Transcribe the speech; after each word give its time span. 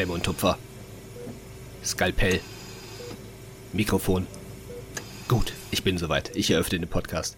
Klemme 0.00 0.14
und 0.14 0.22
Tupfer. 0.24 0.58
Skalpell. 1.84 2.40
Mikrofon. 3.74 4.26
Gut, 5.28 5.52
ich 5.70 5.84
bin 5.84 5.98
soweit. 5.98 6.34
Ich 6.34 6.50
eröffne 6.50 6.78
den 6.78 6.88
Podcast. 6.88 7.36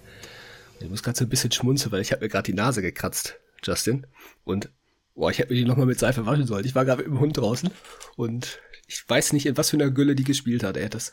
Ich 0.79 0.89
muss 0.89 1.03
gerade 1.03 1.19
so 1.19 1.25
ein 1.25 1.29
bisschen 1.29 1.51
schmunzeln, 1.51 1.91
weil 1.91 2.03
ich 2.03 2.13
habe 2.13 2.23
mir 2.23 2.29
gerade 2.29 2.45
die 2.45 2.55
Nase 2.57 2.81
gekratzt, 2.81 3.35
Justin. 3.65 4.07
Und 4.45 4.71
boah, 5.17 5.33
ich 5.33 5.41
hätte 5.41 5.53
mir 5.53 5.59
die 5.59 5.65
nochmal 5.65 5.87
mit 5.87 5.99
Seife 5.99 6.25
waschen 6.25 6.47
sollen. 6.47 6.65
Ich 6.65 6.77
war 6.77 6.85
gerade 6.85 7.03
mit 7.03 7.11
dem 7.11 7.19
Hund 7.19 7.37
draußen 7.37 7.69
und 8.15 8.61
ich 8.87 9.03
weiß 9.09 9.33
nicht, 9.33 9.47
in 9.47 9.57
was 9.57 9.71
für 9.71 9.77
einer 9.77 9.91
Gülle 9.91 10.15
die 10.15 10.23
gespielt 10.23 10.63
hat. 10.63 10.77
Ey, 10.77 10.89
das 10.89 11.11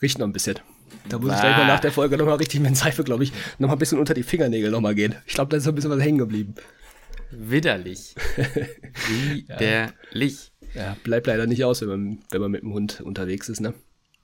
riecht 0.00 0.20
noch 0.20 0.26
ein 0.28 0.32
bisschen. 0.32 0.60
Da 1.08 1.18
muss 1.18 1.30
bah. 1.30 1.34
ich 1.34 1.40
gleich 1.40 1.56
mal 1.56 1.66
nach 1.66 1.80
der 1.80 1.90
Folge 1.90 2.16
nochmal 2.16 2.36
richtig 2.36 2.60
mit 2.60 2.76
Seife, 2.76 3.02
glaube 3.02 3.24
ich, 3.24 3.32
nochmal 3.58 3.74
ein 3.74 3.80
bisschen 3.80 3.98
unter 3.98 4.14
die 4.14 4.22
Fingernägel 4.22 4.70
nochmal 4.70 4.94
gehen. 4.94 5.16
Ich 5.26 5.34
glaube, 5.34 5.50
da 5.50 5.56
ist 5.56 5.64
so 5.64 5.70
ein 5.70 5.74
bisschen 5.74 5.90
was 5.90 6.00
hängen 6.00 6.18
geblieben. 6.18 6.54
Widerlich. 7.32 8.14
Widerlich. 9.08 10.52
Ja. 10.74 10.82
ja, 10.82 10.96
bleibt 11.02 11.26
leider 11.26 11.46
nicht 11.46 11.64
aus, 11.64 11.80
wenn 11.80 11.88
man, 11.88 12.18
wenn 12.30 12.40
man 12.40 12.50
mit 12.50 12.62
dem 12.62 12.72
Hund 12.74 13.00
unterwegs 13.00 13.48
ist, 13.48 13.60
ne? 13.60 13.72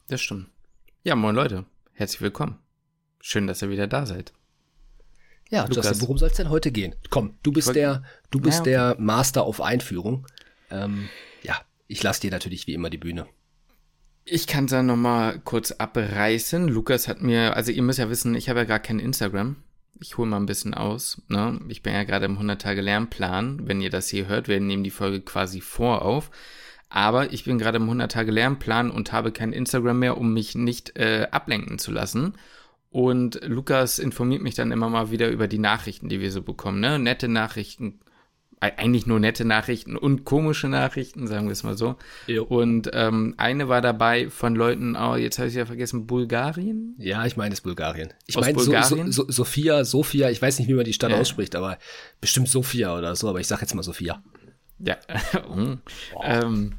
Das 0.08 0.20
stimmt. 0.20 0.48
Ja, 1.04 1.16
moin 1.16 1.34
Leute. 1.34 1.64
Herzlich 1.94 2.20
willkommen. 2.20 2.58
Schön, 3.20 3.46
dass 3.46 3.62
ihr 3.62 3.70
wieder 3.70 3.86
da 3.86 4.04
seid. 4.04 4.34
Ja, 5.48 5.62
Lukas. 5.62 5.86
Justin, 5.86 6.00
worum 6.02 6.18
soll 6.18 6.28
es 6.28 6.36
denn 6.36 6.50
heute 6.50 6.70
gehen? 6.70 6.94
Komm, 7.08 7.38
du 7.42 7.50
bist 7.50 7.74
der, 7.74 8.02
du 8.30 8.40
bist 8.40 8.66
ja, 8.66 8.90
okay. 8.90 8.96
der 8.96 8.96
Master 8.98 9.44
auf 9.44 9.62
Einführung. 9.62 10.26
Ähm, 10.70 11.08
ja, 11.42 11.58
ich 11.86 12.02
lasse 12.02 12.20
dir 12.20 12.30
natürlich 12.30 12.66
wie 12.66 12.74
immer 12.74 12.90
die 12.90 12.98
Bühne. 12.98 13.26
Ich 14.26 14.46
kann 14.46 14.66
es 14.66 14.72
dann 14.72 14.84
nochmal 14.84 15.40
kurz 15.40 15.72
abreißen. 15.72 16.68
Lukas 16.68 17.08
hat 17.08 17.22
mir, 17.22 17.56
also 17.56 17.72
ihr 17.72 17.82
müsst 17.82 17.98
ja 17.98 18.10
wissen, 18.10 18.34
ich 18.34 18.50
habe 18.50 18.58
ja 18.60 18.64
gar 18.66 18.80
kein 18.80 18.98
Instagram. 18.98 19.56
Ich 20.00 20.16
hole 20.16 20.28
mal 20.28 20.36
ein 20.36 20.46
bisschen 20.46 20.74
aus. 20.74 21.22
Ne? 21.28 21.60
Ich 21.68 21.82
bin 21.82 21.92
ja 21.92 22.04
gerade 22.04 22.26
im 22.26 22.38
100-Tage-Lernplan. 22.38 23.66
Wenn 23.66 23.80
ihr 23.80 23.90
das 23.90 24.08
hier 24.08 24.28
hört, 24.28 24.48
wir 24.48 24.60
nehmen 24.60 24.84
die 24.84 24.90
Folge 24.90 25.20
quasi 25.20 25.60
vor 25.60 26.02
auf. 26.02 26.30
Aber 26.88 27.32
ich 27.32 27.44
bin 27.44 27.58
gerade 27.58 27.78
im 27.78 27.90
100-Tage-Lernplan 27.90 28.90
und 28.90 29.12
habe 29.12 29.32
kein 29.32 29.52
Instagram 29.52 29.98
mehr, 29.98 30.16
um 30.16 30.32
mich 30.32 30.54
nicht 30.54 30.96
äh, 30.96 31.28
ablenken 31.30 31.78
zu 31.78 31.90
lassen. 31.90 32.34
Und 32.90 33.40
Lukas 33.44 33.98
informiert 33.98 34.42
mich 34.42 34.54
dann 34.54 34.72
immer 34.72 34.88
mal 34.88 35.10
wieder 35.10 35.28
über 35.28 35.48
die 35.48 35.58
Nachrichten, 35.58 36.08
die 36.08 36.20
wir 36.20 36.32
so 36.32 36.42
bekommen. 36.42 36.80
Ne? 36.80 36.98
Nette 36.98 37.28
Nachrichten, 37.28 38.00
eigentlich 38.60 39.06
nur 39.06 39.20
nette 39.20 39.44
Nachrichten 39.44 39.96
und 39.96 40.24
komische 40.24 40.68
Nachrichten, 40.68 41.26
sagen 41.26 41.46
wir 41.46 41.52
es 41.52 41.62
mal 41.62 41.76
so. 41.76 41.96
Jo. 42.26 42.44
Und 42.44 42.90
ähm, 42.92 43.34
eine 43.36 43.68
war 43.68 43.80
dabei 43.80 44.30
von 44.30 44.56
Leuten, 44.56 44.96
oh, 44.96 45.14
jetzt 45.14 45.38
habe 45.38 45.48
ich 45.48 45.54
ja 45.54 45.66
vergessen, 45.66 46.06
Bulgarien? 46.06 46.94
Ja, 46.98 47.24
ich 47.24 47.36
meine 47.36 47.52
es 47.52 47.60
Bulgarien. 47.60 48.12
Ich 48.26 48.36
meine 48.36 48.58
so, 48.58 48.72
so, 48.82 49.10
so, 49.10 49.24
Sophia, 49.28 49.84
Sophia, 49.84 50.30
ich 50.30 50.42
weiß 50.42 50.58
nicht, 50.58 50.68
wie 50.68 50.74
man 50.74 50.84
die 50.84 50.92
Stadt 50.92 51.10
ja. 51.10 51.18
ausspricht, 51.18 51.54
aber 51.54 51.78
bestimmt 52.20 52.48
Sophia 52.48 52.96
oder 52.96 53.14
so, 53.14 53.28
aber 53.28 53.40
ich 53.40 53.46
sage 53.46 53.62
jetzt 53.62 53.74
mal 53.74 53.82
Sophia. 53.82 54.22
Ja. 54.80 54.96
mhm. 55.54 55.80
ähm, 56.22 56.72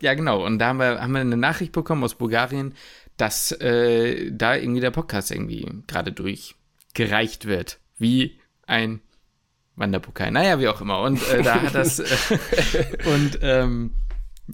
ja, 0.00 0.14
genau. 0.14 0.44
Und 0.44 0.58
da 0.58 0.68
haben 0.68 0.78
wir, 0.78 1.00
haben 1.00 1.12
wir 1.12 1.20
eine 1.20 1.36
Nachricht 1.36 1.72
bekommen 1.72 2.04
aus 2.04 2.14
Bulgarien, 2.14 2.74
dass 3.16 3.52
äh, 3.52 4.30
da 4.32 4.56
irgendwie 4.56 4.80
der 4.80 4.90
Podcast 4.90 5.30
irgendwie 5.30 5.66
gerade 5.86 6.12
durchgereicht 6.12 7.46
wird. 7.46 7.78
Wie 7.98 8.38
ein 8.66 9.00
Wanderpokal. 9.76 10.30
Naja, 10.30 10.60
wie 10.60 10.68
auch 10.68 10.80
immer. 10.80 11.00
Und 11.00 11.26
äh, 11.30 11.42
da 11.42 11.62
hat 11.62 11.74
das. 11.74 11.98
Äh, 11.98 12.06
und 13.06 13.38
ähm, 13.42 13.92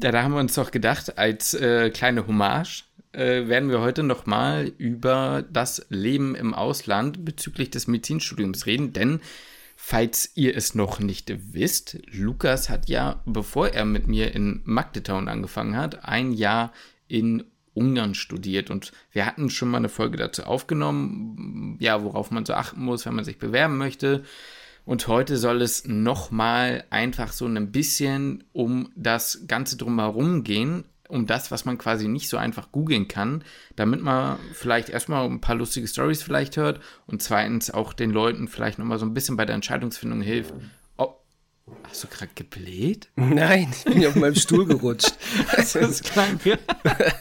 ja, 0.01 0.13
da 0.13 0.23
haben 0.23 0.33
wir 0.33 0.41
uns 0.41 0.55
doch 0.55 0.71
gedacht, 0.71 1.19
als 1.19 1.55
äh, 1.55 1.91
kleine 1.91 2.27
Hommage 2.27 2.85
äh, 3.13 3.49
werden 3.49 3.71
wir 3.71 3.81
heute 3.81 4.03
nochmal 4.03 4.73
über 4.79 5.45
das 5.51 5.87
Leben 5.89 6.35
im 6.35 6.55
Ausland 6.55 7.25
bezüglich 7.25 7.71
des 7.71 7.87
Medizinstudiums 7.87 8.67
reden, 8.67 8.93
denn 8.93 9.21
falls 9.77 10.31
ihr 10.37 10.57
es 10.57 10.75
noch 10.75 11.01
nicht 11.01 11.33
wisst, 11.53 11.99
Lukas 12.13 12.69
hat 12.69 12.89
ja, 12.89 13.23
bevor 13.27 13.71
er 13.71 13.85
mit 13.85 14.07
mir 14.07 14.35
in 14.35 14.61
Magdetown 14.65 15.29
angefangen 15.29 15.77
hat, 15.77 16.05
ein 16.05 16.33
Jahr 16.33 16.73
in 17.09 17.45
Ungarn 17.75 18.15
studiert 18.15 18.71
und 18.71 18.93
wir 19.11 19.27
hatten 19.27 19.51
schon 19.51 19.71
mal 19.71 19.79
eine 19.79 19.89
Folge 19.89 20.17
dazu 20.17 20.45
aufgenommen, 20.45 21.77
ja, 21.81 22.03
worauf 22.05 22.31
man 22.31 22.45
so 22.45 22.53
achten 22.53 22.83
muss, 22.85 23.07
wenn 23.07 23.15
man 23.15 23.25
sich 23.25 23.39
bewerben 23.39 23.79
möchte. 23.79 24.25
Und 24.91 25.07
heute 25.07 25.37
soll 25.37 25.63
es 25.63 25.87
nochmal 25.87 26.83
einfach 26.91 27.31
so 27.31 27.47
ein 27.47 27.71
bisschen 27.71 28.43
um 28.53 28.91
das 28.97 29.45
Ganze 29.47 29.77
drumherum 29.77 30.43
gehen, 30.43 30.83
um 31.09 31.29
das, 31.29 31.53
was 31.53 31.65
man 31.65 31.79
quasi 31.79 32.09
nicht 32.09 32.29
so 32.29 32.37
einfach 32.37 32.73
googeln 32.73 33.07
kann, 33.07 33.45
damit 33.77 34.03
man 34.03 34.41
vielleicht 34.53 34.89
erstmal 34.89 35.27
ein 35.27 35.41
paar 35.41 35.55
lustige 35.55 35.87
Stories 35.87 36.25
vielleicht 36.25 36.57
hört 36.57 36.81
und 37.07 37.23
zweitens 37.23 37.71
auch 37.71 37.93
den 37.93 38.11
Leuten 38.11 38.49
vielleicht 38.49 38.81
nochmal 38.81 38.99
so 38.99 39.07
ein 39.07 39.15
bisschen 39.15 39.37
bei 39.37 39.45
der 39.47 39.55
Entscheidungsfindung 39.55 40.23
hilft, 40.23 40.55
Hast 41.89 42.05
du 42.05 42.09
gerade 42.09 42.31
gebläht? 42.35 43.09
Nein, 43.17 43.69
ich 43.73 43.85
bin 43.85 44.01
ja 44.01 44.09
auf 44.09 44.17
meinem 44.17 44.35
Stuhl 44.35 44.65
gerutscht. 44.67 45.13
das 45.57 45.75
ist 45.75 46.05
krank. 46.13 46.41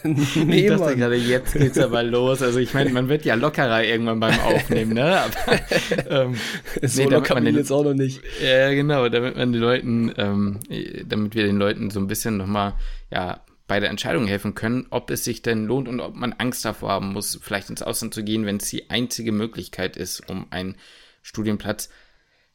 nee, 0.04 0.60
ich 0.60 0.68
dachte 0.68 0.84
Mann. 0.84 0.96
gerade, 0.96 1.16
jetzt 1.16 1.54
geht's 1.54 1.78
aber 1.78 2.02
los. 2.02 2.40
Also 2.42 2.58
ich 2.58 2.72
meine, 2.72 2.90
man 2.90 3.08
wird 3.08 3.24
ja 3.24 3.34
lockerer 3.34 3.82
irgendwann 3.84 4.20
beim 4.20 4.38
Aufnehmen, 4.40 4.92
ne? 4.92 5.20
Aber, 5.20 5.60
ähm, 6.08 6.36
so 6.82 7.02
nee, 7.02 7.08
locker 7.08 7.40
bin 7.40 7.56
jetzt 7.56 7.72
auch 7.72 7.84
noch 7.84 7.94
nicht. 7.94 8.20
Ja, 8.42 8.70
genau, 8.70 9.08
damit 9.08 9.36
man 9.36 9.52
den 9.52 9.60
Leuten, 9.60 10.12
ähm, 10.16 10.60
damit 11.04 11.34
wir 11.34 11.44
den 11.44 11.56
Leuten 11.56 11.90
so 11.90 11.98
ein 11.98 12.06
bisschen 12.06 12.36
nochmal, 12.36 12.74
ja, 13.10 13.40
bei 13.66 13.78
der 13.80 13.90
Entscheidung 13.90 14.26
helfen 14.26 14.54
können, 14.54 14.86
ob 14.90 15.10
es 15.10 15.24
sich 15.24 15.42
denn 15.42 15.66
lohnt 15.66 15.88
und 15.88 16.00
ob 16.00 16.16
man 16.16 16.32
Angst 16.32 16.64
davor 16.64 16.90
haben 16.90 17.12
muss, 17.12 17.38
vielleicht 17.40 17.70
ins 17.70 17.82
Ausland 17.82 18.14
zu 18.14 18.24
gehen, 18.24 18.44
wenn 18.44 18.56
es 18.56 18.68
die 18.68 18.90
einzige 18.90 19.30
Möglichkeit 19.30 19.96
ist, 19.96 20.28
um 20.28 20.46
einen 20.50 20.76
Studienplatz 21.22 21.84
zu 21.84 21.94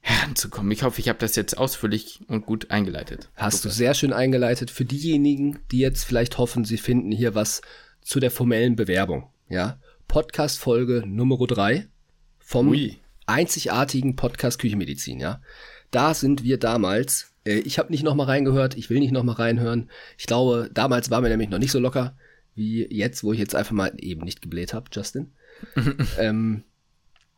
heranzukommen. 0.05 0.71
Ich 0.71 0.83
hoffe, 0.83 1.01
ich 1.01 1.09
habe 1.09 1.17
das 1.17 1.35
jetzt 1.35 1.57
ausführlich 1.57 2.19
und 2.27 2.45
gut 2.45 2.69
eingeleitet. 2.69 3.29
Hast 3.35 3.65
du 3.65 3.69
sehr 3.69 3.95
schön 3.95 4.13
eingeleitet. 4.13 4.69
Für 4.69 4.85
diejenigen, 4.85 5.59
die 5.71 5.79
jetzt 5.79 6.03
vielleicht 6.03 6.37
hoffen, 6.37 6.63
sie 6.63 6.77
finden 6.77 7.11
hier 7.11 7.33
was 7.33 7.61
zu 8.01 8.19
der 8.19 8.29
formellen 8.29 8.75
Bewerbung. 8.75 9.29
Ja, 9.49 9.79
Podcast-Folge 10.07 11.03
Nummer 11.07 11.37
3 11.37 11.87
vom 12.37 12.69
Ui. 12.69 12.97
einzigartigen 13.25 14.15
Podcast 14.15 14.59
Küchenmedizin. 14.59 15.19
Ja, 15.19 15.41
da 15.89 16.13
sind 16.13 16.43
wir 16.43 16.59
damals. 16.59 17.31
Äh, 17.43 17.55
ich 17.59 17.79
habe 17.79 17.91
nicht 17.91 18.03
noch 18.03 18.13
mal 18.13 18.25
reingehört. 18.25 18.77
Ich 18.77 18.91
will 18.91 18.99
nicht 18.99 19.11
noch 19.11 19.23
mal 19.23 19.33
reinhören. 19.33 19.89
Ich 20.19 20.27
glaube, 20.27 20.69
damals 20.71 21.09
waren 21.09 21.23
wir 21.23 21.31
nämlich 21.31 21.49
noch 21.49 21.59
nicht 21.59 21.71
so 21.71 21.79
locker 21.79 22.15
wie 22.53 22.85
jetzt, 22.93 23.23
wo 23.23 23.33
ich 23.33 23.39
jetzt 23.39 23.55
einfach 23.55 23.73
mal 23.73 23.91
eben 23.97 24.21
nicht 24.21 24.43
gebläht 24.43 24.75
habe, 24.75 24.85
Justin. 24.91 25.31
ähm, 26.19 26.63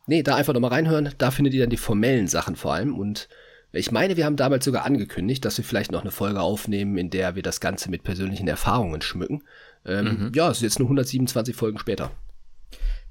Nee, 0.08 0.22
da 0.22 0.36
einfach 0.36 0.54
nochmal 0.54 0.72
reinhören. 0.72 1.10
Da 1.18 1.30
findet 1.30 1.52
ihr 1.52 1.60
dann 1.60 1.70
die 1.70 1.76
formellen 1.76 2.28
Sachen 2.28 2.56
vor 2.56 2.72
allem. 2.72 2.98
Und 2.98 3.28
ich 3.72 3.92
meine, 3.92 4.16
wir 4.16 4.24
haben 4.24 4.36
damals 4.36 4.64
sogar 4.64 4.86
angekündigt, 4.86 5.44
dass 5.44 5.58
wir 5.58 5.64
vielleicht 5.64 5.92
noch 5.92 6.00
eine 6.00 6.10
Folge 6.10 6.40
aufnehmen, 6.40 6.96
in 6.96 7.10
der 7.10 7.36
wir 7.36 7.42
das 7.42 7.60
Ganze 7.60 7.90
mit 7.90 8.02
persönlichen 8.04 8.48
Erfahrungen 8.48 9.02
schmücken. 9.02 9.42
Ähm, 9.84 10.04
mhm. 10.06 10.32
Ja, 10.34 10.50
es 10.50 10.58
ist 10.58 10.62
jetzt 10.62 10.78
nur 10.78 10.86
127 10.86 11.54
Folgen 11.54 11.78
später. 11.78 12.10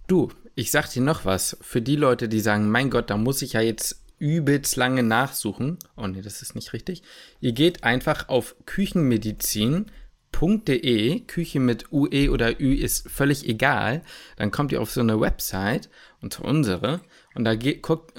Du, 0.07 0.29
ich 0.55 0.71
sag 0.71 0.89
dir 0.89 1.03
noch 1.03 1.23
was. 1.23 1.55
Für 1.61 1.83
die 1.83 1.95
Leute, 1.95 2.27
die 2.27 2.39
sagen, 2.39 2.69
mein 2.69 2.89
Gott, 2.89 3.11
da 3.11 3.17
muss 3.17 3.43
ich 3.43 3.53
ja 3.53 3.61
jetzt 3.61 4.01
übelst 4.17 4.75
lange 4.75 5.03
nachsuchen. 5.03 5.77
Oh 5.95 6.07
nee, 6.07 6.21
das 6.21 6.41
ist 6.41 6.55
nicht 6.55 6.73
richtig. 6.73 7.03
Ihr 7.39 7.51
geht 7.51 7.83
einfach 7.83 8.27
auf 8.27 8.55
küchenmedizin.de, 10.31 11.21
Küche 11.21 11.59
mit 11.59 11.91
UE 11.91 12.31
oder 12.31 12.59
Ü 12.59 12.73
ist 12.73 13.09
völlig 13.09 13.47
egal. 13.47 14.01
Dann 14.35 14.51
kommt 14.51 14.71
ihr 14.71 14.81
auf 14.81 14.91
so 14.91 15.01
eine 15.01 15.19
Website 15.19 15.89
und 16.21 16.33
zwar 16.33 16.49
unsere. 16.49 17.01
Und 17.35 17.45
da 17.45 17.55
geht, 17.55 17.81
guckt, 17.81 18.13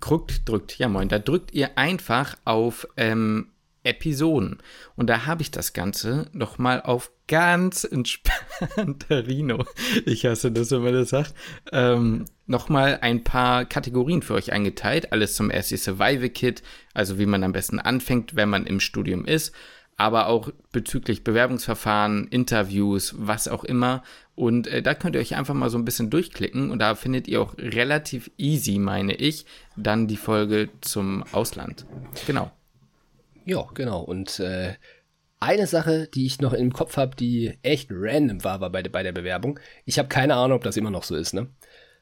guckt, 0.00 0.48
drückt, 0.48 0.78
ja 0.78 0.88
moin, 0.88 1.08
da 1.08 1.18
drückt 1.18 1.52
ihr 1.52 1.78
einfach 1.78 2.36
auf 2.44 2.88
ähm, 2.96 3.48
Episoden. 3.84 4.58
Und 4.96 5.08
da 5.08 5.26
habe 5.26 5.42
ich 5.42 5.50
das 5.50 5.74
Ganze 5.74 6.28
nochmal 6.32 6.80
auf 6.80 7.10
ganz 7.28 7.84
entspannter 7.84 9.26
Rino. 9.26 9.64
Ich 10.06 10.24
hasse 10.24 10.50
das, 10.50 10.70
wenn 10.70 10.82
man 10.82 10.94
das 10.94 11.10
sagt. 11.10 11.34
Ähm, 11.70 12.24
nochmal 12.46 12.98
ein 13.02 13.24
paar 13.24 13.66
Kategorien 13.66 14.22
für 14.22 14.34
euch 14.34 14.52
eingeteilt. 14.52 15.12
Alles 15.12 15.34
zum 15.34 15.50
SC 15.50 15.76
Survival 15.76 16.30
Kit, 16.30 16.62
also 16.94 17.18
wie 17.18 17.26
man 17.26 17.44
am 17.44 17.52
besten 17.52 17.78
anfängt, 17.78 18.36
wenn 18.36 18.48
man 18.48 18.66
im 18.66 18.80
Studium 18.80 19.26
ist 19.26 19.54
aber 19.96 20.26
auch 20.26 20.50
bezüglich 20.72 21.24
Bewerbungsverfahren, 21.24 22.28
Interviews, 22.28 23.14
was 23.16 23.48
auch 23.48 23.64
immer. 23.64 24.02
Und 24.34 24.66
äh, 24.66 24.82
da 24.82 24.94
könnt 24.94 25.14
ihr 25.14 25.20
euch 25.20 25.36
einfach 25.36 25.54
mal 25.54 25.70
so 25.70 25.78
ein 25.78 25.84
bisschen 25.84 26.10
durchklicken 26.10 26.70
und 26.70 26.80
da 26.80 26.94
findet 26.94 27.28
ihr 27.28 27.40
auch 27.40 27.56
relativ 27.58 28.30
easy, 28.36 28.78
meine 28.78 29.14
ich, 29.14 29.46
dann 29.76 30.08
die 30.08 30.16
Folge 30.16 30.70
zum 30.80 31.24
Ausland. 31.32 31.86
Genau. 32.26 32.50
Ja, 33.44 33.66
genau. 33.74 34.00
Und 34.00 34.40
äh, 34.40 34.74
eine 35.38 35.66
Sache, 35.66 36.08
die 36.12 36.26
ich 36.26 36.40
noch 36.40 36.54
im 36.54 36.72
Kopf 36.72 36.96
habe, 36.96 37.14
die 37.14 37.58
echt 37.62 37.88
random 37.92 38.42
war, 38.42 38.60
war 38.60 38.70
bei, 38.70 38.82
bei 38.82 39.02
der 39.02 39.12
Bewerbung. 39.12 39.60
Ich 39.84 39.98
habe 39.98 40.08
keine 40.08 40.34
Ahnung, 40.34 40.56
ob 40.56 40.64
das 40.64 40.76
immer 40.76 40.90
noch 40.90 41.04
so 41.04 41.14
ist, 41.14 41.34
ne? 41.34 41.48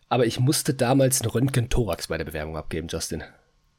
Aber 0.09 0.27
ich 0.27 0.39
musste 0.39 0.75
damals 0.75 1.23
einen 1.23 1.31
Röntgen-Thorax 1.31 2.09
bei 2.09 2.19
der 2.19 2.27
Bewerbung 2.27 2.57
abgeben, 2.57 2.89
Justin. 2.89 3.25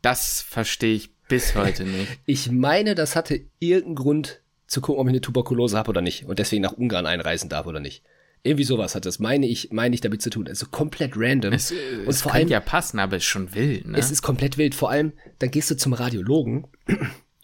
Das 0.03 0.41
verstehe 0.41 0.95
ich 0.95 1.15
bis 1.27 1.55
heute 1.55 1.85
nicht. 1.85 2.07
ich 2.27 2.51
meine, 2.51 2.93
das 2.93 3.15
hatte 3.15 3.41
irgendeinen 3.57 3.95
Grund 3.95 4.41
zu 4.67 4.81
gucken, 4.81 4.99
ob 4.99 5.07
ich 5.07 5.11
eine 5.11 5.21
Tuberkulose 5.21 5.77
habe 5.77 5.89
oder 5.89 6.01
nicht 6.01 6.25
und 6.25 6.37
deswegen 6.37 6.61
nach 6.61 6.73
Ungarn 6.73 7.07
einreisen 7.07 7.49
darf 7.49 7.65
oder 7.65 7.79
nicht. 7.79 8.03
Irgendwie 8.43 8.65
sowas 8.65 8.93
hat 8.93 9.05
das, 9.05 9.19
meine 9.19 9.47
ich, 9.47 9.71
meine 9.71 9.95
ich 9.95 10.01
damit 10.01 10.21
zu 10.21 10.29
tun. 10.29 10.49
Also 10.49 10.65
komplett 10.69 11.13
random. 11.15 11.53
Es, 11.53 11.71
und 11.71 12.09
es 12.09 12.21
vor 12.21 12.33
allem 12.33 12.49
ja 12.49 12.59
passen, 12.59 12.99
aber 12.99 13.15
es 13.15 13.23
ist 13.23 13.29
schon 13.29 13.55
wild, 13.55 13.87
ne? 13.87 13.97
Es 13.97 14.11
ist 14.11 14.21
komplett 14.21 14.57
wild. 14.57 14.75
Vor 14.75 14.89
allem, 14.89 15.13
dann 15.39 15.49
gehst 15.49 15.71
du 15.71 15.77
zum 15.77 15.93
Radiologen 15.93 16.67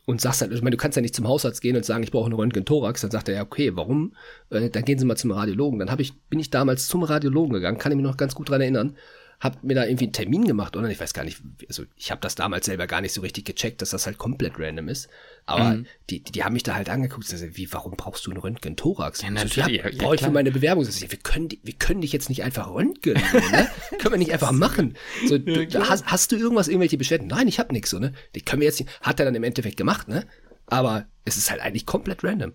und 0.05 0.19
sagst 0.19 0.41
halt, 0.41 0.51
ich 0.51 0.61
meine, 0.61 0.75
du 0.75 0.81
kannst 0.81 0.97
ja 0.97 1.01
nicht 1.01 1.15
zum 1.15 1.25
Hausarzt 1.25 1.61
gehen 1.61 1.77
und 1.77 1.85
sagen, 1.85 2.03
ich 2.03 2.11
brauche 2.11 2.25
einen 2.25 2.33
Röntgen-Thorax. 2.33 2.99
Dann 2.99 3.11
sagt 3.11 3.29
er 3.29 3.35
ja, 3.35 3.43
okay, 3.43 3.77
warum? 3.77 4.13
Äh, 4.49 4.69
dann 4.69 4.83
gehen 4.83 4.99
Sie 4.99 5.05
mal 5.05 5.15
zum 5.15 5.31
Radiologen. 5.31 5.79
Dann 5.79 5.89
hab 5.89 6.01
ich, 6.01 6.19
bin 6.23 6.39
ich 6.39 6.49
damals 6.49 6.89
zum 6.89 7.03
Radiologen 7.03 7.53
gegangen, 7.53 7.77
kann 7.77 7.93
ich 7.93 7.95
mich 7.95 8.05
noch 8.05 8.17
ganz 8.17 8.35
gut 8.35 8.49
dran 8.49 8.59
erinnern 8.59 8.97
hab 9.39 9.63
mir 9.63 9.73
da 9.73 9.85
irgendwie 9.85 10.05
einen 10.05 10.13
Termin 10.13 10.45
gemacht 10.45 10.75
oder 10.75 10.89
ich 10.89 10.99
weiß 10.99 11.13
gar 11.13 11.23
nicht, 11.23 11.41
also 11.69 11.83
ich 11.95 12.11
habe 12.11 12.19
das 12.19 12.35
damals 12.35 12.65
selber 12.65 12.87
gar 12.87 12.99
nicht 12.99 13.13
so 13.13 13.21
richtig 13.21 13.45
gecheckt, 13.45 13.81
dass 13.81 13.91
das 13.91 14.05
halt 14.05 14.17
komplett 14.17 14.59
random 14.59 14.89
ist. 14.89 15.07
Aber 15.45 15.75
mhm. 15.75 15.85
die, 16.09 16.21
die, 16.23 16.33
die 16.33 16.43
haben 16.43 16.53
mich 16.53 16.63
da 16.63 16.75
halt 16.75 16.89
angeguckt, 16.89 17.31
also, 17.31 17.45
wie, 17.53 17.71
warum 17.71 17.93
brauchst 17.95 18.25
du 18.25 18.31
einen 18.31 18.39
Röntgen-Thorax? 18.39 19.21
Ja, 19.21 19.29
natürlich. 19.29 19.59
Also, 19.59 19.71
ja, 19.71 19.89
ja, 19.89 20.03
brauche 20.03 20.15
ich 20.15 20.21
für 20.21 20.31
meine 20.31 20.51
Bewerbung. 20.51 20.85
Also, 20.85 21.09
wir, 21.09 21.17
können, 21.19 21.49
wir 21.63 21.73
können 21.73 22.01
dich 22.01 22.11
jetzt 22.11 22.27
nicht 22.27 22.43
einfach 22.43 22.69
röntgen, 22.69 23.13
ne? 23.13 23.69
können 23.99 24.13
wir 24.13 24.17
nicht 24.17 24.33
einfach 24.33 24.51
machen. 24.51 24.97
So, 25.27 25.37
du, 25.37 25.65
hast, 25.87 26.05
hast 26.05 26.31
du 26.33 26.35
irgendwas, 26.35 26.67
irgendwelche 26.67 26.97
Beschwerden? 26.97 27.27
Nein, 27.27 27.47
ich 27.47 27.59
habe 27.59 27.71
nichts, 27.71 27.91
so, 27.91 27.99
ne? 27.99 28.13
Die 28.35 28.41
können 28.41 28.59
wir 28.59 28.67
jetzt 28.67 28.79
nicht, 28.79 28.91
hat 29.01 29.19
er 29.19 29.25
dann 29.25 29.35
im 29.35 29.43
Endeffekt 29.43 29.77
gemacht, 29.77 30.09
ne? 30.09 30.27
Aber 30.67 31.07
es 31.23 31.37
ist 31.37 31.49
halt 31.49 31.61
eigentlich 31.61 31.85
komplett 31.85 32.23
random. 32.23 32.53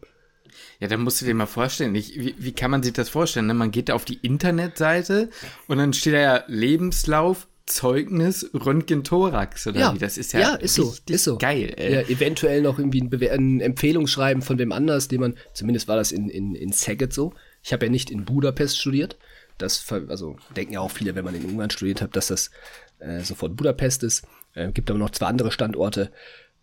Ja, 0.81 0.89
dann 0.89 1.03
musst 1.03 1.21
du 1.21 1.25
dir 1.25 1.35
mal 1.35 1.47
vorstellen, 1.47 1.95
ich, 1.95 2.19
wie, 2.19 2.35
wie 2.39 2.53
kann 2.53 2.71
man 2.71 2.83
sich 2.83 2.93
das 2.93 3.09
vorstellen? 3.09 3.47
Ne? 3.47 3.55
Man 3.55 3.71
geht 3.71 3.91
auf 3.91 4.05
die 4.05 4.19
Internetseite 4.23 5.31
und 5.67 5.79
dann 5.79 5.93
steht 5.93 6.15
da 6.15 6.19
ja 6.19 6.45
Lebenslauf, 6.47 7.47
Zeugnis, 7.67 8.51
Röntgen-Thorax 8.53 9.67
oder 9.67 9.81
ja, 9.81 9.95
wie? 9.95 9.99
Das 9.99 10.19
ist 10.19 10.35
ja, 10.35 10.41
ja 10.41 10.55
ist 10.57 10.75
so, 10.75 10.95
ist 11.09 11.25
so. 11.25 11.39
geil. 11.39 11.73
Ey. 11.77 11.95
Ja, 11.95 12.01
eventuell 12.03 12.61
noch 12.61 12.79
irgendwie 12.79 13.01
ein, 13.01 13.09
Bewer 13.09 13.33
ein 13.33 13.61
Empfehlungsschreiben 13.61 14.43
von 14.43 14.59
wem 14.59 14.71
anders, 14.71 15.09
den 15.09 15.21
man, 15.21 15.35
zumindest 15.55 15.89
war 15.89 15.97
das 15.97 16.13
in, 16.13 16.29
in, 16.29 16.55
in 16.55 16.73
Saget 16.73 17.15
so. 17.15 17.33
Ich 17.63 17.73
habe 17.73 17.87
ja 17.87 17.91
nicht 17.91 18.11
in 18.11 18.27
Budapest 18.27 18.79
studiert. 18.79 19.17
Das, 19.57 19.91
also 20.09 20.37
denken 20.55 20.75
ja 20.75 20.81
auch 20.81 20.91
viele, 20.91 21.15
wenn 21.15 21.25
man 21.25 21.35
in 21.35 21.45
Ungarn 21.45 21.71
studiert 21.71 22.03
hat, 22.03 22.17
dass 22.17 22.27
das 22.27 22.51
äh, 22.99 23.21
sofort 23.21 23.57
Budapest 23.57 24.03
ist. 24.03 24.27
Äh, 24.53 24.71
gibt 24.73 24.91
aber 24.91 24.99
noch 24.99 25.11
zwei 25.11 25.27
andere 25.27 25.51
Standorte. 25.51 26.11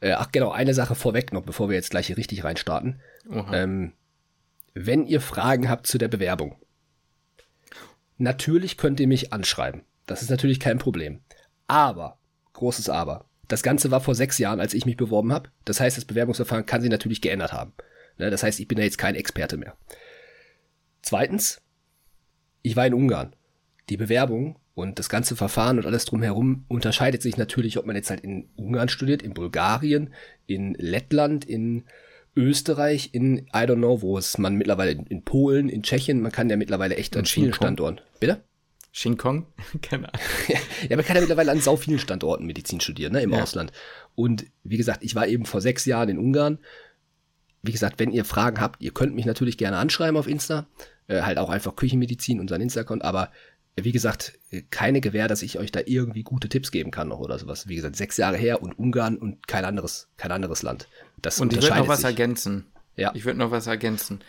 Äh, 0.02 0.14
ach 0.14 0.32
genau, 0.32 0.52
eine 0.52 0.74
Sache 0.74 0.96
vorweg 0.96 1.32
noch, 1.32 1.44
bevor 1.44 1.70
wir 1.70 1.76
jetzt 1.76 1.92
gleich 1.92 2.08
hier 2.08 2.18
richtig 2.18 2.44
reinstarten. 2.44 3.00
Ähm, 3.54 3.94
wenn 4.74 5.06
ihr 5.06 5.22
Fragen 5.22 5.70
habt 5.70 5.88
zu 5.88 5.98
der 5.98 6.08
Bewerbung, 6.08 6.58
natürlich 8.18 8.78
könnt 8.78 9.00
ihr 9.00 9.08
mich 9.08 9.32
anschreiben. 9.32 9.84
Das 10.08 10.22
ist 10.22 10.30
natürlich 10.30 10.60
kein 10.60 10.80
Problem. 10.80 11.22
Aber, 11.68 12.18
großes 12.54 12.90
Aber, 12.90 13.26
das 13.48 13.64
Ganze 13.64 13.92
war 13.92 14.02
vor 14.02 14.16
sechs 14.16 14.38
Jahren, 14.38 14.60
als 14.60 14.74
ich 14.74 14.86
mich 14.86 14.98
beworben 14.98 15.32
habe. 15.32 15.50
Das 15.66 15.80
heißt, 15.80 15.98
das 15.98 16.06
Bewerbungsverfahren 16.06 16.66
kann 16.66 16.82
sich 16.82 16.90
natürlich 16.90 17.22
geändert 17.22 17.54
haben. 17.54 17.74
Ne, 18.18 18.30
das 18.30 18.44
heißt, 18.44 18.60
ich 18.60 18.68
bin 18.68 18.78
ja 18.78 18.84
jetzt 18.84 18.98
kein 18.98 19.16
Experte 19.16 19.58
mehr. 19.58 19.76
Zweitens, 21.02 21.62
ich 22.62 22.76
war 22.76 22.88
in 22.88 22.94
Ungarn. 22.94 23.36
Die 23.90 23.98
Bewerbung 23.98 24.58
und 24.74 25.00
das 25.00 25.10
ganze 25.10 25.36
Verfahren 25.36 25.78
und 25.78 25.86
alles 25.86 26.06
drumherum 26.06 26.66
unterscheidet 26.68 27.22
sich 27.22 27.38
natürlich, 27.38 27.78
ob 27.78 27.86
man 27.86 27.96
jetzt 27.96 28.10
halt 28.10 28.22
in 28.22 28.50
Ungarn 28.56 28.90
studiert, 28.90 29.22
in 29.22 29.34
Bulgarien, 29.34 30.14
in 30.48 30.76
Lettland, 30.76 31.46
in 31.46 31.84
Österreich, 32.36 33.10
in 33.14 33.40
I 33.50 33.66
don't 33.66 33.78
know, 33.78 34.02
wo 34.02 34.18
es 34.18 34.38
man 34.38 34.56
mittlerweile 34.56 34.92
in, 34.92 35.06
in 35.08 35.24
Polen, 35.24 35.68
in 35.68 35.84
Tschechien, 35.84 36.22
man 36.22 36.32
kann 36.32 36.50
ja 36.50 36.56
mittlerweile 36.56 36.96
echt 36.96 37.18
an 37.18 37.26
vielen 37.26 37.54
Standorten. 37.54 38.00
Bitte? 38.20 38.42
Shin 38.94 39.18
Kong? 39.18 39.48
Keine 39.82 40.14
Ahnung. 40.14 40.26
ja, 40.90 40.96
man 40.96 41.06
kann 41.06 41.16
ja 41.16 41.22
mittlerweile 41.22 41.52
an 41.52 41.60
sau 41.60 41.76
vielen 41.76 42.00
Standorten 42.00 42.46
Medizin 42.46 42.80
studieren, 42.80 43.14
ne, 43.14 43.22
im 43.22 43.32
ja. 43.32 43.42
Ausland. 43.42 43.72
Und 44.16 44.46
wie 44.64 44.78
gesagt, 44.78 45.04
ich 45.04 45.16
war 45.16 45.28
eben 45.28 45.46
vor 45.46 45.62
sechs 45.62 45.86
Jahren 45.86 46.10
in 46.10 46.18
Ungarn. 46.18 46.60
Wie 47.62 47.72
gesagt, 47.72 48.00
wenn 48.00 48.12
ihr 48.12 48.26
Fragen 48.26 48.60
habt, 48.60 48.82
ihr 48.82 48.92
könnt 48.92 49.16
mich 49.16 49.26
natürlich 49.26 49.58
gerne 49.58 49.78
anschreiben 49.78 50.18
auf 50.18 50.28
Insta. 50.28 50.68
Äh, 51.08 51.22
halt 51.22 51.38
auch 51.38 51.50
einfach 51.50 51.76
Küchenmedizin, 51.76 52.40
unseren 52.40 52.62
Insta-Account. 52.62 53.04
Aber 53.04 53.32
wie 53.84 53.92
gesagt, 53.92 54.40
keine 54.70 55.02
Gewähr, 55.02 55.28
dass 55.28 55.42
ich 55.42 55.60
euch 55.60 55.72
da 55.72 55.82
irgendwie 55.86 56.24
gute 56.24 56.50
Tipps 56.50 56.72
geben 56.72 56.92
kann 56.92 57.10
noch 57.10 57.20
oder 57.20 57.38
sowas. 57.40 57.68
Wie 57.68 57.76
gesagt, 57.76 57.96
sechs 57.96 58.18
Jahre 58.18 58.38
her 58.38 58.62
und 58.62 58.78
Ungarn 58.78 59.18
und 59.18 59.48
kein 59.48 59.66
anderes, 59.66 60.08
kein 60.18 60.32
anderes 60.32 60.64
Land. 60.64 60.88
Das 61.22 61.40
und 61.40 61.54
ich 61.54 61.62
würde 61.62 61.76
noch 61.78 61.88
was 61.88 62.00
sich. 62.00 62.08
ergänzen. 62.08 62.66
Ja. 62.96 63.12
Ich 63.14 63.26
würde 63.26 63.40
noch 63.40 63.52
was 63.52 63.68
ergänzen. 63.68 64.22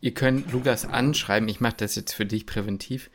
Ihr 0.00 0.14
könnt 0.14 0.50
Lukas 0.50 0.84
anschreiben, 0.84 1.48
ich 1.48 1.60
mache 1.60 1.76
das 1.76 1.94
jetzt 1.94 2.12
für 2.12 2.26
dich 2.26 2.44
präventiv, 2.44 3.08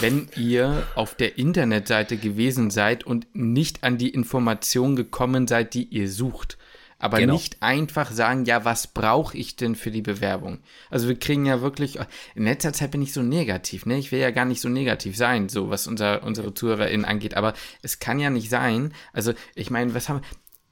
wenn 0.00 0.28
ihr 0.36 0.84
auf 0.96 1.14
der 1.14 1.38
Internetseite 1.38 2.16
gewesen 2.16 2.70
seid 2.70 3.04
und 3.04 3.32
nicht 3.32 3.84
an 3.84 3.96
die 3.96 4.08
Information 4.08 4.96
gekommen 4.96 5.46
seid, 5.46 5.74
die 5.74 5.84
ihr 5.84 6.10
sucht 6.10 6.58
aber 7.02 7.18
genau. 7.18 7.34
nicht 7.34 7.62
einfach 7.62 8.10
sagen, 8.10 8.44
ja, 8.44 8.64
was 8.64 8.86
brauche 8.86 9.36
ich 9.36 9.56
denn 9.56 9.74
für 9.74 9.90
die 9.90 10.02
Bewerbung? 10.02 10.60
Also 10.90 11.08
wir 11.08 11.18
kriegen 11.18 11.46
ja 11.46 11.60
wirklich, 11.60 11.98
in 12.34 12.44
letzter 12.44 12.72
Zeit 12.72 12.92
bin 12.92 13.02
ich 13.02 13.12
so 13.12 13.22
negativ, 13.22 13.86
ne? 13.86 13.98
Ich 13.98 14.12
will 14.12 14.20
ja 14.20 14.30
gar 14.30 14.44
nicht 14.44 14.60
so 14.60 14.68
negativ 14.68 15.16
sein, 15.16 15.48
so 15.48 15.68
was 15.68 15.86
unser, 15.86 16.22
unsere 16.22 16.54
ZuhörerInnen 16.54 17.04
angeht, 17.04 17.34
aber 17.34 17.54
es 17.82 17.98
kann 17.98 18.18
ja 18.18 18.30
nicht 18.30 18.48
sein, 18.48 18.94
also 19.12 19.34
ich 19.54 19.70
meine, 19.70 19.94
was 19.94 20.08
haben 20.08 20.22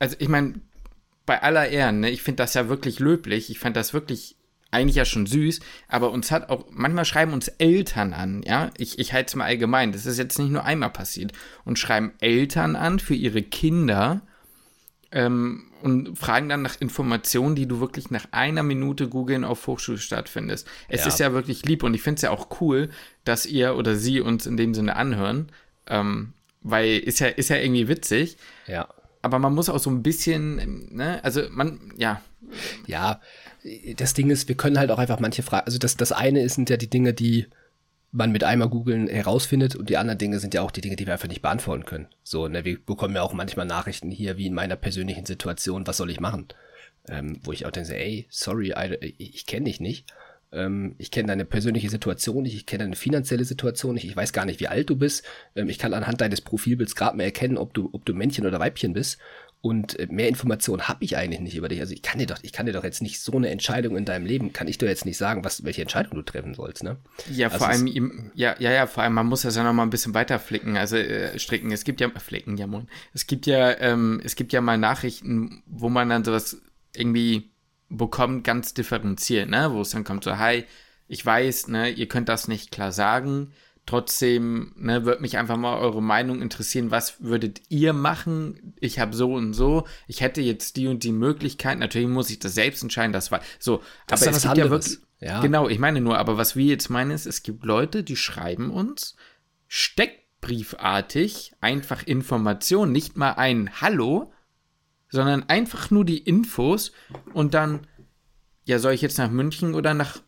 also 0.01 0.17
ich 0.19 0.29
meine, 0.29 0.55
bei 1.27 1.41
aller 1.43 1.69
Ehren, 1.69 2.01
ne, 2.01 2.11
ich 2.11 2.23
finde 2.23 2.43
das 2.43 2.55
ja 2.55 2.69
wirklich 2.69 2.99
löblich, 2.99 3.51
ich 3.51 3.61
fand 3.61 3.77
das 3.77 3.95
wirklich 3.95 4.37
eigentlich 4.73 4.97
ja 4.97 5.05
schon 5.05 5.27
süß, 5.27 5.61
aber 5.89 6.11
uns 6.11 6.31
hat 6.31 6.49
auch, 6.49 6.67
manchmal 6.71 7.05
schreiben 7.05 7.33
uns 7.33 7.49
Eltern 7.49 8.13
an, 8.13 8.43
ja, 8.45 8.71
ich, 8.79 8.99
ich 8.99 9.13
halte 9.13 9.29
es 9.29 9.35
mal 9.37 9.45
allgemein, 9.45 9.93
das 9.93 10.07
ist 10.07 10.19
jetzt 10.19 10.39
nicht 10.39 10.51
nur 10.51 10.65
einmal 10.65 10.91
passiert, 10.91 11.33
und 11.65 11.79
schreiben 11.79 12.13
Eltern 12.21 12.77
an 12.77 12.99
für 12.99 13.15
ihre 13.15 13.43
Kinder, 13.43 14.23
ähm, 15.13 15.70
und 15.83 16.17
fragen 16.17 16.49
dann 16.49 16.63
nach 16.63 16.81
Informationen, 16.81 17.55
die 17.55 17.67
du 17.67 17.81
wirklich 17.81 18.11
nach 18.11 18.27
einer 18.31 18.63
Minute 18.63 19.09
googeln 19.09 19.45
auf 19.45 19.67
Hochschule 19.67 19.99
stattfindest. 19.99 20.67
Es 20.89 21.03
ja. 21.03 21.07
ist 21.09 21.21
ja 21.21 21.33
wirklich 21.33 21.65
lieb 21.65 21.83
und 21.83 21.95
ich 21.95 22.03
finde 22.03 22.17
es 22.17 22.23
ja 22.23 22.31
auch 22.31 22.61
cool, 22.61 22.91
dass 23.25 23.47
ihr 23.47 23.77
oder 23.77 23.97
sie 23.97 24.21
uns 24.21 24.47
in 24.47 24.57
dem 24.57 24.75
Sinne 24.75 24.97
anhören, 24.97 25.51
ähm, 25.87 26.33
weil 26.63 26.99
ist 26.99 27.21
ja, 27.21 27.29
ist 27.29 27.51
ja 27.51 27.57
irgendwie 27.57 27.89
witzig. 27.89 28.37
Ja. 28.67 28.89
Aber 29.23 29.39
man 29.39 29.55
muss 29.55 29.69
auch 29.69 29.79
so 29.79 29.91
ein 29.91 30.03
bisschen, 30.03 30.89
ne, 30.95 31.23
also 31.23 31.43
man, 31.51 31.93
ja. 31.97 32.21
Ja, 32.87 33.21
das 33.97 34.15
Ding 34.15 34.31
ist, 34.31 34.49
wir 34.49 34.57
können 34.57 34.79
halt 34.79 34.91
auch 34.91 34.99
einfach 34.99 35.21
manche 35.21 35.43
Fragen, 35.43 35.67
also 35.67 35.79
das, 35.79 35.97
das 35.97 36.11
eine 36.11 36.49
sind 36.49 36.71
ja 36.71 36.77
die 36.77 36.91
Dinge, 36.91 37.13
die 37.13 37.47
man 38.13 38.33
mit 38.33 38.45
einmal 38.45 38.69
googeln 38.69 39.09
herausfindet 39.09 39.77
und 39.77 39.89
die 39.89 39.97
anderen 39.97 40.19
Dinge 40.19 40.41
sind 40.41 40.55
ja 40.55 40.63
auch 40.63 40.71
die 40.71 40.81
Dinge, 40.81 40.97
die 40.97 41.07
wir 41.07 41.13
einfach 41.13 41.29
nicht 41.29 41.43
beantworten 41.43 41.85
können. 41.85 42.09
So, 42.23 42.49
ne, 42.49 42.65
wir 42.65 42.79
bekommen 42.85 43.15
ja 43.15 43.23
auch 43.23 43.33
manchmal 43.33 43.67
Nachrichten 43.67 44.11
hier, 44.11 44.37
wie 44.37 44.47
in 44.47 44.55
meiner 44.55 44.77
persönlichen 44.77 45.27
Situation, 45.27 45.87
was 45.87 45.97
soll 45.97 46.11
ich 46.11 46.21
machen? 46.21 46.49
Ähm, 47.09 47.39
wo 47.43 47.53
ich 47.53 47.67
auch 47.67 47.71
denke, 47.71 47.97
ey, 47.97 48.27
sorry, 48.31 48.75
I, 48.77 49.15
ich 49.19 49.47
kenne 49.47 49.67
dich 49.67 49.81
nicht. 49.81 50.07
Ähm, 50.53 50.97
ich 50.99 51.11
kenne 51.11 51.29
deine 51.29 51.45
persönliche 51.45 51.89
Situation 51.89 52.43
nicht, 52.43 52.57
ich 52.57 52.67
kenne 52.67 52.85
deine 52.85 52.97
finanzielle 52.97 53.45
Situation 53.45 53.95
nicht, 53.95 54.05
ich 54.05 54.17
weiß 54.17 54.33
gar 54.33 54.45
nicht, 54.45 54.61
wie 54.61 54.69
alt 54.69 54.91
du 54.91 54.97
bist. 54.97 55.25
Ähm, 55.55 55.69
ich 55.69 55.79
kann 55.79 55.95
anhand 55.95 56.21
deines 56.21 56.41
Profilbilds 56.41 56.97
gerade 56.97 57.17
mal 57.17 57.23
erkennen, 57.23 57.57
ob 57.57 57.75
du, 57.75 57.91
ob 57.93 58.05
du 58.05 58.15
Männchen 58.15 58.47
oder 58.47 58.59
Weibchen 58.59 58.93
bist. 58.93 59.19
Und 59.63 59.99
äh, 59.99 60.07
mehr 60.11 60.29
Informationen 60.29 60.89
habe 60.89 61.05
ich 61.05 61.17
eigentlich 61.19 61.41
nicht 61.41 61.57
über 61.57 61.69
dich. 61.69 61.81
Also 61.81 61.93
ich 61.93 62.01
kann 62.01 62.19
dir 62.19 62.27
doch, 62.27 62.39
ich 62.43 62.53
kann 62.53 62.65
dir 62.65 62.73
doch 62.73 62.85
jetzt 62.85 63.03
nicht 63.03 63.21
so 63.21 63.33
eine 63.33 63.51
Entscheidung 63.51 63.97
in 63.97 64.07
deinem 64.07 64.25
Leben, 64.25 64.55
kann 64.55 64.69
ich 64.69 64.79
dir 64.79 64.89
jetzt 64.89 65.05
nicht 65.05 65.19
sagen, 65.19 65.45
was, 65.45 65.65
welche 65.65 65.83
Entscheidung 65.83 66.15
du 66.15 66.23
treffen 66.23 66.55
sollst, 66.55 66.83
ne? 66.83 66.97
Ja, 67.31 67.49
also 67.49 67.59
vor 67.59 67.69
allem, 67.69 68.31
ja, 68.35 68.55
ja, 68.59 68.71
ja, 68.71 68.87
vor 68.87 69.03
allem, 69.03 69.13
man 69.13 69.27
muss 69.27 69.43
das 69.43 69.57
ja 69.57 69.63
noch 69.63 69.75
mal 69.75 69.83
ein 69.83 69.91
bisschen 69.91 70.15
weiter 70.15 70.39
flicken, 70.39 70.79
also 70.79 70.97
äh, 70.97 71.39
stricken. 71.39 71.73
Es 71.73 71.85
gibt 71.85 72.01
ja, 72.01 72.09
flicken, 72.09 72.57
ja, 72.57 72.67
moin. 72.67 72.89
Es 73.13 73.27
gibt 73.27 73.47
ja, 73.47 73.79
ähm, 73.81 74.23
es 74.25 74.35
gibt 74.35 74.55
ja 74.55 74.63
mal 74.63 74.79
Nachrichten, 74.79 75.63
wo 75.67 75.91
man 75.91 76.09
dann 76.09 76.25
sowas 76.25 76.63
irgendwie 76.97 77.51
bekommt, 77.91 78.45
ganz 78.45 78.73
differenziert, 78.73 79.51
ne? 79.51 79.73
Wo 79.73 79.83
es 79.83 79.91
dann 79.91 80.05
kommt 80.05 80.25
so, 80.25 80.39
hi, 80.39 80.65
ich 81.07 81.27
weiß, 81.27 81.69
ne, 81.69 81.91
ihr 81.91 82.09
könnt 82.09 82.29
das 82.29 82.49
nicht 82.49 82.71
klar 82.71 82.93
sagen, 82.93 83.53
Trotzdem 83.91 84.73
ne, 84.77 85.05
würde 85.05 85.21
mich 85.21 85.37
einfach 85.37 85.57
mal 85.57 85.77
eure 85.77 86.01
Meinung 86.01 86.43
interessieren. 86.43 86.93
Was 86.93 87.25
würdet 87.25 87.61
ihr 87.71 87.93
machen? 87.93 88.73
Ich 88.79 89.01
habe 89.01 89.17
so 89.17 89.35
und 89.35 89.53
so. 89.53 89.85
Ich 90.07 90.21
hätte 90.21 90.41
jetzt 90.41 90.77
die 90.77 90.87
und 90.87 91.03
die 91.03 91.11
Möglichkeit. 91.11 91.77
Natürlich 91.77 92.07
muss 92.07 92.31
ich 92.31 92.39
das 92.39 92.55
selbst 92.55 92.85
entscheiden. 92.85 93.13
Das 93.13 93.33
war 93.33 93.41
so. 93.59 93.83
Das 94.07 94.23
aber 94.23 94.37
es 94.37 94.43
gibt 94.45 94.59
ja 94.59 94.71
wirklich. 94.71 94.99
Ja. 95.19 95.41
Genau, 95.41 95.69
ich 95.69 95.81
meine 95.81 96.01
nur, 96.01 96.19
aber 96.19 96.37
was 96.37 96.55
wir 96.55 96.67
jetzt 96.67 96.89
meinen 96.89 97.11
ist, 97.11 97.27
es 97.27 97.43
gibt 97.43 97.65
Leute, 97.65 98.05
die 98.05 98.15
schreiben 98.15 98.71
uns 98.71 99.17
steckbriefartig 99.67 101.55
einfach 101.61 102.05
Informationen, 102.07 102.93
nicht 102.93 103.17
mal 103.17 103.33
ein 103.33 103.81
Hallo, 103.81 104.33
sondern 105.09 105.49
einfach 105.49 105.91
nur 105.91 106.05
die 106.05 106.19
Infos 106.19 106.93
und 107.35 107.55
dann, 107.55 107.89
ja, 108.67 108.79
soll 108.79 108.93
ich 108.93 109.03
jetzt 109.03 109.19
nach 109.19 109.31
München 109.31 109.75
oder 109.75 109.95
nach, 109.95 110.23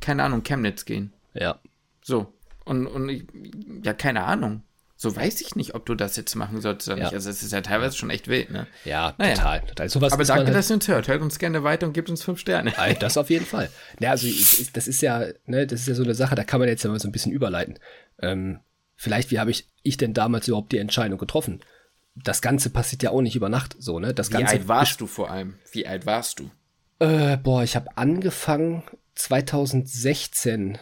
keine 0.00 0.22
Ahnung, 0.22 0.44
Chemnitz 0.44 0.84
gehen? 0.84 1.12
Ja. 1.34 1.58
So. 2.02 2.32
Und, 2.64 2.86
und 2.86 3.08
ich, 3.08 3.24
ja, 3.82 3.92
keine 3.92 4.24
Ahnung. 4.24 4.62
So 5.02 5.16
weiß 5.16 5.40
ich 5.40 5.56
nicht, 5.56 5.74
ob 5.74 5.84
du 5.84 5.96
das 5.96 6.14
jetzt 6.14 6.36
machen 6.36 6.60
solltest 6.60 6.88
oder 6.88 6.98
ja. 6.98 7.04
nicht. 7.06 7.14
Also 7.14 7.28
es 7.28 7.42
ist 7.42 7.52
ja 7.52 7.60
teilweise 7.60 7.96
schon 7.96 8.10
echt 8.10 8.28
wild, 8.28 8.52
ne? 8.52 8.68
Ja, 8.84 9.14
naja. 9.18 9.34
total. 9.34 9.60
total. 9.62 9.88
Sowas 9.88 10.12
Aber 10.12 10.24
danke, 10.24 10.46
halt 10.46 10.54
dass 10.54 10.70
ihr 10.70 10.74
uns 10.74 10.86
hört. 10.86 11.08
Hört 11.08 11.22
uns 11.22 11.40
gerne 11.40 11.64
weiter 11.64 11.88
und 11.88 11.92
gebt 11.92 12.08
uns 12.08 12.22
fünf 12.22 12.38
Sterne. 12.38 12.72
Das 13.00 13.16
auf 13.16 13.28
jeden 13.28 13.44
Fall. 13.44 13.68
Ja, 13.98 14.12
also 14.12 14.28
das 14.74 14.86
ist 14.86 15.02
ja, 15.02 15.24
ne, 15.46 15.66
das 15.66 15.80
ist 15.80 15.88
ja 15.88 15.94
so 15.94 16.04
eine 16.04 16.14
Sache, 16.14 16.36
da 16.36 16.44
kann 16.44 16.60
man 16.60 16.68
jetzt 16.68 16.84
ja 16.84 16.90
mal 16.90 17.00
so 17.00 17.08
ein 17.08 17.12
bisschen 17.12 17.32
überleiten. 17.32 17.80
Ähm, 18.20 18.60
vielleicht, 18.94 19.32
wie 19.32 19.40
habe 19.40 19.50
ich, 19.50 19.66
ich 19.82 19.96
denn 19.96 20.14
damals 20.14 20.46
überhaupt 20.46 20.70
die 20.70 20.78
Entscheidung 20.78 21.18
getroffen? 21.18 21.64
Das 22.14 22.40
Ganze 22.40 22.70
passiert 22.70 23.02
ja 23.02 23.10
auch 23.10 23.22
nicht 23.22 23.34
über 23.34 23.48
Nacht 23.48 23.74
so, 23.80 23.98
ne? 23.98 24.14
Das 24.14 24.30
Ganze 24.30 24.52
wie 24.52 24.58
alt 24.58 24.68
warst 24.68 25.00
du 25.00 25.08
vor 25.08 25.32
allem? 25.32 25.54
Wie 25.72 25.84
alt 25.84 26.06
warst 26.06 26.38
du? 26.38 26.50
Äh, 27.00 27.38
boah, 27.38 27.64
ich 27.64 27.74
habe 27.74 27.96
angefangen 27.96 28.84
2016. 29.16 30.78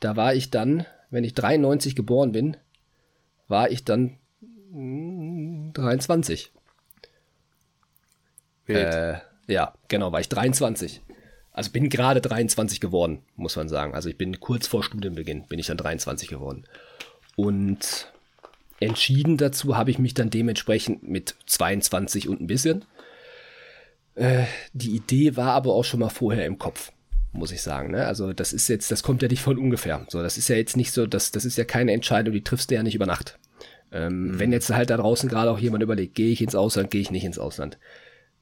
Da 0.00 0.14
war 0.16 0.34
ich 0.34 0.50
dann 0.50 0.84
wenn 1.12 1.24
ich 1.24 1.34
93 1.34 1.94
geboren 1.94 2.32
bin, 2.32 2.56
war 3.46 3.70
ich 3.70 3.84
dann 3.84 4.16
23. 4.72 6.50
Äh, 8.66 9.18
ja, 9.46 9.74
genau, 9.88 10.10
war 10.12 10.20
ich 10.20 10.28
23. 10.28 11.02
Also 11.52 11.70
bin 11.70 11.90
gerade 11.90 12.22
23 12.22 12.80
geworden, 12.80 13.22
muss 13.36 13.56
man 13.56 13.68
sagen. 13.68 13.94
Also 13.94 14.08
ich 14.08 14.16
bin 14.16 14.40
kurz 14.40 14.66
vor 14.66 14.82
Studienbeginn, 14.82 15.46
bin 15.48 15.58
ich 15.58 15.66
dann 15.66 15.76
23 15.76 16.28
geworden. 16.28 16.64
Und 17.36 18.10
entschieden 18.80 19.36
dazu 19.36 19.76
habe 19.76 19.90
ich 19.90 19.98
mich 19.98 20.14
dann 20.14 20.30
dementsprechend 20.30 21.02
mit 21.02 21.34
22 21.46 22.28
und 22.28 22.40
ein 22.40 22.46
bisschen. 22.46 22.86
Äh, 24.14 24.44
die 24.72 24.96
Idee 24.96 25.36
war 25.36 25.52
aber 25.52 25.74
auch 25.74 25.84
schon 25.84 26.00
mal 26.00 26.08
vorher 26.08 26.46
im 26.46 26.58
Kopf, 26.58 26.90
muss 27.32 27.52
ich 27.52 27.62
sagen. 27.62 27.90
Ne? 27.90 28.06
Also 28.06 28.32
das 28.32 28.52
ist 28.52 28.68
jetzt, 28.68 28.90
das 28.90 29.02
kommt 29.02 29.22
ja 29.22 29.28
nicht 29.28 29.42
von 29.42 29.58
ungefähr. 29.58 30.06
So, 30.08 30.22
das 30.22 30.38
ist 30.38 30.48
ja 30.48 30.56
jetzt 30.56 30.76
nicht 30.76 30.92
so, 30.92 31.06
das, 31.06 31.30
das 31.32 31.44
ist 31.44 31.58
ja 31.58 31.64
keine 31.64 31.92
Entscheidung, 31.92 32.32
die 32.32 32.44
triffst 32.44 32.70
du 32.70 32.74
ja 32.74 32.82
nicht 32.82 32.94
über 32.94 33.06
Nacht. 33.06 33.38
Ähm, 33.90 34.28
mhm. 34.28 34.38
Wenn 34.38 34.52
jetzt 34.52 34.70
halt 34.70 34.90
da 34.90 34.96
draußen 34.96 35.28
gerade 35.28 35.50
auch 35.50 35.58
jemand 35.58 35.82
überlegt, 35.82 36.14
gehe 36.14 36.32
ich 36.32 36.42
ins 36.42 36.54
Ausland, 36.54 36.90
gehe 36.90 37.00
ich 37.00 37.10
nicht 37.10 37.24
ins 37.24 37.38
Ausland. 37.38 37.78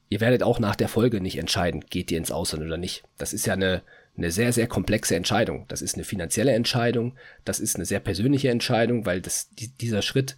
Ihr 0.08 0.20
werdet 0.20 0.42
auch 0.42 0.58
nach 0.58 0.74
der 0.74 0.88
Folge 0.88 1.20
nicht 1.20 1.38
entscheiden, 1.38 1.84
geht 1.88 2.10
ihr 2.10 2.18
ins 2.18 2.32
Ausland 2.32 2.64
oder 2.64 2.76
nicht. 2.76 3.04
Das 3.16 3.32
ist 3.32 3.46
ja 3.46 3.52
eine, 3.52 3.82
eine 4.16 4.32
sehr, 4.32 4.52
sehr 4.52 4.66
komplexe 4.66 5.14
Entscheidung. 5.14 5.66
Das 5.68 5.82
ist 5.82 5.94
eine 5.94 6.04
finanzielle 6.04 6.52
Entscheidung, 6.52 7.14
das 7.44 7.60
ist 7.60 7.76
eine 7.76 7.84
sehr 7.84 8.00
persönliche 8.00 8.50
Entscheidung, 8.50 9.06
weil 9.06 9.20
das, 9.20 9.50
die, 9.50 9.68
dieser 9.68 10.02
Schritt, 10.02 10.36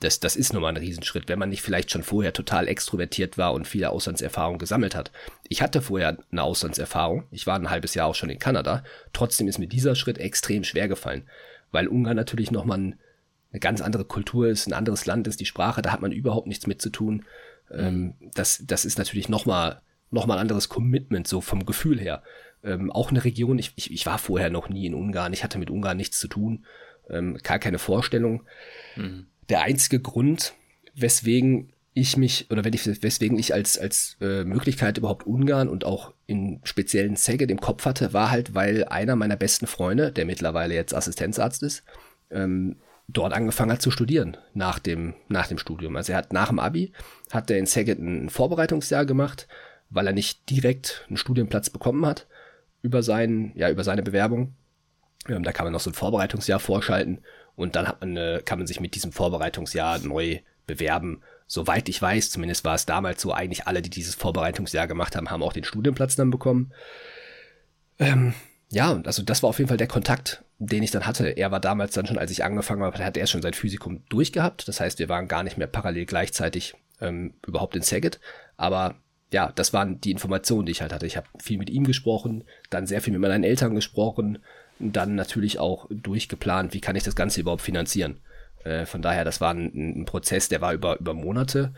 das, 0.00 0.20
das 0.20 0.36
ist 0.36 0.52
nun 0.52 0.62
mal 0.62 0.68
ein 0.68 0.76
Riesenschritt, 0.76 1.28
wenn 1.28 1.38
man 1.38 1.48
nicht 1.48 1.62
vielleicht 1.62 1.90
schon 1.90 2.02
vorher 2.02 2.32
total 2.32 2.68
extrovertiert 2.68 3.38
war 3.38 3.52
und 3.52 3.66
viele 3.66 3.90
Auslandserfahrungen 3.90 4.58
gesammelt 4.58 4.94
hat. 4.94 5.10
Ich 5.48 5.62
hatte 5.62 5.82
vorher 5.82 6.18
eine 6.30 6.42
Auslandserfahrung, 6.42 7.24
ich 7.30 7.46
war 7.46 7.56
ein 7.56 7.70
halbes 7.70 7.94
Jahr 7.94 8.06
auch 8.06 8.14
schon 8.14 8.30
in 8.30 8.38
Kanada, 8.38 8.84
trotzdem 9.12 9.48
ist 9.48 9.58
mir 9.58 9.68
dieser 9.68 9.94
Schritt 9.94 10.18
extrem 10.18 10.64
schwer 10.64 10.88
gefallen, 10.88 11.24
weil 11.72 11.88
Ungarn 11.88 12.16
natürlich 12.16 12.50
nochmal 12.50 12.78
ein, 12.78 12.98
eine 13.52 13.60
ganz 13.60 13.80
andere 13.80 14.04
Kultur 14.04 14.48
ist, 14.48 14.66
ein 14.66 14.74
anderes 14.74 15.06
Land 15.06 15.26
ist, 15.26 15.40
die 15.40 15.46
Sprache, 15.46 15.82
da 15.82 15.92
hat 15.92 16.02
man 16.02 16.12
überhaupt 16.12 16.46
nichts 16.46 16.66
mit 16.66 16.82
zu 16.82 16.90
tun. 16.90 17.24
Ähm, 17.70 18.14
das, 18.34 18.62
das 18.66 18.84
ist 18.84 18.98
natürlich 18.98 19.28
nochmal 19.28 19.80
noch 20.10 20.26
mal 20.26 20.34
ein 20.34 20.40
anderes 20.40 20.68
Commitment, 20.68 21.28
so 21.28 21.40
vom 21.40 21.66
Gefühl 21.66 22.00
her. 22.00 22.22
Ähm, 22.64 22.90
auch 22.90 23.10
eine 23.10 23.24
Region, 23.24 23.58
ich, 23.58 23.72
ich, 23.76 23.92
ich 23.92 24.06
war 24.06 24.18
vorher 24.18 24.50
noch 24.50 24.68
nie 24.68 24.86
in 24.86 24.94
Ungarn, 24.94 25.32
ich 25.32 25.44
hatte 25.44 25.58
mit 25.58 25.70
Ungarn 25.70 25.96
nichts 25.96 26.18
zu 26.18 26.28
tun, 26.28 26.64
ähm, 27.10 27.38
gar 27.42 27.58
keine 27.58 27.78
Vorstellung. 27.78 28.42
Mhm. 28.96 29.26
Der 29.48 29.62
einzige 29.62 30.00
Grund, 30.00 30.54
weswegen 30.94 31.72
ich 31.94 32.16
mich, 32.16 32.50
oder 32.50 32.64
wenn 32.64 32.74
ich, 32.74 32.86
weswegen 33.02 33.38
ich 33.38 33.54
als, 33.54 33.78
als 33.78 34.16
äh, 34.20 34.44
Möglichkeit 34.44 34.98
überhaupt 34.98 35.26
Ungarn 35.26 35.68
und 35.68 35.84
auch 35.84 36.12
in 36.26 36.60
speziellen 36.64 37.16
Szeged 37.16 37.50
im 37.50 37.60
Kopf 37.60 37.84
hatte, 37.86 38.12
war 38.12 38.30
halt, 38.30 38.54
weil 38.54 38.84
einer 38.84 39.16
meiner 39.16 39.36
besten 39.36 39.66
Freunde, 39.66 40.12
der 40.12 40.26
mittlerweile 40.26 40.74
jetzt 40.74 40.94
Assistenzarzt 40.94 41.62
ist, 41.62 41.82
ähm, 42.30 42.76
dort 43.08 43.32
angefangen 43.32 43.72
hat 43.72 43.82
zu 43.82 43.90
studieren 43.90 44.36
nach 44.54 44.78
dem, 44.78 45.14
nach 45.28 45.48
dem 45.48 45.58
Studium. 45.58 45.96
Also 45.96 46.12
er 46.12 46.18
hat 46.18 46.32
nach 46.32 46.48
dem 46.48 46.58
Abi, 46.58 46.92
hat 47.30 47.50
er 47.50 47.58
in 47.58 47.66
Szeged 47.66 47.98
ein 47.98 48.28
Vorbereitungsjahr 48.28 49.06
gemacht, 49.06 49.48
weil 49.90 50.06
er 50.06 50.12
nicht 50.12 50.50
direkt 50.50 51.06
einen 51.08 51.16
Studienplatz 51.16 51.70
bekommen 51.70 52.04
hat 52.06 52.26
über, 52.82 53.02
sein, 53.02 53.52
ja, 53.54 53.70
über 53.70 53.82
seine 53.82 54.02
Bewerbung. 54.02 54.54
Ähm, 55.26 55.42
da 55.42 55.52
kann 55.52 55.64
man 55.64 55.72
noch 55.72 55.80
so 55.80 55.90
ein 55.90 55.94
Vorbereitungsjahr 55.94 56.60
vorschalten 56.60 57.20
und 57.58 57.74
dann 57.74 57.88
hat 57.88 58.00
man, 58.00 58.16
äh, 58.16 58.40
kann 58.44 58.58
man 58.58 58.68
sich 58.68 58.78
mit 58.78 58.94
diesem 58.94 59.10
Vorbereitungsjahr 59.10 59.98
neu 59.98 60.38
bewerben. 60.68 61.22
Soweit 61.48 61.88
ich 61.88 62.00
weiß, 62.00 62.30
zumindest 62.30 62.64
war 62.64 62.76
es 62.76 62.86
damals 62.86 63.20
so, 63.20 63.32
eigentlich 63.32 63.66
alle, 63.66 63.82
die 63.82 63.90
dieses 63.90 64.14
Vorbereitungsjahr 64.14 64.86
gemacht 64.86 65.16
haben, 65.16 65.28
haben 65.28 65.42
auch 65.42 65.52
den 65.52 65.64
Studienplatz 65.64 66.14
dann 66.14 66.30
bekommen. 66.30 66.72
Ähm, 67.98 68.32
ja, 68.70 69.02
also 69.04 69.24
das 69.24 69.42
war 69.42 69.50
auf 69.50 69.58
jeden 69.58 69.66
Fall 69.66 69.76
der 69.76 69.88
Kontakt, 69.88 70.44
den 70.60 70.84
ich 70.84 70.92
dann 70.92 71.04
hatte. 71.04 71.30
Er 71.30 71.50
war 71.50 71.58
damals 71.58 71.94
dann 71.94 72.06
schon, 72.06 72.16
als 72.18 72.30
ich 72.30 72.44
angefangen 72.44 72.84
habe, 72.84 73.04
hat 73.04 73.16
er 73.16 73.26
schon 73.26 73.42
sein 73.42 73.54
Physikum 73.54 74.04
durchgehabt. 74.08 74.68
Das 74.68 74.78
heißt, 74.78 75.00
wir 75.00 75.08
waren 75.08 75.26
gar 75.26 75.42
nicht 75.42 75.58
mehr 75.58 75.66
parallel 75.66 76.06
gleichzeitig 76.06 76.74
ähm, 77.00 77.34
überhaupt 77.44 77.74
in 77.74 77.82
Saget. 77.82 78.20
Aber 78.56 78.94
ja, 79.32 79.50
das 79.52 79.72
waren 79.72 80.00
die 80.00 80.12
Informationen, 80.12 80.66
die 80.66 80.72
ich 80.72 80.80
halt 80.80 80.92
hatte. 80.92 81.06
Ich 81.06 81.16
habe 81.16 81.26
viel 81.40 81.58
mit 81.58 81.70
ihm 81.70 81.82
gesprochen, 81.82 82.44
dann 82.70 82.86
sehr 82.86 83.00
viel 83.00 83.12
mit 83.12 83.20
meinen 83.20 83.42
Eltern 83.42 83.74
gesprochen, 83.74 84.38
dann 84.78 85.14
natürlich 85.14 85.58
auch 85.58 85.86
durchgeplant, 85.90 86.74
wie 86.74 86.80
kann 86.80 86.96
ich 86.96 87.02
das 87.02 87.16
Ganze 87.16 87.40
überhaupt 87.40 87.62
finanzieren. 87.62 88.18
Äh, 88.64 88.86
von 88.86 89.02
daher, 89.02 89.24
das 89.24 89.40
war 89.40 89.52
ein, 89.54 89.72
ein, 89.74 90.04
Prozess, 90.04 90.48
der 90.48 90.60
war 90.60 90.72
über, 90.72 90.98
über 90.98 91.14
Monate. 91.14 91.72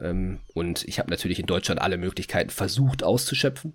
Ähm, 0.00 0.40
und 0.54 0.84
ich 0.84 0.98
habe 0.98 1.10
natürlich 1.10 1.38
in 1.38 1.46
Deutschland 1.46 1.80
alle 1.80 1.96
Möglichkeiten 1.96 2.50
versucht 2.50 3.02
auszuschöpfen 3.02 3.74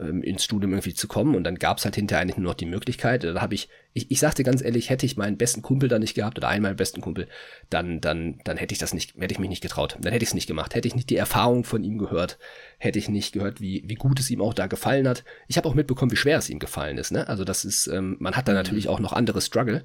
ähm, 0.00 0.22
ins 0.22 0.44
Studium 0.44 0.72
irgendwie 0.72 0.94
zu 0.94 1.08
kommen. 1.08 1.34
Und 1.34 1.44
dann 1.44 1.56
gab 1.56 1.78
es 1.78 1.84
halt 1.84 1.94
hinterher 1.94 2.22
eigentlich 2.22 2.36
nur 2.36 2.50
noch 2.50 2.56
die 2.56 2.66
Möglichkeit. 2.66 3.24
Da 3.24 3.40
habe 3.40 3.54
ich, 3.54 3.68
ich, 3.92 4.10
ich 4.10 4.18
sagte 4.18 4.42
ganz 4.42 4.62
ehrlich, 4.62 4.90
hätte 4.90 5.06
ich 5.06 5.16
meinen 5.16 5.36
besten 5.36 5.62
Kumpel 5.62 5.88
da 5.88 5.98
nicht 5.98 6.14
gehabt 6.14 6.38
oder 6.38 6.48
einen 6.48 6.62
meiner 6.62 6.74
besten 6.74 7.00
Kumpel, 7.00 7.28
dann, 7.70 8.00
dann, 8.00 8.40
dann 8.44 8.56
hätte 8.56 8.72
ich 8.72 8.78
das 8.78 8.92
nicht, 8.92 9.14
hätte 9.18 9.32
ich 9.32 9.38
mich 9.38 9.50
nicht 9.50 9.62
getraut. 9.62 9.96
Dann 10.00 10.12
hätte 10.12 10.24
ich 10.24 10.30
es 10.30 10.34
nicht 10.34 10.46
gemacht. 10.46 10.74
Hätte 10.74 10.88
ich 10.88 10.96
nicht 10.96 11.10
die 11.10 11.16
Erfahrung 11.16 11.64
von 11.64 11.84
ihm 11.84 11.98
gehört, 11.98 12.38
hätte 12.78 12.98
ich 12.98 13.08
nicht 13.08 13.32
gehört, 13.32 13.60
wie, 13.60 13.84
wie 13.86 13.94
gut 13.94 14.18
es 14.18 14.30
ihm 14.30 14.40
auch 14.40 14.54
da 14.54 14.66
gefallen 14.66 15.06
hat. 15.06 15.24
Ich 15.48 15.56
habe 15.56 15.68
auch 15.68 15.74
mitbekommen, 15.74 16.10
wie 16.10 16.16
schwer 16.16 16.38
es 16.38 16.50
ihm 16.50 16.58
gefallen 16.58 16.98
ist. 16.98 17.12
Ne? 17.12 17.28
Also 17.28 17.44
das 17.44 17.64
ist, 17.64 17.86
ähm, 17.86 18.16
man 18.18 18.36
hat 18.36 18.48
da 18.48 18.52
mhm. 18.52 18.58
natürlich 18.58 18.88
auch 18.88 19.00
noch 19.00 19.12
andere 19.12 19.40
Struggle 19.40 19.84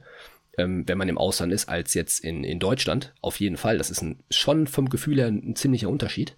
ähm, 0.58 0.84
wenn 0.88 0.98
man 0.98 1.08
im 1.08 1.18
Ausland 1.18 1.54
ist, 1.54 1.70
als 1.70 1.94
jetzt 1.94 2.20
in, 2.20 2.44
in 2.44 2.60
Deutschland. 2.60 3.14
Auf 3.22 3.40
jeden 3.40 3.56
Fall. 3.56 3.78
Das 3.78 3.90
ist 3.90 4.02
ein, 4.02 4.20
schon 4.30 4.68
vom 4.68 4.90
Gefühl 4.90 5.18
her 5.18 5.28
ein, 5.28 5.52
ein 5.52 5.56
ziemlicher 5.56 5.90
Unterschied 5.90 6.36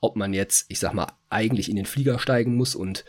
ob 0.00 0.16
man 0.16 0.32
jetzt, 0.32 0.66
ich 0.68 0.78
sag 0.78 0.92
mal, 0.92 1.12
eigentlich 1.30 1.68
in 1.68 1.76
den 1.76 1.86
Flieger 1.86 2.18
steigen 2.18 2.54
muss 2.54 2.74
und 2.74 3.04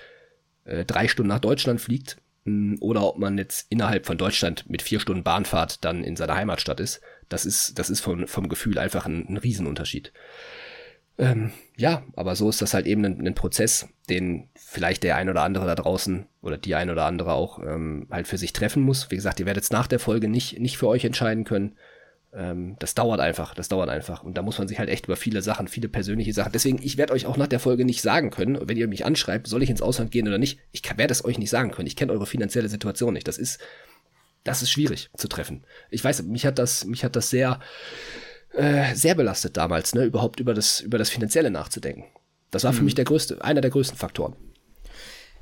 äh, 0.65 0.85
drei 0.85 1.07
Stunden 1.07 1.29
nach 1.29 1.39
Deutschland 1.39 1.81
fliegt 1.81 2.17
hm, 2.45 2.77
oder 2.79 3.03
ob 3.03 3.17
man 3.17 3.37
jetzt 3.37 3.67
innerhalb 3.69 4.05
von 4.05 4.17
Deutschland 4.17 4.69
mit 4.69 4.81
vier 4.81 4.99
Stunden 4.99 5.23
Bahnfahrt 5.23 5.83
dann 5.83 6.03
in 6.03 6.15
seiner 6.15 6.35
Heimatstadt 6.35 6.79
ist. 6.79 7.01
Das 7.27 7.45
ist, 7.45 7.77
das 7.77 7.89
ist 7.89 7.99
vom, 8.01 8.27
vom 8.27 8.49
Gefühl 8.49 8.79
einfach 8.79 9.05
ein, 9.05 9.27
ein 9.27 9.37
Riesenunterschied. 9.37 10.13
Ähm, 11.17 11.51
ja, 11.75 12.03
aber 12.15 12.35
so 12.35 12.49
ist 12.49 12.61
das 12.61 12.73
halt 12.73 12.85
eben 12.85 13.03
ein, 13.03 13.27
ein, 13.27 13.35
Prozess, 13.35 13.89
den 14.09 14.47
vielleicht 14.55 15.03
der 15.03 15.17
ein 15.17 15.29
oder 15.29 15.41
andere 15.41 15.65
da 15.65 15.75
draußen 15.75 16.25
oder 16.41 16.57
die 16.57 16.75
ein 16.75 16.89
oder 16.89 17.05
andere 17.05 17.33
auch 17.33 17.59
ähm, 17.59 18.07
halt 18.09 18.27
für 18.27 18.37
sich 18.37 18.53
treffen 18.53 18.83
muss. 18.83 19.11
Wie 19.11 19.15
gesagt, 19.15 19.39
ihr 19.41 19.45
werdet 19.45 19.65
es 19.65 19.69
nach 19.69 19.87
der 19.87 19.99
Folge 19.99 20.29
nicht, 20.29 20.59
nicht 20.59 20.77
für 20.77 20.87
euch 20.87 21.03
entscheiden 21.03 21.43
können 21.43 21.75
ähm, 22.33 22.75
das 22.79 22.93
dauert 22.93 23.19
einfach, 23.19 23.55
das 23.55 23.69
dauert 23.69 23.89
einfach. 23.89 24.23
Und 24.23 24.37
da 24.37 24.41
muss 24.41 24.57
man 24.59 24.67
sich 24.67 24.79
halt 24.79 24.89
echt 24.89 25.05
über 25.05 25.15
viele 25.15 25.41
Sachen, 25.41 25.67
viele 25.67 25.89
persönliche 25.89 26.33
Sachen. 26.33 26.51
Deswegen, 26.51 26.79
ich 26.81 26.97
werde 26.97 27.13
euch 27.13 27.25
auch 27.25 27.37
nach 27.37 27.47
der 27.47 27.59
Folge 27.59 27.85
nicht 27.85 28.01
sagen 28.01 28.29
können, 28.29 28.59
wenn 28.67 28.77
ihr 28.77 28.87
mich 28.87 29.05
anschreibt, 29.05 29.47
soll 29.47 29.63
ich 29.63 29.69
ins 29.69 29.81
Ausland 29.81 30.11
gehen 30.11 30.27
oder 30.27 30.37
nicht. 30.37 30.59
Ich 30.71 30.83
werde 30.85 31.11
es 31.11 31.25
euch 31.25 31.39
nicht 31.39 31.49
sagen 31.49 31.71
können. 31.71 31.87
Ich 31.87 31.95
kenne 31.95 32.11
eure 32.11 32.27
finanzielle 32.27 32.69
Situation 32.69 33.13
nicht. 33.13 33.27
Das 33.27 33.37
ist, 33.37 33.59
das 34.43 34.61
ist 34.61 34.69
schwierig 34.69 35.09
zu 35.17 35.27
treffen. 35.27 35.63
Ich 35.89 36.03
weiß, 36.03 36.23
mich 36.23 36.45
hat 36.45 36.59
das, 36.59 36.85
mich 36.85 37.03
hat 37.03 37.15
das 37.15 37.29
sehr, 37.29 37.59
äh, 38.53 38.93
sehr 38.93 39.15
belastet 39.15 39.57
damals, 39.57 39.95
ne, 39.95 40.03
überhaupt 40.03 40.39
über 40.39 40.53
das, 40.53 40.81
über 40.81 40.97
das 40.97 41.09
Finanzielle 41.09 41.49
nachzudenken. 41.49 42.05
Das 42.51 42.63
war 42.63 42.73
für 42.73 42.79
mhm. 42.79 42.85
mich 42.85 42.95
der 42.95 43.05
größte, 43.05 43.43
einer 43.43 43.61
der 43.61 43.71
größten 43.71 43.97
Faktoren. 43.97 44.35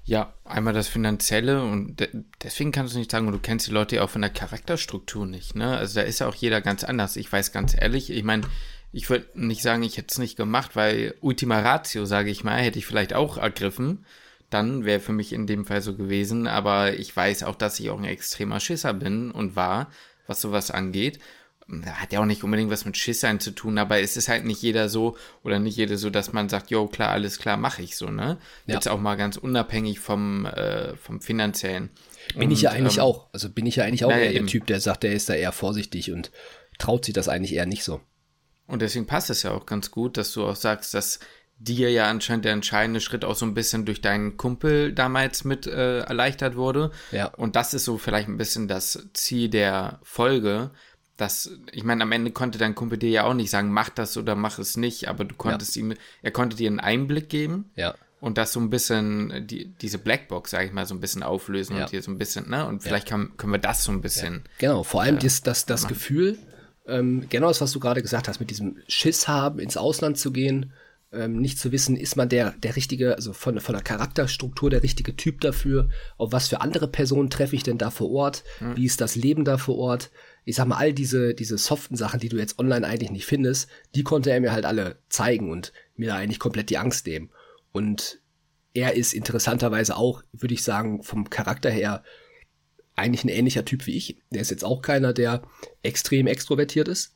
Ja, 0.08 0.34
einmal 0.46 0.74
das 0.74 0.88
Finanzielle 0.88 1.62
und 1.62 2.00
de 2.00 2.08
deswegen 2.42 2.72
kannst 2.72 2.94
du 2.94 2.98
nicht 2.98 3.12
sagen, 3.12 3.30
du 3.30 3.40
kennst 3.40 3.68
die 3.68 3.72
Leute 3.72 3.98
ja 3.98 4.04
auch 4.04 4.10
von 4.10 4.22
der 4.22 4.30
Charakterstruktur 4.30 5.26
nicht, 5.26 5.54
ne? 5.54 5.76
Also 5.76 6.00
da 6.00 6.06
ist 6.06 6.20
ja 6.20 6.30
auch 6.30 6.36
jeder 6.36 6.62
ganz 6.62 6.86
anders. 6.86 7.18
Ich 7.18 7.30
weiß 7.30 7.52
ganz 7.52 7.76
ehrlich, 7.78 8.10
ich 8.10 8.24
meine, 8.24 8.44
ich 8.94 9.10
würde 9.10 9.28
nicht 9.34 9.62
sagen, 9.62 9.84
ich 9.84 9.98
hätte 9.98 10.08
es 10.12 10.18
nicht 10.18 10.38
gemacht, 10.38 10.78
weil 10.78 11.14
Ultima 11.20 11.60
Ratio, 11.60 12.06
sage 12.06 12.30
ich 12.30 12.46
mal, 12.46 12.62
hätte 12.62 12.80
ich 12.80 12.86
vielleicht 12.86 13.14
auch 13.14 13.38
ergriffen. 13.38 14.06
Dann 14.50 14.86
wäre 14.86 15.02
für 15.02 15.12
mich 15.12 15.34
in 15.34 15.46
dem 15.46 15.66
Fall 15.66 15.82
so 15.82 15.94
gewesen, 15.98 16.48
aber 16.48 16.94
ich 16.94 17.14
weiß 17.14 17.44
auch, 17.44 17.56
dass 17.56 17.78
ich 17.82 17.90
auch 17.90 18.00
ein 18.00 18.06
extremer 18.06 18.62
Schisser 18.62 18.94
bin 18.94 19.30
und 19.32 19.58
war, 19.58 19.92
was 20.26 20.40
sowas 20.40 20.72
angeht 20.72 21.20
hat 21.86 22.14
ja 22.14 22.22
auch 22.22 22.26
nicht 22.26 22.44
unbedingt 22.44 22.72
was 22.72 22.86
mit 22.86 22.96
Schissern 22.96 23.40
zu 23.40 23.52
tun, 23.52 23.78
aber 23.78 24.00
es 24.00 24.16
ist 24.16 24.30
halt 24.30 24.46
nicht 24.46 24.62
jeder 24.62 24.88
so 24.88 25.18
oder 25.44 25.60
nicht 25.60 25.76
jeder 25.76 25.98
so, 25.98 26.10
dass 26.10 26.32
man 26.32 26.48
sagt, 26.48 26.70
jo, 26.70 26.88
klar, 26.88 27.10
alles 27.10 27.40
klar, 27.40 27.58
mache 27.58 27.82
ich 27.82 27.98
so, 27.98 28.08
ne? 28.08 28.38
Ja. 28.66 28.76
Jetzt 28.76 28.88
auch 28.88 29.00
mal 29.00 29.16
ganz 29.16 29.36
unabhängig 29.36 30.00
vom, 30.00 30.46
äh, 30.46 30.96
vom 30.96 31.20
finanziellen. 31.20 31.90
Bin 32.34 32.46
und, 32.46 32.52
ich 32.52 32.62
ja 32.62 32.72
eigentlich 32.72 32.98
ähm, 32.98 33.04
auch. 33.04 33.28
Also 33.34 33.50
bin 33.50 33.66
ich 33.66 33.78
ja 33.78 33.84
eigentlich 33.84 34.06
auch 34.06 34.12
eher 34.12 34.32
der 34.32 34.46
Typ, 34.46 34.66
der 34.68 34.80
sagt, 34.80 35.04
der 35.04 35.14
ist 35.14 35.30
da 35.30 35.34
eher 35.34 35.52
vorsichtig 35.52 36.12
und 36.12 36.32
traut 36.78 37.06
sich 37.06 37.14
das 37.14 37.28
eigentlich 37.28 37.54
eher 37.54 37.66
nicht 37.66 37.84
so. 37.84 38.00
Und 38.68 38.82
deswegen 38.82 39.06
passt 39.06 39.30
es 39.30 39.44
ja 39.44 39.52
auch 39.52 39.66
ganz 39.66 39.92
gut, 39.92 40.18
dass 40.18 40.32
du 40.34 40.46
auch 40.46 40.56
sagst, 40.56 40.94
dass 40.94 41.20
dir 41.60 41.92
ja 41.92 42.10
anscheinend 42.10 42.46
der 42.46 42.54
entscheidende 42.54 43.02
Schritt 43.02 43.26
auch 43.26 43.36
so 43.36 43.46
ein 43.46 43.56
bisschen 43.56 43.86
durch 43.86 44.02
deinen 44.02 44.38
Kumpel 44.38 44.94
damals 44.94 45.44
mit 45.44 45.66
äh, 45.66 46.00
erleichtert 46.00 46.56
wurde. 46.56 46.92
Ja. 47.12 47.28
Und 47.28 47.56
das 47.56 47.74
ist 47.74 47.86
so 47.86 47.98
vielleicht 47.98 48.28
ein 48.28 48.38
bisschen 48.38 48.68
das 48.68 49.08
Ziel 49.14 49.50
der 49.50 50.00
Folge, 50.04 50.72
das, 51.18 51.52
ich 51.72 51.84
meine, 51.84 52.04
am 52.04 52.12
Ende 52.12 52.32
konnte 52.32 52.58
dein 52.58 52.76
Kumpel 52.76 52.98
dir 52.98 53.10
ja 53.10 53.24
auch 53.24 53.34
nicht 53.34 53.50
sagen, 53.50 53.72
mach 53.72 53.90
das 53.90 54.16
oder 54.18 54.36
mach 54.36 54.60
es 54.60 54.78
nicht, 54.78 55.08
aber 55.08 55.26
du 55.26 55.36
konntest 55.36 55.76
ja. 55.76 55.82
ihm, 55.82 55.94
er 56.22 56.32
konnte 56.32 56.56
dir 56.56 56.70
einen 56.70 56.80
Einblick 56.80 57.28
geben. 57.30 57.72
Ja. 57.76 57.96
Und 58.20 58.38
das 58.38 58.52
so 58.54 58.60
ein 58.60 58.72
bisschen, 58.72 59.46
die, 59.46 59.66
diese 59.66 60.00
Blackbox, 60.00 60.52
sag 60.52 60.66
ich 60.66 60.72
mal, 60.72 60.86
so 60.86 60.96
ein 60.96 61.00
bisschen 61.00 61.22
auflösen 61.22 61.76
ja. 61.76 61.84
und 61.84 61.90
hier 61.92 62.02
so 62.02 62.10
ein 62.10 62.18
bisschen, 62.18 62.50
ne? 62.50 62.66
Und 62.66 62.82
vielleicht 62.82 63.08
kann, 63.08 63.38
können 63.38 63.54
wir 63.54 63.60
das 63.60 63.84
so 63.84 63.92
ein 63.92 64.02
bisschen. 64.02 64.44
Genau, 64.58 64.84
vor 64.84 65.02
allem 65.02 65.18
äh, 65.18 65.20
das, 65.20 65.44
das, 65.44 65.68
das 65.68 65.88
Gefühl, 65.88 66.40
ähm, 66.88 67.26
genau 67.30 67.48
das, 67.48 67.62
was 67.62 67.72
du 67.72 67.80
gerade 67.80 68.02
gesagt 68.02 68.28
hast, 68.28 68.40
mit 68.40 68.50
diesem 68.50 68.78
Schiss 68.88 69.28
haben, 69.28 69.60
ins 69.60 69.78
Ausland 69.78 70.18
zu 70.18 70.32
gehen, 70.32 70.74
ähm, 71.12 71.38
nicht 71.38 71.60
zu 71.60 71.72
wissen, 71.72 71.96
ist 71.96 72.16
man 72.16 72.30
der, 72.30 72.52
der 72.52 72.76
richtige, 72.76 73.16
also 73.16 73.34
von, 73.34 73.60
von 73.60 73.74
der 73.74 73.84
Charakterstruktur 73.84 74.70
der 74.70 74.84
richtige 74.84 75.16
Typ 75.16 75.42
dafür, 75.42 75.90
auf 76.18 76.32
was 76.32 76.50
für 76.50 76.62
andere 76.62 76.88
Personen 76.88 77.30
treffe 77.30 77.56
ich 77.56 77.64
denn 77.64 77.78
da 77.78 77.92
vor 77.92 78.12
Ort, 78.12 78.44
mhm. 78.60 78.76
wie 78.76 78.86
ist 78.86 79.02
das 79.02 79.16
Leben 79.16 79.46
da 79.46 79.58
vor 79.58 79.78
Ort, 79.78 80.12
ich 80.44 80.56
sag 80.56 80.68
mal, 80.68 80.78
all 80.78 80.94
diese, 80.94 81.34
diese 81.34 81.58
soften 81.58 81.96
Sachen, 81.96 82.20
die 82.20 82.30
du 82.30 82.38
jetzt 82.38 82.60
online 82.60 82.86
eigentlich 82.86 83.12
nicht 83.12 83.26
findest, 83.26 83.70
die 83.96 84.04
konnte 84.04 84.32
er 84.32 84.40
mir 84.40 84.52
halt 84.52 84.66
alle 84.66 84.98
zeigen 85.10 85.52
und 85.52 85.74
mir 85.96 86.16
eigentlich 86.16 86.40
komplett 86.40 86.70
die 86.70 86.78
Angst 86.78 87.06
nehmen. 87.08 87.30
Und 87.72 88.20
er 88.74 88.94
ist 88.94 89.14
interessanterweise 89.14 89.98
auch, 89.98 90.24
würde 90.32 90.54
ich 90.54 90.64
sagen, 90.64 91.04
vom 91.04 91.30
Charakter 91.30 91.70
her 91.70 92.04
eigentlich 92.96 93.24
ein 93.24 93.30
ähnlicher 93.30 93.66
Typ 93.66 93.86
wie 93.88 93.96
ich. 93.96 94.18
Der 94.32 94.42
ist 94.42 94.52
jetzt 94.52 94.64
auch 94.64 94.82
keiner, 94.82 95.14
der 95.14 95.44
extrem 95.84 96.28
extrovertiert 96.28 96.88
ist. 96.88 97.14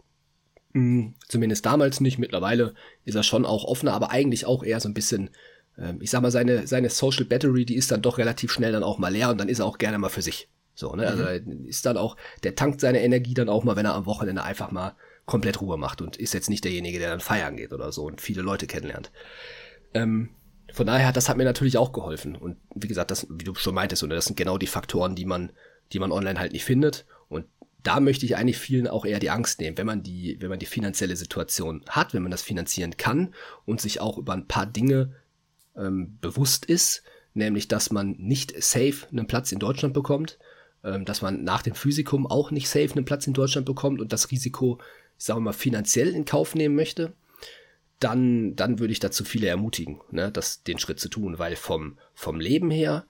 Hm, 0.74 1.16
zumindest 1.28 1.66
damals 1.66 2.00
nicht. 2.00 2.18
Mittlerweile 2.18 2.74
ist 3.06 3.16
er 3.16 3.24
schon 3.24 3.46
auch 3.46 3.66
offener, 3.66 3.94
aber 3.94 4.12
eigentlich 4.12 4.46
auch 4.46 4.64
eher 4.64 4.80
so 4.80 4.90
ein 4.90 4.94
bisschen, 4.94 5.30
ähm, 5.78 5.98
ich 6.02 6.10
sag 6.10 6.22
mal, 6.22 6.32
seine, 6.32 6.68
seine 6.68 6.90
Social 6.90 7.26
Battery, 7.26 7.66
die 7.66 7.76
ist 7.76 7.92
dann 7.92 8.02
doch 8.02 8.18
relativ 8.18 8.52
schnell 8.52 8.72
dann 8.72 8.84
auch 8.84 8.98
mal 8.98 9.12
leer 9.12 9.30
und 9.30 9.38
dann 9.40 9.50
ist 9.50 9.60
er 9.60 9.66
auch 9.66 9.78
gerne 9.78 9.98
mal 9.98 10.10
für 10.10 10.22
sich. 10.22 10.50
So, 10.76 10.96
ne? 10.96 11.08
Also 11.08 11.24
mhm. 11.24 11.66
ist 11.66 11.86
dann 11.86 11.98
auch, 11.98 12.16
der 12.44 12.56
tankt 12.56 12.82
seine 12.82 13.02
Energie 13.02 13.34
dann 13.34 13.50
auch 13.50 13.64
mal, 13.64 13.76
wenn 13.76 13.86
er 13.86 13.96
am 13.96 14.06
Wochenende 14.06 14.44
einfach 14.44 14.72
mal 14.72 14.96
komplett 15.26 15.62
Ruhe 15.62 15.78
macht 15.78 16.02
und 16.02 16.18
ist 16.18 16.34
jetzt 16.34 16.50
nicht 16.50 16.64
derjenige, 16.64 17.00
der 17.00 17.10
dann 17.10 17.20
feiern 17.20 17.58
geht 17.58 17.74
oder 17.74 17.92
so 17.92 18.06
und 18.06 18.22
viele 18.22 18.42
Leute 18.42 18.68
kennenlernt. 18.68 19.12
Ähm, 19.94 20.30
von 20.74 20.88
daher, 20.88 21.12
das 21.12 21.30
hat 21.30 21.38
mir 21.38 21.44
natürlich 21.44 21.78
auch 21.78 21.92
geholfen. 21.92 22.36
Und 22.36 22.58
wie 22.74 22.88
gesagt, 22.88 23.12
das, 23.12 23.28
wie 23.30 23.44
du 23.44 23.54
schon 23.56 23.76
meintest, 23.76 24.04
und 24.04 24.10
das 24.10 24.26
sind 24.26 24.38
genau 24.38 24.58
die 24.58 24.68
Faktoren, 24.68 25.16
die 25.16 25.26
man, 25.26 25.52
die 25.92 26.00
man 26.00 26.12
online 26.12 26.40
halt 26.40 26.54
nicht 26.54 26.64
findet. 26.64 27.06
Da 27.84 28.00
möchte 28.00 28.26
ich 28.26 28.36
eigentlich 28.36 28.58
vielen 28.58 28.88
auch 28.88 29.06
eher 29.06 29.20
die 29.20 29.30
Angst 29.30 29.60
nehmen, 29.60 29.78
wenn 29.78 29.88
man 29.88 30.04
die, 30.04 30.38
wenn 30.40 30.50
man 30.50 30.60
die 30.60 30.66
finanzielle 30.66 31.16
Situation 31.16 31.84
hat, 31.90 32.14
wenn 32.14 32.22
man 32.22 32.32
das 32.32 32.42
finanzieren 32.42 32.98
kann 32.98 33.34
und 33.66 33.82
sich 33.82 34.00
auch 34.00 34.18
über 34.18 34.34
ein 34.34 34.48
paar 34.48 34.66
Dinge 34.66 35.16
ähm, 35.76 36.18
bewusst 36.22 36.66
ist, 36.66 37.04
nämlich 37.34 37.68
dass 37.68 37.92
man 37.92 38.12
nicht 38.18 38.54
safe 38.62 39.08
einen 39.12 39.28
Platz 39.28 39.52
in 39.52 39.60
Deutschland 39.60 39.94
bekommt, 39.94 40.38
ähm, 40.84 41.06
dass 41.06 41.22
man 41.22 41.44
nach 41.44 41.62
dem 41.62 41.76
Physikum 41.76 42.28
auch 42.28 42.52
nicht 42.52 42.70
safe 42.70 42.94
einen 42.94 43.06
Platz 43.06 43.28
in 43.28 43.34
Deutschland 43.34 43.66
bekommt 43.66 44.02
und 44.02 44.14
das 44.14 44.32
Risiko, 44.32 44.80
ich 45.18 45.26
sage 45.26 45.40
mal, 45.40 45.54
finanziell 45.54 46.10
in 46.10 46.26
Kauf 46.26 46.56
nehmen 46.56 46.76
möchte, 46.76 47.14
dann, 48.00 48.56
dann 48.56 48.80
würde 48.80 48.92
ich 48.92 49.00
dazu 49.00 49.24
viele 49.24 49.48
ermutigen, 49.48 50.02
ne, 50.10 50.32
das, 50.32 50.64
den 50.64 50.80
Schritt 50.80 51.00
zu 51.00 51.08
tun, 51.08 51.38
weil 51.40 51.56
vom, 51.56 51.98
vom 52.14 52.40
Leben 52.40 52.72
her 52.72 53.06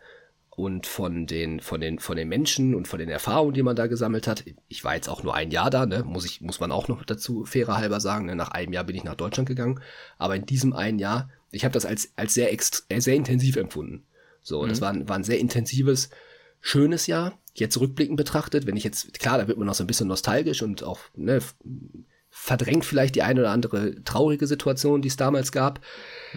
und 0.62 0.86
von 0.86 1.25
den, 1.25 1.60
von 1.60 1.82
den, 1.82 1.98
von 1.98 2.15
den 2.15 2.30
Menschen 2.30 2.75
und 2.75 2.88
von 2.88 3.00
den 3.00 3.10
Erfahrungen, 3.10 3.56
die 3.56 3.63
man 3.63 3.75
da 3.75 3.88
gesammelt 3.88 4.27
hat. 4.27 4.44
Ich 4.68 4.84
war 4.84 4.94
jetzt 4.94 5.10
auch 5.10 5.24
nur 5.24 5.34
ein 5.34 5.50
Jahr 5.50 5.72
da, 5.72 5.88
ne, 5.88 6.03
muss 6.03 6.24
ich, 6.24 6.39
muss 6.41 6.60
man 6.60 6.72
auch 6.72 6.88
noch 6.88 7.03
dazu 7.03 7.46
fairer 7.46 7.77
halber 7.77 8.00
sagen. 8.00 8.27
Ne, 8.27 8.36
nach 8.36 8.50
einem 8.50 8.72
Jahr 8.72 8.84
bin 8.84 8.96
ich 8.96 9.03
nach 9.03 9.15
Deutschland 9.15 9.50
gegangen. 9.50 9.82
Aber 10.20 10.36
in 10.36 10.46
diesem 10.46 10.74
einen 10.74 11.00
Jahr, 11.00 11.32
ich 11.50 11.65
habe 11.65 11.74
das 11.74 11.88
als, 11.88 12.13
als 12.15 12.36
sehr, 12.36 12.56
sehr 12.56 13.15
intensiv 13.15 13.56
empfunden. 13.56 14.06
So, 14.44 14.62
mhm. 14.62 14.70
das 14.70 14.82
war, 14.82 14.94
war 15.08 15.15
ein 15.15 15.24
sehr 15.24 15.39
intensives, 15.39 16.12
schönes 16.60 17.08
Jahr 17.08 17.39
jetzt 17.56 17.80
rückblickend 17.80 18.18
betrachtet, 18.18 18.68
wenn 18.68 18.77
ich 18.77 18.84
jetzt, 18.84 19.18
klar, 19.18 19.39
da 19.39 19.48
wird 19.48 19.58
man 19.58 19.65
noch 19.65 19.74
so 19.74 19.84
ein 19.84 19.88
bisschen 19.88 20.08
nostalgisch 20.08 20.62
und 20.62 20.84
auch, 20.84 21.00
ne, 21.15 21.39
verdrängt 22.30 22.86
vielleicht 22.86 23.15
die 23.15 23.24
eine 23.24 23.39
oder 23.39 23.50
andere 23.50 24.03
traurige 24.03 24.46
Situation, 24.46 25.01
die 25.01 25.08
es 25.08 25.18
damals 25.18 25.51
gab. 25.51 25.82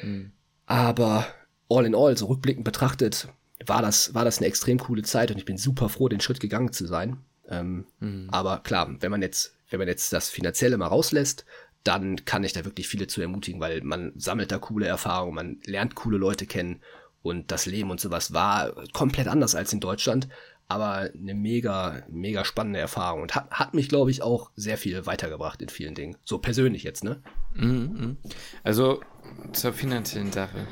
Mhm. 0.02 0.32
Aber 0.64 1.26
all 1.68 1.84
in 1.84 1.94
all, 1.94 2.16
so 2.16 2.24
rückblickend 2.24 2.64
betrachtet, 2.64 3.28
war 3.66 3.82
das, 3.82 4.14
war 4.14 4.24
das 4.24 4.38
eine 4.38 4.46
extrem 4.46 4.78
coole 4.78 5.02
Zeit 5.02 5.30
und 5.30 5.38
ich 5.38 5.44
bin 5.44 5.56
super 5.56 5.88
froh, 5.88 6.08
den 6.08 6.20
Schritt 6.20 6.40
gegangen 6.40 6.72
zu 6.72 6.86
sein. 6.86 7.18
Ähm, 7.48 7.86
mhm. 8.00 8.28
Aber 8.30 8.58
klar, 8.58 8.94
wenn 9.00 9.10
man 9.10 9.22
jetzt, 9.22 9.56
wenn 9.70 9.78
man 9.78 9.88
jetzt 9.88 10.12
das 10.12 10.30
Finanzielle 10.30 10.76
mal 10.76 10.86
rauslässt, 10.86 11.44
dann 11.82 12.24
kann 12.24 12.44
ich 12.44 12.54
da 12.54 12.64
wirklich 12.64 12.88
viele 12.88 13.06
zu 13.06 13.20
ermutigen, 13.20 13.60
weil 13.60 13.82
man 13.82 14.12
sammelt 14.16 14.50
da 14.50 14.58
coole 14.58 14.86
Erfahrungen, 14.86 15.34
man 15.34 15.60
lernt 15.66 15.94
coole 15.94 16.16
Leute 16.16 16.46
kennen 16.46 16.80
und 17.22 17.50
das 17.50 17.66
Leben 17.66 17.90
und 17.90 18.00
sowas 18.00 18.32
war 18.32 18.74
komplett 18.92 19.28
anders 19.28 19.54
als 19.54 19.72
in 19.72 19.80
Deutschland 19.80 20.28
aber 20.68 21.10
eine 21.12 21.34
mega, 21.34 22.02
mega 22.08 22.44
spannende 22.44 22.78
Erfahrung 22.78 23.22
und 23.22 23.34
hat, 23.34 23.50
hat 23.50 23.74
mich, 23.74 23.88
glaube 23.88 24.10
ich, 24.10 24.22
auch 24.22 24.50
sehr 24.56 24.78
viel 24.78 25.06
weitergebracht 25.06 25.60
in 25.60 25.68
vielen 25.68 25.94
Dingen. 25.94 26.16
So 26.24 26.38
persönlich 26.38 26.82
jetzt, 26.84 27.04
ne? 27.04 27.20
Mhm, 27.54 27.68
mhm. 27.68 28.16
Also 28.62 29.00
zur 29.52 29.72
finanziellen 29.72 30.32
Sache. 30.32 30.66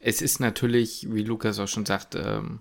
Es 0.00 0.22
ist 0.22 0.40
natürlich, 0.40 1.06
wie 1.10 1.24
Lukas 1.24 1.58
auch 1.58 1.68
schon 1.68 1.86
sagt, 1.86 2.14
ähm, 2.14 2.60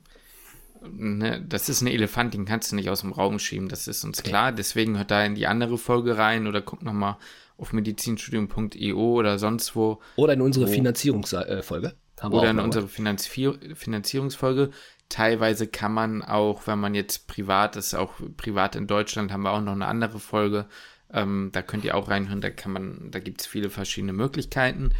ne, 0.81 1.43
das 1.47 1.69
ist 1.69 1.81
ein 1.81 1.87
Elefant, 1.87 2.33
den 2.33 2.45
kannst 2.45 2.71
du 2.71 2.75
nicht 2.75 2.89
aus 2.89 3.01
dem 3.01 3.11
Raum 3.11 3.39
schieben, 3.39 3.69
das 3.69 3.87
ist 3.87 4.03
uns 4.03 4.23
klar. 4.23 4.51
Deswegen 4.51 4.97
hört 4.97 5.11
da 5.11 5.23
in 5.23 5.35
die 5.35 5.47
andere 5.47 5.77
Folge 5.77 6.17
rein 6.17 6.47
oder 6.47 6.61
guck 6.61 6.83
nochmal 6.83 7.17
auf 7.57 7.73
medizinstudium.io 7.73 9.13
oder 9.13 9.39
sonst 9.39 9.75
wo. 9.75 9.99
Oder 10.15 10.33
in 10.33 10.41
unsere 10.41 10.67
Finanzierungsfolge. 10.67 11.95
Oder 12.23 12.49
in 12.49 12.59
unsere 12.59 12.87
Finanzier 12.87 13.57
Finanzierungsfolge. 13.75 14.71
Teilweise 15.09 15.67
kann 15.67 15.93
man 15.93 16.21
auch, 16.23 16.67
wenn 16.67 16.79
man 16.79 16.95
jetzt 16.95 17.27
privat 17.27 17.75
ist, 17.75 17.93
auch 17.93 18.13
privat 18.35 18.75
in 18.75 18.87
Deutschland, 18.87 19.31
haben 19.31 19.43
wir 19.43 19.51
auch 19.51 19.61
noch 19.61 19.73
eine 19.73 19.85
andere 19.85 20.19
Folge. 20.19 20.67
Ähm, 21.13 21.49
da 21.53 21.61
könnt 21.61 21.85
ihr 21.85 21.95
auch 21.95 22.09
reinhören, 22.09 22.41
da 22.41 22.49
kann 22.49 22.73
man, 22.73 23.11
da 23.11 23.19
gibt 23.19 23.41
es 23.41 23.47
viele 23.47 23.69
verschiedene 23.69 24.13
Möglichkeiten. 24.13 24.91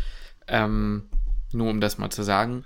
Ähm, 0.47 1.09
nur 1.51 1.69
um 1.69 1.81
das 1.81 1.97
mal 1.97 2.09
zu 2.09 2.23
sagen. 2.23 2.65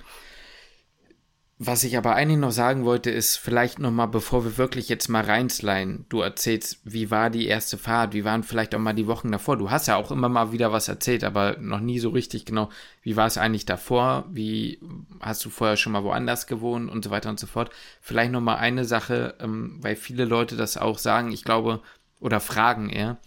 Was 1.63 1.83
ich 1.83 1.95
aber 1.95 2.15
eigentlich 2.15 2.39
noch 2.39 2.51
sagen 2.51 2.85
wollte, 2.85 3.11
ist 3.11 3.37
vielleicht 3.37 3.77
noch 3.77 3.91
mal, 3.91 4.07
bevor 4.07 4.43
wir 4.43 4.57
wirklich 4.57 4.89
jetzt 4.89 5.09
mal 5.09 5.23
reinsliden, 5.23 6.07
du 6.09 6.21
erzählst, 6.21 6.79
wie 6.85 7.11
war 7.11 7.29
die 7.29 7.45
erste 7.45 7.77
Fahrt, 7.77 8.13
wie 8.13 8.25
waren 8.25 8.41
vielleicht 8.41 8.73
auch 8.73 8.79
mal 8.79 8.93
die 8.93 9.05
Wochen 9.05 9.31
davor. 9.31 9.57
Du 9.57 9.69
hast 9.69 9.87
ja 9.87 9.95
auch 9.95 10.09
immer 10.09 10.27
mal 10.27 10.51
wieder 10.51 10.71
was 10.71 10.87
erzählt, 10.87 11.23
aber 11.23 11.57
noch 11.59 11.79
nie 11.79 11.99
so 11.99 12.09
richtig 12.09 12.45
genau, 12.45 12.69
wie 13.03 13.15
war 13.15 13.27
es 13.27 13.37
eigentlich 13.37 13.67
davor, 13.67 14.25
wie 14.31 14.79
hast 15.19 15.45
du 15.45 15.51
vorher 15.51 15.77
schon 15.77 15.93
mal 15.93 16.03
woanders 16.03 16.47
gewohnt 16.47 16.89
und 16.89 17.03
so 17.03 17.11
weiter 17.11 17.29
und 17.29 17.39
so 17.39 17.45
fort. 17.45 17.69
Vielleicht 18.01 18.31
noch 18.31 18.41
mal 18.41 18.55
eine 18.55 18.83
Sache, 18.83 19.35
ähm, 19.39 19.77
weil 19.81 19.95
viele 19.95 20.25
Leute 20.25 20.57
das 20.57 20.77
auch 20.77 20.97
sagen, 20.97 21.31
ich 21.31 21.43
glaube, 21.43 21.81
oder 22.19 22.39
fragen 22.39 22.89
eher, 22.89 23.19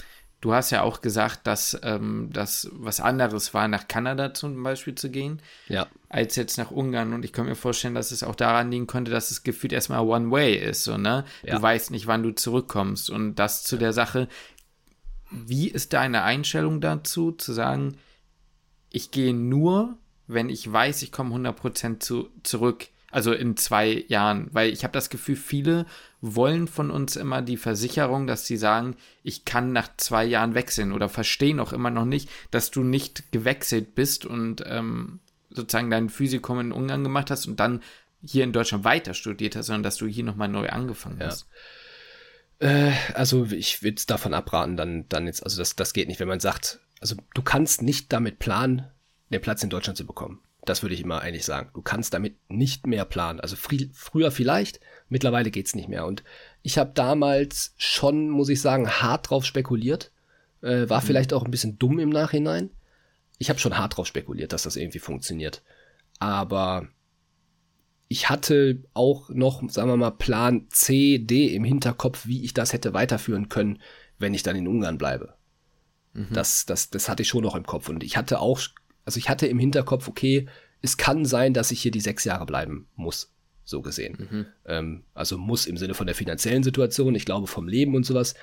Du 0.44 0.52
hast 0.52 0.68
ja 0.72 0.82
auch 0.82 1.00
gesagt, 1.00 1.46
dass 1.46 1.80
ähm, 1.82 2.28
das 2.30 2.68
was 2.70 3.00
anderes 3.00 3.54
war, 3.54 3.66
nach 3.66 3.88
Kanada 3.88 4.34
zum 4.34 4.62
Beispiel 4.62 4.94
zu 4.94 5.10
gehen, 5.10 5.40
ja. 5.68 5.86
als 6.10 6.36
jetzt 6.36 6.58
nach 6.58 6.70
Ungarn. 6.70 7.14
Und 7.14 7.24
ich 7.24 7.32
kann 7.32 7.46
mir 7.46 7.54
vorstellen, 7.54 7.94
dass 7.94 8.10
es 8.10 8.22
auch 8.22 8.34
daran 8.34 8.70
liegen 8.70 8.86
könnte, 8.86 9.10
dass 9.10 9.30
es 9.30 9.42
gefühlt 9.42 9.72
erstmal 9.72 10.00
One 10.00 10.30
Way 10.30 10.56
ist, 10.56 10.84
so, 10.84 10.98
ne? 10.98 11.24
Ja. 11.44 11.56
Du 11.56 11.62
weißt 11.62 11.92
nicht, 11.92 12.06
wann 12.08 12.22
du 12.22 12.34
zurückkommst. 12.34 13.08
Und 13.08 13.36
das 13.36 13.64
zu 13.64 13.78
der 13.78 13.94
Sache, 13.94 14.28
wie 15.30 15.68
ist 15.68 15.94
deine 15.94 16.24
Einstellung 16.24 16.82
dazu, 16.82 17.32
zu 17.32 17.54
sagen, 17.54 17.96
ich 18.90 19.10
gehe 19.10 19.32
nur, 19.32 19.96
wenn 20.26 20.50
ich 20.50 20.70
weiß, 20.70 21.00
ich 21.00 21.10
komme 21.10 21.34
100% 21.34 22.00
zu, 22.00 22.28
zurück 22.42 22.88
also 23.14 23.32
in 23.32 23.56
zwei 23.56 24.04
Jahren, 24.08 24.48
weil 24.50 24.70
ich 24.70 24.82
habe 24.82 24.90
das 24.90 25.08
Gefühl, 25.08 25.36
viele 25.36 25.86
wollen 26.20 26.66
von 26.66 26.90
uns 26.90 27.14
immer 27.14 27.42
die 27.42 27.56
Versicherung, 27.56 28.26
dass 28.26 28.44
sie 28.44 28.56
sagen, 28.56 28.96
ich 29.22 29.44
kann 29.44 29.72
nach 29.72 29.88
zwei 29.98 30.24
Jahren 30.24 30.54
wechseln 30.54 30.90
oder 30.90 31.08
verstehen 31.08 31.60
auch 31.60 31.72
immer 31.72 31.90
noch 31.90 32.06
nicht, 32.06 32.28
dass 32.50 32.72
du 32.72 32.82
nicht 32.82 33.30
gewechselt 33.30 33.94
bist 33.94 34.26
und 34.26 34.64
ähm, 34.66 35.20
sozusagen 35.48 35.90
dein 35.90 36.08
Physikum 36.08 36.58
in 36.58 36.72
Ungarn 36.72 37.04
gemacht 37.04 37.30
hast 37.30 37.46
und 37.46 37.60
dann 37.60 37.84
hier 38.20 38.42
in 38.42 38.52
Deutschland 38.52 38.82
weiter 38.82 39.14
studiert 39.14 39.54
hast, 39.54 39.66
sondern 39.66 39.84
dass 39.84 39.96
du 39.96 40.08
hier 40.08 40.24
nochmal 40.24 40.48
neu 40.48 40.68
angefangen 40.70 41.20
ja. 41.20 41.26
hast. 41.26 41.46
Äh, 42.58 42.90
also 43.14 43.44
ich 43.44 43.84
würde 43.84 44.02
davon 44.08 44.34
abraten, 44.34 44.76
dann, 44.76 45.08
dann 45.08 45.28
jetzt, 45.28 45.44
also 45.44 45.58
das, 45.58 45.76
das 45.76 45.92
geht 45.92 46.08
nicht, 46.08 46.18
wenn 46.18 46.26
man 46.26 46.40
sagt, 46.40 46.80
also 47.00 47.14
du 47.32 47.42
kannst 47.42 47.80
nicht 47.80 48.12
damit 48.12 48.40
planen, 48.40 48.90
den 49.30 49.40
Platz 49.40 49.62
in 49.62 49.70
Deutschland 49.70 49.98
zu 49.98 50.04
bekommen. 50.04 50.40
Das 50.64 50.82
würde 50.82 50.94
ich 50.94 51.02
immer 51.02 51.20
eigentlich 51.20 51.44
sagen. 51.44 51.70
Du 51.74 51.82
kannst 51.82 52.14
damit 52.14 52.38
nicht 52.48 52.86
mehr 52.86 53.04
planen. 53.04 53.40
Also 53.40 53.56
fr 53.56 53.76
früher 53.92 54.30
vielleicht, 54.30 54.80
mittlerweile 55.08 55.50
geht's 55.50 55.74
nicht 55.74 55.88
mehr. 55.88 56.06
Und 56.06 56.24
ich 56.62 56.78
habe 56.78 56.92
damals 56.94 57.74
schon, 57.76 58.30
muss 58.30 58.48
ich 58.48 58.60
sagen, 58.60 58.88
hart 58.88 59.28
drauf 59.28 59.44
spekuliert. 59.44 60.10
Äh, 60.62 60.88
war 60.88 61.02
mhm. 61.02 61.06
vielleicht 61.06 61.32
auch 61.34 61.44
ein 61.44 61.50
bisschen 61.50 61.78
dumm 61.78 61.98
im 61.98 62.08
Nachhinein. 62.08 62.70
Ich 63.38 63.50
habe 63.50 63.58
schon 63.58 63.76
hart 63.76 63.96
drauf 63.96 64.06
spekuliert, 64.06 64.52
dass 64.52 64.62
das 64.62 64.76
irgendwie 64.76 65.00
funktioniert. 65.00 65.62
Aber 66.18 66.88
ich 68.08 68.30
hatte 68.30 68.82
auch 68.94 69.28
noch, 69.28 69.68
sagen 69.70 69.88
wir 69.88 69.96
mal, 69.96 70.12
Plan 70.12 70.66
C, 70.70 71.18
D 71.18 71.54
im 71.54 71.64
Hinterkopf, 71.64 72.26
wie 72.26 72.44
ich 72.44 72.54
das 72.54 72.72
hätte 72.72 72.94
weiterführen 72.94 73.48
können, 73.48 73.82
wenn 74.18 74.34
ich 74.34 74.42
dann 74.42 74.56
in 74.56 74.68
Ungarn 74.68 74.98
bleibe. 74.98 75.34
Mhm. 76.14 76.28
Das, 76.32 76.64
das, 76.64 76.90
das 76.90 77.08
hatte 77.08 77.22
ich 77.22 77.28
schon 77.28 77.42
noch 77.42 77.56
im 77.56 77.66
Kopf. 77.66 77.88
Und 77.88 78.04
ich 78.04 78.16
hatte 78.16 78.38
auch 78.38 78.60
also 79.04 79.18
ich 79.18 79.28
hatte 79.28 79.46
im 79.46 79.58
Hinterkopf, 79.58 80.08
okay, 80.08 80.46
es 80.82 80.96
kann 80.96 81.24
sein, 81.24 81.54
dass 81.54 81.70
ich 81.70 81.80
hier 81.80 81.90
die 81.90 82.00
sechs 82.00 82.24
Jahre 82.24 82.46
bleiben 82.46 82.88
muss, 82.94 83.32
so 83.64 83.80
gesehen. 83.82 84.28
Mhm. 84.30 84.46
Ähm, 84.66 85.04
also 85.14 85.38
muss 85.38 85.66
im 85.66 85.76
Sinne 85.76 85.94
von 85.94 86.06
der 86.06 86.14
finanziellen 86.14 86.62
Situation, 86.62 87.14
ich 87.14 87.24
glaube 87.24 87.46
vom 87.46 87.68
Leben 87.68 87.94
und 87.94 88.04
sowas, 88.04 88.34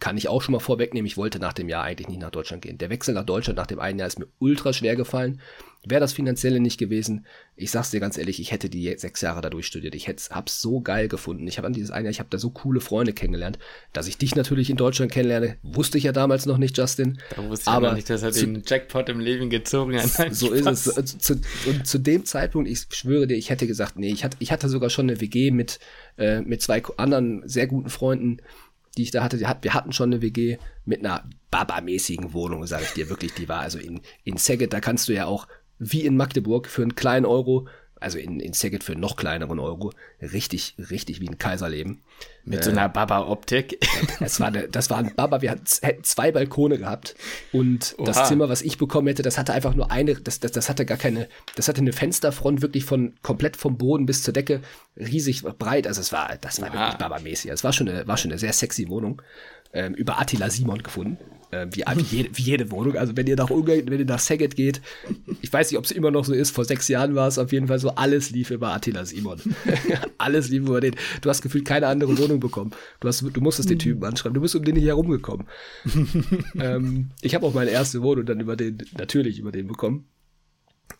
kann 0.00 0.16
ich 0.16 0.28
auch 0.28 0.42
schon 0.42 0.52
mal 0.52 0.60
vorwegnehmen, 0.60 1.06
ich 1.06 1.16
wollte 1.16 1.38
nach 1.38 1.52
dem 1.52 1.68
Jahr 1.68 1.84
eigentlich 1.84 2.08
nicht 2.08 2.20
nach 2.20 2.30
Deutschland 2.30 2.62
gehen. 2.62 2.78
Der 2.78 2.90
Wechsel 2.90 3.14
nach 3.14 3.24
Deutschland 3.24 3.56
nach 3.58 3.66
dem 3.66 3.78
einen 3.78 3.98
Jahr 3.98 4.08
ist 4.08 4.18
mir 4.18 4.28
ultra 4.38 4.72
schwer 4.72 4.96
gefallen. 4.96 5.40
Wäre 5.86 6.00
das 6.00 6.12
Finanzielle 6.12 6.60
nicht 6.60 6.78
gewesen, 6.78 7.24
ich 7.56 7.70
sag's 7.70 7.90
dir 7.90 8.00
ganz 8.00 8.18
ehrlich, 8.18 8.40
ich 8.40 8.52
hätte 8.52 8.68
die 8.68 8.94
sechs 8.98 9.20
Jahre 9.20 9.40
da 9.40 9.48
durchstudiert. 9.48 9.94
Ich 9.94 10.06
hätte, 10.06 10.22
hab's 10.34 10.60
so 10.60 10.80
geil 10.80 11.08
gefunden. 11.08 11.46
Ich 11.46 11.56
habe 11.56 11.66
an 11.66 11.72
dieses 11.72 11.90
eine 11.90 12.04
Jahr, 12.04 12.10
ich 12.10 12.18
habe 12.18 12.28
da 12.30 12.38
so 12.38 12.50
coole 12.50 12.80
Freunde 12.80 13.12
kennengelernt, 13.12 13.58
dass 13.92 14.06
ich 14.06 14.18
dich 14.18 14.34
natürlich 14.34 14.68
in 14.68 14.76
Deutschland 14.76 15.12
kennenlerne. 15.12 15.56
Wusste 15.62 15.96
ich 15.96 16.04
ja 16.04 16.12
damals 16.12 16.44
noch 16.44 16.58
nicht, 16.58 16.76
Justin. 16.76 17.18
Da 17.36 17.48
wusste 17.48 17.70
ich 17.70 17.74
aber 17.74 17.88
noch 17.88 17.94
nicht, 17.94 18.10
dass 18.10 18.22
er 18.22 18.32
zu, 18.32 18.46
den 18.46 18.62
Jackpot 18.66 19.08
im 19.08 19.20
Leben 19.20 19.48
gezogen 19.48 19.96
hat. 19.98 20.34
so 20.34 20.54
Spaß. 20.54 20.86
ist 20.86 20.98
es. 20.98 21.18
Zu, 21.18 21.40
und 21.66 21.86
zu 21.86 21.98
dem 21.98 22.24
Zeitpunkt, 22.24 22.68
ich 22.68 22.86
schwöre 22.90 23.26
dir, 23.26 23.36
ich 23.36 23.50
hätte 23.50 23.66
gesagt, 23.66 23.98
nee, 23.98 24.10
ich 24.10 24.24
hatte, 24.24 24.36
ich 24.40 24.52
hatte 24.52 24.68
sogar 24.68 24.90
schon 24.90 25.08
eine 25.08 25.20
WG 25.20 25.50
mit, 25.50 25.80
äh, 26.18 26.40
mit 26.40 26.62
zwei 26.62 26.82
anderen 26.96 27.46
sehr 27.48 27.66
guten 27.66 27.88
Freunden 27.88 28.38
die 28.96 29.02
ich 29.02 29.10
da 29.10 29.22
hatte, 29.22 29.46
hat, 29.46 29.64
wir 29.64 29.74
hatten 29.74 29.92
schon 29.92 30.12
eine 30.12 30.22
WG 30.22 30.58
mit 30.84 31.00
einer 31.00 31.28
Baba-mäßigen 31.50 32.32
Wohnung, 32.32 32.66
sage 32.66 32.84
ich 32.84 32.92
dir 32.92 33.08
wirklich. 33.08 33.34
Die 33.34 33.48
war 33.48 33.60
also 33.60 33.78
in, 33.78 34.00
in 34.24 34.36
Saget, 34.36 34.72
da 34.72 34.80
kannst 34.80 35.08
du 35.08 35.12
ja 35.12 35.26
auch 35.26 35.46
wie 35.78 36.04
in 36.04 36.16
Magdeburg 36.16 36.66
für 36.66 36.82
einen 36.82 36.94
kleinen 36.94 37.26
Euro 37.26 37.68
also 38.00 38.18
in, 38.18 38.40
in 38.40 38.54
Saget 38.54 38.82
für 38.82 38.96
noch 38.96 39.16
kleineren 39.16 39.58
Euro, 39.58 39.92
richtig, 40.20 40.74
richtig 40.90 41.20
wie 41.20 41.28
ein 41.28 41.38
Kaiserleben. 41.38 42.02
Mit 42.44 42.60
äh, 42.60 42.62
so 42.64 42.70
einer 42.70 42.88
Baba-Optik. 42.88 43.78
Das 44.18 44.40
war, 44.40 44.50
das 44.50 44.90
war 44.90 44.98
ein 44.98 45.14
Baba, 45.14 45.40
wir 45.40 45.50
hatten, 45.50 45.64
hätten 45.82 46.04
zwei 46.04 46.32
Balkone 46.32 46.78
gehabt 46.78 47.14
und 47.52 47.94
Oha. 47.98 48.06
das 48.06 48.28
Zimmer, 48.28 48.48
was 48.48 48.62
ich 48.62 48.76
bekommen 48.78 49.08
hätte, 49.08 49.22
das 49.22 49.38
hatte 49.38 49.52
einfach 49.52 49.74
nur 49.74 49.90
eine, 49.90 50.14
das, 50.14 50.40
das, 50.40 50.52
das 50.52 50.68
hatte 50.68 50.84
gar 50.84 50.98
keine, 50.98 51.28
das 51.54 51.68
hatte 51.68 51.80
eine 51.80 51.92
Fensterfront 51.92 52.62
wirklich 52.62 52.84
von 52.84 53.14
komplett 53.22 53.56
vom 53.56 53.78
Boden 53.78 54.06
bis 54.06 54.22
zur 54.22 54.34
Decke, 54.34 54.60
riesig 54.96 55.42
breit, 55.42 55.86
also 55.86 56.00
es 56.00 56.12
war, 56.12 56.36
das 56.40 56.60
war 56.60 56.68
Oha. 56.68 56.78
wirklich 56.78 56.98
Baba-mäßig. 56.98 57.50
Es 57.50 57.64
war 57.64 57.72
schon 57.72 57.88
eine, 57.88 58.06
war 58.06 58.16
schon 58.16 58.30
eine 58.30 58.38
sehr 58.38 58.52
sexy 58.52 58.88
Wohnung, 58.88 59.22
ähm, 59.72 59.94
über 59.94 60.20
Attila 60.20 60.50
Simon 60.50 60.82
gefunden. 60.82 61.18
Äh, 61.50 61.66
wie, 61.72 61.82
wie, 61.82 62.16
jede, 62.16 62.36
wie, 62.36 62.42
jede, 62.42 62.70
Wohnung. 62.70 62.96
Also 62.96 63.16
wenn 63.16 63.26
ihr 63.26 63.36
nach 63.36 63.50
Ungarn, 63.50 63.82
wenn 63.86 63.98
ihr 63.98 64.04
nach 64.04 64.20
Saget 64.20 64.54
geht, 64.54 64.80
ich 65.40 65.52
weiß 65.52 65.70
nicht, 65.70 65.78
ob 65.78 65.84
es 65.84 65.90
immer 65.90 66.10
noch 66.10 66.24
so 66.24 66.32
ist, 66.32 66.50
vor 66.50 66.64
sechs 66.64 66.86
Jahren 66.88 67.14
war 67.14 67.26
es 67.26 67.38
auf 67.38 67.50
jeden 67.52 67.66
Fall 67.66 67.78
so, 67.78 67.90
alles 67.90 68.30
lief 68.30 68.50
über 68.50 68.72
Attila 68.72 69.04
Simon. 69.04 69.40
alles 70.18 70.48
lief 70.48 70.62
über 70.62 70.80
den. 70.80 70.94
Du 71.20 71.28
hast 71.28 71.42
gefühlt 71.42 71.64
keine 71.64 71.88
andere 71.88 72.16
Wohnung 72.18 72.38
bekommen. 72.38 72.70
Du, 73.00 73.08
hast, 73.08 73.22
du 73.22 73.40
musstest 73.40 73.68
den 73.68 73.78
Typen 73.78 74.04
anschreiben, 74.04 74.34
du 74.34 74.40
bist 74.40 74.54
um 74.54 74.64
den 74.64 74.76
nicht 74.76 74.86
herumgekommen. 74.86 75.46
ähm, 76.60 77.10
ich 77.20 77.34
habe 77.34 77.44
auch 77.46 77.54
meine 77.54 77.70
erste 77.70 78.02
Wohnung 78.02 78.26
dann 78.26 78.38
über 78.38 78.56
den, 78.56 78.78
natürlich 78.96 79.40
über 79.40 79.50
den 79.50 79.66
bekommen. 79.66 80.06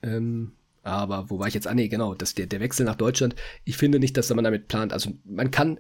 Ähm, 0.03 0.53
aber 0.83 1.31
wo 1.31 1.39
war 1.39 1.47
ich 1.47 1.55
jetzt? 1.55 1.67
Ah, 1.67 1.75
nee, 1.75 1.89
genau, 1.89 2.15
das, 2.15 2.35
der, 2.35 2.47
der 2.47 2.61
Wechsel 2.61 2.87
nach 2.87 2.97
Deutschland. 2.97 3.37
Ich 3.65 3.77
finde 3.77 4.01
nicht, 4.01 4.17
dass 4.17 4.35
man 4.35 4.45
damit 4.45 4.69
plant. 4.69 4.93
Also 4.93 5.13
man 5.25 5.51
kann 5.51 5.79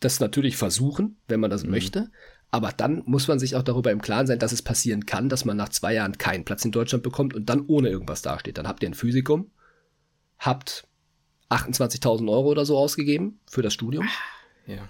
das 0.00 0.20
natürlich 0.20 0.56
versuchen, 0.56 1.16
wenn 1.26 1.40
man 1.40 1.50
das 1.50 1.64
mhm. 1.64 1.70
möchte. 1.70 2.10
Aber 2.50 2.72
dann 2.72 3.02
muss 3.04 3.28
man 3.28 3.38
sich 3.38 3.56
auch 3.56 3.62
darüber 3.62 3.90
im 3.90 4.00
Klaren 4.00 4.26
sein, 4.26 4.38
dass 4.38 4.52
es 4.52 4.62
passieren 4.62 5.04
kann, 5.04 5.28
dass 5.28 5.44
man 5.44 5.56
nach 5.56 5.68
zwei 5.68 5.94
Jahren 5.94 6.16
keinen 6.16 6.44
Platz 6.44 6.64
in 6.64 6.72
Deutschland 6.72 7.02
bekommt 7.02 7.34
und 7.34 7.48
dann 7.50 7.66
ohne 7.66 7.88
irgendwas 7.90 8.22
dasteht. 8.22 8.56
Dann 8.56 8.66
habt 8.66 8.82
ihr 8.82 8.88
ein 8.88 8.94
Physikum, 8.94 9.50
habt 10.38 10.86
28.000 11.50 12.30
Euro 12.30 12.48
oder 12.48 12.64
so 12.64 12.78
ausgegeben 12.78 13.40
für 13.50 13.62
das 13.62 13.74
Studium. 13.74 14.08
Ja. 14.66 14.88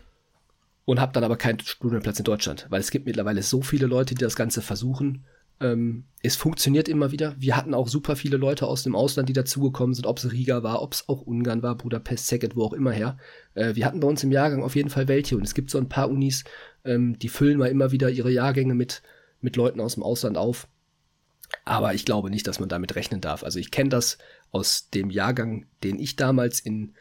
Und 0.84 1.00
habt 1.00 1.16
dann 1.16 1.24
aber 1.24 1.36
keinen 1.36 1.60
Studienplatz 1.60 2.18
in 2.18 2.24
Deutschland. 2.24 2.66
Weil 2.70 2.80
es 2.80 2.90
gibt 2.90 3.06
mittlerweile 3.06 3.42
so 3.42 3.60
viele 3.60 3.86
Leute, 3.86 4.14
die 4.14 4.24
das 4.24 4.36
Ganze 4.36 4.62
versuchen 4.62 5.26
ähm, 5.60 6.04
es 6.22 6.36
funktioniert 6.36 6.88
immer 6.88 7.12
wieder. 7.12 7.34
Wir 7.38 7.56
hatten 7.56 7.74
auch 7.74 7.88
super 7.88 8.16
viele 8.16 8.36
Leute 8.36 8.66
aus 8.66 8.82
dem 8.82 8.96
Ausland, 8.96 9.28
die 9.28 9.34
dazugekommen 9.34 9.94
sind, 9.94 10.06
ob 10.06 10.18
es 10.18 10.32
Riga 10.32 10.62
war, 10.62 10.82
ob 10.82 10.94
es 10.94 11.08
auch 11.08 11.22
Ungarn 11.22 11.62
war, 11.62 11.76
Budapest, 11.76 12.26
Szeged, 12.26 12.56
wo 12.56 12.64
auch 12.64 12.72
immer 12.72 12.92
her. 12.92 13.18
Äh, 13.54 13.74
wir 13.74 13.86
hatten 13.86 14.00
bei 14.00 14.08
uns 14.08 14.22
im 14.24 14.32
Jahrgang 14.32 14.62
auf 14.62 14.76
jeden 14.76 14.90
Fall 14.90 15.08
welche 15.08 15.36
und 15.36 15.44
es 15.44 15.54
gibt 15.54 15.70
so 15.70 15.78
ein 15.78 15.88
paar 15.88 16.10
Unis, 16.10 16.44
ähm, 16.84 17.18
die 17.18 17.28
füllen 17.28 17.58
mal 17.58 17.66
immer 17.68 17.92
wieder 17.92 18.10
ihre 18.10 18.30
Jahrgänge 18.30 18.74
mit, 18.74 19.02
mit 19.40 19.56
Leuten 19.56 19.80
aus 19.80 19.94
dem 19.94 20.02
Ausland 20.02 20.36
auf. 20.36 20.68
Aber 21.64 21.94
ich 21.94 22.04
glaube 22.04 22.30
nicht, 22.30 22.46
dass 22.46 22.60
man 22.60 22.68
damit 22.68 22.94
rechnen 22.94 23.20
darf. 23.20 23.42
Also 23.42 23.58
ich 23.58 23.70
kenne 23.70 23.90
das 23.90 24.18
aus 24.50 24.90
dem 24.90 25.10
Jahrgang, 25.10 25.66
den 25.82 25.98
ich 25.98 26.16
damals 26.16 26.60
in 26.60 26.94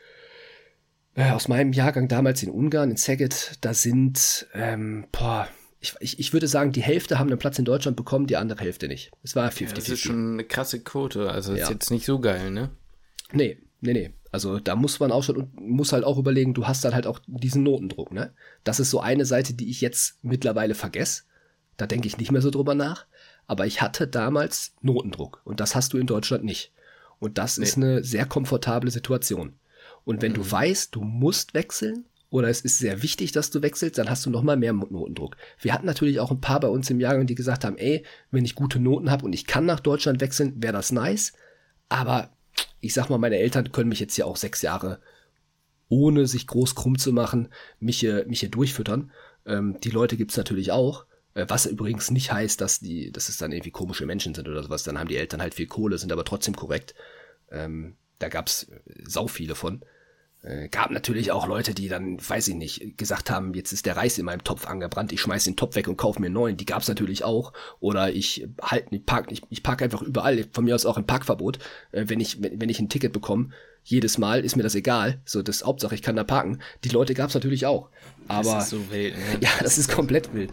äh, 1.15 1.32
aus 1.32 1.48
meinem 1.48 1.74
Jahrgang 1.74 2.08
damals 2.08 2.43
in 2.43 2.52
Ungarn, 2.52 2.91
in 2.91 2.98
Szeged, 2.98 3.58
da 3.62 3.74
sind, 3.74 4.48
ähm, 4.54 5.08
boah, 5.12 5.48
ich, 6.00 6.19
ich, 6.19 6.34
würde 6.34 6.47
sagen, 6.47 6.71
die 6.71 6.82
Hälfte 6.82 7.19
haben 7.19 7.28
einen 7.28 7.39
Platz 7.39 7.60
in 7.60 7.65
Deutschland 7.65 7.97
bekommen, 7.97 8.28
die 8.28 8.38
andere 8.38 8.63
Hälfte 8.63 8.88
nicht. 8.88 9.12
Es 9.23 9.36
war 9.36 9.50
50-50. 9.50 9.62
Ja, 9.62 9.73
das 9.73 9.89
ist 9.89 10.00
schon 10.00 10.34
eine 10.34 10.43
krasse 10.43 10.80
Quote. 10.80 11.30
Also 11.30 11.54
ja. 11.54 11.63
ist 11.63 11.69
jetzt 11.69 11.91
nicht 11.91 12.06
so 12.06 12.19
geil, 12.19 12.52
ne? 12.52 12.69
Nee, 13.32 13.58
nee, 13.82 13.93
nee. 13.93 14.13
Also 14.32 14.60
da 14.60 14.76
muss 14.76 15.00
man 15.00 15.12
auch 15.12 15.23
schon 15.23 15.38
und 15.38 15.60
muss 15.60 15.93
halt 15.93 16.04
auch 16.04 16.17
überlegen, 16.17 16.54
du 16.54 16.67
hast 16.67 16.84
dann 16.84 16.93
halt 16.93 17.08
auch 17.08 17.19
diesen 17.28 17.63
Notendruck, 17.63 18.12
ne? 18.12 18.34
Das 18.63 18.80
ist 18.80 18.89
so 18.89 19.00
eine 19.00 19.26
Seite, 19.26 19.54
die 19.54 19.69
ich 19.69 19.82
jetzt 19.82 20.17
mittlerweile 20.21 20.76
vergesse. 20.76 21.23
Da 21.78 21.88
denke 21.88 22.08
ich 22.08 22.17
nicht 22.17 22.32
mehr 22.32 22.41
so 22.41 22.50
drüber 22.50 22.76
nach. 22.76 23.06
Aber 23.45 23.65
ich 23.65 23.82
hatte 23.82 24.08
damals 24.08 24.73
Notendruck 24.82 25.41
und 25.45 25.60
das 25.60 25.76
hast 25.76 25.93
du 25.93 25.97
in 25.97 26.08
Deutschland 26.08 26.43
nicht. 26.43 26.73
Und 27.19 27.38
das 27.38 27.58
nee. 27.58 27.63
ist 27.63 27.78
eine 27.78 28.04
sehr 28.04 28.26
komfortable 28.26 28.91
Situation. 28.91 29.54
Und 30.04 30.21
wenn 30.21 30.34
mhm. 30.34 30.38
du 30.38 30.52
weißt, 30.52 30.93
du 30.93 31.02
musst 31.02 31.54
wechseln, 31.54 32.06
oder 32.30 32.50
es 32.50 32.62
ist 32.62 32.80
sehr 32.80 33.04
wichtig, 33.04 33.32
dass 33.32 33.52
du 33.52 33.62
wechselst, 33.62 33.98
dann 33.98 34.10
hast 34.10 34.26
du 34.26 34.30
noch 34.30 34.44
mal 34.44 34.58
mehr 34.58 34.74
Notendruck. 34.74 35.38
Wir 35.62 35.74
hatten 35.74 35.86
natürlich 35.86 36.20
auch 36.20 36.32
ein 36.32 36.42
paar 36.42 36.60
bei 36.60 36.68
uns 36.68 36.90
im 36.90 37.00
Jahrgang, 37.00 37.26
die 37.26 37.36
gesagt 37.36 37.63
haben, 37.63 37.78
ey, 37.78 38.06
wenn 38.32 38.44
ich 38.44 38.56
gute 38.56 38.80
Noten 38.80 39.10
habe 39.10 39.26
und 39.26 39.34
ich 39.34 39.48
kann 39.48 39.66
nach 39.66 39.80
Deutschland 39.80 40.20
wechseln, 40.20 40.62
wäre 40.62 40.74
das 40.74 40.92
nice. 40.92 41.34
Aber 41.88 42.32
ich 42.82 42.94
sag 42.94 43.10
mal, 43.10 43.18
meine 43.18 43.38
Eltern 43.38 43.72
können 43.72 43.90
mich 43.90 44.02
jetzt 44.02 44.16
hier 44.16 44.28
auch 44.28 44.36
sechs 44.36 44.62
Jahre, 44.62 45.00
ohne 45.88 46.28
sich 46.28 46.48
groß 46.48 46.76
krumm 46.76 46.98
zu 46.98 47.13
machen, 47.13 47.48
mich 47.80 48.00
hier, 48.00 48.26
mich 48.28 48.42
hier 48.42 48.50
durchfüttern. 48.50 49.12
Ähm, 49.46 49.78
die 49.82 49.90
Leute 49.90 50.18
gibt's 50.18 50.36
natürlich 50.36 50.72
auch. 50.72 51.06
Äh, 51.34 51.46
was 51.48 51.66
übrigens 51.66 52.12
nicht 52.12 52.32
heißt, 52.34 52.60
dass 52.60 52.80
die, 52.80 53.12
dass 53.12 53.30
es 53.30 53.38
dann 53.38 53.54
irgendwie 53.54 53.72
komische 53.72 54.06
Menschen 54.06 54.34
sind 54.36 54.50
oder 54.50 54.63
sowas. 54.63 54.84
Dann 54.84 55.00
haben 55.00 55.08
die 55.08 55.18
Eltern 55.18 55.42
halt 55.42 55.54
viel 55.54 55.68
Kohle, 55.68 55.98
sind 55.98 56.12
aber 56.12 56.26
trotzdem 56.26 56.58
korrekt. 56.58 56.94
Ähm, 57.52 57.96
da 58.20 58.28
gab's 58.28 58.70
sau 59.06 59.28
viele 59.28 59.56
von. 59.56 59.82
Äh, 60.43 60.69
gab 60.69 60.91
natürlich 60.91 61.32
auch 61.32 61.47
Leute, 61.47 61.73
die 61.73 61.89
dann, 61.89 62.17
weiß 62.26 62.47
ich 62.50 62.56
nicht, 62.56 62.97
gesagt 62.97 63.30
haben, 63.30 63.54
jetzt 63.54 63.71
ist 63.71 63.86
der 63.86 63.97
Reis 63.97 64.17
in 64.17 64.26
meinem 64.26 64.43
Topf 64.43 64.67
angebrannt, 64.67 65.12
ich 65.12 65.21
schmeiß 65.21 65.45
den 65.45 65.56
Topf 65.56 65.76
weg 65.76 65.88
und 65.88 65.97
kauf 65.97 66.19
mir 66.19 66.28
einen 66.28 66.36
neuen. 66.36 66.58
Die 66.58 66.65
gab's 66.65 66.88
natürlich 66.88 67.23
auch. 67.23 67.54
Oder 67.80 68.13
ich 68.13 68.47
halt, 68.62 68.88
ich 68.91 69.06
park, 69.06 69.32
ich, 69.32 69.41
ich 69.50 69.63
park 69.63 69.82
einfach 69.82 70.02
überall, 70.02 70.45
von 70.52 70.63
mir 70.63 70.76
aus 70.76 70.86
auch 70.86 70.97
ein 70.97 71.08
Parkverbot, 71.08 71.60
äh, 71.91 72.06
wenn 72.08 72.19
ich, 72.19 72.41
wenn, 72.41 72.62
wenn 72.62 72.69
ich 72.69 72.80
ein 72.80 72.89
Ticket 72.89 73.13
bekomme. 73.13 73.50
Jedes 73.84 74.17
Mal 74.17 74.43
ist 74.43 74.58
mir 74.58 74.63
das 74.63 74.76
egal. 74.76 75.21
So, 75.26 75.41
das 75.41 75.63
Hauptsache, 75.63 75.95
ich 75.95 76.02
kann 76.02 76.17
da 76.17 76.23
parken. 76.23 76.60
Die 76.84 76.89
Leute 76.89 77.13
gab's 77.13 77.34
natürlich 77.34 77.65
auch. 77.65 77.89
Aber. 78.28 78.56
Das 78.56 78.65
ist 78.65 78.69
so 78.69 78.91
wild, 78.91 79.15
ne? 79.17 79.23
Ja, 79.41 79.50
das 79.62 79.78
ist 79.78 79.91
komplett 79.91 80.34
wild. 80.34 80.52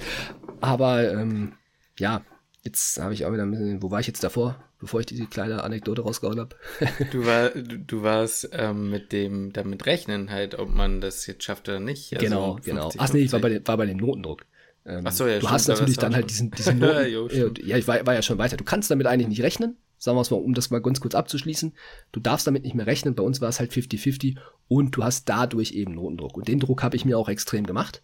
Aber, 0.61 1.13
ähm, 1.13 1.53
ja, 1.99 2.23
jetzt 2.65 2.99
habe 3.01 3.15
ich 3.15 3.25
auch 3.25 3.33
wieder 3.33 3.45
ein 3.45 3.51
bisschen, 3.51 3.83
wo 3.83 3.91
war 3.91 4.01
ich 4.01 4.07
jetzt 4.07 4.25
davor? 4.25 4.57
bevor 4.85 5.01
ich 5.01 5.07
diese 5.07 5.27
kleine 5.27 5.65
Anekdote 5.65 6.03
rausgehauen 6.03 6.39
habe. 6.39 6.57
du, 7.11 7.25
war, 7.25 7.49
du, 7.51 7.79
du 7.79 8.03
warst 8.03 8.51
ähm, 8.53 8.91
mit 8.91 9.13
dem 9.13 9.53
damit 9.53 9.87
rechnen 9.87 10.31
halt, 10.31 10.59
ob 10.59 10.75
man 10.75 11.01
das 11.01 11.27
jetzt 11.27 11.43
schafft 11.43 11.69
oder 11.69 11.81
nicht. 11.81 12.13
Also 12.13 12.25
genau, 12.25 12.53
50, 12.55 12.73
genau. 12.73 12.93
Ach 12.99 13.13
nee, 13.13 13.21
ich 13.21 13.33
war 13.33 13.41
bei, 13.41 13.49
dem, 13.49 13.67
war 13.67 13.77
bei 13.79 13.87
dem 13.87 13.97
Notendruck. 13.97 14.45
Ähm, 14.85 15.05
Ach 15.07 15.13
so, 15.13 15.27
ja, 15.27 15.39
Du 15.39 15.49
hast 15.49 15.69
natürlich 15.69 15.97
dann 15.97 16.15
halt 16.15 16.29
diesen, 16.29 16.51
diesen 16.51 16.79
Noten, 16.81 17.55
ja, 17.65 17.79
ich 17.79 17.89
war, 17.89 18.07
war 18.07 18.13
ja 18.13 18.21
schon 18.21 18.37
weiter. 18.37 18.59
Du 18.59 18.65
kannst 18.65 18.91
damit 18.91 19.07
eigentlich 19.07 19.29
nicht 19.29 19.43
rechnen. 19.43 19.79
Sagen 19.97 20.19
wir 20.19 20.21
es 20.21 20.31
mal, 20.31 20.37
um 20.37 20.53
das 20.53 20.69
mal 20.69 20.83
ganz 20.83 21.01
kurz 21.01 21.15
abzuschließen. 21.15 21.73
Du 22.13 22.21
darfst 22.21 22.47
damit 22.47 22.65
nicht 22.65 22.75
mehr 22.75 22.87
rechnen. 22.87 23.15
Bei 23.15 23.23
uns 23.23 23.41
war 23.41 23.49
es 23.49 23.59
halt 23.59 23.73
50-50 23.73 24.37
und 24.69 24.95
du 24.95 25.03
hast 25.03 25.31
dadurch 25.31 25.73
eben 25.73 25.95
Notendruck. 25.95 26.37
Und 26.37 26.47
den 26.47 26.61
Druck 26.61 26.83
habe 26.83 26.97
ich 26.97 27.07
mir 27.07 27.19
auch 27.19 27.31
extrem 27.31 27.65
gemacht. 27.65 28.03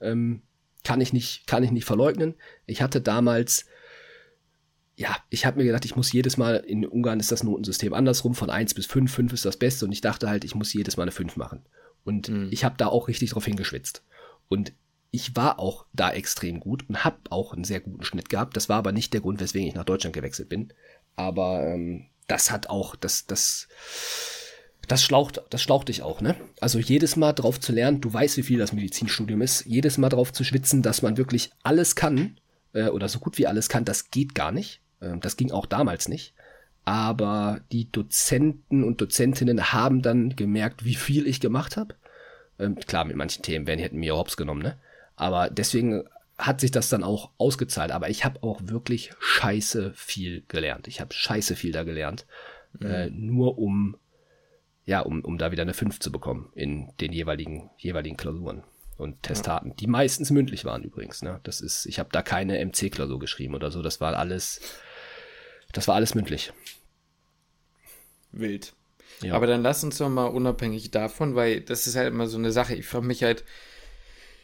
Ähm, 0.00 0.40
kann 0.84 1.02
ich 1.02 1.12
nicht, 1.12 1.46
kann 1.46 1.62
ich 1.62 1.70
nicht 1.70 1.84
verleugnen. 1.84 2.34
Ich 2.64 2.80
hatte 2.80 3.02
damals 3.02 3.66
ja, 4.96 5.16
ich 5.28 5.44
habe 5.44 5.58
mir 5.58 5.64
gedacht, 5.64 5.84
ich 5.84 5.96
muss 5.96 6.12
jedes 6.12 6.36
Mal, 6.36 6.56
in 6.56 6.86
Ungarn 6.86 7.18
ist 7.18 7.32
das 7.32 7.42
Notensystem 7.42 7.92
andersrum, 7.92 8.34
von 8.34 8.50
1 8.50 8.74
bis 8.74 8.86
5, 8.86 9.12
5 9.12 9.32
ist 9.32 9.44
das 9.44 9.56
Beste 9.56 9.84
und 9.84 9.92
ich 9.92 10.00
dachte 10.00 10.28
halt, 10.28 10.44
ich 10.44 10.54
muss 10.54 10.72
jedes 10.72 10.96
Mal 10.96 11.04
eine 11.04 11.12
5 11.12 11.36
machen. 11.36 11.64
Und 12.04 12.28
mhm. 12.28 12.48
ich 12.50 12.64
habe 12.64 12.76
da 12.76 12.86
auch 12.86 13.08
richtig 13.08 13.30
drauf 13.30 13.44
hingeschwitzt. 13.44 14.04
Und 14.48 14.72
ich 15.10 15.34
war 15.34 15.58
auch 15.58 15.86
da 15.92 16.12
extrem 16.12 16.60
gut 16.60 16.88
und 16.88 17.04
habe 17.04 17.18
auch 17.30 17.52
einen 17.54 17.64
sehr 17.64 17.80
guten 17.80 18.04
Schnitt 18.04 18.28
gehabt. 18.28 18.56
Das 18.56 18.68
war 18.68 18.78
aber 18.78 18.92
nicht 18.92 19.12
der 19.12 19.20
Grund, 19.20 19.40
weswegen 19.40 19.68
ich 19.68 19.74
nach 19.74 19.84
Deutschland 19.84 20.14
gewechselt 20.14 20.48
bin. 20.48 20.72
Aber 21.16 21.64
ähm, 21.64 22.06
das 22.26 22.50
hat 22.50 22.68
auch, 22.68 22.94
das, 22.96 23.26
das, 23.26 23.68
das 24.86 25.02
schlaucht, 25.02 25.42
das 25.50 25.62
schlaucht 25.62 25.88
dich 25.88 26.02
auch, 26.02 26.20
ne? 26.20 26.36
Also 26.60 26.78
jedes 26.78 27.16
Mal 27.16 27.32
drauf 27.32 27.60
zu 27.60 27.72
lernen, 27.72 28.00
du 28.00 28.12
weißt, 28.12 28.36
wie 28.36 28.42
viel 28.42 28.58
das 28.58 28.72
Medizinstudium 28.72 29.40
ist, 29.42 29.64
jedes 29.64 29.98
Mal 29.98 30.08
drauf 30.08 30.32
zu 30.32 30.44
schwitzen, 30.44 30.82
dass 30.82 31.02
man 31.02 31.16
wirklich 31.16 31.50
alles 31.62 31.94
kann 31.94 32.40
äh, 32.72 32.88
oder 32.88 33.08
so 33.08 33.18
gut 33.18 33.38
wie 33.38 33.46
alles 33.46 33.68
kann, 33.68 33.84
das 33.84 34.10
geht 34.10 34.34
gar 34.34 34.52
nicht. 34.52 34.80
Ähm, 35.04 35.20
das 35.20 35.36
ging 35.36 35.50
auch 35.50 35.66
damals 35.66 36.08
nicht. 36.08 36.34
Aber 36.84 37.60
die 37.72 37.90
Dozenten 37.90 38.84
und 38.84 39.00
Dozentinnen 39.00 39.72
haben 39.72 40.02
dann 40.02 40.36
gemerkt, 40.36 40.84
wie 40.84 40.94
viel 40.94 41.26
ich 41.26 41.40
gemacht 41.40 41.76
habe. 41.76 41.94
Ähm, 42.58 42.76
klar, 42.76 43.04
mit 43.04 43.16
manchen 43.16 43.42
Themen 43.42 43.66
werden 43.66 43.80
hätten 43.80 43.98
mir 43.98 44.16
Hops 44.16 44.36
genommen, 44.36 44.62
ne? 44.62 44.78
Aber 45.16 45.48
deswegen 45.48 46.04
hat 46.36 46.60
sich 46.60 46.70
das 46.70 46.88
dann 46.88 47.04
auch 47.04 47.30
ausgezahlt. 47.38 47.92
Aber 47.92 48.10
ich 48.10 48.24
habe 48.24 48.42
auch 48.42 48.60
wirklich 48.64 49.12
scheiße 49.20 49.92
viel 49.94 50.44
gelernt. 50.48 50.88
Ich 50.88 51.00
habe 51.00 51.14
scheiße 51.14 51.56
viel 51.56 51.72
da 51.72 51.84
gelernt. 51.84 52.26
Mhm. 52.78 52.86
Äh, 52.86 53.10
nur 53.10 53.58
um, 53.58 53.96
ja, 54.84 55.00
um, 55.00 55.24
um 55.24 55.38
da 55.38 55.52
wieder 55.52 55.62
eine 55.62 55.74
5 55.74 56.00
zu 56.00 56.10
bekommen 56.10 56.50
in 56.54 56.92
den 57.00 57.12
jeweiligen, 57.12 57.70
jeweiligen 57.78 58.16
Klausuren 58.16 58.64
und 58.96 59.22
Testaten, 59.22 59.70
ja. 59.70 59.74
die 59.74 59.86
meistens 59.86 60.30
mündlich 60.30 60.64
waren 60.64 60.82
übrigens. 60.82 61.22
Ne? 61.22 61.40
Das 61.44 61.60
ist, 61.60 61.86
ich 61.86 61.98
habe 61.98 62.10
da 62.12 62.22
keine 62.22 62.64
MC-Klausur 62.64 63.18
geschrieben 63.18 63.54
oder 63.54 63.70
so. 63.70 63.82
Das 63.82 64.00
war 64.00 64.16
alles 64.16 64.60
das 65.74 65.88
war 65.88 65.94
alles 65.94 66.14
mündlich. 66.14 66.52
Wild. 68.32 68.72
Ja. 69.22 69.34
Aber 69.34 69.46
dann 69.46 69.62
lass 69.62 69.84
uns 69.84 69.98
doch 69.98 70.08
mal 70.08 70.26
unabhängig 70.26 70.90
davon, 70.90 71.34
weil 71.34 71.60
das 71.60 71.86
ist 71.86 71.96
halt 71.96 72.08
immer 72.08 72.26
so 72.26 72.38
eine 72.38 72.52
Sache. 72.52 72.74
Ich 72.74 72.86
frage 72.86 73.06
mich 73.06 73.22
halt, 73.22 73.44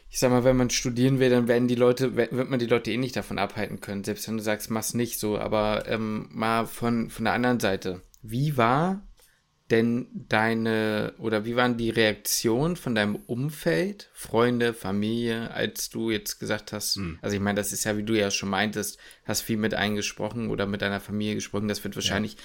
ich 0.09 0.19
sag 0.19 0.29
mal, 0.29 0.43
wenn 0.43 0.57
man 0.57 0.69
studieren 0.69 1.19
will, 1.19 1.29
dann 1.29 1.47
werden 1.47 1.67
die 1.67 1.75
Leute, 1.75 2.15
wird 2.15 2.31
man 2.31 2.59
die 2.59 2.67
Leute 2.67 2.91
eh 2.91 2.97
nicht 2.97 3.15
davon 3.15 3.39
abhalten 3.39 3.79
können, 3.79 4.03
selbst 4.03 4.27
wenn 4.27 4.37
du 4.37 4.43
sagst, 4.43 4.69
mach's 4.69 4.93
nicht 4.93 5.19
so. 5.19 5.37
Aber 5.37 5.87
ähm, 5.87 6.29
mal 6.31 6.67
von, 6.67 7.09
von 7.09 7.25
der 7.25 7.33
anderen 7.33 7.59
Seite. 7.59 8.01
Wie 8.21 8.57
war 8.57 9.01
denn 9.71 10.07
deine 10.27 11.13
oder 11.17 11.45
wie 11.45 11.55
waren 11.55 11.77
die 11.77 11.89
Reaktionen 11.89 12.75
von 12.75 12.93
deinem 12.93 13.15
Umfeld, 13.15 14.09
Freunde, 14.13 14.73
Familie, 14.73 15.51
als 15.51 15.89
du 15.89 16.11
jetzt 16.11 16.39
gesagt 16.39 16.73
hast, 16.73 16.97
mhm. 16.97 17.17
also 17.21 17.35
ich 17.35 17.41
meine, 17.41 17.55
das 17.55 17.71
ist 17.71 17.85
ja, 17.85 17.97
wie 17.97 18.03
du 18.03 18.13
ja 18.13 18.29
schon 18.29 18.49
meintest, 18.49 18.99
hast 19.25 19.41
viel 19.41 19.57
mit 19.57 19.73
eingesprochen 19.73 20.49
oder 20.49 20.67
mit 20.67 20.81
deiner 20.81 20.99
Familie 20.99 21.35
gesprochen, 21.35 21.69
das 21.69 21.83
wird 21.83 21.95
wahrscheinlich 21.95 22.33
ja. 22.33 22.39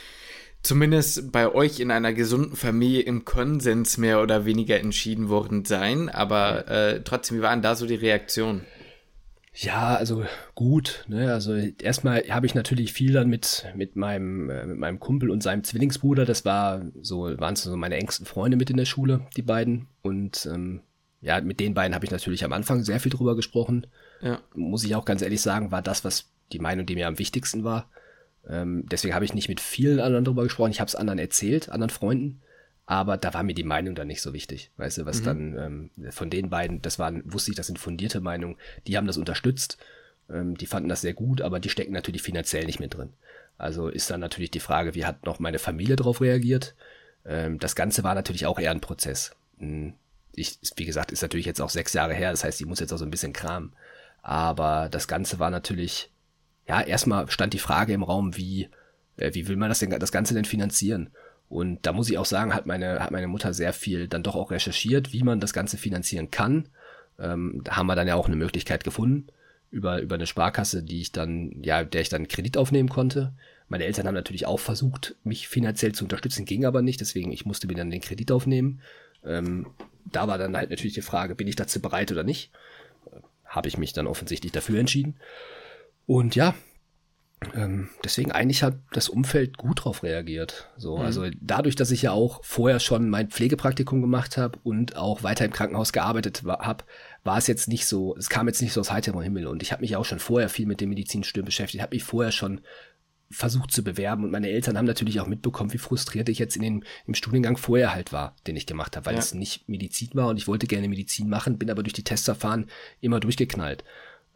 zumindest 0.62 1.33
bei 1.33 1.53
euch 1.53 1.81
in 1.81 1.91
einer 1.91 2.12
gesunden 2.12 2.57
Familie 2.57 3.03
im 3.03 3.25
Konsens 3.25 3.99
mehr 3.99 4.23
oder 4.23 4.45
weniger 4.45 4.79
entschieden 4.79 5.29
worden 5.29 5.65
sein, 5.65 6.09
aber 6.09 6.69
äh, 6.69 7.03
trotzdem, 7.03 7.39
wie 7.39 7.43
waren 7.43 7.61
da 7.61 7.75
so 7.75 7.87
die 7.87 7.97
Reaktionen? 7.97 8.62
Ja, 9.59 9.97
also 9.97 10.25
gut. 10.55 11.05
Ne? 11.09 11.33
Also 11.33 11.55
erstmal 11.55 12.23
habe 12.29 12.45
ich 12.45 12.55
natürlich 12.55 12.92
viel 12.92 13.12
dann 13.14 13.29
mit 13.29 13.66
mit 13.75 13.97
meinem 13.97 14.51
äh, 14.51 14.66
mit 14.66 14.79
meinem 14.79 15.01
Kumpel 15.01 15.31
und 15.31 15.42
seinem 15.42 15.64
Zwillingsbruder. 15.64 16.27
Das 16.27 16.45
war 16.45 16.83
so 17.01 17.23
waren 17.38 17.57
so 17.57 17.75
meine 17.77 17.97
engsten 17.97 18.27
Freunde 18.27 18.59
mit 18.59 18.69
in 18.69 18.77
der 18.77 18.85
Schule, 18.85 19.27
die 19.37 19.42
beiden. 19.42 19.88
Und 20.03 20.47
ähm, 20.53 20.83
ja, 21.23 21.40
mit 21.40 21.59
den 21.59 21.73
beiden 21.73 21.95
habe 21.95 22.05
ich 22.05 22.11
natürlich 22.11 22.45
am 22.45 22.53
Anfang 22.53 22.85
sehr 22.85 23.01
viel 23.01 23.11
drüber 23.11 23.35
gesprochen. 23.35 23.87
Ja. 24.21 24.40
Muss 24.55 24.85
ich 24.85 24.95
auch 24.95 25.07
ganz 25.07 25.23
ehrlich 25.23 25.40
sagen, 25.40 25.73
war 25.73 25.83
das, 25.83 26.05
was 26.05 26.31
die 26.53 26.59
Meinung, 26.59 26.85
die 26.85 26.95
mir 26.95 27.09
am 27.09 27.19
wichtigsten 27.19 27.64
war. 27.64 27.90
Ähm, 28.47 28.85
deswegen 28.90 29.14
habe 29.14 29.25
ich 29.25 29.35
nicht 29.35 29.49
mit 29.49 29.61
vielen 29.61 30.01
anderen 30.01 30.25
drüber 30.27 30.45
gesprochen. 30.45 30.71
Ich 30.71 30.81
habe 30.81 30.88
es 30.88 30.95
anderen 30.95 31.19
erzählt, 31.19 31.71
anderen 31.71 31.90
Freunden. 31.90 32.42
Aber 32.87 33.16
da 33.16 33.35
war 33.35 33.42
mir 33.42 33.55
die 33.55 33.64
Meinung 33.64 33.96
dann 33.96 34.07
nicht 34.07 34.22
so 34.22 34.33
wichtig. 34.33 34.70
Weißt 34.77 34.99
du, 34.99 35.07
was 35.07 35.20
mhm. 35.20 35.25
dann 35.25 35.90
ähm, 35.96 36.12
von 36.12 36.31
den 36.31 36.51
beiden, 36.51 36.81
das 36.83 36.99
waren, 36.99 37.22
wusste 37.31 37.51
ich, 37.51 37.57
das 37.57 37.66
sind 37.66 37.81
fundierte 37.81 38.20
Meinungen, 38.20 38.57
die 38.87 38.96
haben 38.96 39.09
das 39.09 39.18
unterstützt, 39.18 39.79
ähm, 40.31 40.57
die 40.57 40.66
fanden 40.66 40.88
das 40.88 41.01
sehr 41.01 41.14
gut, 41.14 41.42
aber 41.42 41.59
die 41.59 41.68
stecken 41.68 41.92
natürlich 41.92 42.22
finanziell 42.22 42.64
nicht 42.64 42.79
mehr 42.79 42.88
drin. 42.88 43.12
Also 43.59 43.88
ist 43.88 44.11
dann 44.11 44.20
natürlich 44.20 44.53
die 44.53 44.61
Frage, 44.61 44.94
wie 44.94 45.05
hat 45.05 45.27
noch 45.27 45.40
meine 45.40 45.59
Familie 45.59 45.96
darauf 45.96 46.20
reagiert? 46.20 46.75
Ähm, 47.25 47.59
das 47.59 47.75
Ganze 47.75 48.05
war 48.05 48.14
natürlich 48.14 48.46
auch 48.46 48.59
eher 48.59 48.70
ein 48.70 48.81
Prozess. 48.81 49.33
Hm, 49.59 49.94
ich, 50.35 50.59
wie 50.77 50.85
gesagt, 50.85 51.11
ist 51.11 51.22
natürlich 51.22 51.46
jetzt 51.46 51.61
auch 51.61 51.70
sechs 51.70 51.92
Jahre 51.92 52.14
her, 52.14 52.31
das 52.31 52.44
heißt, 52.44 52.61
ich 52.61 52.66
muss 52.66 52.81
jetzt 52.81 52.92
auch 52.92 52.99
so 52.99 53.05
ein 53.05 53.11
bisschen 53.11 53.33
kramen. 53.33 53.72
Aber 54.22 54.88
das 54.90 55.09
Ganze 55.09 55.38
war 55.38 55.51
natürlich, 55.51 56.11
ja, 56.68 56.81
erstmal 56.83 57.29
stand 57.31 57.53
die 57.53 57.59
Frage 57.59 57.92
im 57.94 58.03
Raum, 58.03 58.37
wie, 58.37 58.68
äh, 59.16 59.35
wie 59.35 59.49
will 59.49 59.57
man 59.57 59.70
das 59.70 59.79
denn, 59.79 59.90
das 59.90 60.12
Ganze 60.12 60.35
denn 60.35 60.44
finanzieren? 60.44 61.11
Und 61.49 61.87
da 61.87 61.93
muss 61.93 62.11
ich 62.11 62.19
auch 62.19 62.27
sagen, 62.27 62.55
hat 62.55 62.67
meine, 62.67 63.01
hat 63.01 63.11
meine 63.11 63.29
Mutter 63.29 63.55
sehr 63.55 63.73
viel 63.73 64.09
dann 64.09 64.23
doch 64.23 64.35
auch 64.35 64.51
recherchiert, 64.51 65.13
wie 65.13 65.23
man 65.23 65.41
das 65.41 65.53
Ganze 65.53 65.77
finanzieren 65.77 66.31
kann. 66.31 66.69
Ähm, 67.19 67.61
da 67.65 67.77
haben 67.77 67.87
wir 67.87 67.95
dann 67.95 68.09
ja 68.09 68.17
auch 68.17 68.27
eine 68.27 68.37
Möglichkeit 68.37 68.85
gefunden 68.85 69.29
über, 69.71 70.01
über 70.01 70.17
eine 70.17 70.27
Sparkasse, 70.27 70.83
die 70.83 71.01
ich 71.01 71.13
dann, 71.13 71.63
ja, 71.63 71.85
der 71.85 72.01
ich 72.01 72.09
dann 72.09 72.29
Kredit 72.29 72.57
aufnehmen 72.57 72.89
konnte. 72.89 73.33
Meine 73.69 73.85
Eltern 73.85 74.07
haben 74.07 74.15
natürlich 74.15 74.47
auch 74.47 74.61
versucht, 74.61 75.17
mich 75.25 75.49
finanziell 75.49 75.93
zu 75.93 76.05
unterstützen, 76.05 76.45
ging 76.45 76.65
aber 76.65 76.83
nicht, 76.83 77.01
deswegen 77.01 77.33
ich 77.33 77.47
musste 77.47 77.67
mir 77.67 77.75
dann 77.75 77.91
den 77.91 78.01
Kredit 78.01 78.31
aufnehmen. 78.31 78.81
Ähm, 79.25 79.67
da 80.05 80.29
war 80.29 80.39
dann 80.39 80.57
halt 80.57 80.71
natürlich 80.71 80.95
die 80.95 81.03
Frage, 81.03 81.35
bin 81.35 81.49
ich 81.49 81.57
dazu 81.57 81.81
bereit 81.81 82.13
oder 82.13 82.23
nicht? 82.23 82.53
Habe 83.45 83.69
ich 83.69 83.77
mich 83.77 83.93
dann 83.93 84.07
offensichtlich 84.07 84.53
dafür 84.53 84.79
entschieden. 84.79 85.17
Und 86.07 86.37
ja, 86.37 86.55
ähm, 87.55 87.90
deswegen 88.03 88.33
eigentlich 88.33 88.62
hat 88.62 88.79
das 88.92 89.09
Umfeld 89.09 89.59
gut 89.59 89.85
drauf 89.85 90.03
reagiert. 90.03 90.70
So, 90.77 90.96
mhm. 90.96 91.05
also 91.05 91.27
dadurch, 91.40 91.77
dass 91.77 91.90
ich 91.90 92.03
ja 92.03 92.12
auch 92.12 92.42
vorher 92.42 92.81
schon 92.81 93.11
mein 93.11 93.29
Pflegepraktikum 93.29 94.01
gemacht 94.01 94.37
habe 94.37 94.59
und 94.64 94.96
auch 94.96 95.22
weiter 95.22 95.44
im 95.44 95.53
Krankenhaus 95.53 95.92
gearbeitet 95.92 96.42
habe, 96.46 96.85
war 97.25 97.38
es 97.38 97.46
jetzt 97.46 97.68
nicht 97.68 97.87
so, 97.87 98.16
es 98.16 98.31
kam 98.31 98.46
jetzt 98.46 98.62
nicht 98.62 98.72
so 98.72 98.81
aus 98.81 98.90
heiterem 98.90 99.20
Himmel 99.20 99.46
und 99.46 99.62
ich 99.62 99.72
habe 99.72 99.83
mich 99.83 99.96
auch 99.96 100.05
schon 100.05 100.18
vorher 100.18 100.49
viel 100.49 100.66
mit 100.66 100.81
dem 100.81 100.88
Medizinstudium 100.88 101.44
beschäftigt, 101.44 101.83
habe 101.83 101.94
mich 101.94 102.05
vorher 102.05 102.33
schon 102.33 102.62
versucht 103.31 103.72
zu 103.72 103.83
bewerben 103.83 104.25
und 104.25 104.31
meine 104.31 104.49
Eltern 104.49 104.79
haben 104.79 104.85
natürlich 104.85 105.20
auch 105.20 105.27
mitbekommen, 105.27 105.72
wie 105.72 105.79
frustriert 105.79 106.29
ich 106.29 106.38
jetzt 106.38 106.57
in 106.57 106.62
den, 106.62 106.85
im 107.07 107.14
Studiengang 107.14 107.57
vorher 107.57 107.92
halt 107.92 108.12
war, 108.12 108.37
den 108.46 108.57
ich 108.57 108.66
gemacht 108.66 108.96
habe, 108.96 109.07
weil 109.07 109.14
ja. 109.14 109.18
es 109.18 109.35
nicht 109.35 109.68
Medizin 109.68 110.11
war 110.14 110.29
und 110.29 110.37
ich 110.37 110.46
wollte 110.46 110.68
gerne 110.68 110.88
Medizin 110.88 111.29
machen, 111.29 111.59
bin 111.59 111.70
aber 111.70 111.83
durch 111.83 111.92
die 111.92 112.05
Testverfahren 112.05 112.70
immer 113.01 113.18
durchgeknallt. 113.18 113.85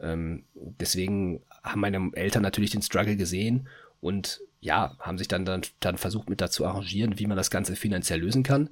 Ähm, 0.01 0.43
deswegen 0.53 1.41
haben 1.63 1.81
meine 1.81 2.09
Eltern 2.13 2.43
natürlich 2.43 2.71
den 2.71 2.81
Struggle 2.81 3.15
gesehen 3.15 3.67
und 3.99 4.41
ja, 4.59 4.95
haben 4.99 5.17
sich 5.17 5.27
dann, 5.27 5.45
dann, 5.45 5.61
dann 5.79 5.97
versucht 5.97 6.29
mit 6.29 6.41
dazu 6.41 6.65
arrangieren, 6.65 7.19
wie 7.19 7.27
man 7.27 7.37
das 7.37 7.49
Ganze 7.49 7.75
finanziell 7.75 8.19
lösen 8.19 8.43
kann. 8.43 8.69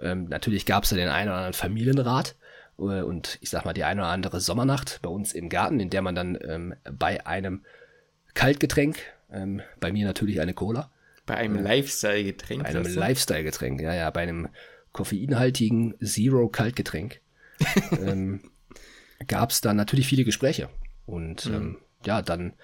Ähm, 0.00 0.28
natürlich 0.28 0.66
gab 0.66 0.84
es 0.84 0.90
da 0.90 0.96
den 0.96 1.08
einen 1.08 1.28
oder 1.28 1.38
anderen 1.38 1.54
Familienrat 1.54 2.36
äh, 2.78 3.02
und 3.02 3.38
ich 3.40 3.50
sag 3.50 3.64
mal 3.64 3.72
die 3.72 3.84
eine 3.84 4.02
oder 4.02 4.10
andere 4.10 4.40
Sommernacht 4.40 5.00
bei 5.02 5.08
uns 5.08 5.32
im 5.32 5.48
Garten, 5.48 5.80
in 5.80 5.90
der 5.90 6.02
man 6.02 6.14
dann 6.14 6.38
ähm, 6.42 6.74
bei 6.90 7.26
einem 7.26 7.64
Kaltgetränk, 8.34 8.98
ähm, 9.32 9.62
bei 9.80 9.92
mir 9.92 10.06
natürlich 10.06 10.40
eine 10.40 10.54
Cola. 10.54 10.90
Bei 11.26 11.36
einem 11.36 11.58
äh, 11.58 11.62
Lifestyle-Getränk? 11.62 12.62
Bei 12.62 12.68
einem 12.68 12.84
Lifestyle-Getränk, 12.84 13.80
ja, 13.80 13.94
ja, 13.94 14.10
bei 14.10 14.22
einem 14.22 14.48
koffeinhaltigen 14.92 15.94
Zero-Kaltgetränk. 16.00 17.20
ähm, 18.04 18.51
gab 19.26 19.50
es 19.50 19.60
dann 19.60 19.76
natürlich 19.76 20.06
viele 20.06 20.24
Gespräche. 20.24 20.68
Und 21.06 21.46
mhm. 21.46 21.54
ähm, 21.54 21.78
ja, 22.04 22.22
dann 22.22 22.54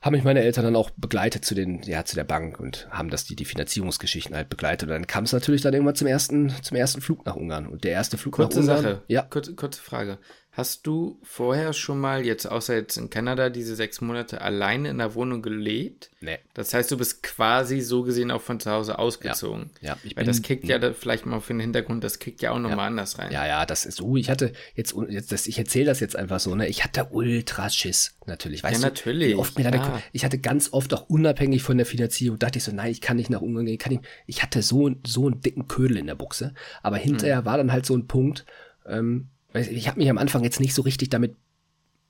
haben 0.00 0.12
mich 0.12 0.24
meine 0.24 0.42
Eltern 0.42 0.64
dann 0.64 0.76
auch 0.76 0.90
begleitet 0.90 1.44
zu 1.44 1.54
den, 1.54 1.82
ja, 1.82 2.04
zu 2.04 2.14
der 2.14 2.24
Bank 2.24 2.60
und 2.60 2.86
haben 2.90 3.10
das 3.10 3.24
die, 3.24 3.34
die 3.34 3.44
Finanzierungsgeschichten 3.44 4.36
halt 4.36 4.48
begleitet. 4.48 4.88
Und 4.88 4.94
dann 4.94 5.06
kam 5.06 5.24
es 5.24 5.32
natürlich 5.32 5.62
dann 5.62 5.74
irgendwann 5.74 5.96
zum 5.96 6.06
ersten, 6.06 6.50
zum 6.62 6.76
ersten 6.76 7.00
Flug 7.00 7.26
nach 7.26 7.34
Ungarn. 7.34 7.66
Und 7.66 7.84
der 7.84 7.92
erste 7.92 8.16
Flug 8.16 8.34
kurze 8.34 8.60
nach 8.60 8.76
Ungarn. 8.76 8.82
Sache. 8.82 9.02
Ja. 9.08 9.22
Kurze, 9.22 9.54
kurze 9.54 9.82
Frage. 9.82 10.18
Hast 10.56 10.86
du 10.86 11.18
vorher 11.22 11.74
schon 11.74 12.00
mal, 12.00 12.24
jetzt 12.24 12.46
außer 12.46 12.74
jetzt 12.74 12.96
in 12.96 13.10
Kanada, 13.10 13.50
diese 13.50 13.76
sechs 13.76 14.00
Monate 14.00 14.40
alleine 14.40 14.88
in 14.88 14.96
der 14.96 15.14
Wohnung 15.14 15.42
gelebt? 15.42 16.10
Nee. 16.22 16.38
Das 16.54 16.72
heißt, 16.72 16.90
du 16.90 16.96
bist 16.96 17.22
quasi 17.22 17.82
so 17.82 18.04
gesehen 18.04 18.30
auch 18.30 18.40
von 18.40 18.58
zu 18.58 18.70
Hause 18.70 18.98
ausgezogen. 18.98 19.68
Ja, 19.82 19.90
ja 19.90 19.98
ich 20.02 20.16
Weil 20.16 20.24
bin, 20.24 20.28
das 20.28 20.40
kickt 20.40 20.64
ja 20.64 20.78
da 20.78 20.94
vielleicht 20.94 21.26
mal 21.26 21.42
für 21.42 21.52
den 21.52 21.60
Hintergrund, 21.60 22.02
das 22.02 22.20
kickt 22.20 22.40
ja 22.40 22.52
auch 22.52 22.58
nochmal 22.58 22.78
ja. 22.78 22.86
anders 22.86 23.18
rein. 23.18 23.30
Ja, 23.32 23.46
ja, 23.46 23.66
das 23.66 23.84
ist 23.84 23.98
so. 23.98 24.16
Ich 24.16 24.30
hatte 24.30 24.54
jetzt, 24.74 24.94
jetzt 25.10 25.30
das, 25.30 25.46
ich 25.46 25.58
erzähle 25.58 25.84
das 25.84 26.00
jetzt 26.00 26.16
einfach 26.16 26.40
so, 26.40 26.54
ne? 26.54 26.66
Ich 26.68 26.84
hatte 26.84 27.08
ultra 27.10 27.68
Schiss, 27.68 28.16
natürlich. 28.24 28.62
Weißt 28.62 28.80
ja, 28.80 28.88
natürlich. 28.88 29.36
Oft 29.36 29.58
mir 29.58 29.70
dann, 29.70 30.02
ich 30.12 30.24
hatte 30.24 30.38
ganz 30.38 30.72
oft 30.72 30.94
auch 30.94 31.10
unabhängig 31.10 31.62
von 31.64 31.76
der 31.76 31.84
Finanzierung, 31.84 32.38
dachte 32.38 32.60
ich 32.60 32.64
so, 32.64 32.72
nein, 32.72 32.90
ich 32.90 33.02
kann 33.02 33.18
nicht 33.18 33.28
nach 33.28 33.42
Ungarn 33.42 33.66
gehen, 33.66 33.76
kann 33.76 33.92
ich, 33.92 34.00
ich 34.24 34.42
hatte 34.42 34.62
so, 34.62 34.90
so 35.06 35.26
einen 35.26 35.42
dicken 35.42 35.68
Ködel 35.68 35.98
in 35.98 36.06
der 36.06 36.14
Buchse. 36.14 36.54
Aber 36.82 36.96
hinterher 36.96 37.40
hm. 37.40 37.44
war 37.44 37.58
dann 37.58 37.72
halt 37.72 37.84
so 37.84 37.94
ein 37.94 38.06
Punkt, 38.06 38.46
ähm, 38.86 39.28
ich 39.54 39.88
habe 39.88 39.98
mich 39.98 40.10
am 40.10 40.18
Anfang 40.18 40.44
jetzt 40.44 40.60
nicht 40.60 40.74
so 40.74 40.82
richtig 40.82 41.10
damit, 41.10 41.34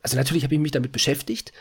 also 0.03 0.17
natürlich 0.17 0.45
habe 0.45 0.55
ich 0.55 0.61
mich 0.61 0.73
damit 0.73 0.93
beschäftigt, 0.93 1.53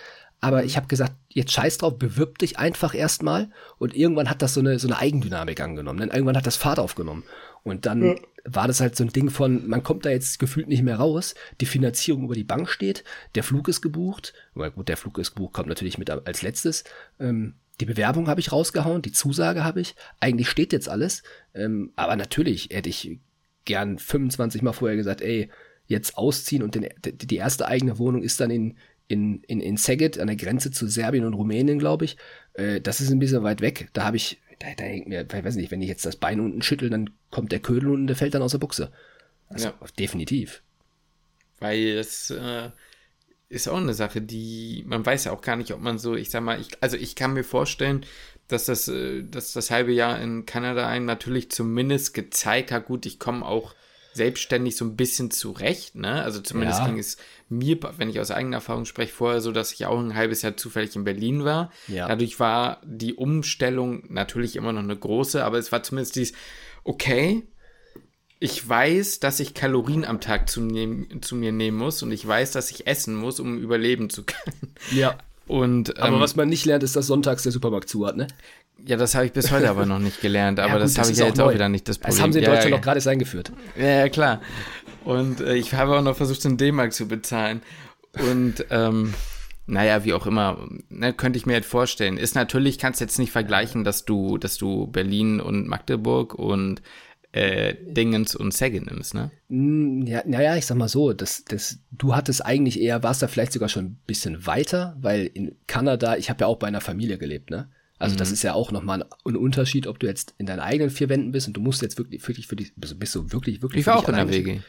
aber 0.41 0.63
ich 0.63 0.77
habe 0.77 0.87
gesagt, 0.87 1.13
jetzt 1.29 1.51
scheiß 1.51 1.77
drauf, 1.77 1.97
bewirb 1.97 2.37
dich 2.37 2.59
einfach 2.59 2.93
erstmal 2.93 3.49
und 3.77 3.95
irgendwann 3.95 4.29
hat 4.29 4.41
das 4.41 4.53
so 4.53 4.59
eine, 4.59 4.79
so 4.79 4.87
eine 4.87 4.99
Eigendynamik 4.99 5.59
angenommen. 5.61 5.99
Denn 5.99 6.09
irgendwann 6.09 6.37
hat 6.37 6.45
das 6.45 6.57
Fahrt 6.57 6.77
aufgenommen. 6.77 7.23
Und 7.63 7.85
dann 7.85 8.03
ja. 8.03 8.15
war 8.43 8.67
das 8.67 8.79
halt 8.79 8.95
so 8.95 9.03
ein 9.03 9.11
Ding 9.11 9.31
von, 9.31 9.67
man 9.67 9.81
kommt 9.81 10.05
da 10.05 10.11
jetzt 10.11 10.37
gefühlt 10.37 10.67
nicht 10.67 10.83
mehr 10.83 10.97
raus, 10.97 11.33
die 11.61 11.65
Finanzierung 11.65 12.25
über 12.25 12.35
die 12.35 12.43
Bank 12.43 12.69
steht, 12.69 13.03
der 13.33 13.43
Flug 13.43 13.67
ist 13.67 13.81
gebucht, 13.81 14.33
weil 14.53 14.71
gut, 14.71 14.87
der 14.87 14.97
Flug 14.97 15.17
ist 15.17 15.33
gebucht, 15.33 15.53
kommt 15.53 15.69
natürlich 15.69 15.97
mit 15.97 16.09
als 16.11 16.41
letztes. 16.43 16.83
Ähm, 17.19 17.55
die 17.79 17.85
Bewerbung 17.85 18.27
habe 18.27 18.39
ich 18.39 18.51
rausgehauen, 18.51 19.01
die 19.01 19.11
Zusage 19.11 19.63
habe 19.63 19.81
ich, 19.81 19.95
eigentlich 20.19 20.49
steht 20.49 20.73
jetzt 20.73 20.87
alles, 20.87 21.23
ähm, 21.55 21.91
aber 21.95 22.15
natürlich 22.15 22.69
hätte 22.71 22.89
ich 22.89 23.19
gern 23.65 23.99
25 23.99 24.61
Mal 24.61 24.73
vorher 24.73 24.97
gesagt, 24.97 25.21
ey, 25.21 25.49
jetzt 25.87 26.17
ausziehen 26.17 26.63
und 26.63 26.75
den, 26.75 26.87
die 27.03 27.35
erste 27.35 27.67
eigene 27.67 27.99
Wohnung 27.99 28.23
ist 28.23 28.39
dann 28.39 28.49
in, 28.49 28.77
in, 29.07 29.43
in, 29.43 29.59
in 29.59 29.77
Szeged 29.77 30.19
an 30.19 30.27
der 30.27 30.35
Grenze 30.35 30.71
zu 30.71 30.87
Serbien 30.87 31.25
und 31.25 31.33
Rumänien, 31.33 31.79
glaube 31.79 32.05
ich. 32.05 32.17
Äh, 32.53 32.81
das 32.81 33.01
ist 33.01 33.11
ein 33.11 33.19
bisschen 33.19 33.43
weit 33.43 33.61
weg. 33.61 33.89
Da 33.93 34.05
habe 34.05 34.17
ich, 34.17 34.41
da, 34.59 34.67
da 34.75 34.83
hängt 34.83 35.07
mir, 35.07 35.21
ich 35.21 35.43
weiß 35.43 35.55
nicht, 35.55 35.71
wenn 35.71 35.81
ich 35.81 35.89
jetzt 35.89 36.05
das 36.05 36.15
Bein 36.15 36.39
unten 36.39 36.61
schüttel, 36.61 36.89
dann 36.89 37.11
kommt 37.29 37.51
der 37.51 37.59
Ködel 37.59 37.89
und 37.89 38.07
der 38.07 38.15
fällt 38.15 38.33
dann 38.33 38.41
aus 38.41 38.51
der 38.51 38.59
Buchse. 38.59 38.91
Also, 39.49 39.67
ja. 39.67 39.73
definitiv. 39.99 40.63
Weil 41.59 41.97
es 41.97 42.31
äh, 42.31 42.69
ist 43.49 43.67
auch 43.67 43.77
eine 43.77 43.93
Sache, 43.93 44.21
die 44.21 44.83
man 44.87 45.05
weiß 45.05 45.25
ja 45.25 45.31
auch 45.31 45.41
gar 45.41 45.55
nicht, 45.55 45.71
ob 45.71 45.81
man 45.81 45.99
so, 45.99 46.15
ich 46.15 46.29
sag 46.29 46.41
mal, 46.41 46.59
ich, 46.59 46.69
also 46.81 46.97
ich 46.97 47.15
kann 47.15 47.33
mir 47.33 47.43
vorstellen, 47.43 48.05
dass 48.47 48.65
das, 48.65 48.87
äh, 48.87 49.23
dass 49.23 49.53
das 49.53 49.71
halbe 49.71 49.91
Jahr 49.91 50.19
in 50.19 50.45
Kanada 50.45 50.87
einen 50.87 51.05
natürlich 51.05 51.51
zumindest 51.51 52.13
gezeigt 52.13 52.71
hat, 52.71 52.85
gut, 52.85 53.05
ich 53.05 53.19
komme 53.19 53.45
auch 53.45 53.75
selbstständig 54.13 54.77
so 54.77 54.85
ein 54.85 54.95
bisschen 54.95 55.29
zurecht, 55.29 55.95
ne? 55.95 56.23
Also 56.23 56.39
zumindest 56.39 56.79
ja. 56.79 56.87
ging 56.87 56.97
es 56.97 57.17
mir, 57.49 57.77
wenn 57.97 58.09
ich 58.09 58.19
aus 58.21 58.31
eigener 58.31 58.57
Erfahrung 58.57 58.85
spreche, 58.85 59.13
vorher 59.13 59.41
so, 59.41 59.51
dass 59.51 59.73
ich 59.73 59.85
auch 59.85 59.99
ein 59.99 60.15
halbes 60.15 60.41
Jahr 60.41 60.55
zufällig 60.55 60.95
in 60.95 61.03
Berlin 61.03 61.43
war. 61.43 61.69
Ja. 61.89 62.07
Dadurch 62.07 62.39
war 62.39 62.81
die 62.85 63.13
Umstellung 63.13 64.03
natürlich 64.07 64.55
immer 64.55 64.71
noch 64.71 64.83
eine 64.83 64.95
große, 64.95 65.43
aber 65.43 65.57
es 65.57 65.73
war 65.73 65.83
zumindest 65.83 66.15
dies, 66.15 66.33
okay, 66.85 67.43
ich 68.39 68.67
weiß, 68.67 69.19
dass 69.19 69.39
ich 69.41 69.53
Kalorien 69.53 70.05
am 70.05 70.21
Tag 70.21 70.49
zu, 70.49 70.61
nehm, 70.61 71.21
zu 71.21 71.35
mir 71.35 71.51
nehmen 71.51 71.77
muss 71.77 72.01
und 72.01 72.11
ich 72.11 72.25
weiß, 72.25 72.51
dass 72.51 72.71
ich 72.71 72.87
essen 72.87 73.15
muss, 73.15 73.39
um 73.41 73.57
überleben 73.57 74.09
zu 74.09 74.23
können. 74.25 74.75
Ja. 74.91 75.17
Und, 75.47 75.99
aber 75.99 76.15
ähm, 76.15 76.21
was 76.21 76.35
man 76.35 76.49
nicht 76.49 76.65
lernt, 76.65 76.83
ist, 76.83 76.95
dass 76.95 77.07
sonntags 77.07 77.43
der 77.43 77.51
Supermarkt 77.51 77.89
zu 77.89 78.05
hat, 78.07 78.17
ne? 78.17 78.27
Ja, 78.85 78.97
das 78.97 79.15
habe 79.15 79.25
ich 79.25 79.31
bis 79.31 79.51
heute 79.51 79.69
aber 79.69 79.85
noch 79.85 79.99
nicht 79.99 80.21
gelernt, 80.21 80.59
aber 80.61 80.67
ja, 80.67 80.73
gut, 80.75 80.83
das, 80.83 80.93
das 80.95 81.03
habe 81.05 81.13
ich 81.13 81.19
ja 81.19 81.27
jetzt 81.27 81.37
neu. 81.37 81.45
auch 81.45 81.53
wieder 81.53 81.69
nicht 81.69 81.87
das 81.87 81.97
Problem. 81.97 82.15
Das 82.15 82.23
haben 82.23 82.33
sie 82.33 82.39
in 82.39 82.45
ja, 82.45 82.49
Deutschland 82.51 82.71
ja, 82.71 82.77
noch 82.77 82.83
gerade 82.83 82.97
erst 82.97 83.07
eingeführt. 83.07 83.51
Ja, 83.77 83.85
ja, 83.85 84.09
klar. 84.09 84.41
Und 85.03 85.39
äh, 85.39 85.55
ich 85.55 85.73
habe 85.73 85.97
auch 85.97 86.01
noch 86.01 86.15
versucht, 86.15 86.43
in 86.45 86.57
D-Mark 86.57 86.93
zu 86.93 87.07
bezahlen. 87.07 87.61
Und 88.13 88.65
ähm, 88.71 89.13
naja, 89.67 90.03
wie 90.03 90.13
auch 90.13 90.27
immer, 90.27 90.67
ne, 90.89 91.13
könnte 91.13 91.37
ich 91.37 91.45
mir 91.45 91.53
halt 91.53 91.65
vorstellen. 91.65 92.17
Ist 92.17 92.35
natürlich, 92.35 92.77
kannst 92.77 93.01
jetzt 93.01 93.19
nicht 93.19 93.31
vergleichen, 93.31 93.83
dass 93.83 94.05
du, 94.05 94.37
dass 94.37 94.57
du 94.57 94.87
Berlin 94.87 95.39
und 95.39 95.67
Magdeburg 95.67 96.33
und 96.33 96.81
äh, 97.35 97.75
Dingens 97.91 98.33
und 98.33 98.53
Säge 98.53 98.81
nimmst, 98.81 99.13
ne? 99.13 99.29
Hm, 99.49 100.07
ja, 100.07 100.23
naja, 100.25 100.55
ich 100.55 100.65
sag 100.65 100.77
mal 100.77 100.87
so, 100.87 101.11
das, 101.11 101.43
das, 101.43 101.79
du 101.91 102.15
hattest 102.15 102.45
eigentlich 102.45 102.79
eher, 102.79 103.03
warst 103.03 103.21
da 103.21 103.27
vielleicht 103.27 103.51
sogar 103.51 103.67
schon 103.67 103.85
ein 103.85 103.97
bisschen 104.07 104.47
weiter, 104.47 104.95
weil 105.01 105.29
in 105.33 105.53
Kanada, 105.67 106.15
ich 106.15 106.29
habe 106.29 106.41
ja 106.41 106.47
auch 106.47 106.57
bei 106.57 106.67
einer 106.67 106.79
Familie 106.79 107.17
gelebt, 107.17 107.49
ne? 107.49 107.67
Also 107.99 108.13
mhm. 108.13 108.19
das 108.19 108.31
ist 108.31 108.43
ja 108.43 108.53
auch 108.53 108.71
nochmal 108.71 109.05
ein 109.25 109.35
Unterschied, 109.35 109.85
ob 109.85 109.99
du 109.99 110.07
jetzt 110.07 110.33
in 110.37 110.45
deinen 110.45 110.61
eigenen 110.61 110.89
vier 110.89 111.09
Wänden 111.09 111.31
bist 111.31 111.47
und 111.47 111.57
du 111.57 111.61
musst 111.61 111.81
jetzt 111.81 111.97
wirklich, 111.97 112.25
wirklich 112.25 112.47
für 112.47 112.55
dich, 112.55 112.73
bist, 112.75 112.97
bist 112.99 113.15
du 113.15 113.31
wirklich, 113.33 113.61
wirklich. 113.61 113.81
Ich 113.81 113.87
war 113.87 113.97
auch 113.97 114.07
in 114.07 114.15
der 114.15 114.29
WG 114.29 114.59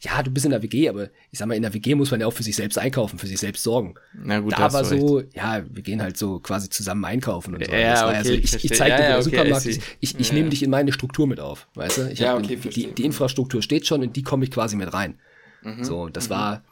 ja, 0.00 0.22
du 0.22 0.30
bist 0.30 0.44
in 0.44 0.52
der 0.52 0.62
WG, 0.62 0.88
aber 0.88 1.08
ich 1.30 1.38
sag 1.38 1.48
mal, 1.48 1.54
in 1.54 1.62
der 1.62 1.74
WG 1.74 1.94
muss 1.94 2.10
man 2.10 2.20
ja 2.20 2.26
auch 2.26 2.32
für 2.32 2.42
sich 2.42 2.54
selbst 2.54 2.78
einkaufen, 2.78 3.18
für 3.18 3.26
sich 3.26 3.38
selbst 3.38 3.62
sorgen. 3.64 3.94
Na 4.14 4.38
gut, 4.38 4.52
da 4.52 4.72
war 4.72 4.84
so, 4.84 5.22
ja, 5.34 5.64
wir 5.68 5.82
gehen 5.82 6.00
halt 6.00 6.16
so 6.16 6.38
quasi 6.38 6.68
zusammen 6.68 7.04
einkaufen 7.04 7.54
und 7.54 7.64
so. 7.64 7.72
Ja, 7.72 7.90
das 7.90 8.02
war 8.02 8.08
okay, 8.08 8.16
ja 8.16 8.24
so, 8.24 8.32
ich, 8.32 8.64
ich, 8.64 8.74
zeig 8.74 8.96
dir, 8.96 9.02
ja, 9.02 9.10
ja, 9.10 9.14
okay, 9.16 9.22
Supermarkt, 9.24 9.66
ich, 9.66 9.80
ich, 10.00 10.18
ich 10.20 10.28
ja. 10.28 10.34
nehme 10.34 10.50
dich 10.50 10.62
in 10.62 10.70
meine 10.70 10.92
Struktur 10.92 11.26
mit 11.26 11.40
auf, 11.40 11.66
weißt 11.74 11.98
du? 11.98 12.10
Ich 12.10 12.20
ja, 12.20 12.36
okay, 12.36 12.56
die, 12.56 12.92
die 12.92 13.04
Infrastruktur 13.04 13.60
steht 13.60 13.86
schon 13.86 14.02
und 14.02 14.14
die 14.14 14.22
komme 14.22 14.44
ich 14.44 14.50
quasi 14.50 14.76
mit 14.76 14.92
rein. 14.92 15.18
Mhm, 15.62 15.82
so, 15.82 16.08
das 16.08 16.28
mhm. 16.28 16.34
war, 16.34 16.64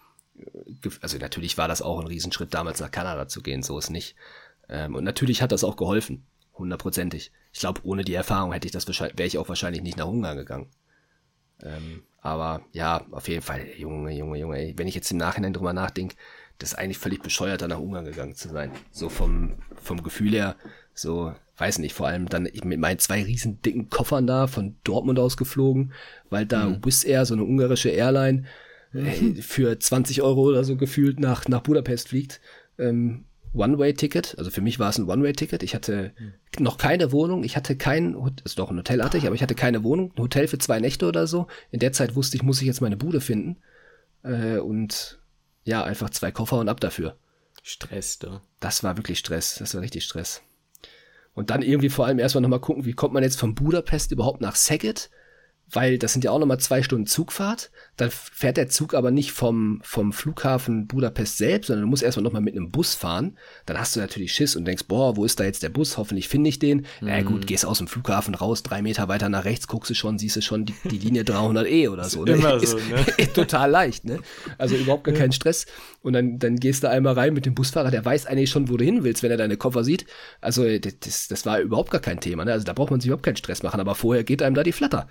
also 1.01 1.19
natürlich 1.19 1.59
war 1.59 1.67
das 1.67 1.83
auch 1.83 1.99
ein 2.01 2.07
Riesenschritt, 2.07 2.55
damals 2.55 2.81
nach 2.81 2.91
Kanada 2.93 3.27
zu 3.27 3.43
gehen, 3.43 3.63
so 3.63 3.77
ist 3.79 3.91
nicht. 3.91 4.15
Ähm, 4.69 4.95
und 4.95 5.03
natürlich 5.03 5.43
hat 5.43 5.51
das 5.51 5.65
auch 5.65 5.77
geholfen, 5.77 6.27
hundertprozentig. 6.55 7.33
Ich 7.53 7.61
glaube, 7.61 7.81
ohne 7.85 8.05
die 8.05 8.15
Erfahrung 8.15 8.53
hätte 8.53 8.67
ich 8.67 8.73
das 8.73 8.87
wahrscheinlich, 8.87 9.19
wäre 9.19 9.27
ich 9.27 9.39
auch 9.39 9.49
wahrscheinlich 9.49 9.83
nicht 9.83 9.97
nach 9.97 10.07
Ungarn 10.07 10.37
gegangen. 10.37 10.71
Ähm, 11.63 12.03
aber 12.27 12.65
ja, 12.73 13.07
auf 13.13 13.29
jeden 13.29 13.43
Fall, 13.43 13.67
Junge, 13.79 14.13
Junge, 14.13 14.39
Junge, 14.39 14.59
ey, 14.59 14.75
wenn 14.77 14.89
ich 14.89 14.97
jetzt 14.97 15.13
im 15.13 15.19
Nachhinein 15.19 15.53
drüber 15.53 15.73
nachdenke, 15.73 16.17
das 16.59 16.73
ist 16.73 16.79
eigentlich 16.79 16.99
völlig 16.99 17.23
bescheuert, 17.23 17.63
da 17.63 17.69
nach 17.69 17.79
Ungarn 17.79 18.05
gegangen 18.05 18.35
zu 18.35 18.49
sein. 18.49 18.73
So 18.91 19.09
vom, 19.09 19.53
vom 19.81 20.03
Gefühl 20.03 20.33
her, 20.33 20.57
so, 20.93 21.33
weiß 21.59 21.79
nicht, 21.79 21.95
vor 21.95 22.09
allem 22.09 22.29
dann 22.29 22.49
mit 22.65 22.81
meinen 22.81 22.99
zwei 22.99 23.23
riesen 23.23 23.63
dicken 23.63 23.91
Koffern 23.91 24.27
da 24.27 24.49
von 24.49 24.75
Dortmund 24.83 25.21
aus 25.21 25.37
geflogen, 25.37 25.93
weil 26.29 26.47
da 26.47 26.67
mhm. 26.67 26.85
Wizz 26.85 27.05
Air, 27.05 27.27
so 27.27 27.35
eine 27.35 27.45
ungarische 27.45 27.91
Airline, 27.91 28.45
mhm. 28.93 29.37
für 29.37 29.79
20 29.79 30.23
Euro 30.23 30.43
oder 30.43 30.65
so 30.65 30.77
gefühlt 30.77 31.21
nach, 31.21 31.47
nach 31.47 31.61
Budapest 31.61 32.09
fliegt. 32.09 32.41
Ähm, 32.79 33.26
One-Way-Ticket. 33.57 34.37
Also 34.39 34.51
für 34.51 34.61
mich 34.61 34.79
war 34.79 34.91
es 34.91 34.99
ein 34.99 35.09
One-Way-Ticket. 35.09 35.63
Ich 35.63 35.75
hatte 35.75 36.13
noch 36.59 36.79
keine 36.79 37.13
Wohnung. 37.13 37.45
Ich 37.45 37.57
hatte 37.57 37.77
kein, 37.77 38.17
ist 38.45 38.59
doch 38.59 38.71
ein 38.71 38.79
Hotel 38.79 39.03
hatte 39.03 39.19
ich, 39.19 39.27
aber 39.27 39.35
ich 39.35 39.43
hatte 39.43 39.55
keine 39.55 39.83
Wohnung. 39.83 40.13
Ein 40.17 40.23
Hotel 40.23 40.49
für 40.49 40.59
zwei 40.59 40.81
Nächte 40.81 41.07
oder 41.07 41.27
so. 41.27 41.47
In 41.71 41.81
der 41.81 41.93
Zeit 41.93 42.15
wusste 42.15 42.37
ich, 42.37 42.43
muss 42.43 42.61
ich 42.61 42.67
jetzt 42.67 42.81
meine 42.81 42.97
Bude 42.97 43.21
finden. 43.21 43.57
Äh, 44.23 44.59
und 44.59 45.19
ja, 45.65 45.85
einfach 45.85 46.11
zwei 46.11 46.31
Koffer 46.31 46.59
und 46.59 46.69
ab 46.69 46.81
dafür. 46.81 47.17
Stress, 47.63 48.19
da. 48.19 48.43
Das 48.61 48.85
war 48.85 48.97
wirklich 48.97 49.19
Stress. 49.19 49.57
Das 49.57 49.75
war 49.75 49.83
richtig 49.83 50.05
Stress. 50.05 50.43
Und 51.35 51.51
dann 51.51 51.63
irgendwie 51.63 51.91
vor 51.91 52.07
allem 52.07 52.19
erstmal 52.19 52.43
nochmal 52.43 52.61
gucken, 52.61 52.85
wie 52.85 52.95
kommt 52.95 53.13
man 53.13 53.23
jetzt 53.23 53.39
von 53.39 53.55
Budapest 53.55 54.13
überhaupt 54.13 54.41
nach 54.41 54.57
Saget? 54.57 55.11
Weil 55.71 55.99
das 55.99 56.13
sind 56.13 56.23
ja 56.25 56.31
auch 56.31 56.39
nochmal 56.39 56.61
zwei 56.61 56.83
Stunden 56.83 57.07
Zugfahrt. 57.07 57.71
Dann 57.97 58.11
fährt 58.11 58.57
der 58.57 58.69
Zug 58.69 58.95
aber 58.95 59.11
nicht 59.11 59.33
vom, 59.33 59.81
vom 59.83 60.13
Flughafen 60.13 60.87
Budapest 60.87 61.39
selbst, 61.39 61.67
sondern 61.67 61.83
du 61.83 61.89
musst 61.89 62.03
erstmal 62.03 62.23
nochmal 62.23 62.43
mit 62.43 62.55
einem 62.55 62.71
Bus 62.71 62.95
fahren. 62.95 63.37
Dann 63.65 63.79
hast 63.79 63.97
du 63.97 64.01
natürlich 64.01 64.33
Schiss 64.33 64.55
und 64.55 64.65
denkst, 64.65 64.85
boah, 64.87 65.17
wo 65.17 65.25
ist 65.25 65.41
da 65.41 65.45
jetzt 65.45 65.65
der 65.65 65.71
Bus? 65.71 65.97
Hoffentlich 65.97 66.29
finde 66.29 66.49
ich 66.49 66.61
den. 66.61 66.79
Mhm. 66.79 66.85
Na 67.01 67.23
gut, 67.23 67.47
gehst 67.49 67.67
aus 67.67 67.79
dem 67.79 67.89
Flughafen 67.89 68.35
raus, 68.35 68.63
drei 68.63 68.81
Meter 68.81 69.09
weiter 69.09 69.29
nach 69.29 69.45
rechts, 69.45 69.67
guckst 69.67 69.91
du 69.91 69.95
schon, 69.95 70.19
siehst 70.19 70.37
du 70.37 70.41
schon 70.41 70.67
die, 70.67 70.75
die 70.85 70.99
Linie 70.99 71.25
300E 71.25 71.91
oder 71.91 72.05
so. 72.05 72.25
Ne? 72.25 72.33
Immer 72.33 72.61
so, 72.65 72.77
ne? 72.77 73.05
Ist 73.17 73.35
total 73.35 73.71
leicht, 73.71 74.05
ne? 74.05 74.21
Also 74.59 74.77
überhaupt 74.77 75.05
gar 75.05 75.15
kein 75.15 75.33
Stress. 75.33 75.67
Und 76.03 76.13
dann, 76.13 76.39
dann 76.39 76.57
gehst 76.57 76.85
du 76.85 76.91
einmal 76.91 77.15
rein 77.15 77.35
mit 77.35 77.45
dem 77.45 77.55
Busfahrer, 77.55 77.91
der 77.91 78.05
weiß 78.05 78.27
eigentlich 78.27 78.51
schon, 78.51 78.69
wo 78.69 78.77
du 78.77 78.85
hin 78.85 79.03
willst, 79.03 79.25
wenn 79.25 79.33
er 79.33 79.37
deine 79.37 79.57
Koffer 79.57 79.83
sieht. 79.83 80.07
Also 80.41 80.79
das, 80.79 81.27
das 81.27 81.45
war 81.45 81.59
überhaupt 81.59 81.91
gar 81.91 82.01
kein 82.01 82.21
Thema, 82.21 82.45
ne? 82.45 82.53
Also 82.53 82.65
da 82.65 82.73
braucht 82.73 82.93
man 82.93 83.01
sich 83.01 83.09
überhaupt 83.09 83.25
keinen 83.25 83.37
Stress 83.37 83.65
machen, 83.65 83.81
aber 83.81 83.97
vorher 83.97 84.23
geht 84.23 84.43
einem 84.43 84.55
da 84.55 84.63
die 84.63 84.73
Flatter. 84.73 85.09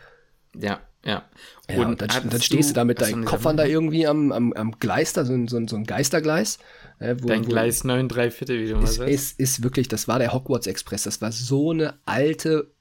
Ja, 0.62 0.80
ja. 1.06 1.24
Und, 1.68 1.76
ja, 1.76 1.88
und 1.88 2.02
dann, 2.02 2.30
dann 2.30 2.42
stehst 2.42 2.72
du, 2.72 2.74
da 2.74 2.84
mit 2.84 3.00
deinen 3.00 3.26
Koffern 3.26 3.58
da 3.58 3.66
irgendwie 3.66 4.08
am, 4.08 4.32
am, 4.32 4.54
am 4.54 4.72
Gleis, 4.80 5.14
da 5.14 5.24
so, 5.24 5.48
so, 5.48 5.66
so 5.68 5.76
ein 5.76 5.86
Geistergleis. 5.86 6.60
Äh, 7.00 7.16
wo, 7.20 7.28
Dein 7.28 7.46
wo, 7.46 7.50
Gleis 7.50 7.84
9 7.84 8.08
3 8.08 8.32
Viertel, 8.32 8.60
wie 8.60 8.70
du 8.70 8.76
mal 8.76 8.88
sagst. 8.88 9.12
Ist, 9.12 9.40
ist 9.40 9.64
wirklich, 9.64 9.88
das 9.88 10.08
war 10.08 10.20
der 10.20 10.34
Hogwarts 10.34 10.68
Express. 10.68 11.04
Das 11.04 11.22
war 11.22 11.32
so 11.32 11.72
eine 11.72 11.96
alte 12.06 12.72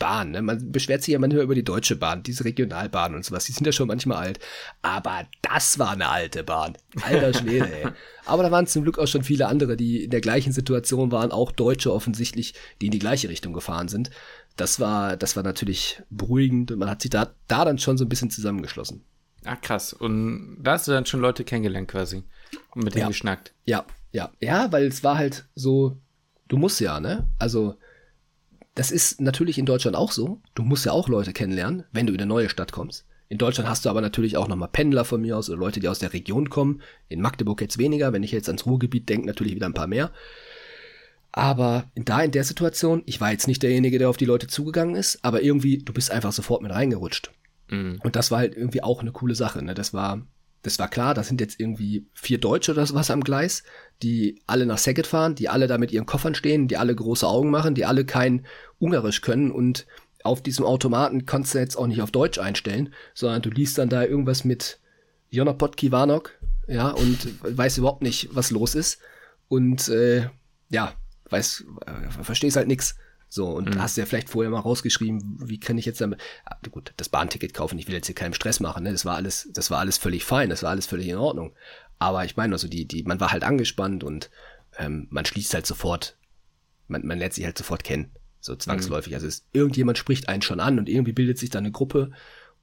Bahn. 0.00 0.32
Ne? 0.32 0.42
Man 0.42 0.72
beschwert 0.72 1.04
sich 1.04 1.12
ja 1.12 1.20
manchmal 1.20 1.44
über 1.44 1.54
die 1.54 1.62
Deutsche 1.62 1.94
Bahn, 1.94 2.24
diese 2.24 2.44
Regionalbahn 2.44 3.14
und 3.14 3.24
sowas. 3.24 3.44
Die 3.44 3.52
sind 3.52 3.64
ja 3.64 3.70
schon 3.70 3.86
manchmal 3.86 4.18
alt. 4.18 4.40
Aber 4.82 5.28
das 5.42 5.78
war 5.78 5.92
eine 5.92 6.08
alte 6.08 6.42
Bahn. 6.42 6.76
Alter 7.02 7.32
Schwede, 7.38 7.72
ey. 7.72 7.88
Aber 8.24 8.42
da 8.42 8.50
waren 8.50 8.66
zum 8.66 8.82
Glück 8.82 8.98
auch 8.98 9.06
schon 9.06 9.22
viele 9.22 9.46
andere, 9.46 9.76
die 9.76 10.04
in 10.04 10.10
der 10.10 10.20
gleichen 10.20 10.52
Situation 10.52 11.12
waren, 11.12 11.30
auch 11.30 11.52
Deutsche 11.52 11.92
offensichtlich, 11.92 12.54
die 12.80 12.86
in 12.86 12.92
die 12.92 12.98
gleiche 12.98 13.28
Richtung 13.28 13.52
gefahren 13.52 13.86
sind 13.86 14.10
das 14.60 14.80
war, 14.80 15.16
das 15.16 15.36
war 15.36 15.42
natürlich 15.42 16.02
beruhigend 16.10 16.70
und 16.70 16.78
man 16.78 16.90
hat 16.90 17.02
sich 17.02 17.10
da, 17.10 17.34
da 17.48 17.64
dann 17.64 17.78
schon 17.78 17.96
so 17.96 18.04
ein 18.04 18.08
bisschen 18.08 18.30
zusammengeschlossen. 18.30 19.04
Ah, 19.44 19.56
krass. 19.56 19.92
Und 19.92 20.58
da 20.60 20.72
hast 20.72 20.86
du 20.86 20.92
dann 20.92 21.06
schon 21.06 21.20
Leute 21.20 21.44
kennengelernt 21.44 21.88
quasi 21.88 22.24
und 22.74 22.84
mit 22.84 22.94
denen 22.94 23.02
ja. 23.02 23.08
geschnackt. 23.08 23.54
Ja, 23.64 23.86
ja, 24.12 24.30
ja, 24.40 24.70
weil 24.70 24.86
es 24.86 25.02
war 25.02 25.16
halt 25.16 25.48
so, 25.54 25.96
du 26.48 26.58
musst 26.58 26.80
ja, 26.80 27.00
ne? 27.00 27.28
Also, 27.38 27.76
das 28.74 28.90
ist 28.90 29.20
natürlich 29.20 29.58
in 29.58 29.66
Deutschland 29.66 29.96
auch 29.96 30.12
so. 30.12 30.40
Du 30.54 30.62
musst 30.62 30.84
ja 30.84 30.92
auch 30.92 31.08
Leute 31.08 31.32
kennenlernen, 31.32 31.84
wenn 31.92 32.06
du 32.06 32.12
in 32.12 32.20
eine 32.20 32.28
neue 32.28 32.48
Stadt 32.48 32.72
kommst. 32.72 33.04
In 33.28 33.38
Deutschland 33.38 33.68
hast 33.68 33.84
du 33.84 33.90
aber 33.90 34.00
natürlich 34.00 34.36
auch 34.36 34.48
nochmal 34.48 34.68
Pendler 34.72 35.04
von 35.04 35.20
mir 35.20 35.36
aus 35.36 35.48
oder 35.48 35.58
Leute, 35.58 35.78
die 35.78 35.88
aus 35.88 36.00
der 36.00 36.12
Region 36.12 36.50
kommen. 36.50 36.82
In 37.08 37.20
Magdeburg 37.20 37.60
jetzt 37.60 37.78
weniger. 37.78 38.12
Wenn 38.12 38.24
ich 38.24 38.32
jetzt 38.32 38.48
ans 38.48 38.66
Ruhrgebiet 38.66 39.08
denke, 39.08 39.26
natürlich 39.26 39.54
wieder 39.54 39.66
ein 39.66 39.74
paar 39.74 39.86
mehr. 39.86 40.10
Aber 41.32 41.84
da 41.94 42.22
in 42.22 42.32
der 42.32 42.42
Situation, 42.42 43.02
ich 43.06 43.20
war 43.20 43.30
jetzt 43.30 43.46
nicht 43.46 43.62
derjenige, 43.62 43.98
der 43.98 44.10
auf 44.10 44.16
die 44.16 44.24
Leute 44.24 44.48
zugegangen 44.48 44.96
ist, 44.96 45.24
aber 45.24 45.42
irgendwie, 45.42 45.78
du 45.78 45.92
bist 45.92 46.10
einfach 46.10 46.32
sofort 46.32 46.62
mit 46.62 46.72
reingerutscht. 46.72 47.30
Mhm. 47.68 48.00
Und 48.02 48.16
das 48.16 48.32
war 48.32 48.38
halt 48.38 48.56
irgendwie 48.56 48.82
auch 48.82 49.00
eine 49.00 49.12
coole 49.12 49.36
Sache. 49.36 49.62
Ne? 49.62 49.74
Das 49.74 49.94
war, 49.94 50.22
das 50.62 50.78
war 50.78 50.88
klar, 50.88 51.14
da 51.14 51.22
sind 51.22 51.40
jetzt 51.40 51.58
irgendwie 51.58 52.06
vier 52.12 52.38
Deutsche 52.38 52.72
oder 52.72 52.84
sowas 52.84 53.10
am 53.10 53.22
Gleis, 53.22 53.62
die 54.02 54.40
alle 54.46 54.66
nach 54.66 54.78
Saget 54.78 55.06
fahren, 55.06 55.34
die 55.34 55.48
alle 55.48 55.66
da 55.66 55.78
mit 55.78 55.92
ihren 55.92 56.06
Koffern 56.06 56.34
stehen, 56.34 56.68
die 56.68 56.76
alle 56.76 56.94
große 56.94 57.26
Augen 57.26 57.50
machen, 57.50 57.74
die 57.74 57.86
alle 57.86 58.04
kein 58.04 58.46
Ungarisch 58.78 59.22
können 59.22 59.50
und 59.50 59.86
auf 60.22 60.42
diesem 60.42 60.66
Automaten 60.66 61.24
kannst 61.24 61.54
du 61.54 61.58
jetzt 61.58 61.76
auch 61.76 61.86
nicht 61.86 62.02
auf 62.02 62.10
Deutsch 62.10 62.38
einstellen, 62.38 62.92
sondern 63.14 63.42
du 63.42 63.50
liest 63.50 63.78
dann 63.78 63.88
da 63.88 64.04
irgendwas 64.04 64.44
mit 64.44 64.78
Jonapot 65.30 65.76
Kivanok, 65.76 66.38
ja, 66.66 66.88
und 66.90 67.18
weißt 67.42 67.78
überhaupt 67.78 68.02
nicht, 68.02 68.28
was 68.32 68.50
los 68.50 68.74
ist. 68.74 68.98
Und 69.48 69.88
äh, 69.88 70.28
ja, 70.68 70.94
weiß, 71.30 71.64
äh, 71.86 72.22
verstehst 72.22 72.56
halt 72.56 72.68
nix. 72.68 72.96
So, 73.32 73.46
und 73.46 73.76
mhm. 73.76 73.80
hast 73.80 73.96
ja 73.96 74.06
vielleicht 74.06 74.28
vorher 74.28 74.50
mal 74.50 74.58
rausgeschrieben, 74.58 75.38
wie 75.48 75.60
kann 75.60 75.78
ich 75.78 75.86
jetzt 75.86 76.00
damit, 76.00 76.20
ah, 76.44 76.56
gut, 76.68 76.92
das 76.96 77.08
Bahnticket 77.08 77.54
kaufen, 77.54 77.78
ich 77.78 77.86
will 77.86 77.94
jetzt 77.94 78.06
hier 78.06 78.14
keinen 78.14 78.34
Stress 78.34 78.58
machen, 78.58 78.82
ne? 78.82 78.90
Das 78.90 79.04
war 79.04 79.14
alles, 79.14 79.48
das 79.52 79.70
war 79.70 79.78
alles 79.78 79.98
völlig 79.98 80.24
fein, 80.24 80.50
das 80.50 80.64
war 80.64 80.70
alles 80.70 80.86
völlig 80.86 81.06
in 81.06 81.16
Ordnung. 81.16 81.54
Aber 82.00 82.24
ich 82.24 82.36
meine, 82.36 82.54
also 82.54 82.66
die, 82.66 82.86
die, 82.86 83.04
man 83.04 83.20
war 83.20 83.30
halt 83.30 83.44
angespannt 83.44 84.02
und 84.02 84.30
ähm, 84.78 85.06
man 85.10 85.24
schließt 85.24 85.54
halt 85.54 85.64
sofort, 85.64 86.16
man, 86.88 87.06
man 87.06 87.18
lernt 87.18 87.34
sich 87.34 87.44
halt 87.44 87.56
sofort 87.56 87.84
kennen. 87.84 88.10
So 88.40 88.56
zwangsläufig. 88.56 89.10
Mhm. 89.12 89.14
Also 89.14 89.28
es, 89.28 89.46
irgendjemand 89.52 89.96
spricht 89.96 90.28
einen 90.28 90.42
schon 90.42 90.58
an 90.58 90.80
und 90.80 90.88
irgendwie 90.88 91.12
bildet 91.12 91.38
sich 91.38 91.50
da 91.50 91.60
eine 91.60 91.70
Gruppe 91.70 92.10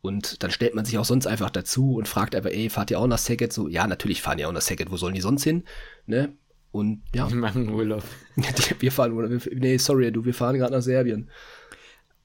und 0.01 0.43
dann 0.43 0.51
stellt 0.51 0.75
man 0.75 0.83
sich 0.83 0.97
auch 0.97 1.05
sonst 1.05 1.27
einfach 1.27 1.49
dazu 1.49 1.95
und 1.95 2.07
fragt 2.07 2.35
einfach, 2.35 2.49
ey, 2.49 2.69
fahrt 2.69 2.91
ihr 2.91 2.99
auch 2.99 3.07
nach 3.07 3.17
Saget? 3.17 3.53
So, 3.53 3.69
ja, 3.69 3.87
natürlich 3.87 4.21
fahren 4.21 4.37
die 4.37 4.45
auch 4.45 4.51
nach 4.51 4.61
Saget, 4.61 4.91
wo 4.91 4.97
sollen 4.97 5.15
die 5.15 5.21
sonst 5.21 5.43
hin? 5.43 5.63
Ne? 6.05 6.33
Und 6.71 7.01
ja. 7.13 7.27
Die 7.27 7.35
machen 7.35 7.69
Urlaub. 7.69 8.03
wir 8.79 8.91
fahren 8.91 9.13
Urlaub. 9.13 9.41
Nee, 9.53 9.77
sorry, 9.77 10.11
du, 10.11 10.25
wir 10.25 10.33
fahren 10.33 10.57
gerade 10.57 10.73
nach 10.73 10.81
Serbien. 10.81 11.29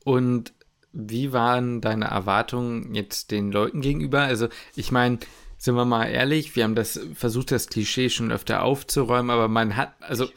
Und 0.04 0.52
wie 0.92 1.32
waren 1.32 1.80
deine 1.80 2.06
Erwartungen 2.06 2.94
jetzt 2.94 3.30
den 3.30 3.50
Leuten 3.50 3.80
gegenüber? 3.80 4.22
Also, 4.22 4.48
ich 4.74 4.92
meine, 4.92 5.18
sind 5.56 5.74
wir 5.76 5.84
mal 5.84 6.06
ehrlich, 6.06 6.56
wir 6.56 6.64
haben 6.64 6.74
das 6.74 7.00
versucht, 7.14 7.52
das 7.52 7.68
Klischee 7.68 8.10
schon 8.10 8.32
öfter 8.32 8.62
aufzuräumen, 8.62 9.30
aber 9.30 9.48
man 9.48 9.76
hat, 9.76 9.94
also 10.00 10.28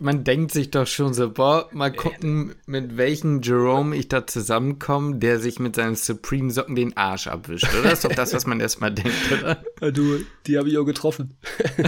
man 0.00 0.22
denkt 0.22 0.52
sich 0.52 0.70
doch 0.70 0.86
schon 0.86 1.14
so, 1.14 1.30
boah, 1.30 1.68
mal 1.72 1.90
gucken, 1.90 2.54
mit 2.66 2.98
welchem 2.98 3.40
Jerome 3.40 3.96
ich 3.96 4.08
da 4.08 4.26
zusammenkomme, 4.26 5.16
der 5.16 5.38
sich 5.38 5.58
mit 5.58 5.76
seinen 5.76 5.96
Supreme-Socken 5.96 6.74
den 6.74 6.96
Arsch 6.96 7.26
abwischt, 7.26 7.68
oder? 7.72 7.84
Das 7.84 7.94
ist 7.94 8.04
doch 8.04 8.14
das, 8.14 8.34
was 8.34 8.46
man 8.46 8.60
erstmal 8.60 8.92
denkt, 8.92 9.32
oder? 9.32 9.62
Du, 9.90 10.20
die 10.46 10.58
habe 10.58 10.68
ich 10.68 10.76
auch 10.76 10.84
getroffen. 10.84 11.36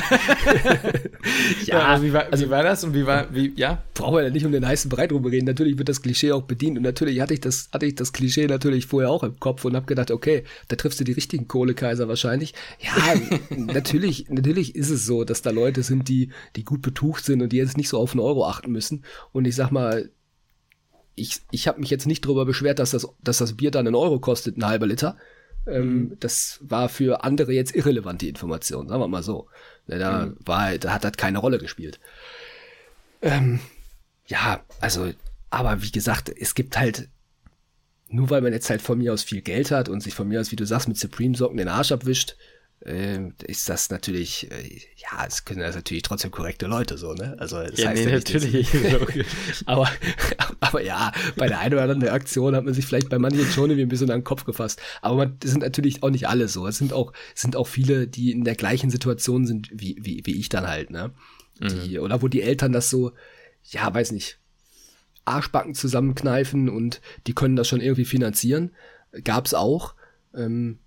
ja, 1.66 1.78
ja 1.78 2.02
wie, 2.02 2.12
war, 2.14 2.26
also, 2.30 2.46
wie 2.46 2.50
war 2.50 2.62
das 2.62 2.84
und 2.84 2.94
wie 2.94 3.04
war, 3.04 3.34
wie, 3.34 3.52
ja? 3.56 3.82
Brauchen 3.92 4.16
wir 4.16 4.24
ja 4.24 4.30
nicht 4.30 4.46
um 4.46 4.52
den 4.52 4.66
heißen 4.66 4.88
Brei 4.88 5.06
drüber 5.06 5.30
reden. 5.30 5.46
Natürlich 5.46 5.76
wird 5.76 5.90
das 5.90 6.00
Klischee 6.00 6.32
auch 6.32 6.42
bedient 6.42 6.78
und 6.78 6.84
natürlich 6.84 7.20
hatte 7.20 7.34
ich 7.34 7.40
das, 7.40 7.68
hatte 7.72 7.84
ich 7.84 7.96
das 7.96 8.14
Klischee 8.14 8.46
natürlich 8.46 8.86
vorher 8.86 9.10
auch 9.10 9.22
im 9.24 9.38
Kopf 9.38 9.64
und 9.66 9.76
habe 9.76 9.86
gedacht, 9.86 10.10
okay, 10.10 10.44
da 10.68 10.76
triffst 10.76 11.00
du 11.00 11.04
die 11.04 11.12
richtigen 11.12 11.48
Kohlekaiser 11.48 12.08
wahrscheinlich. 12.08 12.54
Ja, 12.80 13.14
natürlich, 13.56 14.26
natürlich 14.30 14.74
ist 14.74 14.88
es 14.90 15.04
so, 15.04 15.24
dass 15.24 15.42
da 15.42 15.50
Leute 15.50 15.82
sind, 15.82 16.08
die, 16.08 16.30
die 16.56 16.64
gut 16.64 16.80
betucht 16.80 17.26
sind 17.26 17.42
und 17.42 17.52
die 17.52 17.58
jetzt 17.58 17.73
jetzt 17.74 17.76
nicht 17.76 17.88
so 17.88 17.98
auf 17.98 18.12
einen 18.12 18.20
Euro 18.20 18.46
achten 18.46 18.70
müssen. 18.70 19.04
Und 19.32 19.46
ich 19.46 19.54
sag 19.54 19.70
mal, 19.70 20.10
ich, 21.14 21.40
ich 21.50 21.68
habe 21.68 21.80
mich 21.80 21.90
jetzt 21.90 22.06
nicht 22.06 22.24
darüber 22.24 22.44
beschwert, 22.44 22.78
dass 22.78 22.90
das, 22.90 23.08
dass 23.22 23.38
das 23.38 23.56
Bier 23.56 23.70
dann 23.70 23.86
einen 23.86 23.96
Euro 23.96 24.18
kostet, 24.18 24.56
ein 24.56 24.66
halber 24.66 24.86
Liter. 24.86 25.16
Ähm, 25.66 25.94
mhm. 25.94 26.16
Das 26.20 26.58
war 26.62 26.88
für 26.88 27.24
andere 27.24 27.52
jetzt 27.52 27.74
irrelevante 27.74 28.26
Information, 28.26 28.88
sagen 28.88 29.00
wir 29.00 29.08
mal 29.08 29.22
so. 29.22 29.48
Da 29.86 30.26
mhm. 30.26 30.36
war, 30.44 30.76
da 30.78 30.92
hat 30.92 31.04
das 31.04 31.12
keine 31.12 31.38
Rolle 31.38 31.58
gespielt. 31.58 32.00
Ähm, 33.22 33.60
ja, 34.26 34.62
also, 34.80 35.10
aber 35.50 35.82
wie 35.82 35.92
gesagt, 35.92 36.28
es 36.28 36.54
gibt 36.54 36.78
halt, 36.78 37.08
nur 38.08 38.30
weil 38.30 38.42
man 38.42 38.52
jetzt 38.52 38.68
halt 38.70 38.82
von 38.82 38.98
mir 38.98 39.12
aus 39.12 39.22
viel 39.22 39.40
Geld 39.40 39.70
hat 39.70 39.88
und 39.88 40.02
sich 40.02 40.14
von 40.14 40.28
mir 40.28 40.40
aus, 40.40 40.52
wie 40.52 40.56
du 40.56 40.66
sagst, 40.66 40.88
mit 40.88 40.98
Supreme-Socken 40.98 41.56
den 41.56 41.68
Arsch 41.68 41.92
abwischt, 41.92 42.36
ist 42.86 43.68
das 43.70 43.88
natürlich, 43.88 44.50
äh, 44.50 44.80
ja, 44.96 45.24
es 45.26 45.46
können 45.46 45.60
das 45.60 45.74
natürlich 45.74 46.02
trotzdem 46.02 46.30
korrekte 46.30 46.66
Leute 46.66 46.98
so, 46.98 47.14
ne? 47.14 47.34
Also 47.38 47.62
das 47.62 47.78
ja, 47.78 47.88
heißt 47.88 48.04
nee, 48.04 48.10
ja 48.10 48.16
natürlich. 48.16 48.68
aber, 49.66 49.88
aber 50.60 50.82
ja, 50.82 51.10
bei 51.36 51.46
der 51.46 51.60
einen 51.60 51.74
oder 51.74 51.84
anderen 51.84 52.08
Aktion 52.08 52.54
hat 52.54 52.64
man 52.64 52.74
sich 52.74 52.84
vielleicht 52.84 53.08
bei 53.08 53.18
manchen 53.18 53.46
schon 53.46 53.70
irgendwie 53.70 53.86
ein 53.86 53.88
bisschen 53.88 54.10
an 54.10 54.18
den 54.18 54.24
Kopf 54.24 54.44
gefasst. 54.44 54.82
Aber 55.00 55.16
man, 55.16 55.36
das 55.40 55.52
sind 55.52 55.62
natürlich 55.62 56.02
auch 56.02 56.10
nicht 56.10 56.28
alle 56.28 56.46
so. 56.48 56.66
Es 56.66 56.76
sind 56.76 56.92
auch, 56.92 57.14
sind 57.34 57.56
auch 57.56 57.66
viele, 57.66 58.06
die 58.06 58.32
in 58.32 58.44
der 58.44 58.54
gleichen 58.54 58.90
Situation 58.90 59.46
sind 59.46 59.70
wie, 59.72 59.96
wie, 60.02 60.20
wie 60.24 60.38
ich 60.38 60.50
dann 60.50 60.66
halt, 60.66 60.90
ne? 60.90 61.12
Die, 61.60 61.96
mhm. 61.96 62.04
Oder 62.04 62.20
wo 62.20 62.28
die 62.28 62.42
Eltern 62.42 62.72
das 62.72 62.90
so, 62.90 63.12
ja, 63.70 63.94
weiß 63.94 64.12
nicht, 64.12 64.38
Arschbacken 65.24 65.74
zusammenkneifen 65.74 66.68
und 66.68 67.00
die 67.26 67.32
können 67.32 67.56
das 67.56 67.68
schon 67.68 67.80
irgendwie 67.80 68.04
finanzieren. 68.04 68.72
Gab's 69.22 69.54
auch. 69.54 69.94
Ähm, 70.34 70.80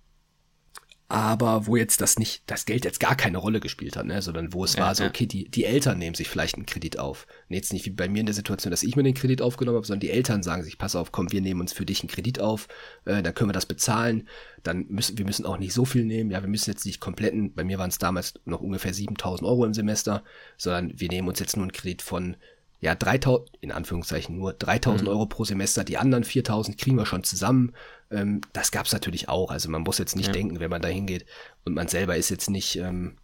aber 1.10 1.66
wo 1.66 1.76
jetzt 1.76 2.02
das 2.02 2.18
nicht, 2.18 2.42
das 2.46 2.66
Geld 2.66 2.84
jetzt 2.84 3.00
gar 3.00 3.16
keine 3.16 3.38
Rolle 3.38 3.60
gespielt 3.60 3.96
hat, 3.96 4.04
ne, 4.04 4.20
sondern 4.20 4.52
wo 4.52 4.64
es 4.64 4.74
ja, 4.74 4.84
war 4.84 4.94
so, 4.94 5.04
okay, 5.04 5.24
die, 5.24 5.50
die 5.50 5.64
Eltern 5.64 5.98
nehmen 5.98 6.14
sich 6.14 6.28
vielleicht 6.28 6.56
einen 6.56 6.66
Kredit 6.66 6.98
auf. 6.98 7.26
Und 7.48 7.54
jetzt 7.54 7.72
nicht 7.72 7.86
wie 7.86 7.90
bei 7.90 8.10
mir 8.10 8.20
in 8.20 8.26
der 8.26 8.34
Situation, 8.34 8.70
dass 8.70 8.82
ich 8.82 8.94
mir 8.94 9.02
den 9.02 9.14
Kredit 9.14 9.40
aufgenommen 9.40 9.76
habe, 9.76 9.86
sondern 9.86 10.00
die 10.00 10.10
Eltern 10.10 10.42
sagen 10.42 10.62
sich, 10.62 10.76
pass 10.76 10.94
auf, 10.94 11.10
komm, 11.10 11.32
wir 11.32 11.40
nehmen 11.40 11.62
uns 11.62 11.72
für 11.72 11.86
dich 11.86 12.00
einen 12.00 12.10
Kredit 12.10 12.40
auf, 12.40 12.68
äh, 13.06 13.22
dann 13.22 13.32
können 13.32 13.48
wir 13.48 13.54
das 13.54 13.64
bezahlen, 13.64 14.28
dann 14.62 14.84
müssen, 14.90 15.16
wir 15.16 15.24
müssen 15.24 15.46
auch 15.46 15.56
nicht 15.56 15.72
so 15.72 15.86
viel 15.86 16.04
nehmen, 16.04 16.30
ja, 16.30 16.42
wir 16.42 16.48
müssen 16.48 16.70
jetzt 16.70 16.84
nicht 16.84 17.00
kompletten, 17.00 17.54
bei 17.54 17.64
mir 17.64 17.78
waren 17.78 17.88
es 17.88 17.96
damals 17.96 18.34
noch 18.44 18.60
ungefähr 18.60 18.92
7000 18.92 19.48
Euro 19.48 19.64
im 19.64 19.72
Semester, 19.72 20.22
sondern 20.58 20.92
wir 21.00 21.08
nehmen 21.08 21.28
uns 21.28 21.38
jetzt 21.38 21.56
nur 21.56 21.64
einen 21.64 21.72
Kredit 21.72 22.02
von 22.02 22.36
ja, 22.80 22.94
3000, 22.94 23.50
in 23.60 23.72
Anführungszeichen 23.72 24.36
nur 24.36 24.52
3000 24.52 25.02
mhm. 25.02 25.08
Euro 25.08 25.26
pro 25.26 25.44
Semester, 25.44 25.82
die 25.82 25.98
anderen 25.98 26.24
4000 26.24 26.78
kriegen 26.78 26.96
wir 26.96 27.06
schon 27.06 27.24
zusammen. 27.24 27.72
Ähm, 28.10 28.40
das 28.52 28.70
gab's 28.70 28.92
natürlich 28.92 29.28
auch. 29.28 29.50
Also 29.50 29.68
man 29.68 29.82
muss 29.82 29.98
jetzt 29.98 30.14
nicht 30.16 30.28
ja. 30.28 30.32
denken, 30.32 30.60
wenn 30.60 30.70
man 30.70 30.82
da 30.82 30.88
hingeht 30.88 31.26
und 31.64 31.74
man 31.74 31.88
selber 31.88 32.16
ist 32.16 32.28
jetzt 32.28 32.50
nicht, 32.50 32.76
ähm, 32.76 33.16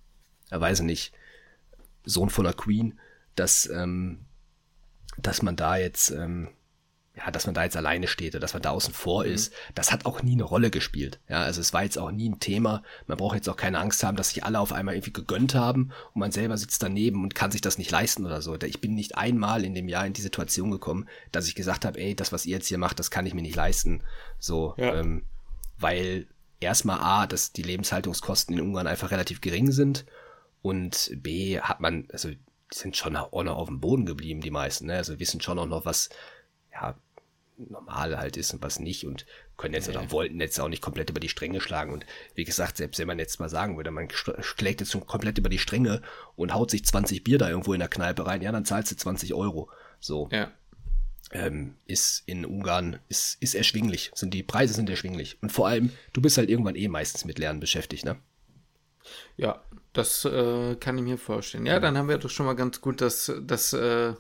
er 0.51 0.61
weiß 0.61 0.81
nicht, 0.81 1.13
Sohn 2.05 2.31
von 2.31 2.47
einer 2.47 2.55
Queen, 2.55 2.99
dass, 3.37 3.69
ähm, 3.69 4.27
dass 5.19 5.43
man 5.43 5.57
da 5.57 5.77
jetzt, 5.77 6.11
ähm, 6.11 6.49
ja, 7.17 7.31
dass 7.31 7.47
man 7.47 7.55
da 7.55 7.63
jetzt 7.63 7.77
alleine 7.77 8.09
steht 8.09 8.35
oder 8.35 8.41
dass 8.41 8.55
man 8.55 8.63
da 8.63 8.71
außen 8.71 8.93
vor 8.93 9.25
mhm. 9.25 9.33
ist, 9.33 9.53
das 9.75 9.93
hat 9.93 10.05
auch 10.05 10.23
nie 10.23 10.33
eine 10.33 10.43
Rolle 10.43 10.71
gespielt. 10.71 11.21
Ja, 11.29 11.43
also 11.43 11.61
es 11.61 11.73
war 11.73 11.85
jetzt 11.85 11.97
auch 11.97 12.11
nie 12.11 12.29
ein 12.29 12.41
Thema. 12.41 12.83
Man 13.07 13.17
braucht 13.17 13.37
jetzt 13.37 13.49
auch 13.49 13.57
keine 13.57 13.79
Angst 13.79 14.03
haben, 14.03 14.17
dass 14.17 14.31
sich 14.31 14.45
alle 14.45 14.59
auf 14.59 14.73
einmal 14.73 14.95
irgendwie 14.95 15.13
gegönnt 15.13 15.55
haben 15.55 15.93
und 16.13 16.21
man 16.21 16.33
selber 16.33 16.57
sitzt 16.57 16.83
daneben 16.83 17.23
und 17.23 17.35
kann 17.35 17.53
sich 17.53 17.61
das 17.61 17.79
nicht 17.79 17.91
leisten 17.91 18.27
oder 18.27 18.43
so. 18.43 18.57
Ich 18.61 18.81
bin 18.81 18.95
nicht 18.95 19.17
einmal 19.17 19.65
in 19.65 19.75
dem 19.75 19.89
Jahr 19.89 20.07
in 20.07 20.13
die 20.13 20.23
Situation 20.23 20.73
gekommen, 20.73 21.09
dass 21.31 21.47
ich 21.47 21.55
gesagt 21.55 21.85
habe, 21.85 22.01
ey, 22.01 22.17
das, 22.17 22.33
was 22.33 22.47
ihr 22.47 22.57
jetzt 22.57 22.69
hier 22.69 22.79
macht, 22.79 22.99
das 22.99 23.13
kann 23.13 23.27
ich 23.27 23.35
mir 23.35 23.43
nicht 23.43 23.57
leisten. 23.57 24.03
So, 24.41 24.75
ja. 24.77 24.95
ähm, 24.97 25.25
weil 25.79 26.27
erstmal 26.59 26.99
A, 26.99 27.27
dass 27.29 27.53
die 27.53 27.63
Lebenshaltungskosten 27.63 28.57
in 28.57 28.61
Ungarn 28.61 28.89
einfach 28.89 29.13
relativ 29.13 29.41
gering 29.41 29.71
sind 29.71 30.05
und 30.63 31.13
B, 31.17 31.61
hat 31.61 31.81
man, 31.81 32.09
also 32.13 32.31
die 32.31 32.39
sind 32.73 32.97
schon 32.97 33.17
auch 33.17 33.43
noch 33.45 33.57
auf 33.57 33.69
dem 33.69 33.81
Boden 33.81 34.07
geblieben, 34.07 34.41
die 34.41 34.51
meisten, 34.51 34.87
ne? 34.87 34.97
Also 34.97 35.21
wissen 35.21 35.41
schon 35.41 35.59
auch 35.59 35.67
noch, 35.67 35.85
was, 35.85 36.09
ja, 36.75 36.95
normal 37.57 38.19
halt 38.19 38.37
ist 38.37 38.53
und 38.53 38.63
was 38.63 38.81
nicht 38.81 39.07
und 39.07 39.27
können 39.57 39.75
jetzt 39.75 39.89
ja. 39.89 39.99
oder 39.99 40.11
wollten 40.11 40.41
jetzt 40.41 40.59
auch 40.59 40.69
nicht 40.69 40.83
komplett 40.83 41.11
über 41.11 41.21
die 41.21 41.29
Stränge 41.29 41.61
schlagen 41.61 41.93
und 41.93 42.05
wie 42.35 42.45
gesagt, 42.45 42.77
selbst 42.77 42.99
wenn 42.99 43.07
man 43.07 43.19
jetzt 43.19 43.39
mal 43.39 43.49
sagen 43.49 43.77
würde, 43.77 43.91
man 43.91 44.09
schlägt 44.11 44.81
jetzt 44.81 44.91
schon 44.91 45.07
komplett 45.07 45.39
über 45.39 45.49
die 45.49 45.59
Stränge 45.59 46.03
und 46.37 46.53
haut 46.53 46.71
sich 46.71 46.85
20 46.85 47.23
Bier 47.23 47.39
da 47.39 47.49
irgendwo 47.49 47.73
in 47.73 47.79
der 47.79 47.89
Kneipe 47.89 48.27
rein, 48.27 48.43
ja, 48.43 48.51
dann 48.53 48.65
zahlst 48.65 48.91
du 48.91 48.97
20 48.97 49.35
Euro. 49.35 49.71
So. 50.01 50.29
Ja. 50.33 50.51
Ähm, 51.31 51.75
ist 51.87 52.23
in 52.27 52.45
Ungarn, 52.45 52.99
ist, 53.09 53.41
ist 53.41 53.55
erschwinglich. 53.55 54.11
Sind 54.15 54.35
die 54.35 54.43
Preise 54.43 54.75
sind 54.75 54.91
erschwinglich. 54.91 55.39
Und 55.41 55.51
vor 55.51 55.67
allem, 55.67 55.91
du 56.13 56.21
bist 56.21 56.37
halt 56.37 56.51
irgendwann 56.51 56.77
eh 56.77 56.87
meistens 56.87 57.25
mit 57.25 57.39
Lernen 57.39 57.61
beschäftigt, 57.61 58.05
ne? 58.05 58.17
Ja, 59.37 59.63
das 59.93 60.25
äh, 60.25 60.77
kann 60.77 60.99
ich 60.99 61.05
mir 61.05 61.19
vorstellen. 61.19 61.67
Ja, 61.67 61.81
dann 61.81 61.97
haben 61.97 62.09
wir 62.09 62.19
doch 62.19 62.31
schon 62.31 62.47
mal 62.47 62.55
ganz 62.55 62.81
gut 62.81 63.01
das, 63.01 63.33
das 63.43 63.73
äh, 63.73 64.15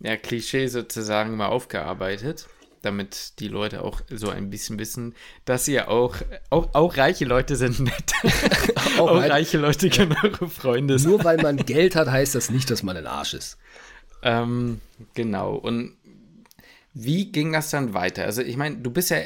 ja, 0.00 0.16
Klischee 0.16 0.66
sozusagen 0.68 1.36
mal 1.36 1.48
aufgearbeitet, 1.48 2.48
damit 2.82 3.40
die 3.40 3.48
Leute 3.48 3.82
auch 3.82 4.00
so 4.10 4.30
ein 4.30 4.50
bisschen 4.50 4.78
wissen, 4.78 5.14
dass 5.44 5.66
ihr 5.68 5.88
auch, 5.88 6.16
auch, 6.50 6.74
auch 6.74 6.96
reiche 6.96 7.24
Leute 7.24 7.56
sind 7.56 7.80
nett. 7.80 8.12
auch, 8.98 9.10
auch 9.10 9.22
reiche 9.22 9.58
Leute 9.58 9.90
können 9.90 10.16
eure 10.22 10.48
Freunde 10.48 10.98
sein. 10.98 11.10
Nur 11.10 11.24
weil 11.24 11.38
man 11.38 11.56
Geld 11.56 11.96
hat, 11.96 12.08
heißt 12.08 12.34
das 12.34 12.50
nicht, 12.50 12.70
dass 12.70 12.82
man 12.82 12.96
ein 12.96 13.06
Arsch 13.06 13.34
ist. 13.34 13.58
Ähm, 14.22 14.80
genau. 15.14 15.54
Und 15.54 15.96
wie 16.94 17.30
ging 17.30 17.52
das 17.52 17.70
dann 17.70 17.94
weiter? 17.94 18.24
Also 18.24 18.42
ich 18.42 18.56
meine, 18.56 18.76
du 18.78 18.90
bist 18.90 19.10
ja, 19.10 19.18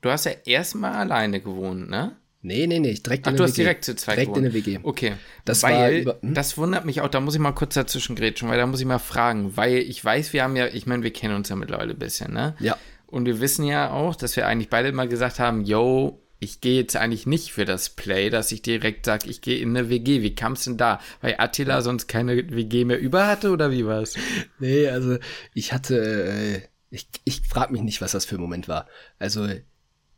du 0.00 0.10
hast 0.10 0.26
ja 0.26 0.32
erstmal 0.44 0.94
alleine 0.94 1.40
gewohnt, 1.40 1.88
ne? 1.88 2.16
Nee, 2.46 2.68
nee, 2.68 2.78
nee, 2.78 2.94
direkt 2.94 3.26
Ach, 3.26 3.32
in 3.32 3.36
der 3.36 3.38
WG. 3.38 3.38
Ach, 3.38 3.38
du 3.38 3.44
hast 3.44 3.56
direkt 3.56 3.84
zu 3.84 3.96
zweit 3.96 4.18
Direkt 4.18 4.36
in 4.36 4.42
der 4.44 4.54
WG. 4.54 4.78
Okay. 4.84 5.14
Das 5.44 5.64
weil, 5.64 6.02
über, 6.02 6.18
hm? 6.20 6.32
das 6.32 6.56
wundert 6.56 6.84
mich 6.84 7.00
auch, 7.00 7.08
da 7.08 7.18
muss 7.18 7.34
ich 7.34 7.40
mal 7.40 7.50
kurz 7.50 7.74
dazwischen 7.74 8.14
grätschen, 8.14 8.48
weil 8.48 8.56
da 8.56 8.66
muss 8.66 8.80
ich 8.80 8.86
mal 8.86 9.00
fragen, 9.00 9.56
weil 9.56 9.78
ich 9.78 10.04
weiß, 10.04 10.32
wir 10.32 10.44
haben 10.44 10.54
ja, 10.54 10.68
ich 10.68 10.86
meine, 10.86 11.02
wir 11.02 11.12
kennen 11.12 11.34
uns 11.34 11.48
ja 11.48 11.56
mittlerweile 11.56 11.94
ein 11.94 11.98
bisschen, 11.98 12.32
ne? 12.32 12.54
Ja. 12.60 12.78
Und 13.08 13.26
wir 13.26 13.40
wissen 13.40 13.64
ja 13.64 13.90
auch, 13.90 14.14
dass 14.14 14.36
wir 14.36 14.46
eigentlich 14.46 14.70
beide 14.70 14.92
mal 14.92 15.08
gesagt 15.08 15.40
haben, 15.40 15.64
yo, 15.64 16.22
ich 16.38 16.60
gehe 16.60 16.80
jetzt 16.80 16.94
eigentlich 16.96 17.26
nicht 17.26 17.52
für 17.52 17.64
das 17.64 17.90
Play, 17.90 18.30
dass 18.30 18.52
ich 18.52 18.62
direkt 18.62 19.06
sage, 19.06 19.28
ich 19.28 19.40
gehe 19.40 19.58
in 19.58 19.76
eine 19.76 19.88
WG. 19.88 20.22
Wie 20.22 20.34
kam 20.34 20.52
es 20.52 20.64
denn 20.64 20.76
da? 20.76 21.00
Weil 21.22 21.34
Attila 21.38 21.82
sonst 21.82 22.06
keine 22.06 22.36
WG 22.36 22.84
mehr 22.84 23.00
über 23.00 23.26
hatte 23.26 23.50
oder 23.50 23.72
wie 23.72 23.86
war's? 23.86 24.14
Nee, 24.60 24.88
also 24.88 25.18
ich 25.52 25.72
hatte, 25.72 25.96
äh, 25.96 26.60
ich, 26.90 27.08
ich 27.24 27.40
frage 27.40 27.72
mich 27.72 27.82
nicht, 27.82 28.00
was 28.00 28.12
das 28.12 28.24
für 28.24 28.36
ein 28.36 28.40
Moment 28.40 28.68
war. 28.68 28.86
Also 29.18 29.48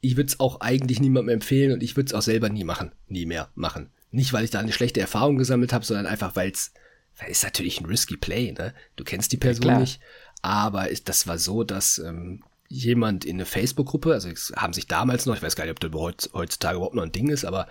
ich 0.00 0.16
würde 0.16 0.28
es 0.28 0.40
auch 0.40 0.60
eigentlich 0.60 1.00
niemandem 1.00 1.34
empfehlen 1.34 1.72
und 1.72 1.82
ich 1.82 1.96
würde 1.96 2.08
es 2.08 2.14
auch 2.14 2.22
selber 2.22 2.48
nie 2.48 2.64
machen, 2.64 2.92
nie 3.08 3.26
mehr 3.26 3.50
machen. 3.54 3.90
Nicht, 4.10 4.32
weil 4.32 4.44
ich 4.44 4.50
da 4.50 4.60
eine 4.60 4.72
schlechte 4.72 5.00
Erfahrung 5.00 5.36
gesammelt 5.36 5.72
habe, 5.72 5.84
sondern 5.84 6.06
einfach, 6.06 6.36
weil 6.36 6.50
es 6.50 6.72
ist 7.28 7.44
natürlich 7.44 7.80
ein 7.80 7.86
risky 7.86 8.16
Play, 8.16 8.52
ne? 8.52 8.74
Du 8.96 9.04
kennst 9.04 9.32
die 9.32 9.36
Person 9.36 9.66
ja, 9.66 9.78
nicht, 9.80 10.00
aber 10.40 10.88
ist, 10.88 11.08
das 11.08 11.26
war 11.26 11.38
so, 11.38 11.64
dass 11.64 11.98
ähm, 11.98 12.42
jemand 12.68 13.24
in 13.24 13.36
eine 13.36 13.44
Facebook-Gruppe, 13.44 14.12
also 14.12 14.28
haben 14.56 14.72
sich 14.72 14.86
damals 14.86 15.26
noch, 15.26 15.34
ich 15.34 15.42
weiß 15.42 15.56
gar 15.56 15.64
nicht, 15.64 15.72
ob 15.72 15.80
das 15.80 16.32
heutzutage 16.32 16.76
überhaupt 16.76 16.94
noch 16.94 17.02
ein 17.02 17.12
Ding 17.12 17.28
ist, 17.28 17.44
aber 17.44 17.66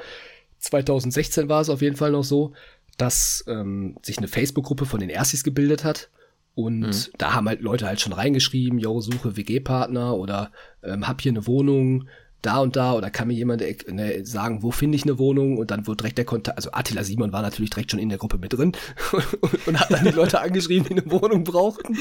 2016 0.60 1.50
war 1.50 1.62
es 1.62 1.70
auf 1.70 1.82
jeden 1.82 1.96
Fall 1.96 2.12
noch 2.12 2.24
so, 2.24 2.54
dass 2.98 3.44
ähm, 3.48 3.96
sich 4.02 4.18
eine 4.18 4.28
Facebook-Gruppe 4.28 4.86
von 4.86 5.00
den 5.00 5.10
Erstis 5.10 5.44
gebildet 5.44 5.84
hat 5.84 6.10
und 6.58 6.80
mhm. 6.80 6.92
da 7.20 7.36
haben 7.36 7.48
halt 7.48 7.62
Leute 7.62 7.86
halt 7.86 8.02
schon 8.02 8.14
reingeschrieben, 8.14 8.80
yo, 8.80 9.00
suche 9.00 9.38
WG-Partner 9.38 10.16
oder 10.16 10.52
ähm, 10.82 11.08
hab 11.08 11.22
hier 11.22 11.32
eine 11.32 11.46
Wohnung, 11.46 12.08
da 12.42 12.62
und 12.62 12.76
da, 12.76 12.94
oder 12.94 13.12
kann 13.12 13.28
mir 13.28 13.36
jemand 13.36 13.62
äh, 13.62 13.76
ne, 13.92 14.26
sagen, 14.26 14.64
wo 14.64 14.72
finde 14.72 14.96
ich 14.96 15.04
eine 15.04 15.20
Wohnung? 15.20 15.58
Und 15.58 15.70
dann 15.70 15.86
wurde 15.86 15.98
direkt 15.98 16.18
der 16.18 16.26
Kontakt, 16.26 16.58
also 16.58 16.72
Attila 16.72 17.04
Simon 17.04 17.32
war 17.32 17.44
natürlich 17.44 17.70
direkt 17.70 17.92
schon 17.92 18.00
in 18.00 18.10
der 18.10 18.18
Gruppe 18.18 18.40
mit 18.40 18.54
drin 18.54 18.72
und, 19.12 19.68
und 19.68 19.80
hat 19.80 19.92
dann 19.92 20.04
die 20.04 20.10
Leute 20.10 20.42
angeschrieben, 20.42 20.88
die 20.90 21.00
eine 21.00 21.12
Wohnung 21.12 21.44
brauchten. 21.44 21.96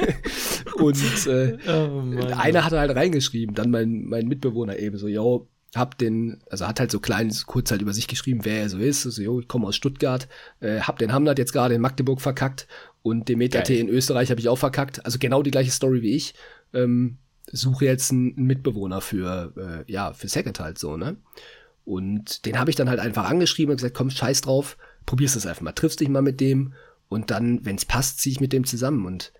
und 0.78 1.26
äh, 1.26 1.58
oh 1.68 2.02
einer 2.34 2.64
hat 2.64 2.72
halt 2.72 2.96
reingeschrieben, 2.96 3.54
dann 3.54 3.70
mein, 3.70 4.04
mein 4.04 4.26
Mitbewohner 4.26 4.78
eben 4.78 4.96
so, 4.96 5.06
yo, 5.06 5.48
hab 5.74 5.96
den, 5.98 6.42
also 6.50 6.66
hat 6.66 6.80
halt 6.80 6.90
so 6.90 7.00
klein, 7.00 7.32
kurz 7.46 7.70
halt 7.70 7.80
über 7.80 7.94
sich 7.94 8.08
geschrieben, 8.08 8.44
wer 8.44 8.60
er 8.60 8.68
so 8.68 8.78
ist. 8.78 9.06
Also, 9.06 9.22
jo, 9.22 9.40
ich 9.40 9.48
komme 9.48 9.66
aus 9.66 9.76
Stuttgart, 9.76 10.28
äh, 10.60 10.80
hab 10.80 10.98
den 10.98 11.12
Hamlet 11.12 11.38
jetzt 11.38 11.52
gerade 11.52 11.74
in 11.74 11.80
Magdeburg 11.80 12.20
verkackt 12.20 12.66
und 13.02 13.28
den 13.28 13.38
Meta-T 13.38 13.78
in 13.78 13.88
Österreich 13.88 14.30
habe 14.30 14.40
ich 14.40 14.48
auch 14.48 14.58
verkackt. 14.58 15.04
Also 15.04 15.18
genau 15.18 15.42
die 15.42 15.50
gleiche 15.50 15.70
Story 15.70 16.02
wie 16.02 16.14
ich. 16.14 16.34
Ähm, 16.74 17.18
suche 17.50 17.86
jetzt 17.86 18.12
einen 18.12 18.34
Mitbewohner 18.36 19.00
für, 19.00 19.52
äh, 19.86 19.90
ja, 19.90 20.12
für 20.12 20.28
Second 20.28 20.60
halt 20.60 20.78
so, 20.78 20.96
ne? 20.96 21.16
Und 21.84 22.46
den 22.46 22.58
habe 22.58 22.70
ich 22.70 22.76
dann 22.76 22.88
halt 22.88 23.00
einfach 23.00 23.28
angeschrieben 23.28 23.72
und 23.72 23.78
gesagt, 23.78 23.96
komm, 23.96 24.10
scheiß 24.10 24.42
drauf, 24.42 24.76
probierst 25.04 25.34
es 25.34 25.46
einfach 25.46 25.62
mal, 25.62 25.72
triffst 25.72 26.00
dich 26.00 26.08
mal 26.08 26.22
mit 26.22 26.40
dem 26.40 26.74
und 27.08 27.30
dann, 27.30 27.64
wenn 27.64 27.76
es 27.76 27.84
passt, 27.84 28.20
ziehe 28.20 28.32
ich 28.32 28.40
mit 28.40 28.52
dem 28.52 28.64
zusammen. 28.64 29.04
Und 29.04 29.32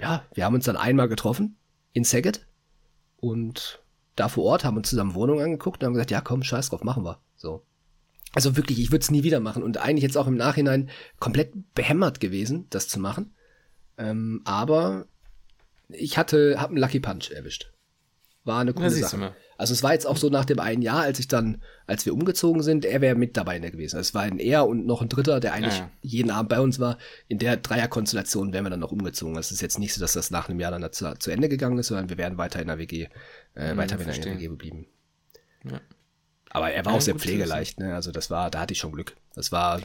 ja, 0.00 0.24
wir 0.34 0.44
haben 0.44 0.54
uns 0.54 0.64
dann 0.64 0.76
einmal 0.76 1.08
getroffen 1.08 1.56
in 1.92 2.04
Saget 2.04 2.46
und 3.18 3.81
da 4.16 4.28
vor 4.28 4.44
Ort, 4.44 4.64
haben 4.64 4.76
uns 4.76 4.90
zusammen 4.90 5.14
Wohnungen 5.14 5.44
angeguckt 5.44 5.82
und 5.82 5.86
haben 5.86 5.94
gesagt, 5.94 6.10
ja 6.10 6.20
komm, 6.20 6.42
scheiß 6.42 6.70
drauf, 6.70 6.84
machen 6.84 7.04
wir. 7.04 7.20
So. 7.36 7.64
Also 8.34 8.56
wirklich, 8.56 8.80
ich 8.80 8.90
würde 8.90 9.02
es 9.02 9.10
nie 9.10 9.22
wieder 9.22 9.40
machen 9.40 9.62
und 9.62 9.78
eigentlich 9.78 10.02
jetzt 10.02 10.16
auch 10.16 10.26
im 10.26 10.36
Nachhinein 10.36 10.90
komplett 11.18 11.52
behämmert 11.74 12.20
gewesen, 12.20 12.66
das 12.70 12.88
zu 12.88 12.98
machen. 12.98 13.34
Ähm, 13.98 14.40
aber 14.44 15.06
ich 15.88 16.16
hatte, 16.16 16.56
hab 16.58 16.70
einen 16.70 16.78
Lucky 16.78 17.00
Punch 17.00 17.30
erwischt. 17.30 17.72
War 18.44 18.60
eine 18.60 18.72
coole 18.72 18.90
Sache. 18.90 19.34
Also 19.58 19.74
es 19.74 19.84
war 19.84 19.92
jetzt 19.92 20.06
auch 20.06 20.16
so 20.16 20.28
nach 20.28 20.44
dem 20.44 20.58
einen 20.58 20.82
Jahr, 20.82 21.02
als 21.02 21.20
ich 21.20 21.28
dann, 21.28 21.62
als 21.86 22.04
wir 22.04 22.14
umgezogen 22.14 22.62
sind, 22.62 22.84
er 22.84 23.00
wäre 23.00 23.14
mit 23.14 23.36
dabei 23.36 23.60
gewesen. 23.60 24.00
Es 24.00 24.12
war 24.12 24.22
ein 24.22 24.40
er 24.40 24.66
und 24.66 24.86
noch 24.86 25.02
ein 25.02 25.08
dritter, 25.08 25.38
der 25.38 25.52
eigentlich 25.52 25.78
ja. 25.78 25.90
jeden 26.00 26.32
Abend 26.32 26.48
bei 26.48 26.58
uns 26.58 26.80
war. 26.80 26.98
In 27.28 27.38
der 27.38 27.58
Dreierkonstellation 27.58 28.52
wären 28.52 28.64
wir 28.64 28.70
dann 28.70 28.80
noch 28.80 28.90
umgezogen. 28.90 29.36
Es 29.36 29.52
ist 29.52 29.60
jetzt 29.60 29.78
nicht 29.78 29.94
so, 29.94 30.00
dass 30.00 30.14
das 30.14 30.32
nach 30.32 30.48
einem 30.48 30.58
Jahr 30.58 30.72
dann 30.72 30.92
zu, 30.92 31.16
zu 31.16 31.30
Ende 31.30 31.48
gegangen 31.48 31.78
ist, 31.78 31.88
sondern 31.88 32.08
wir 32.08 32.18
wären 32.18 32.38
weiter 32.38 32.60
in 32.60 32.66
der 32.66 32.78
WG, 32.78 33.06
äh, 33.54 33.70
hm, 33.70 33.76
weiter 33.76 33.96
der 33.96 34.06
WG 34.06 34.36
geblieben. 34.36 34.86
Ja. 35.64 35.80
Aber 36.50 36.70
er 36.70 36.84
war 36.84 36.92
ja, 36.92 36.98
auch 36.98 37.02
sehr 37.02 37.14
pflegeleicht, 37.14 37.80
ne? 37.80 37.94
Also 37.94 38.12
das 38.12 38.30
war, 38.30 38.50
da 38.50 38.60
hatte 38.60 38.72
ich 38.72 38.78
schon 38.78 38.92
Glück. 38.92 39.16
Das 39.34 39.52
war, 39.52 39.80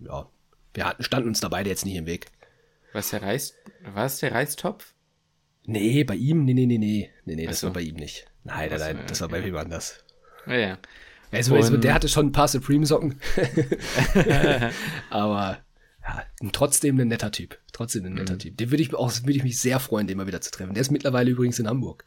ja, 0.00 0.28
wir 0.74 0.84
hatten, 0.84 1.02
standen 1.02 1.28
uns 1.28 1.40
da 1.40 1.48
beide 1.48 1.70
jetzt 1.70 1.86
nicht 1.86 1.96
im 1.96 2.06
Weg. 2.06 2.26
Was 2.92 3.10
der 3.10 3.22
Reis, 3.22 3.54
war 3.94 4.06
es 4.06 4.18
der 4.18 4.32
Reistopf? 4.32 4.94
Nee, 5.64 6.04
bei 6.04 6.14
ihm, 6.14 6.44
nee, 6.44 6.54
nee, 6.54 6.66
nee, 6.66 6.78
nee, 6.78 7.10
nee, 7.24 7.34
nee, 7.34 7.46
das 7.46 7.60
so. 7.60 7.68
war 7.68 7.74
bei 7.74 7.80
ihm 7.80 7.96
nicht. 7.96 8.26
Nein, 8.44 8.70
nein, 8.70 8.78
nein, 8.78 9.00
das 9.08 9.20
war 9.20 9.28
bei 9.28 9.42
wem 9.42 9.56
anders. 9.56 10.04
Ja, 10.46 10.56
ja. 10.56 10.78
Also, 11.32 11.56
also, 11.56 11.76
der 11.76 11.92
hatte 11.92 12.08
schon 12.08 12.26
ein 12.26 12.32
paar 12.32 12.46
Supreme-Socken. 12.46 13.20
Aber 15.10 15.58
ja, 16.02 16.24
trotzdem 16.52 17.00
ein 17.00 17.08
netter 17.08 17.32
Typ. 17.32 17.58
Trotzdem 17.72 18.04
ein 18.04 18.14
netter 18.14 18.34
mhm. 18.34 18.38
Typ. 18.38 18.56
Den 18.56 18.70
würde 18.70 18.82
ich 18.82 18.94
auch, 18.94 19.12
würde 19.22 19.32
ich 19.32 19.42
mich 19.42 19.58
sehr 19.58 19.80
freuen, 19.80 20.06
den 20.06 20.16
mal 20.16 20.28
wieder 20.28 20.40
zu 20.40 20.52
treffen. 20.52 20.74
Der 20.74 20.80
ist 20.80 20.92
mittlerweile 20.92 21.30
übrigens 21.30 21.58
in 21.58 21.66
Hamburg. 21.66 22.04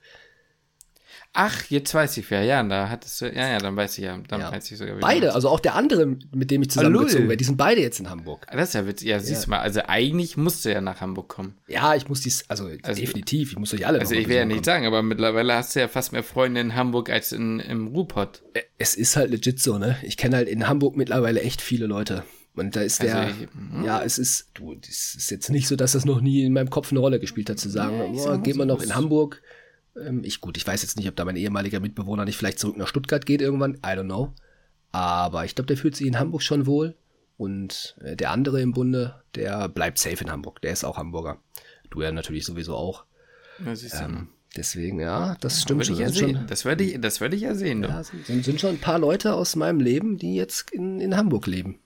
Ach, 1.34 1.64
jetzt 1.70 1.94
weiß 1.94 2.18
ich 2.18 2.30
wer. 2.32 2.44
Ja, 2.44 2.64
da 2.64 2.90
hattest 2.90 3.22
du, 3.22 3.26
ja, 3.28 3.48
ja, 3.48 3.60
dann 3.60 3.76
weiß 3.76 3.98
ich 4.00 4.04
ja, 4.04 4.18
dann 4.28 4.42
ja. 4.42 4.52
weiß 4.52 4.72
ich 4.72 4.78
sogar. 4.78 4.98
Beide, 4.98 5.36
also 5.36 5.50
auch 5.50 5.60
der 5.60 5.76
andere, 5.76 6.18
mit 6.34 6.50
dem 6.50 6.64
ich 6.64 6.72
zusammengezogen 6.72 7.26
werde, 7.26 7.38
die 7.38 7.44
sind 7.44 7.58
beide 7.58 7.82
jetzt 7.82 8.00
in 8.00 8.10
Hamburg. 8.10 8.48
Das 8.52 8.70
ist 8.70 8.74
ja 8.74 8.88
witzig. 8.88 9.08
Ja, 9.08 9.20
siehst 9.20 9.46
du 9.46 9.52
mal, 9.52 9.60
also 9.60 9.82
eigentlich 9.88 10.38
musst 10.38 10.66
du 10.66 10.72
ja 10.72 10.82
nach 10.82 11.02
Hamburg 11.02 11.30
kommen. 11.30 11.56
Ja, 11.68 11.94
ich 11.94 12.10
muss 12.10 12.22
dies, 12.22 12.46
also, 12.50 12.70
also 12.82 13.00
definitiv, 13.00 13.52
ich 13.52 13.60
muss 13.60 13.74
euch 13.74 13.86
alle 13.86 14.00
Also 14.00 14.16
ich 14.16 14.28
will 14.28 14.38
ja 14.38 14.46
nicht 14.46 14.66
sagen, 14.66 14.88
aber 14.88 15.04
mittlerweile 15.04 15.54
hast 15.54 15.76
du 15.76 15.82
ja 15.82 15.88
fast 15.88 16.14
mehr 16.14 16.24
Freunde 16.24 16.62
in 16.62 16.76
Hamburg 16.76 17.12
als 17.12 17.32
in, 17.32 17.60
im 17.60 17.88
Ruhrpott. 17.88 18.42
Es 18.80 18.96
ist 18.96 19.16
halt 19.16 19.30
legit 19.30 19.60
so, 19.60 19.78
ne? 19.78 19.98
Ich 20.02 20.18
kenne 20.18 20.36
halt 20.36 20.50
in 20.50 20.68
Hamburg 20.68 20.98
mittlerweile 20.98 21.42
echt 21.42 21.62
viele 21.62 21.86
Leute. 21.86 22.24
Und 22.56 22.76
da 22.76 22.82
ist 22.82 23.04
der, 23.04 23.16
also 23.16 23.34
ich, 23.40 23.48
hm. 23.54 23.86
ja, 23.86 24.02
es 24.04 24.18
ist, 24.18 24.50
du, 24.56 24.76
es 24.82 25.16
ist 25.16 25.30
jetzt 25.30 25.50
nicht 25.50 25.68
so, 25.68 25.76
dass 25.76 25.94
das 25.94 26.06
noch 26.06 26.20
nie 26.20 26.44
in 26.44 26.52
meinem 26.52 26.70
Kopf 26.70 26.92
eine 26.92 27.00
Rolle 27.00 27.20
gespielt 27.20 27.50
hat, 27.50 27.60
zu 27.60 27.70
sagen, 27.70 28.16
ja, 28.16 28.34
oh, 28.34 28.38
geht 28.40 28.56
man 28.56 28.68
noch 28.68 28.82
in 28.82 28.96
Hamburg 28.96 29.42
ich, 30.24 30.42
gut, 30.42 30.58
ich 30.58 30.66
weiß 30.66 30.82
jetzt 30.82 30.98
nicht, 30.98 31.08
ob 31.08 31.16
da 31.16 31.26
mein 31.26 31.36
ehemaliger 31.36 31.80
Mitbewohner 31.80 32.26
nicht 32.26 32.38
vielleicht 32.38 32.60
zurück 32.60 32.78
nach 32.78 32.88
Stuttgart 32.88 33.26
geht 33.26 33.42
irgendwann. 33.42 33.76
I 33.76 33.90
don't 33.90 34.06
know. 34.06 34.34
Aber 34.92 35.46
ich 35.46 35.56
glaube, 35.56 35.68
der 35.68 35.78
fühlt 35.78 35.96
sich 35.96 36.08
in 36.08 36.20
Hamburg 36.20 36.42
schon 36.42 36.66
wohl. 36.66 36.96
Und 37.38 37.96
äh, 38.02 38.16
der 38.16 38.32
andere 38.32 38.62
im 38.62 38.74
Bunde, 38.74 39.22
der 39.36 39.70
bleibt 39.70 39.98
safe 39.98 40.24
in 40.24 40.32
Hamburg. 40.32 40.62
Der 40.62 40.72
ist 40.72 40.84
auch 40.84 40.98
Hamburger. 40.98 41.40
Du 41.90 42.02
ja 42.02 42.12
natürlich 42.12 42.46
sowieso 42.46 42.76
auch. 42.76 43.06
Ja, 43.64 43.74
ähm, 44.02 44.30
deswegen, 44.56 45.00
ja, 45.00 45.38
das 45.40 45.56
ja, 45.58 45.62
stimmt 45.62 45.86
schon. 45.86 45.98
Ja 45.98 46.12
schon. 46.12 46.48
Das 46.48 46.66
werde 46.66 46.84
ich, 46.84 47.00
das 47.00 47.22
werde 47.22 47.36
ich 47.36 47.44
ja 47.44 47.56
sehen. 47.56 47.84
Ja, 47.84 48.04
sind, 48.04 48.44
sind 48.44 48.60
schon 48.60 48.72
ein 48.72 48.82
paar 48.82 49.00
Leute 49.00 49.34
aus 49.34 49.56
meinem 49.56 49.80
Leben, 49.80 50.18
die 50.18 50.36
jetzt 50.36 50.72
in, 50.72 51.00
in 51.00 51.16
Hamburg 51.16 51.48
leben. 51.48 51.80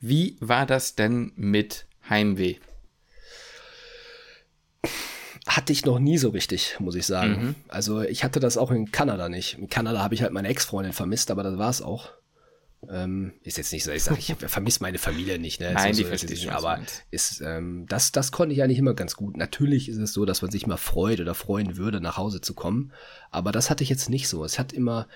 Wie 0.00 0.36
war 0.40 0.66
das 0.66 0.94
denn 0.94 1.32
mit 1.34 1.86
Heimweh? 2.08 2.56
Hatte 5.46 5.72
ich 5.72 5.84
noch 5.84 5.98
nie 5.98 6.18
so 6.18 6.30
richtig, 6.30 6.76
muss 6.78 6.94
ich 6.94 7.06
sagen. 7.06 7.30
Mhm. 7.30 7.54
Also 7.68 8.00
ich 8.00 8.24
hatte 8.24 8.40
das 8.40 8.56
auch 8.56 8.70
in 8.70 8.90
Kanada 8.90 9.28
nicht. 9.28 9.58
In 9.58 9.68
Kanada 9.68 10.02
habe 10.02 10.14
ich 10.14 10.22
halt 10.22 10.32
meine 10.32 10.48
Ex-Freundin 10.48 10.92
vermisst, 10.92 11.30
aber 11.30 11.42
das 11.42 11.58
war 11.58 11.70
es 11.70 11.82
auch. 11.82 12.12
Ähm, 12.90 13.32
ist 13.42 13.56
jetzt 13.56 13.72
nicht 13.72 13.84
so, 13.84 13.92
ich 13.92 14.02
sage, 14.02 14.18
ich 14.18 14.34
vermisse 14.46 14.82
meine 14.82 14.98
Familie 14.98 15.38
nicht, 15.38 15.60
ne? 15.60 15.72
Nein, 15.72 15.94
die 15.94 16.02
so, 16.02 16.08
verstehe 16.08 16.36
ich 16.36 16.50
Aber 16.50 16.80
ist, 17.10 17.40
ähm, 17.40 17.86
das, 17.88 18.12
das 18.12 18.32
konnte 18.32 18.54
ich 18.54 18.62
eigentlich 18.62 18.78
immer 18.78 18.94
ganz 18.94 19.16
gut. 19.16 19.36
Natürlich 19.36 19.88
ist 19.88 19.98
es 19.98 20.12
so, 20.12 20.24
dass 20.24 20.42
man 20.42 20.50
sich 20.50 20.66
mal 20.66 20.76
freut 20.76 21.20
oder 21.20 21.34
freuen 21.34 21.76
würde, 21.76 22.00
nach 22.00 22.16
Hause 22.16 22.40
zu 22.40 22.54
kommen. 22.54 22.92
Aber 23.30 23.52
das 23.52 23.70
hatte 23.70 23.82
ich 23.82 23.90
jetzt 23.90 24.10
nicht 24.10 24.28
so. 24.28 24.44
Es 24.44 24.58
hat 24.58 24.72
immer, 24.72 25.08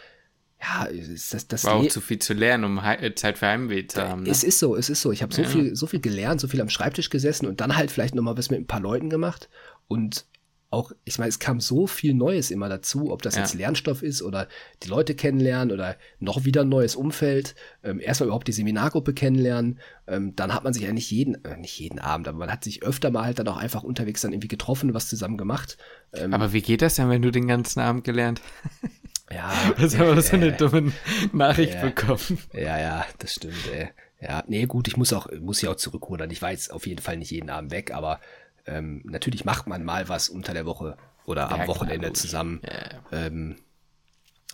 ja, 0.61 0.89
das, 1.11 1.47
das 1.47 1.64
war 1.64 1.74
auch 1.74 1.89
zu 1.89 2.01
viel 2.01 2.18
zu 2.18 2.35
lernen, 2.35 2.64
um 2.64 2.85
He 2.85 3.14
Zeit 3.14 3.39
für 3.39 3.47
Heimweh 3.47 3.87
zu 3.87 4.03
haben. 4.03 4.24
Ne? 4.24 4.31
Es 4.31 4.43
ist 4.43 4.59
so, 4.59 4.76
es 4.76 4.89
ist 4.89 5.03
so. 5.03 5.12
Ich 5.12 5.22
habe 5.22 5.35
so 5.35 5.43
ja. 5.43 5.49
viel, 5.49 5.76
so 5.76 5.87
viel 5.87 6.01
gelernt, 6.01 6.41
so 6.41 6.49
viel 6.49 6.61
am 6.61 6.70
Schreibtisch 6.70 7.11
gesessen 7.11 7.47
und 7.47 7.61
dann 7.61 7.76
halt 7.76 7.91
vielleicht 7.91 8.14
nochmal 8.14 8.37
was 8.37 8.51
mit 8.51 8.61
ein 8.61 8.66
paar 8.66 8.81
Leuten 8.81 9.11
gemacht. 9.11 9.49
Und 9.89 10.26
auch, 10.70 10.93
ich 11.05 11.18
meine, 11.18 11.30
es 11.30 11.39
kam 11.39 11.61
so 11.61 11.86
viel 11.86 12.12
Neues 12.12 12.51
immer 12.51 12.68
dazu, 12.68 13.11
ob 13.11 13.22
das 13.22 13.36
ja. 13.36 13.41
jetzt 13.41 13.55
Lernstoff 13.55 14.03
ist 14.03 14.20
oder 14.20 14.49
die 14.82 14.89
Leute 14.89 15.14
kennenlernen 15.14 15.72
oder 15.72 15.97
noch 16.20 16.45
wieder 16.45 16.61
ein 16.61 16.68
neues 16.68 16.95
Umfeld. 16.95 17.55
Ähm, 17.82 18.01
erstmal 18.01 18.26
überhaupt 18.26 18.49
die 18.49 18.53
Seminargruppe 18.53 19.14
kennenlernen. 19.14 19.78
Ähm, 20.07 20.36
dann 20.36 20.53
hat 20.53 20.64
man 20.64 20.74
sich 20.74 20.82
ja 20.82 20.93
nicht 20.93 21.11
jeden, 21.11 21.43
äh, 21.45 21.57
nicht 21.57 21.78
jeden 21.78 21.99
Abend, 21.99 22.28
aber 22.28 22.39
man 22.39 22.53
hat 22.53 22.64
sich 22.64 22.82
öfter 22.82 23.11
mal 23.11 23.24
halt 23.24 23.39
dann 23.39 23.49
auch 23.49 23.57
einfach 23.57 23.82
unterwegs 23.82 24.20
dann 24.20 24.32
irgendwie 24.32 24.49
getroffen, 24.49 24.93
was 24.93 25.09
zusammen 25.09 25.39
gemacht. 25.39 25.78
Ähm, 26.12 26.34
aber 26.34 26.53
wie 26.53 26.62
geht 26.62 26.82
das 26.82 26.97
denn, 26.97 27.09
wenn 27.09 27.22
du 27.22 27.30
den 27.30 27.49
ganzen 27.49 27.80
Abend 27.80 28.05
gelernt? 28.05 28.43
Ja. 29.30 29.53
Was 29.76 29.99
haben 29.99 30.16
wir 30.16 30.22
so 30.22 30.36
eine 30.36 30.53
dumme 30.53 30.91
Nachricht 31.34 31.74
äh, 31.74 31.91
bekommen? 31.91 32.39
Ja, 32.55 32.80
ja, 32.80 33.05
das 33.18 33.34
stimmt, 33.34 33.68
ey. 33.74 33.91
Ja, 34.20 34.43
nee, 34.49 34.66
gut, 34.66 34.89
ich 34.89 34.97
muss 34.97 35.12
auch, 35.12 35.28
muss 35.39 35.61
ja 35.61 35.70
auch 35.70 35.76
zurückrudern. 35.76 36.30
Ich 36.30 36.43
war 36.43 36.51
jetzt 36.51 36.72
auf 36.72 36.86
jeden 36.86 37.01
Fall 37.01 37.18
nicht 37.18 37.30
jeden 37.30 37.51
Abend 37.51 37.70
weg, 37.70 37.93
aber 37.93 38.20
ähm, 38.69 39.03
natürlich 39.05 39.45
macht 39.45 39.66
man 39.66 39.85
mal 39.85 40.09
was 40.09 40.29
unter 40.29 40.53
der 40.53 40.66
Woche 40.66 40.97
oder 41.25 41.43
ja, 41.43 41.49
am 41.51 41.66
Wochenende 41.66 42.09
klar, 42.09 42.14
zusammen. 42.14 42.61
Ja. 42.64 43.27
Ähm, 43.27 43.57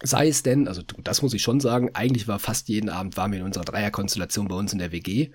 sei 0.03 0.29
es 0.29 0.43
denn, 0.43 0.69
also 0.69 0.83
das 0.83 1.23
muss 1.23 1.35
ich 1.35 1.43
schon 1.43 1.61
sagen, 1.61 1.91
eigentlich 1.95 2.29
war 2.29 2.39
fast 2.39 2.69
jeden 2.69 2.91
Abend 2.91 3.17
waren 3.17 3.33
wir 3.33 3.39
in 3.39 3.45
unserer 3.45 3.65
Dreierkonstellation 3.65 4.49
bei 4.49 4.55
uns 4.55 4.73
in 4.73 4.79
der 4.79 4.93
WG 4.93 5.31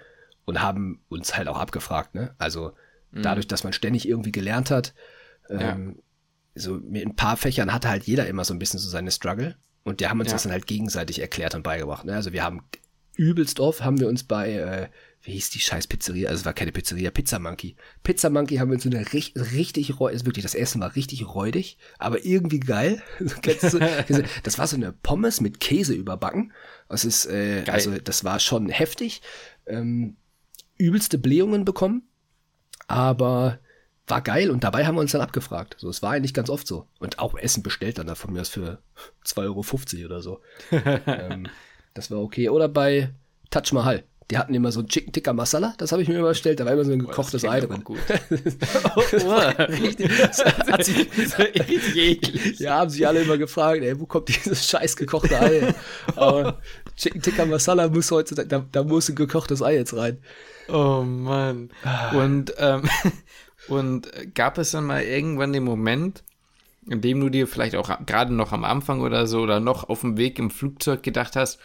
und 0.46 0.62
haben 0.62 1.02
uns 1.10 1.36
halt 1.36 1.48
auch 1.48 1.58
abgefragt, 1.58 2.16
ne? 2.16 2.34
Also 2.38 2.74
mhm. 3.12 3.22
dadurch, 3.22 3.48
dass 3.48 3.64
man 3.64 3.74
ständig 3.74 4.08
irgendwie 4.08 4.32
gelernt 4.32 4.72
hat, 4.72 4.94
ähm, 5.50 6.00
so 6.56 6.76
mit 6.76 7.06
ein 7.06 7.16
paar 7.16 7.38
Fächern 7.38 7.74
hatte 7.74 7.90
halt 7.90 8.04
jeder 8.04 8.28
immer 8.28 8.46
so 8.46 8.54
ein 8.54 8.60
bisschen 8.60 8.80
so 8.80 8.90
seine 8.90 9.12
Struggle 9.12 9.56
und 9.84 10.00
die 10.00 10.08
haben 10.08 10.20
uns 10.20 10.32
das 10.32 10.44
dann 10.44 10.52
halt 10.52 10.68
gegenseitig 10.68 11.20
erklärt 11.20 11.56
und 11.56 11.64
beigebracht. 11.64 12.06
Ne? 12.06 12.14
Also 12.14 12.34
wir 12.34 12.44
haben 12.44 12.64
übelst 13.16 13.60
oft 13.60 13.84
haben 13.84 14.00
wir 14.00 14.08
uns 14.08 14.24
bei 14.24 14.54
äh, 14.54 14.88
wie 15.22 15.32
hieß 15.34 15.50
die 15.50 15.60
scheiß 15.60 15.88
Pizzeria? 15.88 16.30
Also 16.30 16.42
es 16.42 16.46
war 16.46 16.54
keine 16.54 16.72
Pizzeria, 16.72 17.12
Pizza 17.12 17.40
Monkey. 17.40 17.76
Pizza 18.04 18.30
Monkey 18.30 18.56
haben 18.58 18.72
wir 18.72 18.80
so 18.80 18.90
eine 18.90 19.12
richtig, 19.14 19.36
richtig, 19.54 20.00
also 20.00 20.26
wirklich, 20.26 20.44
das 20.44 20.56
Essen 20.56 20.80
war 20.82 20.96
richtig 20.96 21.34
räudig, 21.34 21.78
aber 21.98 22.26
irgendwie 22.26 22.60
geil. 22.60 23.02
das 24.44 24.58
war 24.58 24.68
so 24.68 24.76
eine 24.76 24.94
Pommes 24.94 25.42
mit 25.42 25.60
Käse 25.60 25.94
überbacken. 25.94 26.54
Das 26.88 27.04
ist, 27.04 27.26
äh, 27.26 27.64
also 27.68 27.98
das 27.98 28.24
war 28.24 28.40
schon 28.40 28.70
heftig. 28.70 29.22
Ähm, 29.66 30.16
übelste 30.78 31.18
Blähungen 31.18 31.66
bekommen, 31.66 32.04
aber 32.88 33.60
war 34.08 34.22
geil 34.22 34.50
und 34.50 34.64
dabei 34.64 34.88
haben 34.88 34.96
wir 34.96 35.02
uns 35.02 35.12
dann 35.12 35.22
abgefragt. 35.22 35.76
So, 35.78 35.90
es 35.90 36.02
war 36.02 36.12
eigentlich 36.12 36.34
ganz 36.34 36.50
oft 36.50 36.66
so. 36.66 36.88
Und 37.00 37.20
auch 37.20 37.38
Essen 37.38 37.62
bestellt 37.62 38.00
dann 38.00 38.08
da 38.08 38.16
von 38.16 38.34
mir 38.34 38.42
aus 38.42 38.50
für 38.50 38.82
2,50 39.26 39.38
Euro 39.44 40.06
oder 40.06 40.22
so. 40.22 40.42
ähm, 40.72 41.48
das 41.94 42.10
war 42.10 42.20
okay. 42.20 42.50
Oder 42.50 42.70
bei 42.70 43.14
Taj 43.52 43.72
Mahal. 43.74 44.04
Die 44.32 44.38
hatten 44.38 44.54
immer 44.54 44.72
so 44.72 44.82
ein 44.82 44.88
Chicken 44.88 45.12
Tikka 45.12 45.34
Masala, 45.34 45.74
das 45.80 45.92
habe 45.92 46.04
ich 46.04 46.08
mir 46.08 46.20
immer 46.20 46.30
bestellt, 46.30 46.60
da 46.60 46.66
war 46.66 46.74
immer 46.74 46.86
so 46.86 46.92
ein 46.92 47.00
gekochtes 47.00 47.46
Ei 47.46 47.62
drin. 47.62 47.84
Gut. 47.84 47.98
richtig, 49.70 50.12
hat 50.72 50.86
sich, 50.86 51.08
richtig 51.40 51.96
eklig. 51.98 52.60
Ja, 52.60 52.78
haben 52.78 52.92
sich 52.92 53.08
alle 53.08 53.22
immer 53.22 53.40
gefragt, 53.40 53.82
ey, 53.82 54.00
wo 54.00 54.06
kommt 54.06 54.30
dieses 54.30 54.68
scheiß 54.68 54.96
gekochte 54.98 55.40
Ei? 55.40 55.74
Aber 56.16 56.60
Chicken 56.96 57.24
Tikka 57.24 57.46
Masala 57.46 57.88
muss 57.88 58.12
heutzutage, 58.12 58.48
da, 58.48 58.64
da 58.72 58.84
muss 58.84 59.10
ein 59.10 59.16
gekochtes 59.16 59.64
Ei 59.64 59.74
jetzt 59.76 59.96
rein. 59.96 60.20
Oh 60.68 61.02
Mann. 61.02 61.72
Und, 62.14 62.54
ähm, 62.60 62.84
und 63.68 64.12
gab 64.36 64.60
es 64.60 64.72
dann 64.72 64.86
mal 64.86 65.02
irgendwann 65.02 65.54
den 65.54 65.64
Moment, 65.64 66.24
in 66.88 67.02
dem 67.02 67.20
du 67.20 67.30
dir 67.30 67.48
vielleicht 67.48 67.76
auch 67.76 67.90
gerade 68.06 68.34
noch 68.34 68.52
am 68.52 68.64
Anfang 68.64 69.02
oder 69.02 69.26
so 69.26 69.40
oder 69.42 69.60
noch 69.60 69.90
auf 69.90 70.02
dem 70.02 70.18
Weg 70.18 70.38
im 70.38 70.52
Flugzeug 70.52 71.02
gedacht 71.02 71.36
hast, 71.36 71.60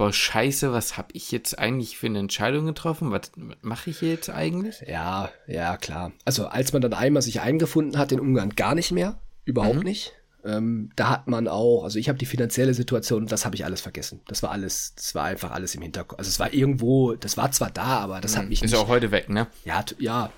boah, 0.00 0.14
scheiße, 0.14 0.72
was 0.72 0.96
habe 0.96 1.08
ich 1.12 1.30
jetzt 1.30 1.58
eigentlich 1.58 1.98
für 1.98 2.06
eine 2.06 2.20
Entscheidung 2.20 2.64
getroffen? 2.64 3.10
Was 3.10 3.32
mache 3.60 3.90
ich 3.90 4.00
jetzt 4.00 4.30
eigentlich? 4.30 4.82
Ja, 4.88 5.28
ja, 5.46 5.76
klar. 5.76 6.12
Also 6.24 6.46
als 6.46 6.72
man 6.72 6.80
dann 6.80 6.94
einmal 6.94 7.20
sich 7.20 7.42
eingefunden 7.42 7.98
hat 7.98 8.10
in 8.10 8.18
Ungarn, 8.18 8.56
gar 8.56 8.74
nicht 8.74 8.92
mehr, 8.92 9.18
überhaupt 9.44 9.76
mhm. 9.76 9.82
nicht. 9.82 10.14
Ähm, 10.44 10.90
da 10.96 11.10
hat 11.10 11.28
man 11.28 11.48
auch, 11.48 11.84
also 11.84 11.98
ich 11.98 12.08
habe 12.08 12.18
die 12.18 12.26
finanzielle 12.26 12.72
Situation, 12.72 13.26
das 13.26 13.44
habe 13.44 13.54
ich 13.56 13.64
alles 13.64 13.80
vergessen. 13.80 14.20
Das 14.26 14.42
war 14.42 14.50
alles, 14.50 14.94
das 14.94 15.14
war 15.14 15.24
einfach 15.24 15.50
alles 15.50 15.74
im 15.74 15.82
Hinterkopf. 15.82 16.18
Also 16.18 16.28
es 16.28 16.40
war 16.40 16.52
irgendwo, 16.52 17.14
das 17.14 17.36
war 17.36 17.52
zwar 17.52 17.70
da, 17.70 17.98
aber 17.98 18.20
das 18.20 18.36
hat 18.36 18.44
hm, 18.44 18.48
mich 18.48 18.58
Ist 18.58 18.62
nicht. 18.62 18.72
Ist 18.72 18.78
auch 18.78 18.88
heute 18.88 19.10
weg, 19.10 19.28
ne? 19.28 19.48
Ja, 19.64 19.84
ja, 19.98 20.30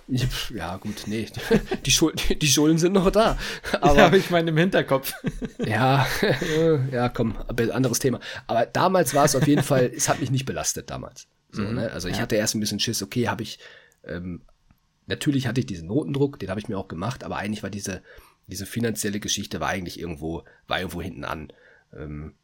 ja, 0.55 0.77
gut, 0.79 1.05
nee. 1.07 1.27
Die, 1.87 1.91
Schul 1.91 2.13
die 2.15 2.47
Schulden 2.47 2.79
sind 2.79 2.93
noch 2.93 3.11
da. 3.11 3.39
Aber 3.81 3.97
ja, 3.97 4.13
ich 4.13 4.31
meine 4.31 4.51
im 4.51 4.57
Hinterkopf. 4.57 5.13
Ja, 5.65 6.07
ja, 6.91 7.09
komm, 7.09 7.37
anderes 7.73 7.99
Thema. 7.99 8.19
Aber 8.47 8.67
damals 8.67 9.15
war 9.15 9.25
es 9.25 9.37
auf 9.37 9.47
jeden 9.47 9.63
Fall, 9.63 9.93
es 9.95 10.09
hat 10.09 10.21
mich 10.21 10.31
nicht 10.31 10.45
belastet 10.45 10.91
damals. 10.91 11.29
So, 11.51 11.63
mhm, 11.63 11.75
ne? 11.75 11.91
Also 11.93 12.09
ich 12.09 12.17
ja. 12.17 12.23
hatte 12.23 12.37
erst 12.37 12.55
ein 12.55 12.61
bisschen 12.61 12.81
Schiss, 12.81 13.03
okay, 13.03 13.29
habe 13.29 13.43
ich, 13.43 13.59
ähm, 14.05 14.43
natürlich 15.07 15.47
hatte 15.47 15.61
ich 15.61 15.67
diesen 15.67 15.89
Notendruck, 15.89 16.39
den 16.39 16.51
habe 16.51 16.59
ich 16.59 16.69
mir 16.69 16.79
auch 16.79 16.89
gemacht, 16.89 17.23
aber 17.25 17.37
eigentlich 17.37 17.63
war 17.63 17.71
diese, 17.71 18.03
diese 18.47 18.67
finanzielle 18.67 19.21
Geschichte 19.21 19.61
war 19.61 19.69
eigentlich 19.69 19.99
irgendwo, 19.99 20.45
war 20.67 20.79
irgendwo 20.79 21.03
hinten 21.03 21.25
an. 21.25 21.53
Ähm, 21.95 22.35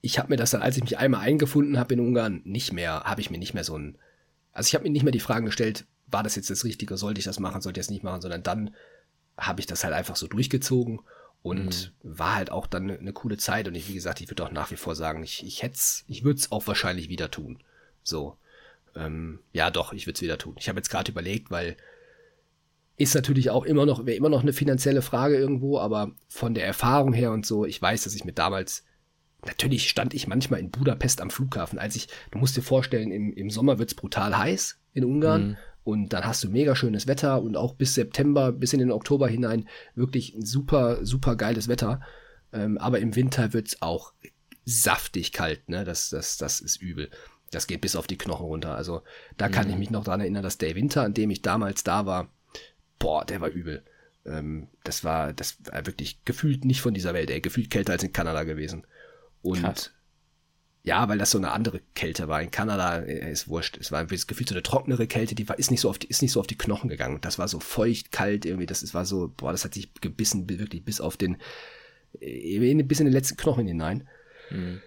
ich 0.00 0.18
habe 0.18 0.30
mir 0.30 0.36
das 0.36 0.50
dann, 0.50 0.62
als 0.62 0.76
ich 0.76 0.82
mich 0.82 0.98
einmal 0.98 1.20
eingefunden 1.20 1.78
habe 1.78 1.94
in 1.94 2.00
Ungarn, 2.00 2.42
nicht 2.44 2.72
mehr, 2.72 3.04
habe 3.04 3.20
ich 3.20 3.30
mir 3.30 3.38
nicht 3.38 3.54
mehr 3.54 3.64
so 3.64 3.78
ein, 3.78 3.98
also 4.52 4.68
ich 4.68 4.74
habe 4.74 4.84
mir 4.84 4.90
nicht 4.90 5.04
mehr 5.04 5.12
die 5.12 5.20
Fragen 5.20 5.46
gestellt, 5.46 5.86
war 6.08 6.22
das 6.22 6.36
jetzt 6.36 6.50
das 6.50 6.64
Richtige, 6.64 6.96
sollte 6.96 7.20
ich 7.20 7.24
das 7.24 7.38
machen, 7.38 7.62
sollte 7.62 7.80
ich 7.80 7.86
das 7.86 7.90
nicht 7.90 8.02
machen, 8.02 8.20
sondern 8.20 8.42
dann 8.42 8.74
habe 9.38 9.60
ich 9.60 9.66
das 9.66 9.84
halt 9.84 9.94
einfach 9.94 10.16
so 10.16 10.26
durchgezogen 10.26 11.00
und 11.42 11.92
mhm. 12.02 12.16
war 12.18 12.34
halt 12.34 12.50
auch 12.50 12.66
dann 12.66 12.90
eine, 12.90 13.12
coole 13.12 13.36
Zeit 13.36 13.66
und 13.66 13.74
ich, 13.74 13.88
wie 13.88 13.94
gesagt, 13.94 14.20
ich 14.20 14.28
würde 14.28 14.44
auch 14.44 14.52
nach 14.52 14.70
wie 14.70 14.76
vor 14.76 14.94
sagen, 14.94 15.22
ich, 15.22 15.44
ich 15.44 15.62
hätte 15.62 15.78
ich 16.06 16.24
würde 16.24 16.38
es 16.38 16.52
auch 16.52 16.66
wahrscheinlich 16.66 17.08
wieder 17.08 17.30
tun. 17.30 17.62
So. 18.02 18.36
Ähm, 18.94 19.38
ja, 19.52 19.70
doch, 19.70 19.92
ich 19.92 20.06
würde 20.06 20.16
es 20.16 20.22
wieder 20.22 20.38
tun. 20.38 20.54
Ich 20.58 20.68
habe 20.68 20.78
jetzt 20.78 20.90
gerade 20.90 21.10
überlegt, 21.10 21.50
weil 21.50 21.76
ist 23.02 23.14
natürlich 23.14 23.50
auch 23.50 23.64
immer 23.64 23.84
noch, 23.84 24.06
wäre 24.06 24.16
immer 24.16 24.28
noch 24.28 24.42
eine 24.42 24.52
finanzielle 24.52 25.02
Frage 25.02 25.36
irgendwo, 25.36 25.78
aber 25.78 26.12
von 26.28 26.54
der 26.54 26.66
Erfahrung 26.66 27.12
her 27.12 27.32
und 27.32 27.44
so, 27.44 27.64
ich 27.64 27.80
weiß, 27.82 28.04
dass 28.04 28.14
ich 28.14 28.24
mir 28.24 28.32
damals, 28.32 28.84
natürlich 29.44 29.88
stand 29.88 30.14
ich 30.14 30.28
manchmal 30.28 30.60
in 30.60 30.70
Budapest 30.70 31.20
am 31.20 31.30
Flughafen, 31.30 31.78
als 31.78 31.96
ich, 31.96 32.08
du 32.30 32.38
musst 32.38 32.56
dir 32.56 32.62
vorstellen, 32.62 33.10
im, 33.10 33.32
im 33.32 33.50
Sommer 33.50 33.78
wird's 33.78 33.94
brutal 33.94 34.36
heiß 34.36 34.78
in 34.94 35.04
Ungarn. 35.04 35.48
Mhm. 35.48 35.56
Und 35.84 36.12
dann 36.12 36.24
hast 36.24 36.44
du 36.44 36.48
mega 36.48 36.76
schönes 36.76 37.08
Wetter 37.08 37.42
und 37.42 37.56
auch 37.56 37.74
bis 37.74 37.94
September, 37.94 38.52
bis 38.52 38.72
in 38.72 38.78
den 38.78 38.92
Oktober 38.92 39.26
hinein 39.26 39.68
wirklich 39.96 40.32
ein 40.32 40.46
super, 40.46 41.04
super 41.04 41.34
geiles 41.34 41.66
Wetter. 41.66 42.00
Ähm, 42.52 42.78
aber 42.78 43.00
im 43.00 43.16
Winter 43.16 43.52
wird's 43.52 43.82
auch 43.82 44.12
saftig 44.64 45.32
kalt, 45.32 45.68
ne? 45.68 45.84
Das, 45.84 46.10
das, 46.10 46.36
das 46.36 46.60
ist 46.60 46.80
übel. 46.80 47.10
Das 47.50 47.66
geht 47.66 47.80
bis 47.80 47.96
auf 47.96 48.06
die 48.06 48.16
Knochen 48.16 48.46
runter. 48.46 48.76
Also 48.76 49.02
da 49.36 49.48
kann 49.48 49.66
mhm. 49.66 49.72
ich 49.72 49.78
mich 49.78 49.90
noch 49.90 50.04
dran 50.04 50.20
erinnern, 50.20 50.44
dass 50.44 50.56
der 50.56 50.76
Winter, 50.76 51.02
an 51.02 51.14
dem 51.14 51.30
ich 51.30 51.42
damals 51.42 51.82
da 51.82 52.06
war, 52.06 52.30
boah, 53.02 53.24
der 53.24 53.40
war 53.40 53.48
übel. 53.48 53.82
Ähm, 54.24 54.68
das 54.84 55.02
war, 55.02 55.32
das 55.32 55.56
war 55.64 55.84
wirklich 55.86 56.24
gefühlt 56.24 56.64
nicht 56.64 56.80
von 56.80 56.94
dieser 56.94 57.14
Welt, 57.14 57.30
ey, 57.30 57.40
gefühlt 57.40 57.70
kälter 57.70 57.92
als 57.92 58.04
in 58.04 58.12
Kanada 58.12 58.44
gewesen. 58.44 58.86
Und 59.42 59.62
Krass. 59.62 59.90
ja, 60.84 61.08
weil 61.08 61.18
das 61.18 61.32
so 61.32 61.38
eine 61.38 61.50
andere 61.50 61.80
Kälte 61.94 62.28
war. 62.28 62.40
In 62.40 62.52
Kanada 62.52 63.00
äh, 63.00 63.32
ist 63.32 63.48
wurscht. 63.48 63.76
Es 63.78 63.90
war 63.90 64.04
gefühlt 64.04 64.48
so 64.48 64.54
eine 64.54 64.62
trocknere 64.62 65.06
Kälte, 65.06 65.34
die 65.34 65.48
war, 65.48 65.58
ist 65.58 65.70
nicht 65.70 65.80
so 65.80 65.90
auf 65.90 65.98
die, 65.98 66.06
ist 66.06 66.22
nicht 66.22 66.32
so 66.32 66.40
auf 66.40 66.46
die 66.46 66.58
Knochen 66.58 66.88
gegangen. 66.88 67.18
Das 67.20 67.38
war 67.38 67.48
so 67.48 67.58
feucht, 67.58 68.12
kalt 68.12 68.46
irgendwie. 68.46 68.66
Das 68.66 68.82
ist, 68.82 68.94
war 68.94 69.04
so, 69.04 69.32
boah, 69.36 69.50
das 69.50 69.64
hat 69.64 69.74
sich 69.74 69.92
gebissen, 70.00 70.48
wirklich 70.48 70.84
bis 70.84 71.00
auf 71.00 71.16
den, 71.16 71.38
äh, 72.20 72.82
bis 72.84 73.00
in 73.00 73.06
den 73.06 73.12
letzten 73.12 73.36
Knochen 73.36 73.66
hinein. 73.66 74.08
Mhm 74.50 74.80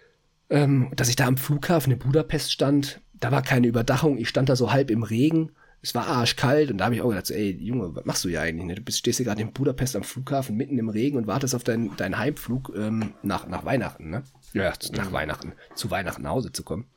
ähm, 0.50 0.92
dass 0.96 1.10
ich 1.10 1.16
da 1.16 1.26
am 1.26 1.38
Flughafen 1.38 1.92
in 1.92 2.00
Budapest 2.00 2.52
stand. 2.52 3.02
Da 3.14 3.32
war 3.32 3.42
keine 3.42 3.68
Überdachung. 3.68 4.18
Ich 4.18 4.30
stand 4.30 4.50
da 4.50 4.56
so 4.56 4.72
halb 4.72 4.92
im 4.92 5.04
Regen. 5.04 5.52
Es 5.86 5.94
war 5.94 6.08
arschkalt 6.08 6.72
und 6.72 6.80
da 6.80 6.86
habe 6.86 6.96
ich 6.96 7.02
auch 7.04 7.10
gedacht, 7.10 7.28
so, 7.28 7.36
ey 7.36 7.52
Junge, 7.52 7.96
was 7.96 8.06
machst 8.06 8.26
du 8.26 8.30
hier 8.30 8.42
eigentlich? 8.42 8.66
Ne? 8.66 8.74
Du 8.74 8.82
bist, 8.82 8.98
stehst 8.98 9.18
hier 9.18 9.26
gerade 9.28 9.44
in 9.44 9.54
Budapest 9.54 9.96
am 9.96 10.02
Flughafen 10.02 10.58
mitten 10.58 10.80
im 10.80 10.90
Regen 10.90 11.16
und 11.16 11.28
wartest 11.28 11.54
auf 11.54 11.64
deinen, 11.64 11.96
deinen 11.96 12.18
Heimflug 12.18 12.74
ähm, 12.76 13.14
nach, 13.22 13.48
nach 13.48 13.66
Weihnachten, 13.66 14.10
ne? 14.10 14.24
Ja, 14.54 14.74
nach. 14.94 15.12
Weihnachten, 15.12 15.54
zu 15.76 15.92
Weihnachten 15.92 16.24
nach 16.24 16.32
Hause 16.32 16.52
zu 16.52 16.64
kommen. 16.64 16.88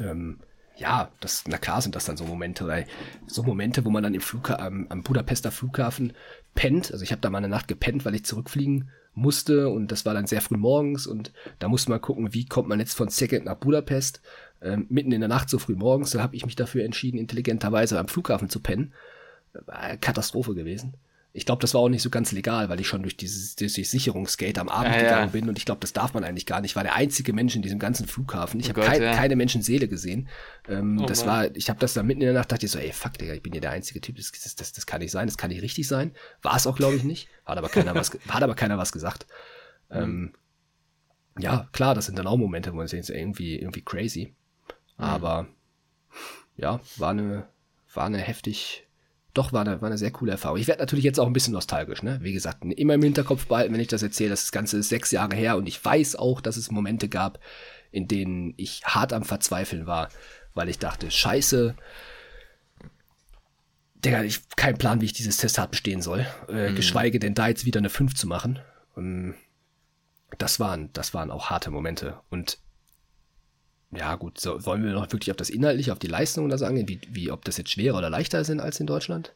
Ähm, 0.00 0.40
ja, 0.74 1.12
das, 1.20 1.44
na 1.46 1.56
klar 1.56 1.82
sind 1.82 1.94
das 1.94 2.06
dann 2.06 2.16
so 2.16 2.24
Momente, 2.24 2.64
oder 2.64 2.82
so 3.28 3.44
Momente, 3.44 3.84
wo 3.84 3.90
man 3.90 4.02
dann 4.02 4.14
im 4.14 4.20
Flugha 4.20 4.56
am, 4.56 4.86
am 4.88 5.04
Budapester 5.04 5.52
Flughafen 5.52 6.12
pennt. 6.56 6.90
Also 6.90 7.04
ich 7.04 7.12
habe 7.12 7.20
da 7.20 7.30
mal 7.30 7.38
eine 7.38 7.48
Nacht 7.48 7.68
gepennt, 7.68 8.04
weil 8.04 8.16
ich 8.16 8.24
zurückfliegen 8.24 8.90
musste 9.14 9.68
und 9.68 9.92
das 9.92 10.04
war 10.04 10.14
dann 10.14 10.26
sehr 10.26 10.40
früh 10.40 10.56
morgens 10.56 11.06
und 11.06 11.32
da 11.60 11.68
musste 11.68 11.90
man 11.90 12.00
gucken, 12.00 12.34
wie 12.34 12.46
kommt 12.46 12.68
man 12.68 12.80
jetzt 12.80 12.94
von 12.94 13.08
Szeged 13.08 13.44
nach 13.44 13.56
Budapest 13.56 14.20
ähm, 14.62 14.86
mitten 14.88 15.12
in 15.12 15.20
der 15.20 15.28
Nacht 15.28 15.48
so 15.50 15.58
früh 15.58 15.74
morgens. 15.74 16.10
Da 16.10 16.22
habe 16.22 16.36
ich 16.36 16.44
mich 16.44 16.56
dafür 16.56 16.84
entschieden, 16.84 17.18
intelligenterweise 17.18 17.98
am 17.98 18.08
Flughafen 18.08 18.48
zu 18.48 18.60
pennen. 18.60 18.92
Katastrophe 20.00 20.54
gewesen. 20.54 20.94
Ich 21.32 21.46
glaube, 21.46 21.60
das 21.60 21.74
war 21.74 21.80
auch 21.82 21.88
nicht 21.88 22.02
so 22.02 22.10
ganz 22.10 22.32
legal, 22.32 22.68
weil 22.68 22.80
ich 22.80 22.88
schon 22.88 23.02
durch 23.02 23.16
dieses, 23.16 23.54
dieses 23.54 23.90
Sicherungsgate 23.92 24.60
am 24.60 24.68
Abend 24.68 24.96
ja, 24.96 25.02
gegangen 25.02 25.26
ja. 25.28 25.32
bin 25.32 25.48
und 25.48 25.58
ich 25.58 25.64
glaube, 25.64 25.80
das 25.80 25.92
darf 25.92 26.12
man 26.12 26.24
eigentlich 26.24 26.44
gar 26.44 26.60
nicht. 26.60 26.72
Ich 26.72 26.76
war 26.76 26.82
der 26.82 26.96
einzige 26.96 27.32
Mensch 27.32 27.54
in 27.54 27.62
diesem 27.62 27.78
ganzen 27.78 28.08
Flughafen. 28.08 28.58
Ich 28.58 28.66
oh 28.66 28.70
habe 28.70 28.80
kein, 28.80 29.00
ja. 29.00 29.14
keine 29.14 29.36
Menschenseele 29.36 29.86
gesehen. 29.86 30.28
Ähm, 30.68 30.98
oh 31.00 31.06
das 31.06 31.26
war, 31.26 31.54
ich 31.54 31.70
habe 31.70 31.78
das 31.78 31.94
dann 31.94 32.06
mitten 32.06 32.22
in 32.22 32.26
der 32.26 32.34
Nacht 32.34 32.50
dachte 32.50 32.66
ich 32.66 32.72
so, 32.72 32.80
ey, 32.80 32.92
fuck, 32.92 33.16
Digga, 33.16 33.32
ich 33.32 33.44
bin 33.44 33.52
hier 33.52 33.60
der 33.60 33.70
einzige 33.70 34.00
Typ. 34.00 34.16
Das, 34.16 34.32
das, 34.32 34.56
das, 34.56 34.72
das 34.72 34.86
kann 34.86 35.00
nicht 35.00 35.12
sein, 35.12 35.28
das 35.28 35.38
kann 35.38 35.50
nicht 35.50 35.62
richtig 35.62 35.86
sein. 35.86 36.12
War 36.42 36.56
es 36.56 36.66
auch, 36.66 36.74
glaube 36.74 36.96
ich, 36.96 37.04
nicht. 37.04 37.28
Hat 37.44 37.58
aber 37.58 37.68
keiner 37.68 37.94
was, 37.94 38.10
hat 38.28 38.42
aber 38.42 38.56
keiner 38.56 38.76
was 38.76 38.90
gesagt. 38.90 39.26
Mhm. 39.88 39.96
Ähm, 39.96 40.32
ja, 41.38 41.68
klar, 41.70 41.94
das 41.94 42.06
sind 42.06 42.18
dann 42.18 42.26
auch 42.26 42.38
Momente, 42.38 42.72
wo 42.72 42.76
man 42.76 42.88
sich 42.88 43.08
irgendwie, 43.08 43.56
irgendwie 43.56 43.82
crazy. 43.82 44.34
Mhm. 45.00 45.06
Aber 45.06 45.46
ja, 46.56 46.80
war 46.96 47.10
eine, 47.10 47.48
war 47.94 48.06
eine 48.06 48.18
heftig, 48.18 48.86
doch, 49.34 49.52
war 49.52 49.62
eine, 49.62 49.80
war 49.80 49.88
eine 49.88 49.98
sehr 49.98 50.10
coole 50.10 50.32
Erfahrung. 50.32 50.58
Ich 50.58 50.68
werde 50.68 50.80
natürlich 50.80 51.04
jetzt 51.04 51.18
auch 51.18 51.26
ein 51.26 51.32
bisschen 51.32 51.54
nostalgisch, 51.54 52.02
ne? 52.02 52.18
Wie 52.22 52.32
gesagt, 52.32 52.64
immer 52.64 52.94
im 52.94 53.02
Hinterkopf 53.02 53.46
behalten, 53.46 53.72
wenn 53.72 53.80
ich 53.80 53.88
das 53.88 54.02
erzähle, 54.02 54.30
das 54.30 54.52
Ganze 54.52 54.78
ist 54.78 54.88
sechs 54.88 55.10
Jahre 55.10 55.34
her 55.34 55.56
und 55.56 55.66
ich 55.66 55.82
weiß 55.82 56.16
auch, 56.16 56.40
dass 56.40 56.56
es 56.56 56.70
Momente 56.70 57.08
gab, 57.08 57.40
in 57.90 58.06
denen 58.06 58.54
ich 58.56 58.82
hart 58.84 59.12
am 59.12 59.24
Verzweifeln 59.24 59.86
war, 59.86 60.10
weil 60.54 60.68
ich 60.68 60.78
dachte, 60.78 61.10
scheiße, 61.10 61.74
Digga, 64.04 64.22
ich 64.22 64.48
keinen 64.56 64.78
Plan, 64.78 65.00
wie 65.00 65.06
ich 65.06 65.12
dieses 65.12 65.36
Testat 65.36 65.70
bestehen 65.70 66.00
soll. 66.00 66.26
Äh, 66.48 66.70
mhm. 66.70 66.76
Geschweige 66.76 67.18
denn 67.18 67.34
da 67.34 67.48
jetzt 67.48 67.66
wieder 67.66 67.78
eine 67.78 67.90
5 67.90 68.14
zu 68.14 68.26
machen. 68.26 68.58
Und 68.94 69.04
ähm, 69.04 69.34
das 70.38 70.60
waren, 70.60 70.90
das 70.92 71.12
waren 71.12 71.30
auch 71.30 71.50
harte 71.50 71.70
Momente. 71.70 72.18
Und 72.30 72.58
ja, 73.92 74.14
gut, 74.14 74.40
so, 74.40 74.64
wollen 74.64 74.84
wir 74.84 74.92
noch 74.92 75.10
wirklich 75.10 75.30
auf 75.30 75.36
das 75.36 75.50
Inhaltliche, 75.50 75.92
auf 75.92 75.98
die 75.98 76.06
Leistung 76.06 76.44
oder 76.44 76.58
sagen, 76.58 76.88
wie, 76.88 77.00
wie, 77.10 77.30
ob 77.30 77.44
das 77.44 77.56
jetzt 77.56 77.70
schwerer 77.70 77.98
oder 77.98 78.10
leichter 78.10 78.44
sind 78.44 78.60
als 78.60 78.78
in 78.78 78.86
Deutschland? 78.86 79.32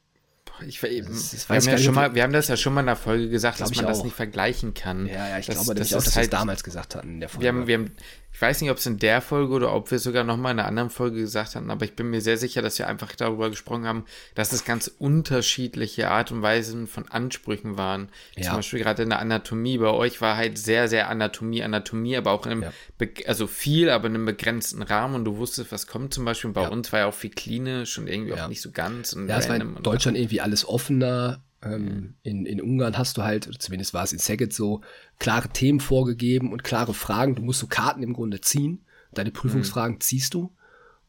Ich, 0.68 0.80
das, 0.80 1.30
das 1.30 1.48
wir, 1.48 1.56
haben 1.56 1.68
ja 1.68 1.78
schon 1.78 1.94
mal, 1.94 2.14
wir 2.14 2.22
haben 2.22 2.32
das 2.32 2.46
ja 2.46 2.56
schon 2.56 2.74
mal 2.74 2.80
in 2.80 2.86
der 2.86 2.94
Folge 2.94 3.28
gesagt, 3.28 3.60
dass 3.60 3.74
man 3.74 3.86
das 3.86 4.04
nicht 4.04 4.14
vergleichen 4.14 4.72
kann. 4.72 5.06
Ja, 5.06 5.28
ja, 5.28 5.38
ich 5.38 5.46
das, 5.46 5.56
glaube 5.56 5.74
das 5.74 5.92
auch, 5.92 6.04
dass 6.04 6.14
halt, 6.14 6.16
wir 6.16 6.22
es 6.22 6.30
damals 6.30 6.62
gesagt 6.62 6.94
hatten 6.94 7.14
in 7.14 7.20
der 7.20 7.28
Folge. 7.28 7.42
Wir 7.42 7.48
haben, 7.48 7.66
wir 7.66 7.74
haben, 7.74 7.92
ich 8.34 8.42
weiß 8.42 8.60
nicht, 8.60 8.70
ob 8.72 8.78
es 8.78 8.86
in 8.86 8.98
der 8.98 9.20
Folge 9.20 9.54
oder 9.54 9.72
ob 9.72 9.92
wir 9.92 10.00
sogar 10.00 10.24
noch 10.24 10.36
mal 10.36 10.50
in 10.50 10.58
einer 10.58 10.66
anderen 10.66 10.90
Folge 10.90 11.20
gesagt 11.20 11.54
hatten, 11.54 11.70
aber 11.70 11.84
ich 11.84 11.94
bin 11.94 12.10
mir 12.10 12.20
sehr 12.20 12.36
sicher, 12.36 12.62
dass 12.62 12.80
wir 12.80 12.88
einfach 12.88 13.14
darüber 13.14 13.48
gesprochen 13.48 13.86
haben, 13.86 14.06
dass 14.34 14.52
es 14.52 14.64
ganz 14.64 14.88
unterschiedliche 14.98 16.10
Art 16.10 16.32
und 16.32 16.42
Weisen 16.42 16.88
von 16.88 17.08
Ansprüchen 17.08 17.78
waren. 17.78 18.08
Ja. 18.36 18.46
Zum 18.46 18.56
Beispiel 18.56 18.80
gerade 18.80 19.04
in 19.04 19.10
der 19.10 19.20
Anatomie. 19.20 19.78
Bei 19.78 19.90
euch 19.90 20.20
war 20.20 20.36
halt 20.36 20.58
sehr, 20.58 20.88
sehr 20.88 21.08
Anatomie, 21.10 21.62
Anatomie, 21.62 22.16
aber 22.16 22.32
auch 22.32 22.44
in 22.44 22.52
einem, 22.52 22.62
ja. 22.62 23.06
also 23.28 23.46
viel, 23.46 23.88
aber 23.88 24.08
in 24.08 24.16
einem 24.16 24.26
begrenzten 24.26 24.82
Rahmen 24.82 25.14
und 25.14 25.24
du 25.24 25.36
wusstest, 25.36 25.70
was 25.70 25.86
kommt 25.86 26.12
zum 26.12 26.24
Beispiel. 26.24 26.48
Und 26.48 26.54
bei 26.54 26.62
ja. 26.62 26.68
uns 26.70 26.92
war 26.92 26.98
ja 26.98 27.06
auch 27.06 27.14
viel 27.14 27.30
klinisch 27.30 27.98
und 27.98 28.08
irgendwie 28.08 28.32
auch 28.32 28.48
nicht 28.48 28.62
so 28.62 28.72
ganz. 28.72 29.12
Und 29.12 29.28
ja, 29.28 29.38
es 29.38 29.48
war 29.48 29.54
in 29.54 29.80
Deutschland 29.80 30.18
irgendwie 30.18 30.40
alles 30.40 30.68
offener 30.68 31.40
ähm, 31.64 32.14
in, 32.22 32.46
in 32.46 32.60
Ungarn 32.60 32.98
hast 32.98 33.16
du 33.16 33.22
halt, 33.22 33.48
zumindest 33.58 33.94
war 33.94 34.04
es 34.04 34.12
in 34.12 34.18
Szeged 34.18 34.52
so, 34.52 34.82
klare 35.18 35.48
Themen 35.48 35.80
vorgegeben 35.80 36.52
und 36.52 36.64
klare 36.64 36.94
Fragen. 36.94 37.34
Du 37.34 37.42
musst 37.42 37.60
so 37.60 37.66
Karten 37.66 38.02
im 38.02 38.12
Grunde 38.12 38.40
ziehen. 38.40 38.84
Deine 39.12 39.30
Prüfungsfragen 39.30 39.96
mhm. 39.96 40.00
ziehst 40.00 40.34
du 40.34 40.52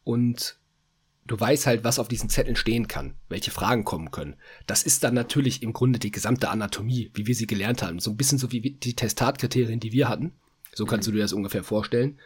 und 0.03 0.60
du 1.28 1.39
weißt 1.39 1.66
halt, 1.66 1.84
was 1.84 1.99
auf 1.99 2.08
diesen 2.08 2.30
Zetteln 2.30 2.56
stehen 2.56 2.88
kann, 2.88 3.16
welche 3.30 3.51
Fragen 3.51 3.84
kommen 3.84 4.12
können. 4.12 4.36
Das 4.68 4.84
ist 4.84 5.03
dann 5.03 5.16
natürlich 5.16 5.64
im 5.64 5.74
Grunde 5.74 5.99
die 5.99 6.12
gesamte 6.12 6.49
Anatomie, 6.49 7.12
wie 7.14 7.28
wir 7.28 7.36
sie 7.36 7.47
gelernt 7.47 7.82
haben. 7.82 7.99
So 7.99 8.12
ein 8.12 8.18
bisschen 8.18 8.38
so 8.38 8.51
wie 8.51 8.62
die 8.62 8.95
Testatkriterien, 8.95 9.80
die 9.80 9.91
wir 9.91 10.08
hatten. 10.08 10.34
So 10.74 10.86
kannst 10.86 11.08
mhm. 11.08 11.14
du 11.14 11.18
dir 11.18 11.24
das 11.24 11.34
ungefähr 11.34 11.64
vorstellen. 11.64 12.20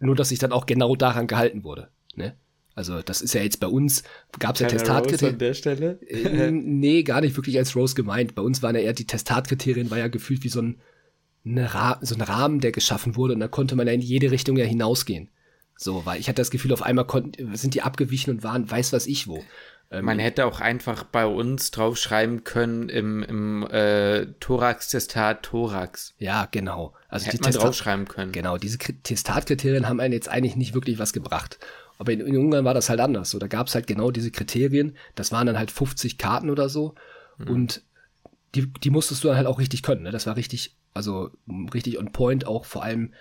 Nur, 0.00 0.14
dass 0.14 0.30
sich 0.30 0.38
dann 0.38 0.52
auch 0.52 0.66
genau 0.66 0.96
daran 0.96 1.26
gehalten 1.26 1.64
wurde. 1.64 1.90
Ne? 2.14 2.36
Also 2.78 3.02
das 3.02 3.22
ist 3.22 3.34
ja 3.34 3.42
jetzt 3.42 3.58
bei 3.58 3.66
uns, 3.66 4.04
gab 4.38 4.54
es 4.54 4.60
ja 4.60 4.68
Testatkriterien. 4.68 5.34
an 5.34 5.38
der 5.40 5.54
Stelle? 5.54 5.98
äh, 6.06 6.52
nee, 6.52 7.02
gar 7.02 7.20
nicht 7.20 7.36
wirklich 7.36 7.58
als 7.58 7.74
Rose 7.74 7.96
gemeint. 7.96 8.36
Bei 8.36 8.42
uns 8.42 8.62
waren 8.62 8.76
ja 8.76 8.80
eher 8.80 8.92
die 8.92 9.04
Testatkriterien, 9.04 9.90
war 9.90 9.98
ja 9.98 10.06
gefühlt 10.06 10.44
wie 10.44 10.48
so 10.48 10.62
ein, 10.62 10.80
eine 11.44 11.74
Ra 11.74 11.98
so 12.02 12.14
ein 12.14 12.20
Rahmen, 12.20 12.60
der 12.60 12.70
geschaffen 12.70 13.16
wurde 13.16 13.34
und 13.34 13.40
da 13.40 13.48
konnte 13.48 13.74
man 13.74 13.88
ja 13.88 13.92
in 13.92 14.00
jede 14.00 14.30
Richtung 14.30 14.56
ja 14.56 14.64
hinausgehen. 14.64 15.28
So, 15.76 16.06
weil 16.06 16.20
ich 16.20 16.28
hatte 16.28 16.40
das 16.40 16.52
Gefühl, 16.52 16.72
auf 16.72 16.82
einmal 16.82 17.04
konnten, 17.04 17.56
sind 17.56 17.74
die 17.74 17.82
abgewichen 17.82 18.32
und 18.32 18.44
waren 18.44 18.70
weiß 18.70 18.92
was 18.92 19.08
ich 19.08 19.26
wo. 19.26 19.42
Ähm, 19.90 20.04
man 20.04 20.20
hätte 20.20 20.46
auch 20.46 20.60
einfach 20.60 21.02
bei 21.02 21.26
uns 21.26 21.72
draufschreiben 21.72 22.44
können 22.44 22.88
im, 22.90 23.24
im 23.24 23.66
äh, 23.72 24.26
Thorax-Testat 24.38 25.42
Thorax. 25.42 26.14
Ja, 26.18 26.46
genau. 26.48 26.94
Also 27.08 27.26
hätte 27.26 27.38
die 27.38 27.42
man 27.42 27.50
Testat 27.50 27.66
draufschreiben 27.66 28.06
können. 28.06 28.30
Genau, 28.30 28.56
diese 28.56 28.78
Testatkriterien 28.78 29.88
haben 29.88 29.98
einen 29.98 30.12
jetzt 30.12 30.28
eigentlich 30.28 30.54
nicht 30.54 30.74
wirklich 30.74 31.00
was 31.00 31.12
gebracht. 31.12 31.58
Aber 31.98 32.12
in, 32.12 32.20
in 32.20 32.36
Ungarn 32.36 32.64
war 32.64 32.74
das 32.74 32.88
halt 32.88 33.00
anders. 33.00 33.30
So, 33.30 33.38
da 33.38 33.48
gab 33.48 33.66
es 33.66 33.74
halt 33.74 33.86
genau 33.86 34.10
diese 34.10 34.30
Kriterien. 34.30 34.96
Das 35.14 35.32
waren 35.32 35.46
dann 35.46 35.58
halt 35.58 35.70
50 35.70 36.16
Karten 36.16 36.48
oder 36.48 36.68
so. 36.68 36.94
Mhm. 37.38 37.48
Und 37.48 37.82
die, 38.54 38.66
die 38.66 38.90
musstest 38.90 39.24
du 39.24 39.28
dann 39.28 39.36
halt 39.36 39.46
auch 39.46 39.58
richtig 39.58 39.82
können. 39.82 40.02
Ne? 40.02 40.10
Das 40.10 40.26
war 40.26 40.36
richtig, 40.36 40.76
also 40.94 41.30
richtig 41.74 41.98
on 41.98 42.12
point, 42.12 42.46
auch 42.46 42.64
vor 42.64 42.82
allem 42.82 43.12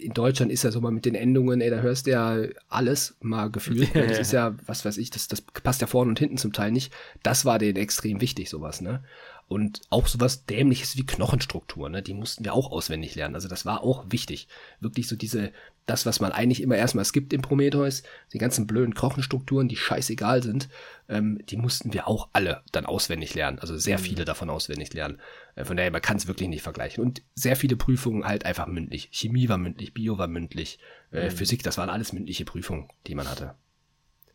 in 0.00 0.12
Deutschland 0.14 0.50
ist 0.50 0.64
ja 0.64 0.72
so 0.72 0.80
mal 0.80 0.90
mit 0.90 1.04
den 1.04 1.14
Endungen, 1.14 1.60
ey, 1.60 1.70
da 1.70 1.78
hörst 1.78 2.06
du 2.06 2.10
ja 2.10 2.38
alles 2.68 3.16
mal 3.20 3.50
gefühlt. 3.50 3.94
Ne? 3.94 4.08
Das 4.08 4.18
ist 4.18 4.32
ja, 4.32 4.56
was 4.66 4.84
weiß 4.84 4.98
ich, 4.98 5.10
das, 5.10 5.28
das 5.28 5.40
passt 5.40 5.80
ja 5.80 5.86
vorne 5.86 6.08
und 6.08 6.18
hinten 6.18 6.38
zum 6.38 6.52
Teil 6.52 6.72
nicht. 6.72 6.92
Das 7.22 7.44
war 7.44 7.58
denen 7.58 7.76
extrem 7.76 8.20
wichtig, 8.20 8.50
sowas, 8.50 8.80
ne? 8.80 9.04
Und 9.48 9.80
auch 9.88 10.06
sowas 10.06 10.44
Dämliches 10.44 10.98
wie 10.98 11.06
Knochenstruktur, 11.06 11.88
ne? 11.88 12.02
Die 12.02 12.12
mussten 12.12 12.44
wir 12.44 12.52
auch 12.52 12.70
auswendig 12.70 13.14
lernen. 13.14 13.34
Also 13.34 13.48
das 13.48 13.64
war 13.64 13.82
auch 13.82 14.04
wichtig. 14.10 14.46
Wirklich 14.78 15.08
so 15.08 15.16
diese, 15.16 15.52
das, 15.86 16.04
was 16.04 16.20
man 16.20 16.32
eigentlich 16.32 16.60
immer 16.60 16.76
erstmal 16.76 17.06
skippt 17.06 17.32
im 17.32 17.40
Prometheus, 17.40 18.02
die 18.34 18.38
ganzen 18.38 18.66
blöden 18.66 18.92
Knochenstrukturen, 18.92 19.66
die 19.66 19.76
scheißegal 19.76 20.42
sind, 20.42 20.68
ähm, 21.08 21.40
die 21.48 21.56
mussten 21.56 21.94
wir 21.94 22.08
auch 22.08 22.28
alle 22.34 22.62
dann 22.72 22.84
auswendig 22.84 23.34
lernen. 23.34 23.58
Also 23.58 23.78
sehr 23.78 23.96
mhm. 23.96 24.02
viele 24.02 24.24
davon 24.26 24.50
auswendig 24.50 24.92
lernen. 24.92 25.18
Äh, 25.54 25.64
von 25.64 25.78
daher, 25.78 25.90
man 25.90 26.02
kann 26.02 26.18
es 26.18 26.26
wirklich 26.26 26.50
nicht 26.50 26.62
vergleichen. 26.62 27.02
Und 27.02 27.22
sehr 27.34 27.56
viele 27.56 27.76
Prüfungen 27.76 28.26
halt 28.26 28.44
einfach 28.44 28.66
mündlich. 28.66 29.08
Chemie 29.12 29.48
war 29.48 29.56
mündlich, 29.56 29.94
Bio 29.94 30.18
war 30.18 30.28
mündlich, 30.28 30.78
äh, 31.10 31.30
mhm. 31.30 31.30
Physik, 31.30 31.62
das 31.62 31.78
waren 31.78 31.88
alles 31.88 32.12
mündliche 32.12 32.44
Prüfungen, 32.44 32.90
die 33.06 33.14
man 33.14 33.30
hatte. 33.30 33.54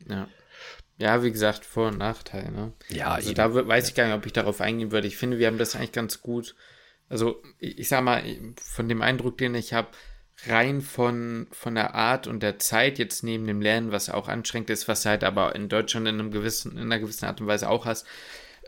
Ja. 0.09 0.28
Ja, 0.97 1.23
wie 1.23 1.31
gesagt, 1.31 1.65
Vor- 1.65 1.87
und 1.87 1.97
Nachteil. 1.97 2.51
Ne? 2.51 2.73
Ja, 2.89 3.11
also 3.11 3.29
eben. 3.29 3.35
da 3.35 3.67
weiß 3.67 3.89
ich 3.89 3.95
gar 3.95 4.05
nicht, 4.05 4.15
ob 4.15 4.25
ich 4.25 4.33
darauf 4.33 4.61
eingehen 4.61 4.91
würde. 4.91 5.07
Ich 5.07 5.17
finde, 5.17 5.39
wir 5.39 5.47
haben 5.47 5.57
das 5.57 5.75
eigentlich 5.75 5.91
ganz 5.91 6.21
gut. 6.21 6.55
Also, 7.09 7.41
ich, 7.59 7.79
ich 7.79 7.89
sag 7.89 8.03
mal, 8.03 8.23
von 8.61 8.87
dem 8.87 9.01
Eindruck, 9.01 9.37
den 9.37 9.55
ich 9.55 9.73
habe, 9.73 9.89
rein 10.47 10.81
von, 10.81 11.47
von 11.51 11.75
der 11.75 11.95
Art 11.95 12.27
und 12.27 12.41
der 12.41 12.59
Zeit, 12.59 12.99
jetzt 12.99 13.23
neben 13.23 13.47
dem 13.47 13.61
Lernen, 13.61 13.91
was 13.91 14.09
auch 14.09 14.27
anstrengend 14.27 14.69
ist, 14.69 14.87
was 14.87 15.05
halt 15.05 15.23
aber 15.23 15.55
in 15.55 15.69
Deutschland 15.69 16.07
in, 16.07 16.19
einem 16.19 16.31
gewissen, 16.31 16.73
in 16.73 16.83
einer 16.83 16.99
gewissen 16.99 17.25
Art 17.25 17.39
und 17.39 17.47
Weise 17.47 17.69
auch 17.69 17.85
hast, 17.85 18.05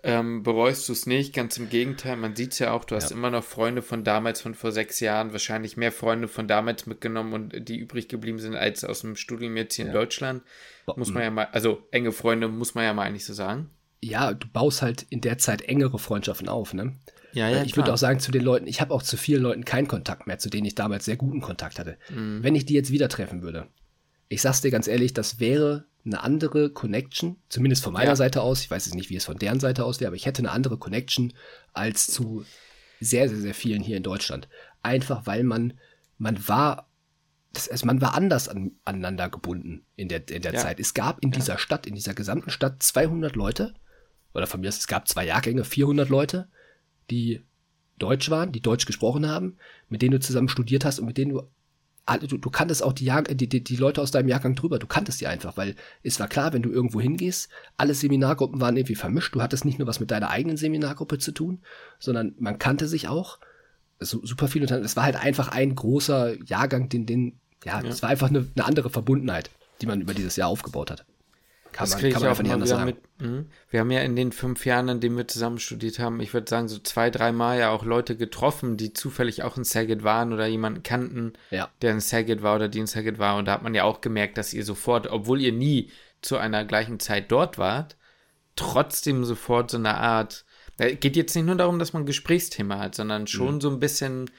ähm, 0.06 0.44
bereust 0.44 0.88
du 0.88 0.94
es 0.94 1.08
nicht, 1.08 1.34
ganz 1.34 1.58
im 1.58 1.70
Gegenteil. 1.70 2.16
Man 2.16 2.36
sieht 2.36 2.54
es 2.54 2.60
ja 2.60 2.72
auch, 2.72 2.86
du 2.86 2.96
hast 2.96 3.10
ja. 3.10 3.16
immer 3.18 3.32
noch 3.32 3.44
Freunde 3.44 3.82
von 3.82 4.04
damals, 4.04 4.40
von 4.40 4.54
vor 4.54 4.72
sechs 4.72 5.00
Jahren, 5.00 5.32
wahrscheinlich 5.32 5.78
mehr 5.78 5.92
Freunde 5.92 6.28
von 6.28 6.48
damals 6.48 6.86
mitgenommen 6.86 7.34
und 7.34 7.68
die 7.68 7.78
übrig 7.78 8.08
geblieben 8.08 8.38
sind 8.38 8.56
als 8.56 8.84
aus 8.86 9.02
dem 9.02 9.16
Studium 9.16 9.58
jetzt 9.58 9.76
hier 9.76 9.86
ja. 9.86 9.92
in 9.92 9.96
Deutschland. 9.96 10.44
Muss 10.96 11.12
man 11.12 11.24
ja 11.24 11.32
mal, 11.32 11.48
also 11.52 11.82
enge 11.90 12.12
Freunde 12.12 12.48
muss 12.48 12.76
man 12.76 12.84
ja 12.84 12.94
mal 12.94 13.04
eigentlich 13.04 13.26
so 13.26 13.34
sagen. 13.34 13.72
Ja, 14.02 14.34
du 14.34 14.48
baust 14.48 14.84
halt 14.84 15.08
in 15.10 15.22
der 15.22 15.40
Zeit 15.40 15.64
engere 15.64 15.98
Freundschaften 15.98 16.50
auf, 16.50 16.76
ne? 16.76 16.94
Ja, 17.34 17.50
ja, 17.50 17.64
ich 17.64 17.76
würde 17.76 17.92
auch 17.92 17.98
sagen 17.98 18.20
zu 18.20 18.32
den 18.32 18.44
Leuten, 18.44 18.68
ich 18.68 18.80
habe 18.80 18.94
auch 18.94 19.04
zu 19.04 19.18
vielen 19.18 19.42
Leuten 19.42 19.66
keinen 19.66 19.88
Kontakt 19.88 20.28
mehr, 20.28 20.38
zu 20.38 20.50
denen 20.50 20.66
ich 20.66 20.76
damals 20.76 21.04
sehr 21.06 21.18
guten 21.18 21.42
Kontakt 21.42 21.80
hatte. 21.80 21.98
Mhm. 22.10 22.44
Wenn 22.44 22.56
ich 22.56 22.66
die 22.66 22.76
jetzt 22.76 22.92
wieder 22.92 23.10
treffen 23.10 23.42
würde, 23.42 23.68
ich 24.30 24.42
sag's 24.42 24.62
dir 24.62 24.72
ganz 24.72 24.88
ehrlich, 24.88 25.14
das 25.14 25.40
wäre 25.40 25.86
eine 26.06 26.22
andere 26.22 26.70
Connection, 26.70 27.38
zumindest 27.50 27.84
von 27.84 27.94
meiner 27.94 28.12
ja. 28.12 28.16
Seite 28.16 28.42
aus. 28.42 28.62
Ich 28.62 28.70
weiß 28.70 28.86
jetzt 28.86 28.96
nicht, 28.96 29.10
wie 29.10 29.16
es 29.16 29.26
von 29.26 29.38
deren 29.38 29.60
Seite 29.60 29.86
aus 29.86 30.00
wäre, 30.00 30.10
aber 30.10 30.16
ich 30.16 30.26
hätte 30.26 30.40
eine 30.40 30.52
andere 30.52 30.78
Connection 30.78 31.34
als 31.74 32.08
zu 32.08 32.46
sehr, 33.00 33.28
sehr, 33.28 33.40
sehr 33.40 33.54
vielen 33.54 33.82
hier 33.82 33.98
in 33.98 34.04
Deutschland. 34.04 34.48
Einfach 34.84 35.26
weil 35.26 35.44
man, 35.44 35.74
man 36.18 36.48
war, 36.48 36.90
das, 37.54 37.70
also 37.70 37.86
man 37.88 38.02
war 38.02 38.14
anders 38.14 38.48
an, 38.48 38.74
aneinander 38.86 39.30
gebunden 39.30 39.86
in 39.96 40.08
der, 40.08 40.30
in 40.30 40.42
der 40.42 40.54
ja. 40.54 40.60
Zeit. 40.60 40.80
Es 40.80 40.94
gab 40.94 41.24
in 41.24 41.32
ja. 41.32 41.38
dieser 41.38 41.58
Stadt, 41.58 41.88
in 41.88 41.96
dieser 41.96 42.14
gesamten 42.14 42.52
Stadt 42.52 42.84
200 42.84 43.36
Leute, 43.36 43.74
oder 44.34 44.48
von 44.48 44.62
mir 44.62 44.68
aus, 44.68 44.78
es 44.78 44.88
gab 44.88 45.08
zwei 45.08 45.26
Jahrgänge, 45.26 45.64
400 45.64 46.10
Leute, 46.10 46.50
die 47.10 47.44
Deutsch 47.98 48.30
waren, 48.30 48.52
die 48.52 48.62
Deutsch 48.62 48.86
gesprochen 48.86 49.28
haben, 49.28 49.58
mit 49.90 50.02
denen 50.02 50.12
du 50.12 50.20
zusammen 50.20 50.50
studiert 50.50 50.86
hast 50.86 51.00
und 51.00 51.06
mit 51.06 51.18
denen 51.18 51.32
du 51.32 51.44
du, 52.06 52.38
du 52.38 52.50
kanntest 52.50 52.84
auch 52.84 52.94
die, 52.94 53.06
Jahr, 53.06 53.24
die, 53.24 53.50
die, 53.50 53.64
die 53.64 53.76
Leute 53.76 54.02
aus 54.02 54.12
deinem 54.12 54.28
Jahrgang 54.28 54.56
drüber, 54.56 54.80
du 54.80 54.88
kanntest 54.88 55.22
die 55.22 55.28
einfach, 55.28 55.58
weil 55.58 55.76
es 56.04 56.20
war 56.20 56.28
klar, 56.28 56.54
wenn 56.54 56.62
du 56.62 56.72
irgendwo 56.72 57.02
hingehst, 57.02 57.50
alle 57.78 57.94
Seminargruppen 57.94 58.62
waren 58.62 58.78
irgendwie 58.78 58.96
vermischt, 58.96 59.34
du 59.34 59.42
hattest 59.42 59.66
nicht 59.66 59.80
nur 59.80 59.88
was 59.88 60.00
mit 60.00 60.12
deiner 60.12 60.30
eigenen 60.30 60.58
Seminargruppe 60.58 61.18
zu 61.18 61.32
tun, 61.32 61.62
sondern 62.00 62.36
man 62.38 62.60
kannte 62.60 62.88
sich 62.88 63.08
auch, 63.08 63.40
so, 64.00 64.24
super 64.26 64.48
viel, 64.48 64.64
es 64.64 64.96
war 64.96 65.04
halt 65.04 65.16
einfach 65.16 65.50
ein 65.50 65.74
großer 65.74 66.42
Jahrgang, 66.44 66.90
den, 66.90 67.06
den, 67.06 67.40
ja, 67.64 67.82
es 67.82 68.02
war 68.02 68.10
einfach 68.10 68.30
eine, 68.30 68.46
eine 68.56 68.66
andere 68.66 68.90
Verbundenheit, 68.90 69.50
die 69.82 69.88
man 69.88 70.02
über 70.02 70.14
dieses 70.14 70.36
Jahr 70.36 70.50
aufgebaut 70.50 70.92
hat. 70.92 71.06
Kann 71.76 71.90
das 71.90 72.02
man, 72.02 72.12
man 72.14 72.24
einfach 72.24 72.44
nicht 72.44 72.54
anders 72.54 72.70
sagen. 72.70 72.86
Mit, 72.86 72.98
mh. 73.20 73.46
Wir 73.70 73.82
haben 73.82 73.92
ja 73.92 74.00
in 74.00 74.16
den 74.16 74.32
fünf 74.32 74.66
Jahren, 74.66 74.88
in 74.88 75.02
denen 75.02 75.18
wir 75.18 75.28
zusammen 75.28 75.60
studiert 75.60 76.00
haben, 76.00 76.22
ich 76.22 76.34
würde 76.34 76.50
sagen, 76.50 76.70
so 76.70 76.80
zwei, 76.80 77.10
dreimal 77.10 77.60
ja 77.60 77.70
auch 77.70 77.84
Leute 77.84 78.16
getroffen, 78.16 78.78
die 78.78 78.94
zufällig 78.94 79.44
auch 79.44 79.58
in 79.58 79.66
Saget 79.66 80.06
waren 80.06 80.32
oder 80.32 80.46
jemanden 80.46 80.84
kannten, 80.84 81.34
ja. 81.52 81.70
der 81.82 81.92
in 81.92 82.00
Saget 82.00 82.44
war 82.44 82.56
oder 82.56 82.70
die 82.70 82.80
in 82.80 82.88
Saget 82.88 83.20
war. 83.20 83.36
Und 83.36 83.46
da 83.46 83.52
hat 83.52 83.62
man 83.62 83.76
ja 83.76 83.84
auch 83.84 84.00
gemerkt, 84.00 84.38
dass 84.38 84.54
ihr 84.54 84.64
sofort, 84.64 85.08
obwohl 85.08 85.42
ihr 85.42 85.52
nie 85.52 85.92
zu 86.22 86.38
einer 86.38 86.64
gleichen 86.64 87.02
Zeit 87.02 87.30
dort 87.30 87.58
wart, 87.58 87.98
trotzdem 88.56 89.26
sofort 89.26 89.70
so 89.70 89.78
eine 89.78 89.96
Art, 89.98 90.46
Es 90.78 90.98
geht 91.02 91.18
jetzt 91.18 91.36
nicht 91.36 91.46
nur 91.46 91.56
darum, 91.56 91.78
dass 91.78 91.92
man 91.92 92.04
ein 92.04 92.08
Gesprächsthema 92.08 92.80
hat, 92.80 92.96
sondern 92.96 93.28
schon 93.28 93.56
mhm. 93.56 93.62
so 93.62 93.70
ein 93.70 93.82
bisschen 93.82 94.32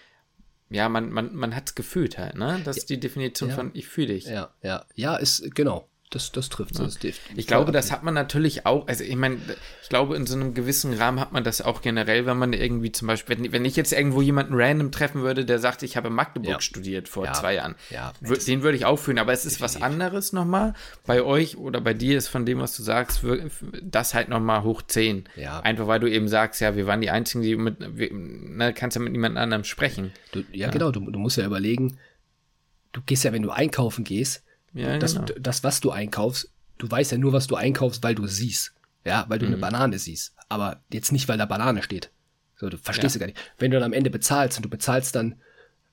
ja, 0.70 0.88
man, 0.88 1.12
man, 1.12 1.32
man 1.34 1.54
hat 1.54 1.68
es 1.68 1.74
gefühlt 1.76 2.18
halt, 2.18 2.34
ne? 2.34 2.60
Das 2.64 2.78
ist 2.78 2.90
die 2.90 2.98
Definition 2.98 3.50
ja. 3.50 3.54
von 3.54 3.70
ich 3.74 3.86
fühle 3.86 4.14
dich. 4.14 4.24
Ja, 4.24 4.52
ja, 4.62 4.84
ja, 4.96 5.14
ist 5.14 5.54
genau 5.54 5.88
das, 6.16 6.32
das 6.32 6.48
trifft 6.48 6.78
es. 6.78 6.98
Ja. 7.02 7.10
Ich 7.36 7.46
glaube, 7.46 7.72
das 7.72 7.92
hat 7.92 8.02
man 8.02 8.14
natürlich 8.14 8.64
auch, 8.66 8.88
also 8.88 9.04
ich 9.04 9.16
meine, 9.16 9.36
ich 9.82 9.88
glaube, 9.88 10.16
in 10.16 10.26
so 10.26 10.34
einem 10.34 10.54
gewissen 10.54 10.94
Rahmen 10.94 11.20
hat 11.20 11.32
man 11.32 11.44
das 11.44 11.60
auch 11.60 11.82
generell, 11.82 12.26
wenn 12.26 12.38
man 12.38 12.52
irgendwie 12.52 12.90
zum 12.90 13.08
Beispiel, 13.08 13.38
wenn, 13.38 13.52
wenn 13.52 13.64
ich 13.64 13.76
jetzt 13.76 13.92
irgendwo 13.92 14.22
jemanden 14.22 14.54
random 14.54 14.90
treffen 14.90 15.22
würde, 15.22 15.44
der 15.44 15.58
sagt, 15.58 15.82
ich 15.82 15.96
habe 15.96 16.08
in 16.08 16.14
Magdeburg 16.14 16.50
ja. 16.50 16.60
studiert 16.60 17.08
vor 17.08 17.26
ja. 17.26 17.32
zwei 17.34 17.54
Jahren, 17.54 17.74
ja, 17.90 18.12
den 18.20 18.62
würde 18.62 18.76
ich 18.76 18.86
auch 18.86 18.96
fühlen, 18.96 19.18
aber 19.18 19.32
es 19.32 19.44
ist 19.44 19.60
definitiv. 19.60 19.80
was 19.80 19.82
anderes 19.82 20.32
nochmal. 20.32 20.74
Bei 21.04 21.22
euch 21.22 21.56
oder 21.56 21.80
bei 21.80 21.94
dir 21.94 22.16
ist 22.16 22.28
von 22.28 22.46
dem, 22.46 22.58
was 22.60 22.76
du 22.76 22.82
sagst, 22.82 23.22
das 23.82 24.14
halt 24.14 24.28
nochmal 24.28 24.62
hoch 24.62 24.82
10. 24.82 25.28
Ja. 25.36 25.60
Einfach 25.60 25.86
weil 25.86 26.00
du 26.00 26.10
eben 26.10 26.28
sagst, 26.28 26.60
ja, 26.60 26.76
wir 26.76 26.86
waren 26.86 27.00
die 27.00 27.10
Einzigen, 27.10 27.42
die 27.42 27.56
mit, 27.56 27.76
wir, 27.78 28.10
ne, 28.12 28.72
kannst 28.72 28.96
ja 28.96 29.02
mit 29.02 29.12
niemand 29.12 29.36
anderem 29.36 29.64
sprechen. 29.64 30.12
Du, 30.32 30.42
ja, 30.52 30.70
genau, 30.70 30.90
du, 30.90 31.10
du 31.10 31.18
musst 31.18 31.36
ja 31.36 31.44
überlegen, 31.44 31.98
du 32.92 33.02
gehst 33.02 33.24
ja, 33.24 33.32
wenn 33.32 33.42
du 33.42 33.50
einkaufen 33.50 34.04
gehst, 34.04 34.45
ja, 34.76 34.98
das, 34.98 35.14
genau. 35.14 35.26
das, 35.38 35.64
was 35.64 35.80
du 35.80 35.90
einkaufst, 35.90 36.50
du 36.78 36.90
weißt 36.90 37.12
ja 37.12 37.18
nur, 37.18 37.32
was 37.32 37.46
du 37.46 37.56
einkaufst, 37.56 38.02
weil 38.02 38.14
du 38.14 38.26
siehst. 38.26 38.72
Ja, 39.04 39.24
weil 39.28 39.38
du 39.38 39.46
mhm. 39.46 39.52
eine 39.52 39.60
Banane 39.60 39.98
siehst. 39.98 40.34
Aber 40.48 40.82
jetzt 40.92 41.12
nicht, 41.12 41.28
weil 41.28 41.38
da 41.38 41.46
Banane 41.46 41.82
steht. 41.82 42.10
So, 42.56 42.68
du 42.68 42.78
verstehst 42.78 43.14
ja. 43.14 43.20
gar 43.20 43.26
nicht. 43.26 43.38
Wenn 43.58 43.70
du 43.70 43.76
dann 43.76 43.84
am 43.84 43.92
Ende 43.92 44.10
bezahlst 44.10 44.58
und 44.58 44.64
du 44.64 44.68
bezahlst 44.68 45.14
dann 45.14 45.36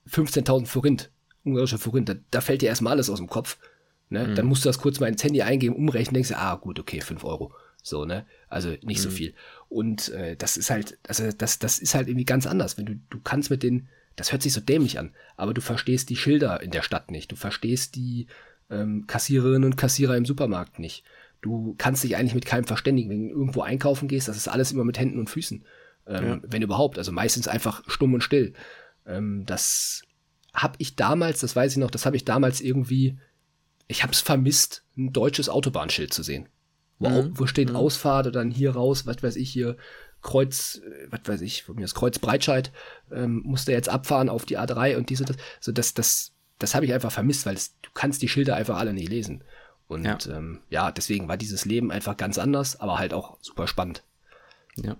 15.000 0.09 0.65
Forint, 0.65 1.11
ungarische 1.43 1.77
Forint, 1.77 2.09
da, 2.09 2.15
da, 2.31 2.41
fällt 2.41 2.61
dir 2.61 2.69
erstmal 2.69 2.93
alles 2.93 3.09
aus 3.09 3.19
dem 3.19 3.27
Kopf. 3.27 3.57
Ne? 4.09 4.27
Mhm. 4.27 4.35
Dann 4.35 4.45
musst 4.45 4.65
du 4.65 4.69
das 4.69 4.79
kurz 4.79 4.99
mal 4.99 5.07
ins 5.07 5.23
Handy 5.23 5.41
eingeben, 5.41 5.75
umrechnen, 5.75 6.15
denkst 6.15 6.29
du, 6.29 6.37
ah, 6.37 6.55
gut, 6.55 6.79
okay, 6.79 7.01
5 7.01 7.23
Euro. 7.23 7.53
So, 7.81 8.05
ne? 8.05 8.25
Also 8.47 8.69
nicht 8.69 8.99
mhm. 8.99 9.03
so 9.03 9.09
viel. 9.09 9.33
Und 9.67 10.09
äh, 10.09 10.35
das 10.37 10.55
ist 10.57 10.69
halt, 10.69 10.97
also 11.07 11.29
das, 11.37 11.59
das 11.59 11.79
ist 11.79 11.95
halt 11.95 12.07
irgendwie 12.07 12.25
ganz 12.25 12.47
anders. 12.47 12.77
Wenn 12.77 12.85
du, 12.85 12.95
du 13.09 13.19
kannst 13.19 13.49
mit 13.49 13.61
den, 13.61 13.89
das 14.15 14.31
hört 14.31 14.41
sich 14.41 14.53
so 14.53 14.61
dämlich 14.61 14.99
an, 14.99 15.13
aber 15.35 15.53
du 15.53 15.61
verstehst 15.61 16.09
die 16.09 16.15
Schilder 16.15 16.61
in 16.61 16.71
der 16.71 16.81
Stadt 16.81 17.11
nicht. 17.11 17.31
Du 17.31 17.35
verstehst 17.35 17.95
die, 17.95 18.27
ähm, 18.69 19.05
Kassiererinnen 19.07 19.65
und 19.65 19.77
Kassierer 19.77 20.17
im 20.17 20.25
Supermarkt 20.25 20.79
nicht. 20.79 21.03
Du 21.41 21.75
kannst 21.77 22.03
dich 22.03 22.15
eigentlich 22.15 22.35
mit 22.35 22.45
keinem 22.45 22.65
verständigen. 22.65 23.09
Wenn 23.09 23.29
du 23.29 23.35
irgendwo 23.35 23.61
einkaufen 23.61 24.07
gehst, 24.07 24.27
das 24.27 24.37
ist 24.37 24.47
alles 24.47 24.71
immer 24.71 24.85
mit 24.85 24.97
Händen 24.97 25.19
und 25.19 25.29
Füßen. 25.29 25.65
Ähm, 26.07 26.25
ja. 26.25 26.39
Wenn 26.43 26.61
überhaupt. 26.61 26.97
Also 26.97 27.11
meistens 27.11 27.47
einfach 27.47 27.83
stumm 27.87 28.13
und 28.13 28.23
still. 28.23 28.53
Ähm, 29.05 29.45
das 29.45 30.03
habe 30.53 30.75
ich 30.77 30.95
damals, 30.95 31.39
das 31.41 31.55
weiß 31.55 31.73
ich 31.73 31.77
noch, 31.77 31.91
das 31.91 32.05
habe 32.05 32.15
ich 32.15 32.25
damals 32.25 32.61
irgendwie, 32.61 33.17
ich 33.87 34.03
habe 34.03 34.13
es 34.13 34.21
vermisst, 34.21 34.83
ein 34.97 35.11
deutsches 35.11 35.49
Autobahnschild 35.49 36.13
zu 36.13 36.23
sehen. 36.23 36.47
Wo, 36.99 37.09
mhm. 37.09 37.37
wo 37.37 37.47
steht 37.47 37.69
mhm. 37.69 37.75
Ausfahrt 37.75 38.27
oder 38.27 38.39
dann 38.39 38.51
hier 38.51 38.71
raus, 38.71 39.05
was 39.05 39.21
weiß 39.21 39.35
ich 39.35 39.49
hier, 39.49 39.77
Kreuz, 40.21 40.81
äh, 40.85 41.07
was 41.09 41.21
weiß 41.25 41.41
ich, 41.41 41.63
von 41.63 41.75
mir 41.75 41.81
das 41.81 41.95
Kreuz 41.95 42.19
Breitscheid, 42.19 42.71
ähm, 43.11 43.41
musste 43.43 43.71
jetzt 43.71 43.89
abfahren 43.89 44.29
auf 44.29 44.45
die 44.45 44.57
A3 44.57 44.95
und 44.95 45.09
diese, 45.09 45.25
das, 45.25 45.35
so 45.59 45.71
das, 45.71 45.93
das 45.93 46.31
das 46.63 46.75
habe 46.75 46.85
ich 46.85 46.93
einfach 46.93 47.11
vermisst, 47.11 47.45
weil 47.45 47.55
es, 47.55 47.77
du 47.81 47.89
kannst 47.93 48.21
die 48.21 48.29
Schilder 48.29 48.55
einfach 48.55 48.77
alle 48.77 48.93
nicht 48.93 49.09
lesen. 49.09 49.43
Und 49.87 50.05
ja. 50.05 50.17
Ähm, 50.29 50.61
ja, 50.69 50.91
deswegen 50.91 51.27
war 51.27 51.35
dieses 51.35 51.65
Leben 51.65 51.91
einfach 51.91 52.15
ganz 52.15 52.37
anders, 52.37 52.79
aber 52.79 52.97
halt 52.97 53.13
auch 53.13 53.37
super 53.41 53.67
spannend. 53.67 54.03
Ja. 54.77 54.95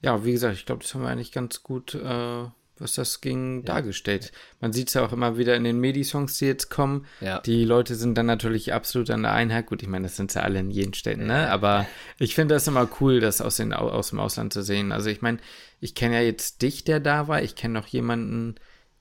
Ja, 0.00 0.24
wie 0.24 0.30
gesagt, 0.30 0.54
ich 0.54 0.64
glaube, 0.64 0.82
das 0.82 0.94
haben 0.94 1.02
wir 1.02 1.08
eigentlich 1.08 1.32
ganz 1.32 1.64
gut, 1.64 1.94
äh, 1.94 2.44
was 2.78 2.94
das 2.94 3.20
ging, 3.20 3.58
ja. 3.58 3.64
dargestellt. 3.64 4.30
Man 4.60 4.72
sieht 4.72 4.88
es 4.88 4.94
ja 4.94 5.04
auch 5.04 5.12
immer 5.12 5.38
wieder 5.38 5.56
in 5.56 5.64
den 5.64 5.80
Medi-Songs, 5.80 6.38
die 6.38 6.46
jetzt 6.46 6.70
kommen. 6.70 7.06
Ja. 7.20 7.40
Die 7.40 7.64
Leute 7.64 7.96
sind 7.96 8.16
dann 8.16 8.26
natürlich 8.26 8.72
absolut 8.72 9.10
an 9.10 9.22
der 9.22 9.32
Einheit. 9.32 9.66
Gut, 9.66 9.82
ich 9.82 9.88
meine, 9.88 10.04
das 10.04 10.14
sind 10.14 10.32
ja 10.34 10.42
alle 10.42 10.60
in 10.60 10.70
jeden 10.70 10.94
Städten, 10.94 11.26
ne? 11.26 11.50
Aber 11.50 11.86
ich 12.20 12.36
finde 12.36 12.54
das 12.54 12.68
immer 12.68 12.88
cool, 13.00 13.18
das 13.18 13.40
aus, 13.40 13.56
den, 13.56 13.72
aus 13.72 14.10
dem 14.10 14.20
Ausland 14.20 14.52
zu 14.52 14.62
sehen. 14.62 14.92
Also 14.92 15.10
ich 15.10 15.20
meine, 15.20 15.38
ich 15.80 15.96
kenne 15.96 16.14
ja 16.14 16.22
jetzt 16.22 16.62
dich, 16.62 16.84
der 16.84 17.00
da 17.00 17.26
war. 17.26 17.42
Ich 17.42 17.56
kenne 17.56 17.74
noch 17.74 17.88
jemanden, 17.88 18.54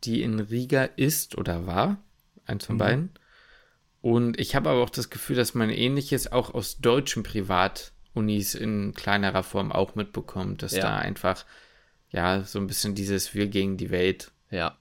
die 0.03 0.21
in 0.21 0.39
Riga 0.39 0.83
ist 0.83 1.37
oder 1.37 1.65
war. 1.65 1.97
Eins 2.45 2.65
von 2.65 2.75
mhm. 2.75 2.79
beiden. 2.79 3.09
Und 4.01 4.39
ich 4.39 4.55
habe 4.55 4.69
aber 4.69 4.83
auch 4.83 4.91
das 4.91 5.09
Gefühl, 5.09 5.35
dass 5.35 5.55
man 5.55 5.69
ähnliches 5.71 6.31
auch 6.31 6.53
aus 6.53 6.77
deutschen 6.77 7.23
Privatunis 7.23 8.53
in 8.53 8.93
kleinerer 8.93 9.41
Form 9.41 9.71
auch 9.71 9.95
mitbekommt, 9.95 10.61
dass 10.61 10.73
ja. 10.73 10.83
da 10.83 10.97
einfach, 10.97 11.45
ja, 12.11 12.43
so 12.43 12.59
ein 12.59 12.67
bisschen 12.67 12.93
dieses 12.93 13.33
Wir 13.33 13.47
gegen 13.47 13.77
die 13.77 13.89
Welt. 13.89 14.31
Ja. 14.51 14.77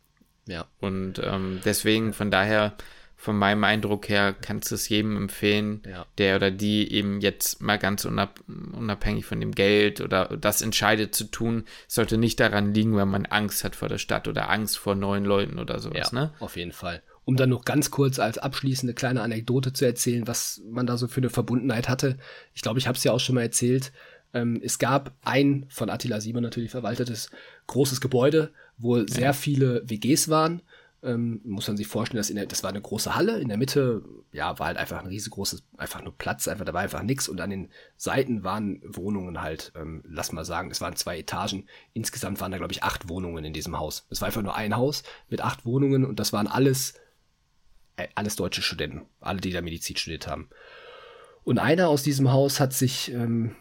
Ja. 0.47 0.67
Und 0.79 1.21
ähm, 1.25 1.61
deswegen, 1.65 2.13
von 2.13 2.31
daher, 2.31 2.77
von 3.25 3.39
meinem 3.39 3.65
Eindruck 3.65 4.11
her 4.11 4.35
kannst 4.35 4.71
du 4.71 4.75
es 4.75 4.87
jedem 4.91 5.17
empfehlen, 5.17 5.81
ja. 5.89 6.05
der 6.19 6.37
oder 6.37 6.51
die 6.51 6.93
eben 6.93 7.23
jetzt 7.23 7.63
mal 7.63 7.79
ganz 7.79 8.05
unab 8.05 8.39
unabhängig 8.47 9.25
von 9.25 9.41
dem 9.41 9.53
Geld 9.53 10.03
oder 10.03 10.37
das 10.37 10.61
entscheidet 10.61 11.15
zu 11.15 11.25
tun, 11.25 11.65
sollte 11.89 12.19
nicht 12.19 12.39
daran 12.39 12.75
liegen, 12.75 12.95
wenn 12.99 13.09
man 13.09 13.25
Angst 13.25 13.65
hat 13.65 13.77
vor 13.77 13.89
der 13.89 13.97
Stadt 13.97 14.29
oder 14.29 14.51
Angst 14.51 14.77
vor 14.77 14.95
neuen 14.95 15.25
Leuten 15.25 15.59
oder 15.59 15.79
sowas. 15.79 16.11
Ja, 16.13 16.21
ne? 16.21 16.35
auf 16.39 16.59
jeden 16.59 16.73
Fall. 16.73 17.03
Um 17.25 17.37
dann 17.37 17.49
noch 17.49 17.65
ganz 17.65 17.91
kurz 17.91 18.19
als 18.19 18.37
abschließende 18.37 18.93
kleine 18.93 19.23
Anekdote 19.23 19.73
zu 19.73 19.87
erzählen, 19.87 20.27
was 20.27 20.61
man 20.71 20.87
da 20.87 20.99
so 20.99 21.09
für 21.09 21.23
eine 21.23 21.31
Verbundenheit 21.31 21.89
hatte. 21.89 22.19
Ich 22.53 22.61
glaube, 22.61 22.79
ich 22.79 22.87
habe 22.87 22.99
es 22.99 23.05
ja 23.05 23.13
auch 23.13 23.21
schon 23.21 23.37
mal 23.37 23.41
erzählt. 23.41 23.91
Ähm, 24.35 24.61
es 24.63 24.79
gab 24.79 25.15
ein 25.23 25.65
von 25.71 25.89
Attila 25.89 26.21
Sieber 26.21 26.43
natürlich 26.43 26.73
verwaltetes 26.73 27.31
großes 27.69 28.03
Gebäude, 28.03 28.53
wo 28.77 28.99
ja. 28.99 29.05
sehr 29.09 29.33
viele 29.33 29.83
WGs 29.89 30.29
waren 30.29 30.61
ähm, 31.05 31.41
muss 31.45 31.69
man 31.69 31.77
sich 31.77 31.87
vorstellen, 31.87 32.19
dass 32.19 32.31
in 32.31 32.37
der, 32.37 32.47
das 32.47 32.63
war 32.63 32.71
eine 32.71 32.81
große 32.81 33.15
Halle, 33.15 33.39
in 33.39 33.49
der 33.49 33.59
Mitte, 33.59 34.03
ja, 34.33 34.59
war 34.59 34.69
halt 34.69 34.79
einfach 34.79 34.99
ein 34.99 35.07
riesengroßes, 35.07 35.63
einfach 35.77 36.03
nur 36.03 36.17
Platz, 36.17 36.49
einfach, 36.49 36.65
da 36.65 36.73
war 36.73 36.81
einfach 36.81 37.03
nichts 37.03 37.29
und 37.29 37.41
an 37.41 37.51
den 37.51 37.71
Seiten 37.97 38.43
waren 38.43 38.81
Wohnungen 38.85 39.41
halt, 39.41 39.73
ähm, 39.77 40.03
lass 40.07 40.33
mal 40.33 40.45
sagen, 40.45 40.71
es 40.71 40.81
waren 40.81 40.97
zwei 40.97 41.19
Etagen, 41.19 41.67
insgesamt 41.93 42.41
waren 42.41 42.51
da, 42.51 42.59
glaube 42.59 42.73
ich, 42.73 42.83
acht 42.83 43.09
Wohnungen 43.09 43.45
in 43.45 43.53
diesem 43.53 43.79
Haus. 43.79 44.07
Es 44.11 44.21
war 44.21 44.27
einfach 44.27 44.43
nur 44.43 44.57
ein 44.57 44.77
Haus 44.77 45.03
mit 45.29 45.43
acht 45.43 45.65
Wohnungen 45.65 46.05
und 46.05 46.19
das 46.19 46.33
waren 46.33 46.47
alles, 46.47 46.95
äh, 47.97 48.09
alles 48.15 48.37
deutsche 48.37 48.63
Studenten, 48.63 49.03
alle, 49.21 49.41
die 49.41 49.53
da 49.53 49.61
Medizin 49.61 49.97
studiert 49.97 50.27
haben. 50.27 50.49
Und 51.45 51.59
einer 51.59 51.89
aus 51.89 52.03
diesem 52.03 52.33
Haus 52.33 52.59
hat 52.59 52.73
sich 52.73 53.13
ähm, 53.13 53.55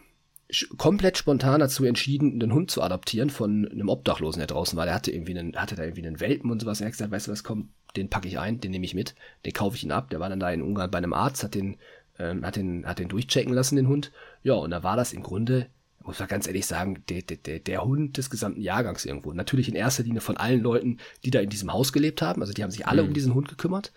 komplett 0.76 1.18
spontan 1.18 1.60
dazu 1.60 1.84
entschieden, 1.84 2.32
einen 2.32 2.52
Hund 2.52 2.70
zu 2.70 2.82
adoptieren 2.82 3.30
von 3.30 3.66
einem 3.68 3.88
Obdachlosen, 3.88 4.40
der 4.40 4.46
draußen 4.46 4.76
war. 4.76 4.84
Der 4.84 4.94
hatte 4.94 5.10
irgendwie 5.10 5.38
einen, 5.38 5.56
hatte 5.56 5.74
da 5.74 5.84
irgendwie 5.84 6.06
einen 6.06 6.20
Welpen 6.20 6.50
und 6.50 6.60
sowas. 6.60 6.80
Und 6.80 6.84
er 6.84 6.88
hat 6.88 6.92
gesagt, 6.92 7.10
weißt 7.10 7.28
du 7.28 7.32
was, 7.32 7.44
komm, 7.44 7.70
den 7.96 8.10
packe 8.10 8.28
ich 8.28 8.38
ein, 8.38 8.60
den 8.60 8.70
nehme 8.70 8.84
ich 8.84 8.94
mit, 8.94 9.14
den 9.44 9.52
kaufe 9.52 9.76
ich 9.76 9.84
ihn 9.84 9.92
ab. 9.92 10.10
Der 10.10 10.20
war 10.20 10.28
dann 10.28 10.40
da 10.40 10.50
in 10.50 10.62
Ungarn 10.62 10.90
bei 10.90 10.98
einem 10.98 11.12
Arzt, 11.12 11.44
hat 11.44 11.54
den, 11.54 11.76
ähm, 12.18 12.44
hat 12.44 12.56
den, 12.56 12.86
hat 12.86 12.98
den 12.98 13.08
durchchecken 13.08 13.52
lassen, 13.52 13.76
den 13.76 13.88
Hund. 13.88 14.12
Ja, 14.42 14.54
und 14.54 14.70
da 14.70 14.82
war 14.82 14.96
das 14.96 15.12
im 15.12 15.22
Grunde, 15.22 15.68
muss 16.00 16.18
man 16.18 16.28
ganz 16.28 16.46
ehrlich 16.46 16.66
sagen, 16.66 17.02
der, 17.08 17.22
der, 17.22 17.60
der 17.60 17.84
Hund 17.84 18.16
des 18.18 18.28
gesamten 18.28 18.60
Jahrgangs 18.60 19.04
irgendwo. 19.04 19.32
Natürlich 19.32 19.68
in 19.68 19.74
erster 19.74 20.02
Linie 20.02 20.20
von 20.20 20.36
allen 20.36 20.60
Leuten, 20.60 20.98
die 21.24 21.30
da 21.30 21.40
in 21.40 21.50
diesem 21.50 21.72
Haus 21.72 21.92
gelebt 21.92 22.20
haben. 22.20 22.42
Also 22.42 22.52
die 22.52 22.62
haben 22.62 22.70
sich 22.70 22.86
alle 22.86 23.02
mhm. 23.02 23.08
um 23.08 23.14
diesen 23.14 23.34
Hund 23.34 23.48
gekümmert. 23.48 23.92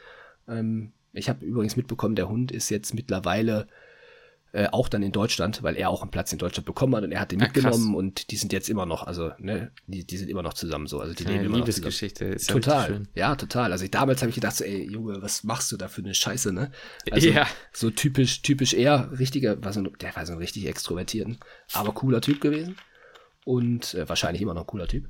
Ähm, 0.48 0.94
ich 1.14 1.30
habe 1.30 1.46
übrigens 1.46 1.76
mitbekommen, 1.76 2.16
der 2.16 2.30
Hund 2.30 2.52
ist 2.52 2.70
jetzt 2.70 2.94
mittlerweile 2.94 3.68
äh, 4.54 4.68
auch 4.72 4.88
dann 4.88 5.04
in 5.04 5.12
Deutschland, 5.12 5.62
weil 5.62 5.76
er 5.76 5.90
auch 5.90 6.02
einen 6.02 6.12
Platz 6.12 6.32
in 6.32 6.40
Deutschland 6.40 6.66
bekommen 6.66 6.96
hat 6.96 7.04
und 7.04 7.12
er 7.12 7.20
hat 7.20 7.32
den 7.32 7.40
mitgenommen 7.40 7.88
krass. 7.88 7.96
und 7.96 8.32
die 8.32 8.38
sind 8.38 8.54
jetzt 8.54 8.70
immer 8.70 8.86
noch, 8.86 9.06
also 9.06 9.32
ne, 9.40 9.72
die, 9.88 10.06
die 10.06 10.18
sind 10.18 10.30
immer 10.30 10.42
noch 10.42 10.54
zusammen 10.54 10.88
so, 10.88 11.00
also 11.02 11.14
die 11.14 11.26
leben 11.26 11.46
immer 11.46 11.58
Liebesgeschichte 11.58 12.30
noch 12.30 12.38
zusammen. 12.38 12.62
total, 12.62 13.02
ja 13.14 13.36
total. 13.36 13.72
Also 13.72 13.86
ich, 13.86 13.92
damals 13.92 14.22
habe 14.22 14.30
ich 14.30 14.36
gedacht, 14.36 14.56
so, 14.56 14.64
ey 14.64 14.90
Junge, 14.90 15.22
was 15.22 15.44
machst 15.44 15.72
du 15.72 15.78
da 15.78 15.90
für 15.90 16.02
eine 16.02 16.14
Scheiße, 16.14 16.54
ne? 16.54 16.72
Also, 17.12 17.30
ja. 17.30 17.46
So 17.74 17.90
typisch, 17.90 18.42
typisch 18.42 18.74
er, 18.74 19.12
richtiger, 19.20 19.64
war 19.64 19.74
so, 19.74 19.82
der 19.82 20.16
war 20.16 20.26
so 20.26 20.34
ein 20.34 20.40
richtig 20.40 20.66
extrovertierten, 20.66 21.40
aber 21.74 21.94
cooler 21.94 22.22
Typ 22.22 22.40
gewesen 22.40 22.78
und 23.44 23.94
äh, 23.96 24.08
wahrscheinlich 24.08 24.42
immer 24.42 24.54
noch 24.54 24.62
ein 24.62 24.68
cooler 24.68 24.88
Typ. 24.88 25.10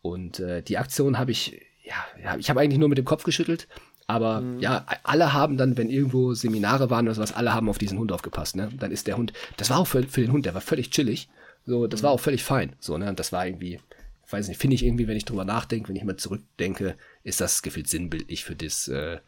Und 0.00 0.40
äh, 0.40 0.62
die 0.62 0.78
Aktion 0.78 1.18
habe 1.18 1.32
ich, 1.32 1.60
ja, 1.82 1.96
ja 2.22 2.36
ich 2.36 2.50
habe 2.50 2.60
eigentlich 2.60 2.78
nur 2.78 2.88
mit 2.88 2.98
dem 2.98 3.04
Kopf 3.04 3.24
geschüttelt 3.24 3.68
aber 4.06 4.40
mhm. 4.40 4.60
ja, 4.60 4.84
alle 5.02 5.32
haben 5.32 5.56
dann, 5.56 5.76
wenn 5.76 5.88
irgendwo 5.88 6.34
Seminare 6.34 6.90
waren 6.90 7.06
oder 7.06 7.14
sowas, 7.14 7.32
alle 7.32 7.54
haben 7.54 7.68
auf 7.68 7.78
diesen 7.78 7.98
Hund 7.98 8.12
aufgepasst, 8.12 8.56
ne? 8.56 8.70
Dann 8.78 8.90
ist 8.90 9.06
der 9.06 9.16
Hund, 9.16 9.32
das 9.56 9.70
war 9.70 9.78
auch 9.78 9.86
für, 9.86 10.02
für 10.02 10.20
den 10.20 10.32
Hund, 10.32 10.46
der 10.46 10.54
war 10.54 10.60
völlig 10.60 10.90
chillig. 10.90 11.28
So, 11.64 11.86
das 11.86 12.02
mhm. 12.02 12.04
war 12.04 12.12
auch 12.12 12.20
völlig 12.20 12.44
fein. 12.44 12.76
So, 12.80 12.98
ne? 12.98 13.08
Und 13.08 13.18
das 13.18 13.32
war 13.32 13.46
irgendwie, 13.46 13.80
ich 14.26 14.32
weiß 14.32 14.48
nicht, 14.48 14.60
finde 14.60 14.74
ich 14.74 14.84
irgendwie, 14.84 15.08
wenn 15.08 15.16
ich 15.16 15.24
drüber 15.24 15.44
nachdenke, 15.44 15.88
wenn 15.88 15.96
ich 15.96 16.04
mal 16.04 16.16
zurückdenke, 16.16 16.96
ist 17.22 17.40
das 17.40 17.62
gefühlt 17.62 17.88
sinnbildlich 17.88 18.44
für 18.44 18.54
das, 18.54 18.88
äh, 18.88 19.18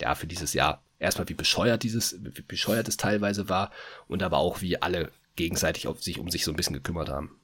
ja, 0.00 0.14
für 0.14 0.26
dieses 0.26 0.52
Jahr. 0.52 0.82
Erstmal, 0.98 1.28
wie 1.30 1.34
bescheuert 1.34 1.82
dieses, 1.82 2.18
wie 2.22 2.42
bescheuert 2.42 2.88
es 2.88 2.98
teilweise 2.98 3.48
war 3.48 3.70
und 4.06 4.22
aber 4.22 4.36
auch, 4.36 4.60
wie 4.60 4.82
alle 4.82 5.10
gegenseitig 5.36 5.88
auf 5.88 6.02
sich, 6.02 6.18
um 6.18 6.28
sich 6.28 6.44
so 6.44 6.52
ein 6.52 6.56
bisschen 6.56 6.74
gekümmert 6.74 7.08
haben. 7.08 7.38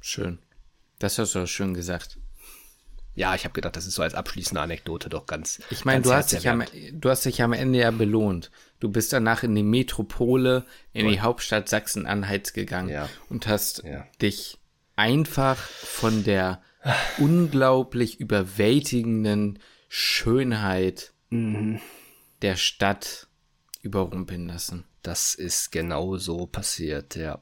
Schön. 0.00 0.38
Das 0.98 1.18
hast 1.18 1.34
du 1.34 1.40
auch 1.40 1.46
schön 1.46 1.74
gesagt 1.74 2.18
ja, 3.16 3.34
ich 3.34 3.44
habe 3.44 3.54
gedacht, 3.54 3.74
das 3.76 3.86
ist 3.86 3.94
so 3.94 4.02
als 4.02 4.14
abschließende 4.14 4.60
Anekdote 4.60 5.08
doch 5.08 5.26
ganz. 5.26 5.60
Ich 5.70 5.86
meine, 5.86 6.02
du, 6.02 6.12
hast 6.12 6.32
dich 6.32 6.48
am, 6.50 6.62
du 6.92 7.08
hast 7.08 7.24
dich 7.24 7.42
am 7.42 7.54
Ende 7.54 7.78
ja 7.78 7.90
belohnt. 7.90 8.50
Du 8.78 8.90
bist 8.90 9.10
danach 9.12 9.42
in 9.42 9.54
die 9.54 9.62
Metropole, 9.62 10.66
in 10.92 11.08
die 11.08 11.22
Hauptstadt 11.22 11.66
Sachsen-Anhalts 11.66 12.52
gegangen 12.52 12.90
ja. 12.90 13.08
und 13.30 13.46
hast 13.48 13.82
ja. 13.84 14.06
dich 14.20 14.58
einfach 14.96 15.56
von 15.56 16.24
der 16.24 16.60
unglaublich 17.16 18.20
überwältigenden 18.20 19.60
Schönheit 19.88 21.14
mhm. 21.30 21.80
der 22.42 22.56
Stadt 22.56 23.28
überrumpeln 23.80 24.46
lassen. 24.46 24.84
Das 25.02 25.34
ist 25.34 25.72
genau 25.72 26.18
so 26.18 26.46
passiert, 26.46 27.16
ja. 27.16 27.40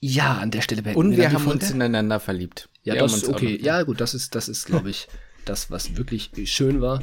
Ja, 0.00 0.38
an 0.38 0.50
der 0.50 0.60
Stelle 0.60 0.82
beenden 0.82 1.00
Und 1.00 1.10
wir, 1.12 1.18
wir 1.18 1.32
haben 1.32 1.46
uns 1.46 1.70
ineinander 1.70 2.20
verliebt. 2.20 2.68
Ja, 2.82 2.94
wir 2.94 3.02
das 3.02 3.28
okay. 3.28 3.58
Ja, 3.60 3.82
gut, 3.82 4.00
das 4.00 4.14
ist, 4.14 4.34
das 4.34 4.48
ist, 4.48 4.66
glaube 4.66 4.90
ich, 4.90 5.08
das, 5.44 5.70
was 5.70 5.96
wirklich 5.96 6.30
schön 6.44 6.80
war, 6.80 7.02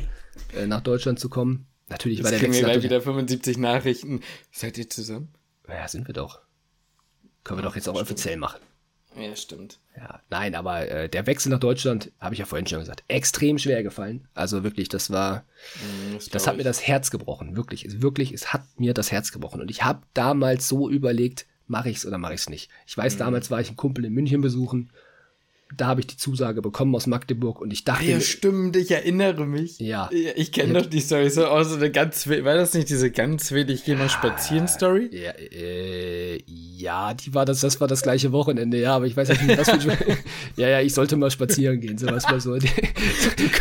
äh, 0.56 0.68
nach 0.68 0.82
Deutschland 0.82 1.20
zu 1.20 1.30
kommen. 1.30 1.68
Natürlich 1.90 2.20
Jetzt 2.20 2.26
war 2.26 2.32
der 2.32 2.40
kriegen 2.40 2.54
Wechsel. 2.54 2.68
Wir 2.68 2.74
gleich 2.74 2.84
wieder 2.84 3.02
75 3.02 3.58
Nachrichten. 3.58 4.22
Seid 4.52 4.78
ihr 4.78 4.90
zusammen? 4.90 5.34
Ja, 5.68 5.88
sind 5.88 6.08
wir 6.08 6.14
doch. 6.14 6.40
Können 7.44 7.60
wir 7.60 7.64
doch 7.64 7.76
jetzt 7.76 7.90
auch 7.90 7.94
stimmt. 7.94 8.10
offiziell 8.10 8.38
machen. 8.38 8.60
Ja, 9.16 9.36
stimmt. 9.36 9.80
Ja, 9.96 10.22
nein, 10.30 10.56
aber 10.56 10.88
äh, 10.90 11.10
der 11.10 11.28
Wechsel 11.28 11.50
nach 11.50 11.60
Deutschland, 11.60 12.12
habe 12.20 12.34
ich 12.34 12.40
ja 12.40 12.46
vorhin 12.46 12.66
schon 12.66 12.80
gesagt, 12.80 13.04
extrem 13.08 13.60
schwer 13.60 13.84
gefallen. 13.84 14.28
Also 14.34 14.64
wirklich, 14.64 14.90
das 14.90 15.12
war, 15.12 15.46
mm, 15.76 16.14
das, 16.16 16.30
das 16.30 16.48
hat 16.48 16.58
mir 16.58 16.64
das 16.64 16.88
Herz 16.88 17.12
gebrochen. 17.12 17.56
Wirklich, 17.56 18.02
wirklich, 18.02 18.32
es 18.32 18.54
hat 18.54 18.64
mir 18.78 18.94
das 18.94 19.12
Herz 19.12 19.32
gebrochen. 19.32 19.62
Und 19.62 19.70
ich 19.70 19.84
habe 19.84 20.02
damals 20.14 20.68
so 20.68 20.90
überlegt, 20.90 21.46
mache 21.74 21.90
ich 21.90 21.98
es 21.98 22.06
oder 22.06 22.20
mache 22.20 22.36
ich 22.36 22.42
es 22.42 22.50
nicht. 22.50 22.70
Ich 22.88 22.96
weiß, 22.96 23.16
mhm. 23.16 23.20
damals 23.20 23.52
war 23.52 23.60
ich 23.60 23.68
einen 23.68 23.78
Kumpel 23.78 24.06
in 24.06 24.14
München 24.14 24.42
besuchen 24.42 24.92
da 25.78 25.88
habe 25.88 26.02
ich 26.02 26.08
die 26.08 26.18
Zusage 26.18 26.62
bekommen 26.62 26.96
aus 26.96 27.08
Magdeburg 27.08 27.62
und 27.62 27.72
ich 27.72 27.84
dachte. 27.84 28.06
Ja, 28.06 28.20
stimmt, 28.20 28.76
ich 28.76 28.92
erinnere 28.92 29.46
mich. 29.46 29.80
Ja. 29.80 30.10
Ich 30.36 30.52
kenne 30.52 30.74
doch 30.74 30.86
die 30.86 31.00
Story 31.00 31.30
so 31.30 31.46
aus, 31.46 31.70
so 31.70 31.76
eine 31.76 31.92
ganz, 31.92 32.28
war 32.28 32.56
das 32.56 32.74
nicht 32.74 32.90
diese 32.90 33.12
ganz 33.12 33.52
wenig, 33.52 33.80
ich 33.80 33.86
gehe 33.86 33.96
mal 33.96 34.10
spazieren 34.10 34.68
Story? 34.68 35.10
Ja, 35.12 35.32
äh, 35.32 36.44
ja, 36.46 37.14
die 37.14 37.34
war 37.34 37.46
das, 37.46 37.62
das 37.62 37.80
war 37.82 37.88
das 37.88 38.02
gleiche 38.02 38.32
Wochenende, 38.32 38.80
ja, 38.80 38.96
aber 38.96 39.06
ich 39.06 39.16
weiß 39.16 39.30
nicht, 39.30 39.58
was 39.58 39.70
für 39.70 39.98
Ja, 40.56 40.68
ja, 40.70 40.82
ich 40.82 40.94
sollte 40.94 41.16
mal 41.16 41.32
spazieren 41.32 41.80
gehen, 41.80 41.98
sowas 41.98 42.26
mal 42.30 42.40
so. 42.40 42.58
du 42.58 42.70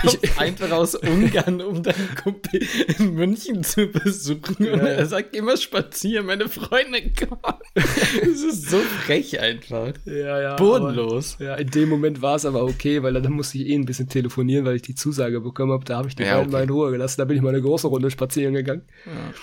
kommst 0.01 0.19
ich, 0.23 0.39
einfach 0.39 0.71
aus 0.73 0.95
Ungarn, 0.95 1.61
um 1.61 1.83
deinen 1.83 2.15
Kumpel 2.23 2.63
in 2.99 3.15
München 3.15 3.65
zu 3.65 3.87
besuchen 3.87 4.67
ja. 4.67 4.73
und 4.75 4.81
er 4.81 5.07
sagt 5.07 5.35
immer 5.35 5.57
spazieren, 5.57 6.27
meine 6.27 6.49
Freunde 6.49 7.03
kommen. 7.19 7.61
Das 7.75 8.43
ist 8.43 8.71
so 8.71 8.79
frech 8.79 9.41
einfach. 9.41 9.93
Ja, 10.05 10.41
ja. 10.41 10.57
Bodenlos. 10.57 11.37
Aber, 11.37 11.45
ja, 11.45 11.55
in 11.55 11.71
dem 11.71 11.89
Moment 11.89 12.02
Moment 12.03 12.21
war 12.21 12.35
es 12.35 12.45
aber 12.45 12.65
okay, 12.65 13.03
weil 13.03 13.15
dann 13.15 13.33
musste 13.33 13.59
ich 13.59 13.69
eh 13.69 13.75
ein 13.75 13.85
bisschen 13.85 14.09
telefonieren, 14.09 14.65
weil 14.65 14.77
ich 14.77 14.83
die 14.83 14.95
Zusage 14.95 15.41
bekommen 15.41 15.73
habe. 15.73 15.85
Da 15.85 15.99
habe 15.99 16.09
ich 16.09 16.17
die 16.17 16.25
ja, 16.25 16.35
beiden 16.35 16.49
okay. 16.49 16.53
mal 16.53 16.63
in 16.65 16.71
Ruhe 16.71 16.91
gelassen. 16.91 17.21
Da 17.21 17.25
bin 17.25 17.37
ich 17.37 17.43
mal 17.43 17.51
eine 17.51 17.63
große 17.63 17.87
Runde 17.87 18.11
spazieren 18.11 18.55
gegangen. 18.55 18.83
Ja. 19.07 19.35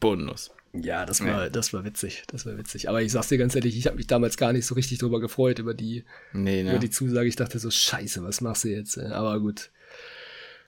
Bonus. 0.00 0.50
Ja, 0.74 1.06
das 1.06 1.20
war, 1.20 1.44
ja. 1.44 1.48
das 1.48 1.72
war 1.72 1.84
witzig. 1.84 2.24
Das 2.26 2.44
war 2.44 2.58
witzig. 2.58 2.88
Aber 2.88 3.00
ich 3.00 3.12
sag's 3.12 3.28
dir 3.28 3.38
ganz 3.38 3.54
ehrlich, 3.54 3.78
ich 3.78 3.86
habe 3.86 3.96
mich 3.96 4.06
damals 4.06 4.36
gar 4.36 4.52
nicht 4.52 4.66
so 4.66 4.74
richtig 4.74 4.98
drüber 4.98 5.20
gefreut, 5.20 5.60
über 5.60 5.74
die, 5.74 6.04
nee, 6.32 6.62
ne? 6.62 6.70
über 6.70 6.78
die 6.78 6.90
Zusage. 6.90 7.28
Ich 7.28 7.36
dachte 7.36 7.58
so, 7.58 7.70
scheiße, 7.70 8.22
was 8.24 8.40
machst 8.40 8.64
du 8.64 8.68
jetzt? 8.68 8.98
Aber 8.98 9.38
gut. 9.40 9.70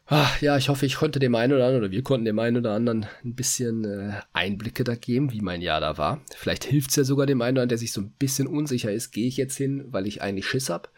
Ach, 0.07 0.40
ja, 0.40 0.57
ich 0.57 0.68
hoffe, 0.68 0.86
ich 0.86 0.96
konnte 0.96 1.18
dem 1.18 1.34
einen 1.34 1.53
oder 1.53 1.66
anderen, 1.66 1.84
oder 1.84 1.92
wir 1.92 2.03
konnten 2.03 2.24
dem 2.24 2.38
einen 2.38 2.57
oder 2.57 2.72
anderen 2.72 3.07
ein 3.24 3.34
bisschen 3.34 3.84
äh, 3.84 4.20
Einblicke 4.32 4.82
da 4.82 4.96
geben, 4.96 5.32
wie 5.32 5.40
mein 5.40 5.62
Jahr 5.62 5.80
da 5.80 5.98
war. 5.98 6.20
Vielleicht 6.36 6.64
hilft's 6.64 6.96
ja 6.96 7.05
sogar 7.05 7.26
dem 7.26 7.40
einen 7.42 7.57
oder 7.57 7.62
anderen, 7.62 7.68
der 7.68 7.78
sich 7.78 7.92
so 7.92 8.01
ein 8.01 8.11
bisschen 8.18 8.48
unsicher 8.48 8.92
ist, 8.92 9.12
gehe 9.12 9.28
ich 9.28 9.36
jetzt 9.36 9.57
hin, 9.57 9.84
weil 9.90 10.09
ich 10.09 10.20
eigentlich 10.22 10.48
Schiss 10.48 10.68
hab 10.68 10.90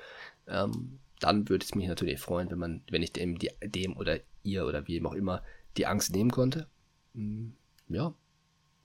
ähm, 0.46 0.98
dann 1.20 1.48
würde 1.48 1.64
es 1.64 1.74
mich 1.74 1.88
natürlich 1.88 2.20
freuen, 2.20 2.50
wenn 2.50 2.58
man, 2.58 2.82
wenn 2.90 3.02
ich 3.02 3.12
dem, 3.12 3.38
dem 3.38 3.96
oder 3.96 4.18
ihr 4.42 4.66
oder 4.66 4.88
wem 4.88 5.06
auch 5.06 5.14
immer 5.14 5.42
die 5.76 5.86
Angst 5.86 6.12
nehmen 6.12 6.30
konnte. 6.30 6.66
Hm, 7.14 7.54
ja. 7.88 8.14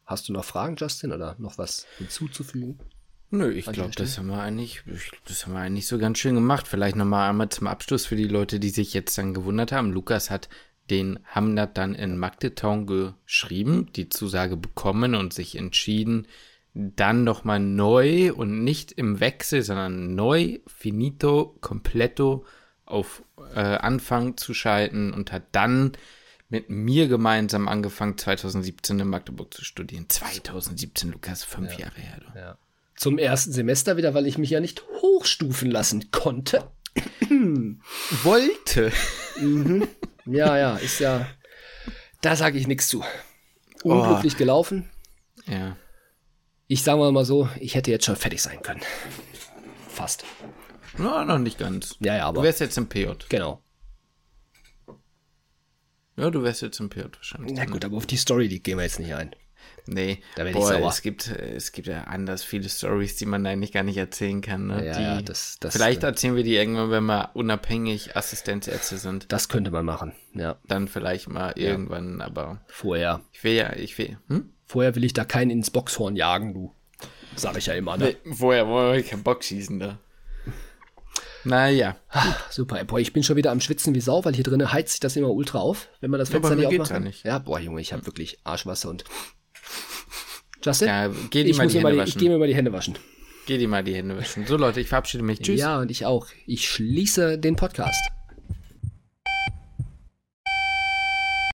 Hast 0.05 0.29
du 0.29 0.33
noch 0.33 0.45
Fragen, 0.45 0.77
Justin, 0.77 1.11
oder 1.11 1.35
noch 1.39 1.57
was 1.57 1.85
hinzuzufügen? 1.97 2.79
Nö, 3.29 3.51
ich 3.51 3.65
glaube, 3.65 3.91
das 3.93 4.17
haben 4.17 4.27
wir 4.27 4.39
eigentlich, 4.39 4.83
das 5.25 5.45
haben 5.45 5.53
wir 5.53 5.59
eigentlich 5.59 5.87
so 5.87 5.97
ganz 5.97 6.17
schön 6.17 6.35
gemacht. 6.35 6.65
Vielleicht 6.65 6.95
nochmal 6.95 7.29
einmal 7.29 7.49
zum 7.49 7.67
Abschluss 7.67 8.05
für 8.05 8.15
die 8.15 8.27
Leute, 8.27 8.59
die 8.59 8.69
sich 8.69 8.93
jetzt 8.93 9.17
dann 9.17 9.33
gewundert 9.33 9.73
haben. 9.73 9.91
Lukas 9.91 10.29
hat 10.29 10.47
den 10.89 11.19
Hamnat 11.25 11.77
dann 11.77 11.93
in 11.93 12.17
Magdetown 12.17 12.87
geschrieben, 12.87 13.91
die 13.97 14.07
Zusage 14.07 14.55
bekommen 14.55 15.13
und 15.13 15.33
sich 15.33 15.57
entschieden, 15.57 16.27
dann 16.77 17.23
nochmal 17.23 17.59
neu 17.59 18.31
und 18.33 18.63
nicht 18.63 18.91
im 18.91 19.19
Wechsel, 19.19 19.63
sondern 19.63 20.13
neu, 20.13 20.59
finito, 20.67 21.57
completo 21.59 22.45
auf 22.85 23.23
äh, 23.55 23.59
Anfang 23.59 24.37
zu 24.37 24.53
schalten 24.53 25.11
und 25.11 25.31
hat 25.31 25.43
dann 25.53 25.93
mit 26.49 26.69
mir 26.69 27.07
gemeinsam 27.07 27.67
angefangen, 27.67 28.17
2017 28.17 28.99
in 28.99 29.07
Magdeburg 29.07 29.53
zu 29.53 29.65
studieren. 29.65 30.05
2017, 30.07 31.11
Lukas, 31.11 31.43
fünf 31.43 31.73
ja, 31.73 31.79
Jahre 31.79 31.99
her. 31.99 32.21
Ja. 32.35 32.57
Zum 32.95 33.17
ersten 33.17 33.51
Semester 33.51 33.97
wieder, 33.97 34.13
weil 34.13 34.27
ich 34.27 34.37
mich 34.37 34.51
ja 34.51 34.59
nicht 34.59 34.83
hochstufen 35.01 35.71
lassen 35.71 36.11
konnte. 36.11 36.71
Wollte. 38.23 38.91
Mhm. 39.39 39.87
Ja, 40.25 40.57
ja, 40.57 40.77
ist 40.77 40.99
ja. 40.99 41.27
Da 42.21 42.35
sage 42.35 42.57
ich 42.59 42.67
nichts 42.67 42.87
zu. 42.87 43.03
Unglücklich 43.83 44.35
oh. 44.35 44.37
gelaufen. 44.37 44.89
Ja 45.47 45.75
ich 46.67 46.83
sage 46.83 47.11
mal 47.11 47.25
so, 47.25 47.49
ich 47.59 47.75
hätte 47.75 47.91
jetzt 47.91 48.05
schon 48.05 48.15
fertig 48.15 48.41
sein 48.41 48.61
können. 48.61 48.81
Fast. 49.89 50.25
Na, 50.97 51.23
noch 51.25 51.39
nicht 51.39 51.57
ganz. 51.57 51.95
Ja, 51.99 52.17
ja, 52.17 52.27
aber. 52.27 52.41
Du 52.41 52.43
wärst 52.43 52.59
jetzt 52.59 52.77
im 52.77 52.87
PJ. 52.87 53.09
Genau. 53.29 53.61
Ja, 56.17 56.31
du 56.31 56.43
wärst 56.43 56.61
jetzt 56.63 56.79
im 56.79 56.89
PJ 56.89 57.03
wahrscheinlich. 57.15 57.53
Na 57.53 57.65
gut, 57.65 57.85
aber 57.85 57.97
auf 57.97 58.07
die 58.07 58.17
Story, 58.17 58.47
die 58.47 58.61
gehen 58.61 58.77
wir 58.77 58.83
jetzt 58.83 58.99
nicht 58.99 59.13
ein. 59.13 59.35
Nee, 59.85 60.21
da 60.35 60.43
werde 60.43 60.59
ich 60.59 60.65
sauer. 60.65 60.89
Es 60.89 61.01
gibt, 61.01 61.27
es 61.27 61.71
gibt 61.71 61.87
ja 61.87 62.03
anders 62.05 62.43
viele 62.43 62.67
Stories, 62.67 63.15
die 63.15 63.25
man 63.25 63.45
eigentlich 63.45 63.71
gar 63.71 63.83
nicht 63.83 63.97
erzählen 63.97 64.41
kann. 64.41 64.67
Ne? 64.67 64.85
Ja, 64.85 64.97
die, 64.97 65.03
ja, 65.03 65.21
das, 65.21 65.57
das, 65.59 65.73
vielleicht 65.73 66.03
erzählen 66.03 66.35
wir 66.35 66.43
die 66.43 66.55
irgendwann, 66.55 66.91
wenn 66.91 67.05
wir 67.05 67.31
unabhängig 67.35 68.17
Assistenzärzte 68.17 68.97
sind. 68.97 69.31
Das 69.31 69.47
könnte 69.47 69.71
man 69.71 69.85
machen, 69.85 70.13
ja. 70.33 70.57
Dann 70.67 70.87
vielleicht 70.87 71.29
mal 71.29 71.53
ja. 71.55 71.69
irgendwann, 71.69 72.21
aber. 72.21 72.61
Vorher. 72.67 73.21
Ich 73.31 73.43
will 73.43 73.53
ja, 73.53 73.73
ich 73.73 73.97
will. 73.97 74.17
Hm? 74.27 74.53
Vorher 74.67 74.95
will 74.95 75.05
ich 75.05 75.13
da 75.13 75.23
keinen 75.23 75.49
ins 75.49 75.71
Boxhorn 75.71 76.15
jagen, 76.15 76.53
du. 76.53 76.73
Sag 77.35 77.57
ich 77.57 77.67
ja 77.67 77.73
immer, 77.73 77.97
ne? 77.97 78.15
Nee, 78.23 78.33
vorher 78.33 78.67
wollen 78.67 78.95
wir 78.95 79.03
keinen 79.03 79.23
Bock 79.23 79.43
schießen 79.43 79.79
da. 79.79 79.99
Naja. 81.43 81.95
Ach, 82.09 82.51
super. 82.51 82.83
Boah, 82.83 82.99
ich 82.99 83.13
bin 83.13 83.23
schon 83.23 83.37
wieder 83.37 83.51
am 83.51 83.61
Schwitzen 83.61 83.95
wie 83.95 84.01
Sau, 84.01 84.25
weil 84.25 84.35
hier 84.35 84.43
drinnen 84.43 84.73
heizt 84.73 84.91
sich 84.91 84.99
das 84.99 85.15
immer 85.15 85.31
ultra 85.31 85.59
auf, 85.59 85.87
wenn 86.01 86.11
man 86.11 86.19
das 86.19 86.29
Fenster 86.29 86.51
ja, 86.51 86.55
nicht 86.55 86.67
aufmacht. 86.67 86.91
Ja, 86.91 86.99
nicht. 86.99 87.25
ja, 87.25 87.39
boah, 87.39 87.59
Junge, 87.59 87.79
ich 87.79 87.93
habe 87.93 88.05
wirklich 88.05 88.39
Arschwasser 88.43 88.89
und. 88.89 89.05
Justin? 90.61 90.87
Ja, 90.87 91.07
geh 91.29 91.43
dir 91.43 91.55
mal 91.55 91.67
die 91.67 91.77
Hände 91.77 91.91
die, 91.91 91.97
waschen. 91.97 92.09
Ich 92.09 92.17
gehe 92.17 92.29
mir 92.29 92.37
mal 92.37 92.47
die 92.47 92.55
Hände 92.55 92.73
waschen. 92.73 92.97
Geh 93.45 93.57
dir 93.57 93.67
mal 93.69 93.83
die 93.83 93.95
Hände 93.95 94.17
waschen. 94.17 94.45
So, 94.45 94.57
Leute, 94.57 94.81
ich 94.81 94.89
verabschiede 94.89 95.23
mich. 95.23 95.39
Tschüss. 95.39 95.59
Ja, 95.59 95.79
und 95.79 95.89
ich 95.89 96.05
auch. 96.05 96.27
Ich 96.45 96.67
schließe 96.67 97.37
den 97.37 97.55
Podcast. 97.55 98.16